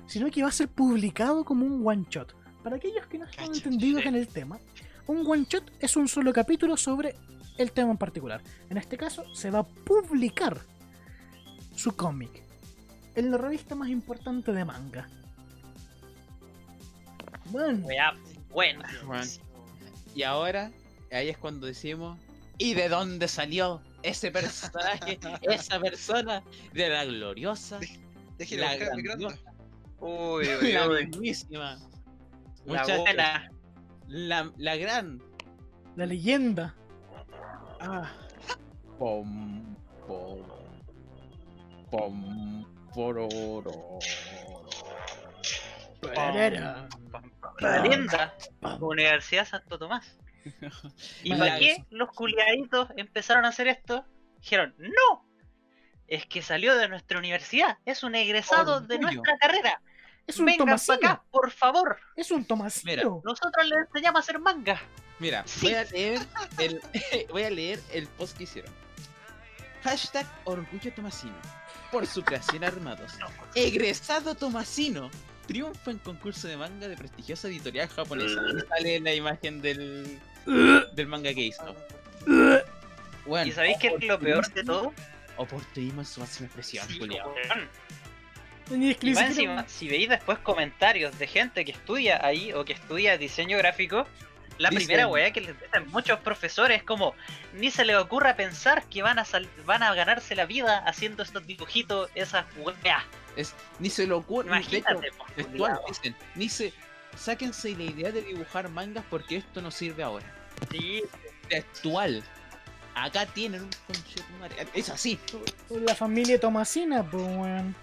sino 0.09 0.31
que 0.31 0.43
va 0.43 0.49
a 0.49 0.53
ser 0.53 0.69
publicado 0.69 1.45
como 1.45 1.65
un 1.65 1.87
one 1.87 2.07
shot. 2.11 2.35
Para 2.65 2.77
aquellos 2.77 3.07
que 3.07 3.19
no 3.19 3.27
están 3.27 3.55
entendidos 3.55 4.03
sí. 4.03 4.09
en 4.09 4.15
el 4.17 4.27
tema, 4.27 4.59
un 5.07 5.25
one 5.25 5.47
shot 5.49 5.71
es 5.81 5.97
un 5.97 6.09
solo 6.09 6.33
capítulo 6.33 6.77
sobre 6.77 7.15
el 7.59 7.73
tema 7.73 7.93
en 7.93 7.99
particular. 7.99 8.43
En 8.71 8.79
este 8.79 8.97
caso, 8.97 9.25
se 9.35 9.51
va 9.51 9.61
a 9.61 9.63
publicar 9.65 10.61
su 11.77 11.95
cómic 11.95 12.43
en 13.15 13.31
la 13.31 13.39
revista 13.39 13.75
más 13.75 13.89
importante 13.89 14.53
de 14.53 14.65
manga. 14.65 15.09
Bueno. 17.47 17.87
Juan. 19.05 19.29
Y 20.15 20.23
ahora, 20.23 20.71
ahí 21.13 21.29
es 21.29 21.39
cuando 21.39 21.67
decimos, 21.67 22.19
¿y 22.59 22.75
de 22.75 22.89
dónde 22.89 23.29
salió 23.29 23.81
ese 24.03 24.31
personaje, 24.31 25.19
esa 25.43 25.81
persona 25.81 26.43
de 26.73 26.89
la 26.89 27.05
gloriosa, 27.05 27.79
Déjelo 28.39 28.65
la 28.65 28.77
grandiosa. 28.77 29.48
Uy, 30.01 30.47
uy, 30.63 30.73
la 30.73 30.89
uy. 30.89 31.07
mismísima, 31.07 31.77
La 32.65 32.83
muchachos, 32.83 32.99
buena. 32.99 33.51
la, 34.07 34.53
la 34.57 34.77
gran, 34.77 35.23
la 35.97 36.07
leyenda. 36.07 36.75
ah, 37.81 38.11
pom, 38.99 39.77
pom, 40.07 40.39
pom, 41.91 42.65
pororo. 42.95 43.99
Parara. 46.15 46.89
La 47.61 47.83
tienda. 47.83 48.35
Universidad 48.81 49.45
Santo 49.47 49.79
Tomás. 49.79 50.17
¿Y 51.25 51.35
para 51.35 51.59
qué 51.59 51.85
los 51.91 52.11
culiaditos 52.13 52.89
empezaron 52.97 53.45
a 53.45 53.49
hacer 53.49 53.67
esto? 53.69 54.05
Dijeron, 54.41 54.75
no. 54.79 55.28
Es 56.09 56.25
que 56.27 56.41
salió 56.43 56.75
de 56.75 56.89
nuestra 56.89 57.19
universidad. 57.19 57.79
Es 57.85 58.03
un 58.03 58.15
egresado 58.15 58.81
de 58.81 58.99
nuestra 58.99 59.37
carrera. 59.39 59.81
Es 60.27 60.39
un 60.39 60.47
Vengan 60.47 60.69
acá, 60.71 61.23
por 61.31 61.51
favor. 61.51 61.99
Es 62.17 62.31
un 62.31 62.45
Tomasino. 62.45 63.23
Nosotros 63.25 63.67
les 63.67 63.87
enseñamos 63.87 64.17
a 64.17 64.21
hacer 64.21 64.39
manga. 64.39 64.81
Mira, 65.19 65.45
voy 65.63 65.75
a 65.75 65.85
leer 65.93 66.21
el, 66.59 66.81
voy 67.31 67.43
a 67.43 67.51
leer 67.51 67.81
el 67.93 68.07
post 68.09 68.37
que 68.37 68.45
hicieron. 68.45 68.73
Hashtag 69.83 70.27
Orgullo 70.45 70.93
Tomasino. 70.93 71.37
Por 71.93 72.07
su 72.07 72.23
creación 72.23 72.65
armados. 72.65 73.13
Egresado 73.55 74.35
Tomasino. 74.35 75.11
Triunfa 75.47 75.91
en 75.91 75.99
concurso 75.99 76.47
de 76.49 76.57
manga 76.59 76.89
de 76.89 76.97
prestigiosa 76.97 77.49
editorial 77.49 77.89
japonesa. 77.89 78.41
Sale 78.69 79.01
la 79.01 79.15
imagen 79.15 79.63
del, 79.63 80.19
del 80.45 81.07
manga 81.07 81.33
que 81.33 81.41
hizo. 81.41 81.75
Bueno, 83.25 83.47
¿Y 83.47 83.53
sabéis 83.53 83.79
qué 83.79 83.89
es 83.89 84.05
lo 84.05 84.19
peor 84.19 84.53
de 84.53 84.65
todo? 84.65 84.93
Oportunismo 85.39 86.03
en 86.03 86.07
su 86.07 86.21
máxima 86.21 86.47
expresión, 86.47 86.87
Sí. 86.89 86.99
Ni 88.71 88.95
ni 89.01 89.11
encima, 89.19 89.67
si 89.67 89.89
veis 89.89 90.11
después 90.11 90.39
comentarios 90.41 91.19
de 91.19 91.27
gente 91.27 91.65
que 91.65 91.73
estudia 91.73 92.23
ahí 92.25 92.53
o 92.53 92.65
que 92.67 92.75
estudia 92.75 93.17
diseño 93.17 93.57
gráfico, 93.57 94.07
la 94.59 94.69
Dicen- 94.69 94.87
primera 94.87 95.07
weá 95.09 95.31
que 95.33 95.41
les 95.41 95.59
dicen 95.59 95.87
muchos 95.89 96.21
profesores 96.21 96.79
es 96.79 96.83
como, 96.83 97.15
ni 97.55 97.71
se 97.71 97.87
les 97.87 97.97
ocurra 97.97 98.37
pensar 98.37 98.85
que 98.85 99.01
van 99.03 99.19
a 99.19 99.25
sal- 99.25 99.49
van 99.65 99.83
a 99.83 99.95
ganarse 99.95 100.35
la 100.35 100.45
vida 100.45 100.79
haciendo 100.81 101.23
estos 101.23 101.47
dibujitos, 101.47 102.11
esas 102.15 102.45
weas. 102.59 103.05
Es, 103.37 103.55
ni 103.79 103.89
se 103.89 104.07
lo 104.07 104.19
ocurre. 104.19 104.49
hecho, 104.59 104.77
Imagínate, 104.77 105.13
po, 105.13 105.25
textual, 105.35 105.81
dicen, 105.89 106.17
ni 106.35 106.49
se. 106.51 106.73
Sáquense 107.17 107.75
la 107.75 107.85
idea 107.85 108.13
de 108.13 108.21
dibujar 108.23 108.69
mangas 108.69 109.05
porque 109.09 109.37
esto 109.37 109.63
no 109.63 109.71
sirve 109.71 110.03
ahora. 110.03 110.27
Sí, 110.71 111.03
Textual. 111.49 112.23
Acá 113.05 113.27
tienen 113.27 113.63
un 113.63 113.71
conchetumare. 113.87 114.67
Es 114.75 114.89
así. 114.91 115.19
La 115.71 115.95
familia 115.95 116.39
Tomasina, 116.41 117.03
pues, 117.09 117.23
weón. 117.23 117.75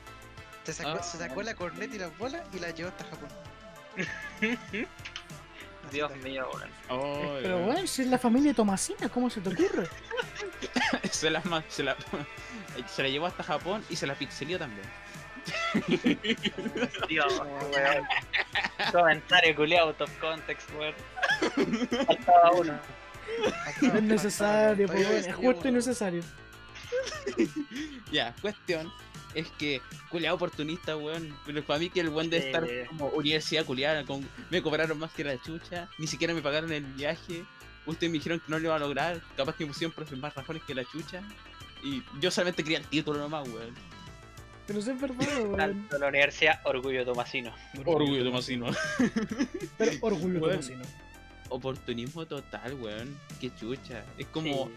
Se 0.64 0.74
sacó, 0.74 0.98
Ah. 1.00 1.04
se 1.04 1.18
sacó 1.18 1.42
la 1.44 1.54
corneta 1.56 1.96
y 1.96 2.00
las 2.00 2.18
bolas 2.18 2.42
y 2.54 2.60
la 2.60 2.72
llevó 2.72 2.90
hasta 2.90 3.04
Japón. 3.06 3.30
Dios 5.92 6.16
mío, 6.18 6.50
weón. 6.54 6.70
Oh, 6.90 7.38
Pero 7.42 7.56
weón. 7.58 7.66
bueno, 7.74 7.88
si 7.88 8.02
es 8.02 8.08
la 8.08 8.18
familia 8.18 8.54
Tomasina, 8.54 9.08
¿cómo 9.10 9.30
se 9.30 9.42
te 9.42 9.50
ocurre? 9.50 9.88
se 11.12 11.30
la, 11.30 11.42
se 11.70 11.84
la, 11.84 11.96
se 12.88 13.04
la 13.04 13.10
llevó 13.10 13.28
hasta 13.28 13.44
Japón 13.44 13.84
y 13.90 13.96
se 13.96 14.08
la 14.08 14.16
pixelió 14.16 14.58
también. 14.58 14.88
Dios, 17.08 17.40
weón. 17.40 18.04
Comentario 18.92 19.56
culiado, 19.56 19.94
top 19.94 20.10
context, 20.20 20.70
weón. 20.78 20.96
Faltaba 22.08 22.52
uno. 22.52 22.80
Es 23.82 24.04
necesario, 24.04 24.88
pues, 24.88 25.28
es 25.28 25.36
justo 25.36 25.68
y 25.68 25.72
necesario. 25.72 26.24
Ya, 28.12 28.34
cuestión 28.42 28.92
es 29.34 29.48
que 29.58 29.82
culiado 30.10 30.36
oportunista, 30.36 30.96
weón. 30.96 31.36
Pero 31.46 31.64
para 31.64 31.80
mí 31.80 31.90
que 31.90 32.00
el 32.00 32.10
buen 32.10 32.30
de 32.30 32.40
Sí. 32.42 32.48
estar 32.48 32.66
como 32.88 33.08
universidad 33.10 33.66
culiada, 33.66 34.06
con, 34.06 34.28
me 34.50 34.62
cobraron 34.62 34.98
más 35.00 35.12
que 35.12 35.24
la 35.24 35.42
chucha, 35.42 35.90
ni 35.98 36.08
siquiera 36.08 36.34
me 36.34 36.42
pagaron 36.42 36.72
el 36.72 36.84
viaje. 36.86 37.44
Ustedes 37.86 38.10
me 38.12 38.18
dijeron 38.18 38.40
que 38.40 38.46
no 38.48 38.58
lo 38.60 38.66
iba 38.66 38.76
a 38.76 38.80
lograr, 38.80 39.22
capaz 39.36 39.56
que 39.56 39.66
me 39.66 39.72
pusieron 39.74 39.94
profes 39.94 40.18
más 40.18 40.34
rajones 40.34 40.64
que 40.64 40.74
la 40.74 40.84
chucha. 40.86 41.22
Y 41.84 42.02
yo 42.20 42.32
solamente 42.32 42.64
quería 42.64 42.78
el 42.80 42.86
título 42.88 43.20
nomás, 43.20 43.48
weón. 43.50 43.76
Pero 44.68 44.80
eso 44.80 44.92
es 44.92 45.02
verdad, 45.02 45.18
weón. 45.42 45.58
Tanto 45.58 45.98
la 46.00 46.08
universidad, 46.08 46.62
orgullo 46.64 47.04
tomasino. 47.06 47.54
Orgullo 47.84 48.24
tomasino. 48.24 48.68
Pero 49.78 49.92
orgullo 50.02 50.40
Weón. 50.40 50.52
Tomasino. 50.62 50.84
Oportunismo 51.50 52.26
total, 52.26 52.74
weón. 52.76 53.18
Qué 53.40 53.54
chucha. 53.56 54.04
Es 54.18 54.28
como, 54.28 54.68
Sí. 54.68 54.72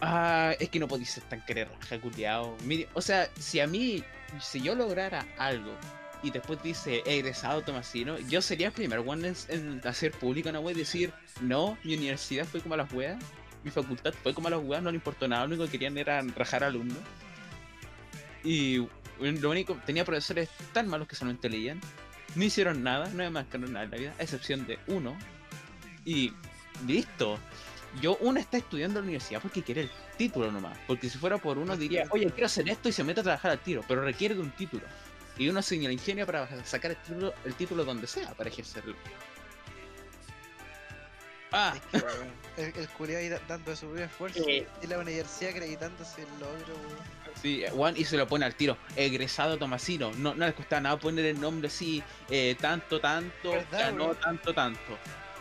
Ah, 0.00 0.54
es 0.60 0.68
que 0.68 0.78
no 0.78 0.88
podéis 0.88 1.10
ser 1.10 1.22
tan 1.24 1.44
querer 1.44 1.68
raja, 1.80 1.98
culiao. 1.98 2.56
Mire, 2.64 2.88
O 2.94 3.00
sea, 3.00 3.30
si 3.38 3.60
a 3.60 3.66
mí, 3.66 4.04
si 4.40 4.60
yo 4.60 4.74
lograra 4.74 5.26
algo 5.38 5.72
y 6.22 6.30
después 6.30 6.62
dice 6.62 7.02
egresado 7.06 7.62
Tomasino, 7.62 8.18
yo 8.18 8.42
sería 8.42 8.68
el 8.68 8.72
primer 8.72 8.98
one 8.98 9.28
en, 9.28 9.36
en 9.48 9.80
hacer 9.86 10.12
público 10.12 10.48
una 10.50 10.60
wea 10.60 10.74
y 10.74 10.78
decir, 10.78 11.12
no, 11.40 11.78
mi 11.82 11.94
universidad 11.94 12.44
fue 12.44 12.60
como 12.60 12.74
a 12.74 12.78
las 12.78 12.92
weas, 12.92 13.22
mi 13.64 13.70
facultad 13.70 14.12
fue 14.22 14.34
como 14.34 14.48
a 14.48 14.50
las 14.50 14.60
weas, 14.62 14.82
no 14.82 14.90
le 14.90 14.96
importó 14.96 15.28
nada, 15.28 15.46
lo 15.46 15.54
único 15.54 15.64
que 15.64 15.72
querían 15.72 15.96
era 15.96 16.22
rajar 16.22 16.62
alumnos. 16.62 16.98
Y 18.44 18.86
lo 19.18 19.50
único, 19.50 19.80
tenía 19.86 20.04
profesores 20.04 20.50
tan 20.72 20.88
malos 20.88 21.08
que 21.08 21.16
solamente 21.16 21.48
leían, 21.48 21.80
no 22.34 22.44
hicieron 22.44 22.82
nada, 22.82 23.08
no 23.08 23.16
me 23.16 23.30
marcaron 23.30 23.72
nada 23.72 23.84
en 23.84 23.90
la 23.90 23.96
vida, 23.96 24.14
a 24.18 24.22
excepción 24.22 24.66
de 24.66 24.78
uno. 24.88 25.16
Y 26.04 26.32
listo. 26.86 27.38
Yo, 28.00 28.18
uno 28.20 28.38
está 28.38 28.58
estudiando 28.58 28.98
en 28.98 29.04
la 29.04 29.08
universidad 29.08 29.40
porque 29.40 29.62
quiere 29.62 29.82
el 29.82 29.90
título 30.18 30.52
nomás. 30.52 30.76
Porque 30.86 31.08
si 31.08 31.18
fuera 31.18 31.38
por 31.38 31.56
uno 31.56 31.76
diría, 31.76 32.04
oye, 32.10 32.30
quiero 32.30 32.46
hacer 32.46 32.68
esto 32.68 32.88
y 32.88 32.92
se 32.92 33.04
mete 33.04 33.20
a 33.20 33.22
trabajar 33.22 33.52
al 33.52 33.58
tiro, 33.58 33.82
pero 33.88 34.02
requiere 34.02 34.34
de 34.34 34.40
un 34.40 34.50
título. 34.50 34.82
Y 35.38 35.48
uno 35.48 35.62
se 35.62 35.76
la 35.76 35.92
ingenio 35.92 36.26
para 36.26 36.64
sacar 36.64 36.92
el 36.92 36.96
título, 36.98 37.34
el 37.44 37.54
título 37.54 37.84
donde 37.84 38.06
sea 38.06 38.34
para 38.34 38.48
ejercerlo. 38.50 38.94
Ah, 41.52 41.74
Es 41.92 42.02
que, 42.02 42.06
weón, 42.06 42.32
el, 42.56 42.72
el 42.76 43.16
ahí 43.16 43.28
da- 43.28 43.40
dando 43.48 43.74
su 43.76 43.86
propio 43.86 44.04
esfuerzo 44.04 44.44
Sí. 44.44 44.64
y 44.82 44.86
la 44.86 44.98
universidad 44.98 45.52
acreditándose 45.52 46.22
el 46.22 46.28
logro, 46.40 46.74
weón. 46.74 46.98
sí, 47.40 47.64
Juan 47.72 47.94
y 47.96 48.04
se 48.04 48.16
lo 48.16 48.26
pone 48.26 48.44
al 48.44 48.54
tiro. 48.54 48.76
Egresado 48.96 49.56
Tomasino. 49.56 50.10
No, 50.16 50.34
no 50.34 50.44
les 50.46 50.54
cuesta 50.54 50.80
nada 50.80 50.98
poner 50.98 51.24
el 51.26 51.40
nombre 51.40 51.68
así, 51.68 52.02
eh, 52.30 52.56
tanto, 52.60 53.00
tanto, 53.00 53.50
¿Verdad, 53.52 53.78
ganó 53.90 54.04
weón? 54.06 54.16
tanto, 54.20 54.54
tanto. 54.54 54.98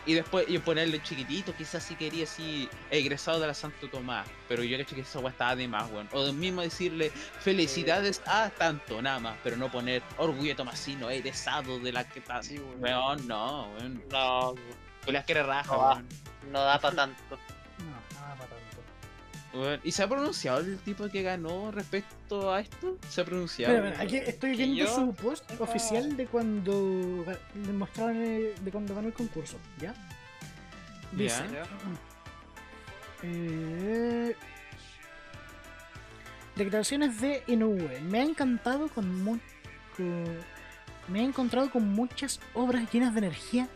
Y 0.08 0.14
después 0.14 0.46
y 0.48 0.60
ponerle 0.60 1.02
chiquitito, 1.02 1.56
quizás 1.56 1.82
sí 1.84 1.96
quería 1.96 2.26
así, 2.26 2.70
egresado 2.92 3.40
de 3.40 3.48
la 3.48 3.56
Santo 3.56 3.90
Tomás. 3.90 4.28
Pero 4.48 4.64
yo 4.64 4.78
le 4.78 4.86
que 4.86 5.02
esa 5.02 5.18
weá 5.18 5.32
estaba 5.32 5.56
de 5.56 5.68
más, 5.68 5.90
weón. 5.92 6.08
O 6.12 6.32
mismo 6.32 6.62
decirle 6.62 7.10
felicidades 7.40 8.22
a 8.28 8.52
tanto, 8.52 9.02
nada 9.02 9.18
más. 9.20 9.38
Pero 9.44 9.58
no 9.58 9.72
poner 9.72 10.04
orgullo 10.18 10.56
tomasino, 10.56 11.10
egresado 11.10 11.80
de 11.80 11.92
la 11.92 12.08
que 12.08 12.22
tal. 12.22 12.44
Sí, 12.44 12.60
weón. 12.60 12.82
Weón, 12.84 13.28
no, 13.28 13.70
weón. 13.80 14.04
No, 14.12 14.54
Tú 15.06 15.12
las 15.12 15.26
quiere 15.26 15.44
raja, 15.44 15.74
No 15.76 15.80
weón. 15.90 16.08
no 16.52 16.62
da 16.64 16.80
para 16.80 16.96
tanto. 16.96 17.38
No, 17.80 18.20
nada 18.20 18.36
para 18.36 18.50
tanto. 18.50 19.58
Weón. 19.60 19.80
¿Y 19.84 19.92
se 19.92 20.04
ha 20.04 20.08
pronunciado 20.08 20.60
el 20.60 20.78
tipo 20.80 21.08
que 21.10 21.22
ganó 21.22 21.72
respecto 21.72 22.52
a 22.54 22.60
esto? 22.62 22.98
¿Se 23.10 23.22
ha 23.22 23.26
pronunciado? 23.26 23.76
Espera, 23.76 24.02
aquí 24.02 24.18
estoy 24.18 24.52
Que 24.52 24.58
viendo 24.58 24.76
yo 24.86 24.96
su 24.96 25.14
post 25.14 25.50
oficial 25.60 26.16
de 26.18 26.26
cuando 26.28 27.26
mostraron 27.74 28.18
el- 28.18 28.54
de 28.64 28.72
cuando 28.72 28.96
ganó 28.96 29.08
el 29.08 29.14
concurso, 29.14 29.58
¿ya? 29.80 29.94
Dice, 31.12 31.44
Ya. 31.54 31.64
eh, 33.24 34.36
declaraciones 36.56 37.20
de 37.22 37.44
Inoue. 37.48 38.02
Me 38.02 38.20
ha 38.20 38.24
encantado 38.24 38.88
con, 38.90 39.40
con- 39.96 40.38
me 41.08 41.20
he 41.22 41.24
encontrado 41.24 41.70
con 41.70 41.88
muchas 41.88 42.40
obras 42.54 42.92
llenas 42.92 43.14
de 43.14 43.20
energía 43.20 43.68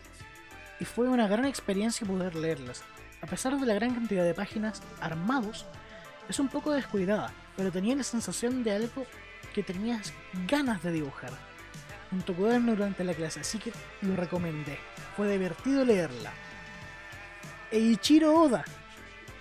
y 0.80 0.84
fue 0.84 1.08
una 1.08 1.28
gran 1.28 1.44
experiencia 1.44 2.06
poder 2.06 2.34
leerlas. 2.34 2.82
A 3.22 3.26
pesar 3.26 3.58
de 3.58 3.66
la 3.66 3.74
gran 3.74 3.94
cantidad 3.94 4.24
de 4.24 4.34
páginas 4.34 4.82
armados, 5.00 5.66
es 6.28 6.38
un 6.40 6.48
poco 6.48 6.72
descuidada, 6.72 7.32
pero 7.56 7.70
tenía 7.70 7.94
la 7.94 8.02
sensación 8.02 8.64
de 8.64 8.72
algo 8.72 9.06
que 9.54 9.62
tenías 9.62 10.12
ganas 10.48 10.82
de 10.82 10.92
dibujar. 10.92 11.32
En 12.12 12.22
tu 12.22 12.34
cuaderno 12.34 12.74
durante 12.74 13.04
la 13.04 13.14
clase, 13.14 13.40
así 13.40 13.58
que 13.58 13.72
lo 14.02 14.16
recomendé. 14.16 14.78
Fue 15.16 15.30
divertido 15.30 15.84
leerla. 15.84 16.32
Eiichiro 17.70 18.34
Oda. 18.34 18.64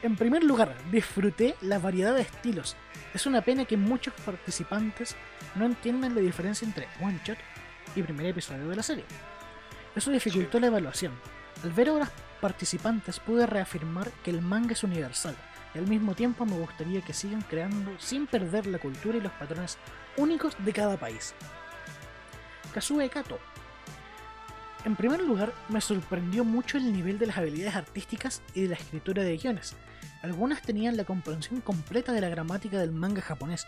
En 0.02 0.16
primer 0.16 0.44
lugar, 0.44 0.76
disfruté 0.92 1.56
la 1.62 1.80
variedad 1.80 2.14
de 2.14 2.22
estilos. 2.22 2.76
Es 3.14 3.26
una 3.26 3.42
pena 3.42 3.66
que 3.66 3.78
muchos 3.78 4.14
participantes 4.26 5.16
no 5.56 5.66
entiendan 5.66 6.14
la 6.14 6.22
diferencia 6.22 6.66
entre 6.66 6.88
one 7.02 7.20
shot 7.24 7.38
y 7.96 8.04
primer 8.04 8.28
episodio 8.28 8.68
de 8.68 8.76
la 8.76 8.84
serie. 8.84 9.06
Eso 10.00 10.12
dificultó 10.12 10.62
la 10.62 10.68
evaluación. 10.68 11.12
Al 11.62 11.74
ver 11.74 11.90
obras 11.90 12.10
participantes 12.40 13.20
pude 13.20 13.46
reafirmar 13.46 14.10
que 14.24 14.32
el 14.32 14.40
manga 14.40 14.72
es 14.72 14.86
universal 14.86 15.36
y 15.76 15.78
al 15.78 15.88
mismo 15.88 16.16
tiempo 16.16 16.46
me 16.46 16.58
gustaría 16.58 17.02
que 17.02 17.12
sigan 17.12 17.42
creando 17.42 17.92
sin 18.00 18.26
perder 18.26 18.66
la 18.68 18.80
cultura 18.80 19.18
y 19.18 19.22
los 19.22 19.34
patrones 19.34 19.78
únicos 20.16 20.56
de 20.64 20.72
cada 20.72 20.96
país. 20.96 21.36
Kazue 22.74 23.10
Kato. 23.10 23.40
En 24.86 24.96
primer 24.96 25.22
lugar, 25.22 25.52
me 25.68 25.82
sorprendió 25.82 26.46
mucho 26.46 26.78
el 26.78 26.94
nivel 26.94 27.20
de 27.20 27.28
las 27.28 27.38
habilidades 27.38 27.76
artísticas 27.76 28.42
y 28.54 28.62
de 28.62 28.70
la 28.70 28.76
escritura 28.76 29.24
de 29.24 29.36
guiones. 29.36 29.76
Algunas 30.22 30.62
tenían 30.62 30.96
la 30.96 31.04
comprensión 31.04 31.60
completa 31.60 32.14
de 32.14 32.22
la 32.22 32.30
gramática 32.30 32.78
del 32.78 32.94
manga 32.94 33.22
japonés, 33.22 33.68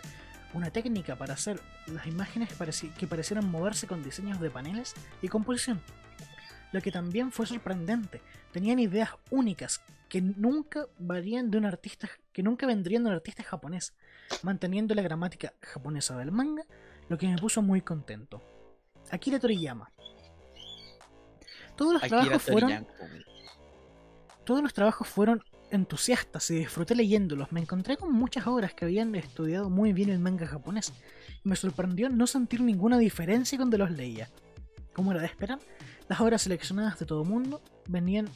una 0.53 0.71
técnica 0.71 1.15
para 1.15 1.33
hacer 1.33 1.59
las 1.87 2.07
imágenes 2.07 2.57
pareci- 2.59 2.93
que 2.93 3.07
parecieran 3.07 3.49
moverse 3.49 3.87
con 3.87 4.03
diseños 4.03 4.39
de 4.39 4.49
paneles 4.49 4.93
y 5.21 5.27
composición. 5.27 5.81
Lo 6.71 6.81
que 6.81 6.91
también 6.91 7.31
fue 7.31 7.45
sorprendente, 7.45 8.21
tenían 8.51 8.79
ideas 8.79 9.09
únicas 9.29 9.81
que 10.07 10.21
nunca 10.21 10.87
varían 10.99 11.51
de 11.51 11.57
un 11.57 11.65
artista, 11.65 12.09
que 12.33 12.43
nunca 12.43 12.65
vendrían 12.65 13.03
de 13.03 13.09
un 13.09 13.15
artista 13.15 13.43
japonés, 13.43 13.93
manteniendo 14.43 14.93
la 14.93 15.01
gramática 15.01 15.53
japonesa 15.61 16.17
del 16.17 16.31
manga, 16.31 16.63
lo 17.09 17.17
que 17.17 17.27
me 17.27 17.37
puso 17.37 17.61
muy 17.61 17.81
contento. 17.81 18.41
Akira 19.09 19.39
Toriyama. 19.39 19.91
Todos 21.75 21.93
los 21.93 22.03
Akira 22.03 22.21
trabajos 22.21 22.43
fueron 22.43 22.69
Toriyama, 22.69 23.25
todos 24.45 24.63
los 24.63 24.73
trabajos 24.73 25.07
fueron 25.07 25.43
entusiastas 25.71 26.49
y 26.51 26.55
disfruté 26.55 26.95
leyéndolos. 26.95 27.51
Me 27.51 27.59
encontré 27.59 27.97
con 27.97 28.11
muchas 28.13 28.47
obras 28.47 28.73
que 28.73 28.85
habían 28.85 29.15
estudiado 29.15 29.69
muy 29.69 29.93
bien 29.93 30.09
el 30.09 30.19
manga 30.19 30.47
japonés. 30.47 30.93
Y 31.43 31.49
me 31.49 31.55
sorprendió 31.55 32.09
no 32.09 32.27
sentir 32.27 32.61
ninguna 32.61 32.97
diferencia 32.97 33.57
cuando 33.57 33.77
los 33.77 33.91
leía. 33.91 34.29
Como 34.93 35.11
era 35.11 35.21
de 35.21 35.27
esperar, 35.27 35.59
las 36.09 36.19
obras 36.21 36.41
seleccionadas 36.41 36.99
de 36.99 37.05
todo 37.05 37.23
mundo 37.23 37.61
venían 37.87 38.29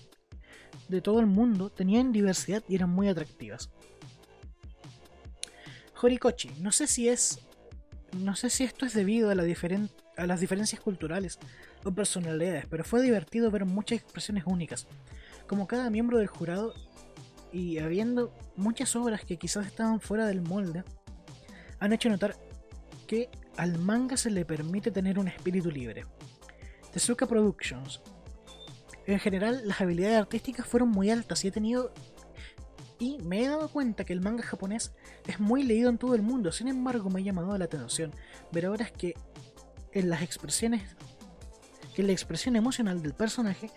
de 0.87 1.01
todo 1.01 1.19
el 1.19 1.25
mundo, 1.25 1.69
tenían 1.69 2.11
diversidad 2.11 2.63
y 2.67 2.75
eran 2.75 2.89
muy 2.89 3.07
atractivas. 3.07 3.69
Horikoshi, 6.01 6.51
no 6.59 6.71
sé 6.71 6.87
si 6.87 7.09
es. 7.09 7.39
No 8.17 8.35
sé 8.35 8.49
si 8.49 8.63
esto 8.63 8.85
es 8.85 8.93
debido 8.93 9.29
a 9.29 9.35
las 9.35 10.39
diferencias 10.39 10.79
culturales 10.81 11.37
o 11.83 11.91
personalidades, 11.91 12.65
pero 12.69 12.85
fue 12.85 13.01
divertido 13.01 13.51
ver 13.51 13.65
muchas 13.65 13.99
expresiones 13.99 14.45
únicas 14.47 14.87
como 15.47 15.67
cada 15.67 15.89
miembro 15.89 16.17
del 16.17 16.27
jurado 16.27 16.73
y 17.55 17.79
habiendo 17.79 18.33
muchas 18.57 18.97
obras 18.97 19.23
que 19.23 19.37
quizás 19.37 19.65
estaban 19.65 20.01
fuera 20.01 20.27
del 20.27 20.41
molde, 20.41 20.83
han 21.79 21.93
hecho 21.93 22.09
notar 22.09 22.35
que 23.07 23.29
al 23.55 23.79
manga 23.79 24.17
se 24.17 24.29
le 24.29 24.43
permite 24.43 24.91
tener 24.91 25.17
un 25.17 25.29
espíritu 25.29 25.71
libre. 25.71 26.05
Tezuka 26.91 27.27
Productions. 27.27 28.01
En 29.05 29.19
general, 29.19 29.61
las 29.63 29.79
habilidades 29.79 30.17
artísticas 30.17 30.67
fueron 30.67 30.89
muy 30.89 31.09
altas 31.09 31.45
y 31.45 31.47
he 31.47 31.51
tenido. 31.51 31.93
Y 32.99 33.19
me 33.19 33.45
he 33.45 33.47
dado 33.47 33.69
cuenta 33.69 34.03
que 34.03 34.11
el 34.11 34.19
manga 34.19 34.43
japonés 34.43 34.91
es 35.25 35.39
muy 35.39 35.63
leído 35.63 35.89
en 35.89 35.97
todo 35.97 36.13
el 36.13 36.23
mundo. 36.23 36.51
Sin 36.51 36.67
embargo, 36.67 37.09
me 37.09 37.21
ha 37.21 37.23
llamado 37.23 37.57
la 37.57 37.65
atención 37.65 38.11
ver 38.51 38.67
obras 38.67 38.91
que 38.91 39.13
en 39.93 40.09
las 40.09 40.21
expresiones. 40.21 40.81
que 41.95 42.03
la 42.03 42.11
expresión 42.11 42.57
emocional 42.57 43.01
del 43.01 43.13
personaje 43.13 43.71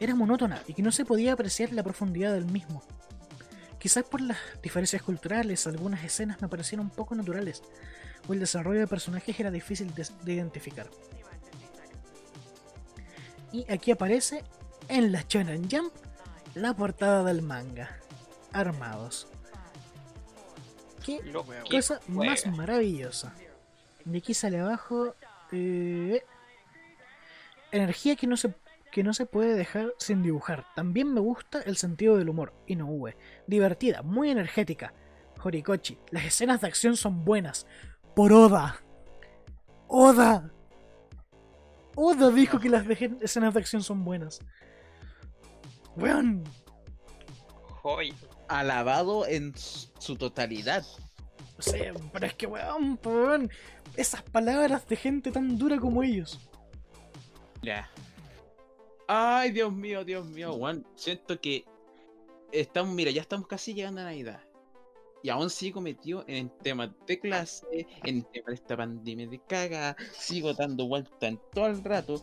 era 0.00 0.14
monótona 0.14 0.62
y 0.66 0.72
que 0.72 0.82
no 0.82 0.90
se 0.90 1.04
podía 1.04 1.34
apreciar 1.34 1.74
la 1.74 1.82
profundidad 1.82 2.32
del 2.32 2.46
mismo. 2.46 2.82
Quizás 3.78 4.04
por 4.04 4.20
las 4.20 4.38
diferencias 4.62 5.02
culturales, 5.02 5.66
algunas 5.66 6.02
escenas 6.04 6.42
me 6.42 6.48
parecieron 6.48 6.86
un 6.86 6.90
poco 6.90 7.14
naturales, 7.14 7.62
o 8.28 8.32
el 8.32 8.40
desarrollo 8.40 8.80
de 8.80 8.86
personajes 8.86 9.38
era 9.38 9.50
difícil 9.50 9.94
de, 9.94 10.06
de 10.24 10.32
identificar. 10.32 10.88
Y 13.52 13.70
aquí 13.70 13.90
aparece 13.92 14.44
en 14.88 15.12
la 15.12 15.24
Shonen 15.28 15.70
Jump 15.70 15.92
la 16.54 16.74
portada 16.74 17.24
del 17.24 17.42
manga. 17.42 17.96
Armados. 18.52 19.28
Qué 21.04 21.20
Lo 21.22 21.42
Wea, 21.42 21.62
que 21.62 21.76
cosa 21.76 22.00
más 22.08 22.46
maravillosa. 22.46 23.32
Y 24.04 24.16
aquí 24.16 24.34
sale 24.34 24.58
abajo. 24.58 25.14
eh, 25.52 26.24
energía 27.70 28.16
que 28.16 28.26
no 28.26 28.36
se 28.36 28.54
que 28.98 29.04
no 29.04 29.14
se 29.14 29.26
puede 29.26 29.54
dejar 29.54 29.94
sin 30.00 30.24
dibujar. 30.24 30.66
También 30.74 31.14
me 31.14 31.20
gusta 31.20 31.60
el 31.60 31.76
sentido 31.76 32.16
del 32.16 32.30
humor. 32.30 32.52
Inoue. 32.66 33.16
Divertida, 33.46 34.02
muy 34.02 34.28
energética. 34.28 34.92
Horikoshi. 35.40 35.96
Las 36.10 36.24
escenas 36.24 36.60
de 36.60 36.66
acción 36.66 36.96
son 36.96 37.24
buenas. 37.24 37.64
Por 38.16 38.32
Oda. 38.32 38.82
Oda. 39.86 40.50
Oda 41.94 42.30
dijo 42.30 42.58
que 42.58 42.68
las 42.68 42.84
escenas 43.20 43.54
de 43.54 43.60
acción 43.60 43.84
son 43.84 44.04
buenas. 44.04 44.40
Weón. 45.94 46.42
Joy. 47.84 48.12
Alabado 48.48 49.28
en 49.28 49.54
su 49.56 50.16
totalidad. 50.16 50.84
O 51.56 51.62
sea, 51.62 51.94
pero 52.12 52.26
es 52.26 52.34
que 52.34 52.48
weón, 52.48 52.98
weón. 53.04 53.48
Esas 53.96 54.22
palabras 54.22 54.88
de 54.88 54.96
gente 54.96 55.30
tan 55.30 55.56
dura 55.56 55.78
como 55.78 56.02
ellos. 56.02 56.50
Ya. 57.62 57.88
Ay, 59.10 59.52
Dios 59.52 59.72
mío, 59.72 60.04
Dios 60.04 60.26
mío, 60.26 60.52
Juan. 60.52 60.86
Siento 60.94 61.40
que 61.40 61.64
estamos, 62.52 62.94
mira, 62.94 63.10
ya 63.10 63.22
estamos 63.22 63.46
casi 63.46 63.72
llegando 63.72 64.02
a 64.02 64.04
Navidad. 64.04 64.42
Y 65.22 65.30
aún 65.30 65.48
sigo 65.48 65.80
metido 65.80 66.24
en 66.28 66.50
temas 66.58 66.90
de 67.06 67.18
clase, 67.18 67.86
en 68.04 68.22
temas 68.24 68.48
de 68.48 68.54
esta 68.54 68.76
pandemia 68.76 69.26
de 69.26 69.40
caga. 69.40 69.96
Sigo 70.12 70.52
dando 70.52 70.86
vuelta 70.86 71.26
en 71.26 71.40
todo 71.54 71.68
el 71.68 71.82
rato. 71.82 72.22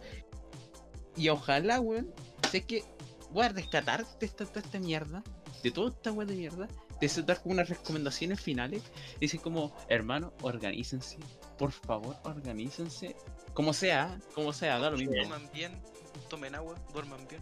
Y 1.17 1.27
ojalá, 1.29 1.79
weón, 1.79 2.13
sé 2.51 2.63
que 2.63 2.83
voy 3.31 3.45
a 3.45 3.49
rescatar 3.49 4.05
de 4.19 4.25
esta, 4.27 4.45
toda 4.45 4.61
esta 4.61 4.79
mierda, 4.79 5.23
de 5.63 5.71
toda 5.71 5.89
esta 5.89 6.11
weón 6.11 6.27
de 6.27 6.35
mierda, 6.35 6.67
de 7.01 7.23
dar 7.23 7.41
como 7.41 7.53
unas 7.55 7.67
recomendaciones 7.67 8.39
finales. 8.39 8.83
Dicen 9.19 9.39
como, 9.39 9.75
hermano, 9.89 10.33
organícense. 10.43 11.17
Por 11.57 11.71
favor, 11.71 12.15
organícense. 12.23 13.15
Como 13.55 13.73
sea, 13.73 14.19
como 14.35 14.53
sea, 14.53 14.77
da 14.77 14.91
lo 14.91 14.97
mismo. 14.97 15.15
Coman 15.23 15.49
bien, 15.51 15.81
tomen 16.25 16.55
agua, 16.55 16.75
duerman 16.93 17.19
bien. 17.27 17.41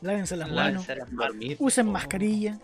Lávense 0.00 0.36
las 0.36 0.48
manos. 0.48 0.86
Lávense 0.86 0.96
las 0.96 1.12
manos. 1.12 1.56
Usen 1.58 1.88
oh. 1.88 1.92
mascarilla. 1.92 2.58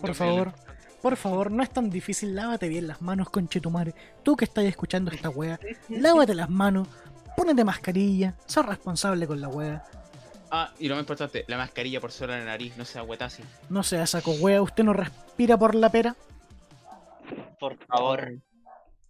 Por 0.00 0.10
Yo 0.10 0.14
favor. 0.14 0.52
Por 1.00 1.16
favor, 1.16 1.50
no 1.50 1.62
es 1.62 1.70
tan 1.70 1.90
difícil. 1.90 2.34
Lávate 2.34 2.68
bien 2.68 2.86
las 2.86 3.02
manos, 3.02 3.28
conchetumare. 3.28 3.94
Tú 4.22 4.36
que 4.36 4.44
estás 4.44 4.64
escuchando 4.64 5.10
esta 5.10 5.30
wea. 5.30 5.58
Lávate 5.88 6.34
las 6.34 6.48
manos. 6.48 6.86
Pónete 7.36 7.64
mascarilla. 7.64 8.36
Sé 8.46 8.62
responsable 8.62 9.26
con 9.26 9.40
la 9.40 9.48
wea. 9.48 9.84
Ah, 10.50 10.70
y 10.78 10.86
lo 10.86 10.94
más 10.94 11.02
importante, 11.02 11.44
la 11.48 11.56
mascarilla 11.56 12.00
por 12.00 12.12
sola 12.12 12.34
en 12.34 12.44
la 12.44 12.52
nariz, 12.52 12.76
no 12.76 12.84
sea 12.84 13.02
huetasi. 13.02 13.42
No 13.70 13.82
sea 13.82 14.06
saco 14.06 14.32
wea. 14.32 14.62
Usted 14.62 14.84
no 14.84 14.92
respira 14.92 15.56
por 15.56 15.74
la 15.74 15.90
pera. 15.90 16.14
Por 17.58 17.78
favor. 17.86 18.34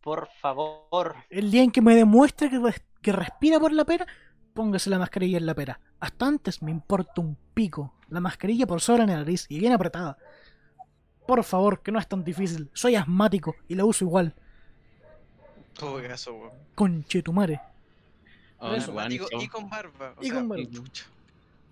Por 0.01 0.29
favor. 0.41 1.17
El 1.31 1.51
día 1.51 1.63
en 1.63 1.71
que 1.71 1.81
me 1.83 1.95
demuestre 1.95 2.49
que, 2.49 2.59
res- 2.59 2.83
que 3.03 3.13
respira 3.13 3.61
por 3.61 3.73
la 3.73 3.85
pera, 3.85 4.07
póngase 4.55 4.91
la 4.91 4.99
mascarilla 4.99 5.39
en 5.39 5.47
la 5.47 5.55
pera. 5.55 5.81
Hasta 6.01 6.27
antes 6.27 6.63
me 6.63 6.71
importa 6.71 7.21
un 7.21 7.37
pico. 7.55 7.95
La 8.09 8.21
mascarilla 8.21 8.67
por 8.67 8.81
sobre 8.81 9.07
la 9.07 9.17
nariz 9.17 9.47
y 9.49 9.59
bien 9.59 9.73
apretada. 9.73 10.19
Por 11.27 11.43
favor, 11.45 11.83
que 11.83 11.93
no 11.93 11.99
es 11.99 12.09
tan 12.09 12.25
difícil. 12.25 12.69
Soy 12.73 12.95
asmático 12.97 13.55
y 13.69 13.75
la 13.75 13.85
uso 13.85 14.05
igual. 14.05 14.35
Todo 15.79 16.01
eso, 16.01 16.35
weón. 16.35 16.53
Conchetumare. 16.75 17.61
Oh, 18.59 18.75
Eso, 18.75 18.93
Digo, 19.09 19.27
y 19.41 19.49
con 19.49 19.69
barba. 19.69 20.15
o 20.17 20.23
Y 20.23 20.27
sea, 20.27 20.35
con 20.35 20.49
barba. 20.49 20.65
chucha, 20.71 21.05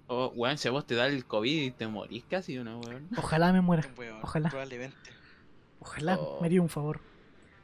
oh, 0.08 0.32
weón, 0.34 0.58
si 0.58 0.66
a 0.68 0.70
vos 0.72 0.86
te 0.86 0.94
da 0.96 1.06
el 1.06 1.24
COVID 1.24 1.62
y 1.62 1.70
te 1.70 1.86
morís 1.86 2.24
casi, 2.28 2.58
¿o 2.58 2.64
¿no, 2.64 2.80
weón? 2.80 3.08
Ojalá 3.16 3.52
me 3.52 3.60
muera. 3.60 3.88
weón, 3.96 4.18
Ojalá. 4.22 4.48
Probablemente. 4.48 4.96
Ojalá 5.80 6.16
Oh. 6.18 6.38
me 6.40 6.46
haría 6.46 6.60
un 6.62 6.68
favor. 6.68 7.00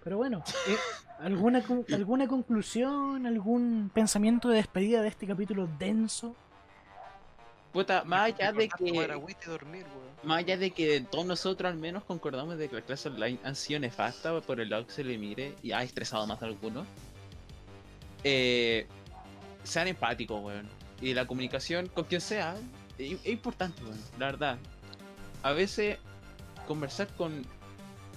Pero 0.07 0.19
bueno, 0.19 0.45
eh, 0.69 0.77
¿alguna, 1.19 1.65
¿alguna 1.93 2.29
conclusión, 2.29 3.27
algún 3.27 3.91
pensamiento 3.93 4.49
de 4.49 4.59
despedida 4.59 5.03
de 5.03 5.09
este 5.09 5.27
capítulo 5.27 5.69
denso? 5.81 6.37
Puta, 7.73 8.05
más 8.05 8.27
allá 8.27 8.53
de 8.53 8.69
que. 8.69 8.93
dormir. 9.49 9.85
Más 10.23 10.39
allá 10.39 10.59
de 10.59 10.71
que 10.71 11.01
todos 11.01 11.27
nosotros 11.27 11.73
al 11.73 11.77
menos 11.77 12.05
concordamos 12.05 12.57
de 12.57 12.69
que 12.69 12.77
la 12.77 12.83
clase 12.83 13.09
online 13.09 13.41
han 13.43 13.57
sido 13.57 13.81
nefasta 13.81 14.41
por 14.43 14.61
el 14.61 14.71
lado 14.71 14.87
que 14.87 14.93
se 14.93 15.03
le 15.03 15.19
mire 15.19 15.57
y 15.61 15.73
ha 15.73 15.83
estresado 15.83 16.25
más 16.25 16.41
a 16.41 16.47
algunos. 16.47 16.87
Eh, 18.23 18.87
sean 19.65 19.89
empáticos, 19.89 20.41
weón. 20.41 20.69
Y 21.01 21.15
la 21.15 21.27
comunicación 21.27 21.89
con 21.89 22.05
quien 22.05 22.21
sea 22.21 22.55
es, 22.97 23.15
es 23.25 23.27
importante, 23.27 23.83
weón. 23.83 23.99
La 24.21 24.27
verdad. 24.27 24.59
A 25.43 25.51
veces 25.51 25.99
conversar 26.69 27.09
con, 27.17 27.45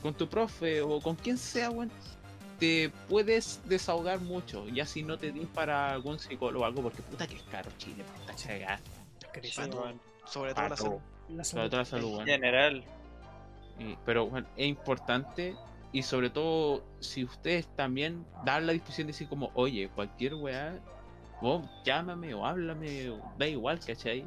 con 0.01 0.13
tu 0.13 0.27
profe 0.27 0.81
o 0.81 0.99
con 1.01 1.15
quien 1.15 1.37
sea, 1.37 1.69
weón, 1.69 1.91
te 2.59 2.91
puedes 3.07 3.61
desahogar 3.65 4.19
mucho. 4.19 4.67
Ya 4.69 4.85
si 4.85 5.03
no 5.03 5.17
te 5.17 5.31
dis 5.31 5.47
para 5.47 5.91
algún 5.93 6.19
psicólogo 6.19 6.63
o 6.63 6.67
algo, 6.67 6.81
porque 6.83 7.01
puta 7.01 7.27
que 7.27 7.35
es 7.37 7.43
caro 7.43 7.71
Chile, 7.77 8.03
puta 8.17 8.35
todo, 9.69 9.93
Sobre 10.25 10.53
todo 10.53 10.69
la 10.69 10.75
salud. 10.77 10.97
La 11.29 11.43
Sobre 11.43 11.69
todo 11.69 11.79
la 11.79 11.85
salud, 11.85 12.07
En 12.09 12.13
weón. 12.15 12.25
general. 12.27 12.83
Y- 13.79 13.95
pero 14.05 14.27
bueno, 14.27 14.47
es 14.57 14.67
importante 14.67 15.55
y 15.91 16.03
sobre 16.03 16.29
todo 16.29 16.83
si 16.99 17.23
ustedes 17.23 17.67
también 17.75 18.25
dan 18.43 18.67
la 18.67 18.73
disposición 18.73 19.07
de 19.07 19.13
decir 19.13 19.29
como, 19.29 19.51
oye, 19.53 19.89
cualquier 19.95 20.35
weá, 20.35 20.77
vos 21.41 21.65
llámame 21.85 22.33
o 22.33 22.45
háblame, 22.45 23.09
o 23.09 23.21
da 23.37 23.47
igual, 23.47 23.79
¿cachai? 23.79 24.25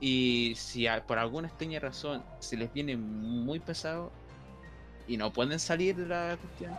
Y 0.00 0.54
si 0.56 0.86
a- 0.86 1.04
por 1.06 1.18
alguna 1.18 1.48
extraña 1.48 1.80
razón 1.80 2.22
se 2.38 2.56
les 2.56 2.72
viene 2.72 2.96
muy 2.96 3.58
pesado 3.60 4.12
y 5.08 5.16
no 5.16 5.32
pueden 5.32 5.58
salir 5.58 5.96
de 5.96 6.06
la 6.06 6.36
cuestión, 6.36 6.72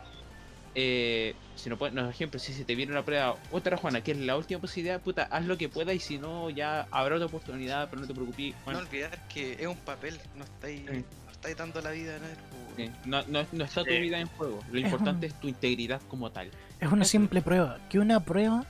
eh, 0.75 1.33
si 1.55 1.69
no 1.69 1.77
pueden, 1.77 1.95
no, 1.95 2.03
por 2.03 2.11
ejemplo, 2.11 2.39
si 2.39 2.53
se 2.53 2.63
te 2.63 2.75
viene 2.75 2.91
una 2.91 3.03
prueba, 3.03 3.35
otra 3.51 3.75
Juana, 3.75 4.01
que 4.01 4.11
es 4.11 4.17
la 4.19 4.37
última 4.37 4.61
posibilidad, 4.61 5.01
puta, 5.01 5.23
haz 5.23 5.45
lo 5.45 5.57
que 5.57 5.67
puedas 5.67 5.95
y 5.95 5.99
si 5.99 6.17
no, 6.19 6.49
ya 6.49 6.87
habrá 6.91 7.15
otra 7.15 7.25
oportunidad, 7.25 7.89
pero 7.89 8.01
no 8.01 8.07
te 8.07 8.13
preocupes. 8.13 8.53
No 8.53 8.63
Juan. 8.65 8.75
olvidar 8.77 9.27
que 9.27 9.53
es 9.53 9.67
un 9.67 9.77
papel, 9.77 10.19
no 10.35 10.43
estáis, 10.43 10.81
Sí. 10.81 11.03
no 11.25 11.31
estáis 11.31 11.57
dando 11.57 11.81
la 11.81 11.91
vida 11.91 12.15
a 12.15 12.19
nadie. 12.19 12.35
weón. 12.35 12.75
Sí, 12.77 12.91
No, 13.09 13.21
no, 13.27 13.45
no 13.51 13.63
está 13.65 13.83
tu 13.83 13.89
Sí. 13.91 13.99
vida 13.99 14.19
en 14.19 14.27
juego. 14.27 14.59
Lo 14.71 14.77
Es 14.79 14.85
importante 14.85 15.25
un- 15.25 15.31
es 15.33 15.39
tu 15.41 15.47
integridad 15.49 16.01
como 16.07 16.31
tal. 16.31 16.49
Es 16.79 16.89
una 16.91 17.03
simple 17.03 17.41
prueba. 17.41 17.79
Que 17.89 17.99
una 17.99 18.19
prueba 18.21 18.63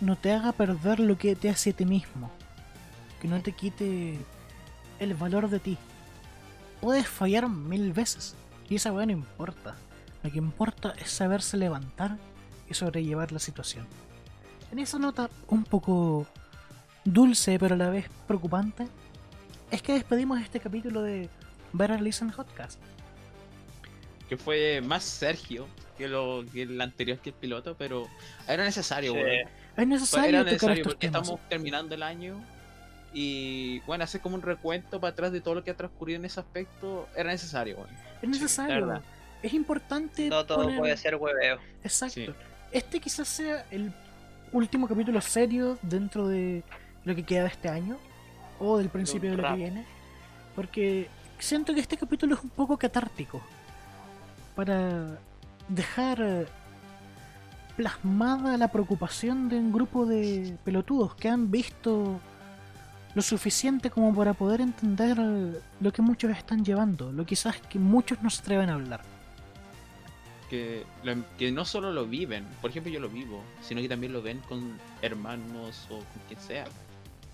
no 0.00 0.14
te 0.16 0.32
haga 0.32 0.52
perder 0.52 1.00
lo 1.00 1.16
que 1.18 1.34
te 1.34 1.48
hace 1.48 1.70
a 1.70 1.72
ti 1.72 1.86
mismo. 1.86 2.30
Que 3.20 3.26
no 3.26 3.40
te 3.42 3.52
quite 3.52 4.18
el 5.00 5.14
valor 5.14 5.48
de 5.48 5.58
ti. 5.58 5.78
Puedes 6.80 7.08
fallar 7.08 7.48
mil 7.48 7.92
veces. 7.92 8.36
Y 8.68 8.76
esa 8.76 8.92
weá 8.92 9.06
no 9.06 9.12
importa. 9.12 9.74
Lo 10.22 10.30
que 10.30 10.38
importa 10.38 10.94
es 10.98 11.10
saberse 11.10 11.56
levantar 11.56 12.16
y 12.68 12.74
sobrellevar 12.74 13.30
la 13.32 13.38
situación. 13.38 13.86
En 14.72 14.78
esa 14.80 14.98
nota 14.98 15.30
un 15.48 15.62
poco 15.64 16.26
dulce 17.04 17.58
pero 17.58 17.74
a 17.76 17.78
la 17.78 17.88
vez 17.90 18.08
preocupante, 18.26 18.88
es 19.70 19.82
que 19.82 19.92
despedimos 19.92 20.40
este 20.40 20.58
capítulo 20.60 21.02
de 21.02 21.28
Better 21.72 22.00
Listen 22.00 22.30
Hotcast. 22.32 22.80
Que 24.28 24.36
fue 24.36 24.80
más 24.80 25.04
Sergio 25.04 25.68
que, 25.96 26.08
lo, 26.08 26.44
que 26.52 26.62
el 26.62 26.80
anterior 26.80 27.18
que 27.18 27.30
el 27.30 27.36
piloto, 27.36 27.76
pero 27.78 28.06
era 28.48 28.64
necesario, 28.64 29.12
Sí. 29.12 29.18
weón. 29.18 29.48
Es 29.76 29.86
necesario 29.86 30.28
Era 30.28 30.38
tocar 30.40 30.52
necesario 30.52 30.74
estos 30.82 30.92
porque 30.94 31.06
temas. 31.08 31.22
estamos 31.22 31.48
terminando 31.48 31.94
el 31.94 32.02
año 32.02 32.42
y, 33.18 33.80
bueno, 33.86 34.04
hacer 34.04 34.20
como 34.20 34.34
un 34.34 34.42
recuento 34.42 35.00
para 35.00 35.12
atrás 35.12 35.32
de 35.32 35.40
todo 35.40 35.54
lo 35.54 35.64
que 35.64 35.70
ha 35.70 35.74
transcurrido 35.74 36.18
en 36.18 36.26
ese 36.26 36.38
aspecto 36.38 37.08
era 37.16 37.30
necesario, 37.30 37.76
weón. 37.76 37.88
Es 38.20 38.28
necesario. 38.28 38.74
verdad. 38.74 39.00
es 39.42 39.54
importante. 39.54 40.28
No 40.28 40.44
todo 40.44 40.64
poner- 40.64 40.78
puede 40.78 40.96
ser 40.98 41.16
hueveo. 41.16 41.58
Exacto. 41.82 42.14
Sí. 42.14 42.28
Este 42.72 43.00
quizás 43.00 43.26
sea 43.26 43.64
el 43.70 43.90
último 44.52 44.86
capítulo 44.86 45.18
serio 45.22 45.78
dentro 45.80 46.28
de 46.28 46.62
lo 47.06 47.14
que 47.14 47.22
queda 47.24 47.44
de 47.44 47.48
este 47.48 47.70
año 47.70 47.96
o 48.60 48.76
del 48.76 48.90
principio 48.90 49.30
de 49.30 49.38
lo 49.38 49.48
que 49.48 49.54
viene. 49.54 49.86
Porque 50.54 51.08
siento 51.38 51.72
que 51.72 51.80
este 51.80 51.96
capítulo 51.96 52.34
es 52.34 52.42
un 52.42 52.50
poco 52.50 52.76
catártico 52.76 53.40
para 54.54 55.18
dejar 55.70 56.20
eh, 56.20 56.46
plasmada 57.78 58.58
la 58.58 58.68
preocupación 58.68 59.48
de 59.48 59.56
un 59.56 59.72
grupo 59.72 60.04
de 60.04 60.54
pelotudos 60.64 61.14
que 61.14 61.30
han 61.30 61.50
visto 61.50 62.20
lo 63.16 63.22
suficiente 63.22 63.88
como 63.90 64.14
para 64.14 64.34
poder 64.34 64.60
entender 64.60 65.16
lo 65.80 65.90
que 65.92 66.02
muchos 66.02 66.30
están 66.36 66.62
llevando, 66.64 67.10
lo 67.10 67.24
quizás 67.24 67.56
que 67.62 67.78
muchos 67.78 68.22
no 68.22 68.28
se 68.28 68.42
atreven 68.42 68.68
a 68.68 68.74
hablar. 68.74 69.02
Que, 70.50 70.84
lo- 71.02 71.24
que 71.38 71.50
no 71.50 71.64
solo 71.64 71.90
lo 71.92 72.06
viven, 72.06 72.44
por 72.60 72.70
ejemplo 72.70 72.92
yo 72.92 73.00
lo 73.00 73.08
vivo, 73.08 73.42
sino 73.62 73.80
que 73.80 73.88
también 73.88 74.12
lo 74.12 74.20
ven 74.22 74.38
con 74.48 74.76
hermanos 75.00 75.86
o 75.90 75.96
con 75.96 76.22
quien 76.28 76.38
sea. 76.40 76.66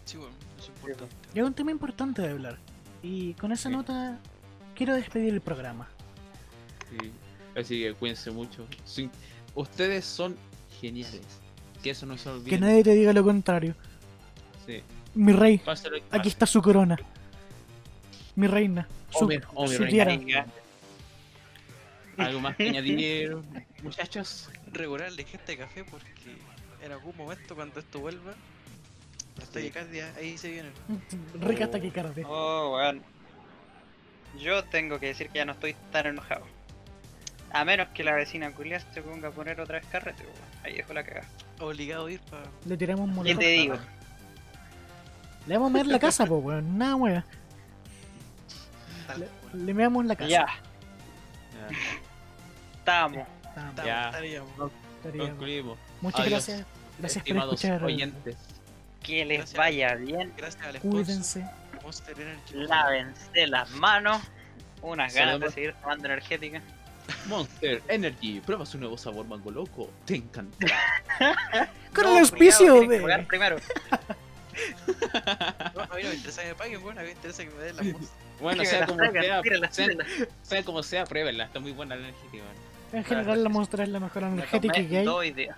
Sí, 0.04 0.16
eso 0.18 0.28
es 0.60 0.68
importante. 0.68 1.14
Y 1.34 1.40
es 1.40 1.44
un 1.44 1.52
tema 1.52 1.72
importante 1.72 2.22
de 2.22 2.30
hablar. 2.30 2.58
Y 3.02 3.34
con 3.34 3.50
esa 3.50 3.68
Sí. 3.68 3.74
nota 3.74 4.18
quiero 4.76 4.94
despedir 4.94 5.34
el 5.34 5.40
programa. 5.40 5.88
Sí. 6.90 7.10
Así 7.58 7.82
que 7.82 7.92
cuídense 7.94 8.30
mucho. 8.30 8.66
Sí, 8.84 9.10
ustedes 9.56 10.04
son 10.04 10.36
geniales. 10.80 11.20
Que 11.82 11.90
eso 11.90 12.06
no 12.06 12.16
se 12.16 12.28
olvide. 12.30 12.50
Que 12.50 12.58
nadie 12.60 12.84
te 12.84 12.94
diga 12.94 13.12
lo 13.12 13.24
contrario. 13.24 13.74
Sí. 14.64 14.80
Mi 15.14 15.32
rey, 15.32 15.58
Pásalo 15.58 15.96
aquí 15.96 16.06
pase. 16.10 16.28
está 16.28 16.46
su 16.46 16.62
corona. 16.62 16.98
Mi 18.36 18.46
reina. 18.46 18.88
Oh, 19.12 19.18
Su, 19.20 19.26
mi- 19.28 19.38
oh, 19.54 19.66
mi 19.68 19.74
su 19.76 19.84
reina. 19.84 20.46
Algo 22.18 22.40
más 22.40 22.56
que 22.56 22.68
añadir, 22.68 23.36
muchachos. 23.82 24.50
Regularle 24.72 25.24
gente 25.24 25.52
de 25.52 25.58
café 25.58 25.84
porque 25.84 26.08
en 26.82 26.92
algún 26.92 27.16
momento 27.16 27.54
cuando 27.54 27.80
esto 27.80 28.00
vuelva, 28.00 28.32
la 29.38 29.46
taquicardia 29.46 30.12
ahí 30.16 30.36
se 30.38 30.50
viene. 30.50 30.70
Rica 31.40 31.64
hasta 31.64 31.80
que 31.80 31.90
carde. 31.90 32.24
Oh, 32.26 32.74
weón. 32.76 33.02
Yo 34.40 34.64
tengo 34.64 34.98
que 34.98 35.06
decir 35.08 35.28
que 35.28 35.38
ya 35.38 35.44
no 35.44 35.52
estoy 35.52 35.74
tan 35.90 36.06
enojado. 36.06 36.46
A 37.52 37.66
menos 37.66 37.88
que 37.88 38.02
la 38.02 38.12
vecina 38.14 38.50
culia 38.52 38.80
se 38.80 39.02
ponga 39.02 39.28
a 39.28 39.30
poner 39.30 39.60
otra 39.60 39.78
vez 39.78 39.86
carrete, 39.90 40.22
weón. 40.22 40.36
Ahí 40.64 40.74
dejo 40.76 40.94
la 40.94 41.04
cagada. 41.04 41.28
Obligado 41.60 42.06
a 42.06 42.12
ir 42.12 42.20
para. 42.20 42.44
Le 42.64 42.76
tiramos 42.78 43.14
un 43.14 43.24
¿Qué 43.24 43.34
te 43.34 43.48
digo? 43.48 43.76
Le 45.46 45.54
vamos 45.54 45.70
a 45.70 45.72
meter 45.72 45.86
la 45.88 45.98
casa, 45.98 46.26
po, 46.26 46.36
weón. 46.36 46.78
Nada, 46.78 46.96
weón. 46.96 47.24
Le, 49.18 49.64
le 49.64 49.74
meamos 49.74 50.04
la 50.06 50.16
casa. 50.16 50.28
Ya, 50.30 50.46
Ya, 50.46 51.68
estamos. 52.78 53.26
Estamos, 53.48 53.84
Ya. 53.84 54.04
estaríamos. 54.06 54.50
concluimos. 55.02 55.78
Muchas 56.00 56.20
Adiós, 56.20 56.30
gracias. 56.46 56.66
Gracias 56.98 57.22
por 57.22 57.28
Estimados 57.28 57.54
escuchar. 57.64 57.84
oyentes. 57.84 58.36
Que 59.02 59.24
les 59.24 59.38
Gracias. 59.38 59.58
vaya 59.58 59.94
bien. 59.96 60.32
Gracias 60.36 60.64
al 60.64 60.78
Cuídense. 60.80 61.44
Monster 61.82 62.20
Energy. 62.20 62.54
Lávense 62.54 63.46
las 63.48 63.70
manos. 63.72 64.22
Unas 64.80 65.12
ganas 65.14 65.40
de 65.40 65.50
seguir 65.50 65.74
tomando 65.80 66.06
energética. 66.06 66.60
Monster 67.26 67.82
Energy, 67.88 68.40
prueba 68.40 68.64
su 68.64 68.78
nuevo 68.78 68.96
sabor 68.96 69.26
mango 69.26 69.50
loco. 69.50 69.90
Te 70.04 70.16
encantará. 70.16 70.74
Con 71.94 72.04
No, 72.04 72.12
el 72.12 72.18
auspicio 72.20 72.80
de. 72.88 73.24
primero. 73.28 73.56
No, 75.74 75.82
a 75.82 75.96
mí 75.96 76.02
no 76.02 76.08
me 76.08 76.14
interesa 76.14 76.42
que 76.42 76.48
me 76.48 76.54
paguen, 76.54 76.82
bueno, 76.82 77.00
a 77.00 77.02
mí 77.02 77.08
me 77.08 77.12
interesa 77.14 77.44
que 77.44 77.50
me 77.50 77.62
den 77.62 77.76
la 77.76 77.82
música. 77.82 78.12
Bueno, 78.40 78.64
sea 78.64 78.80
la 78.80 78.86
como 78.86 78.98
traigan, 78.98 79.22
sea, 79.22 79.42
tírenla, 79.42 79.72
sea, 79.72 79.84
tírenla. 79.86 80.06
sea 80.42 80.62
como 80.64 80.82
sea, 80.82 81.04
pruébenla. 81.04 81.44
Está 81.44 81.60
muy 81.60 81.72
buena 81.72 81.94
la 81.96 82.08
energética. 82.08 82.44
En 82.92 83.04
general, 83.04 83.42
la 83.42 83.48
Monster 83.48 83.80
es 83.80 83.88
la 83.88 84.00
mejor 84.00 84.22
Me 84.24 84.28
energética 84.32 84.74
que 84.74 84.98
hay. 84.98 85.04
dos 85.04 85.24
ideas. 85.24 85.56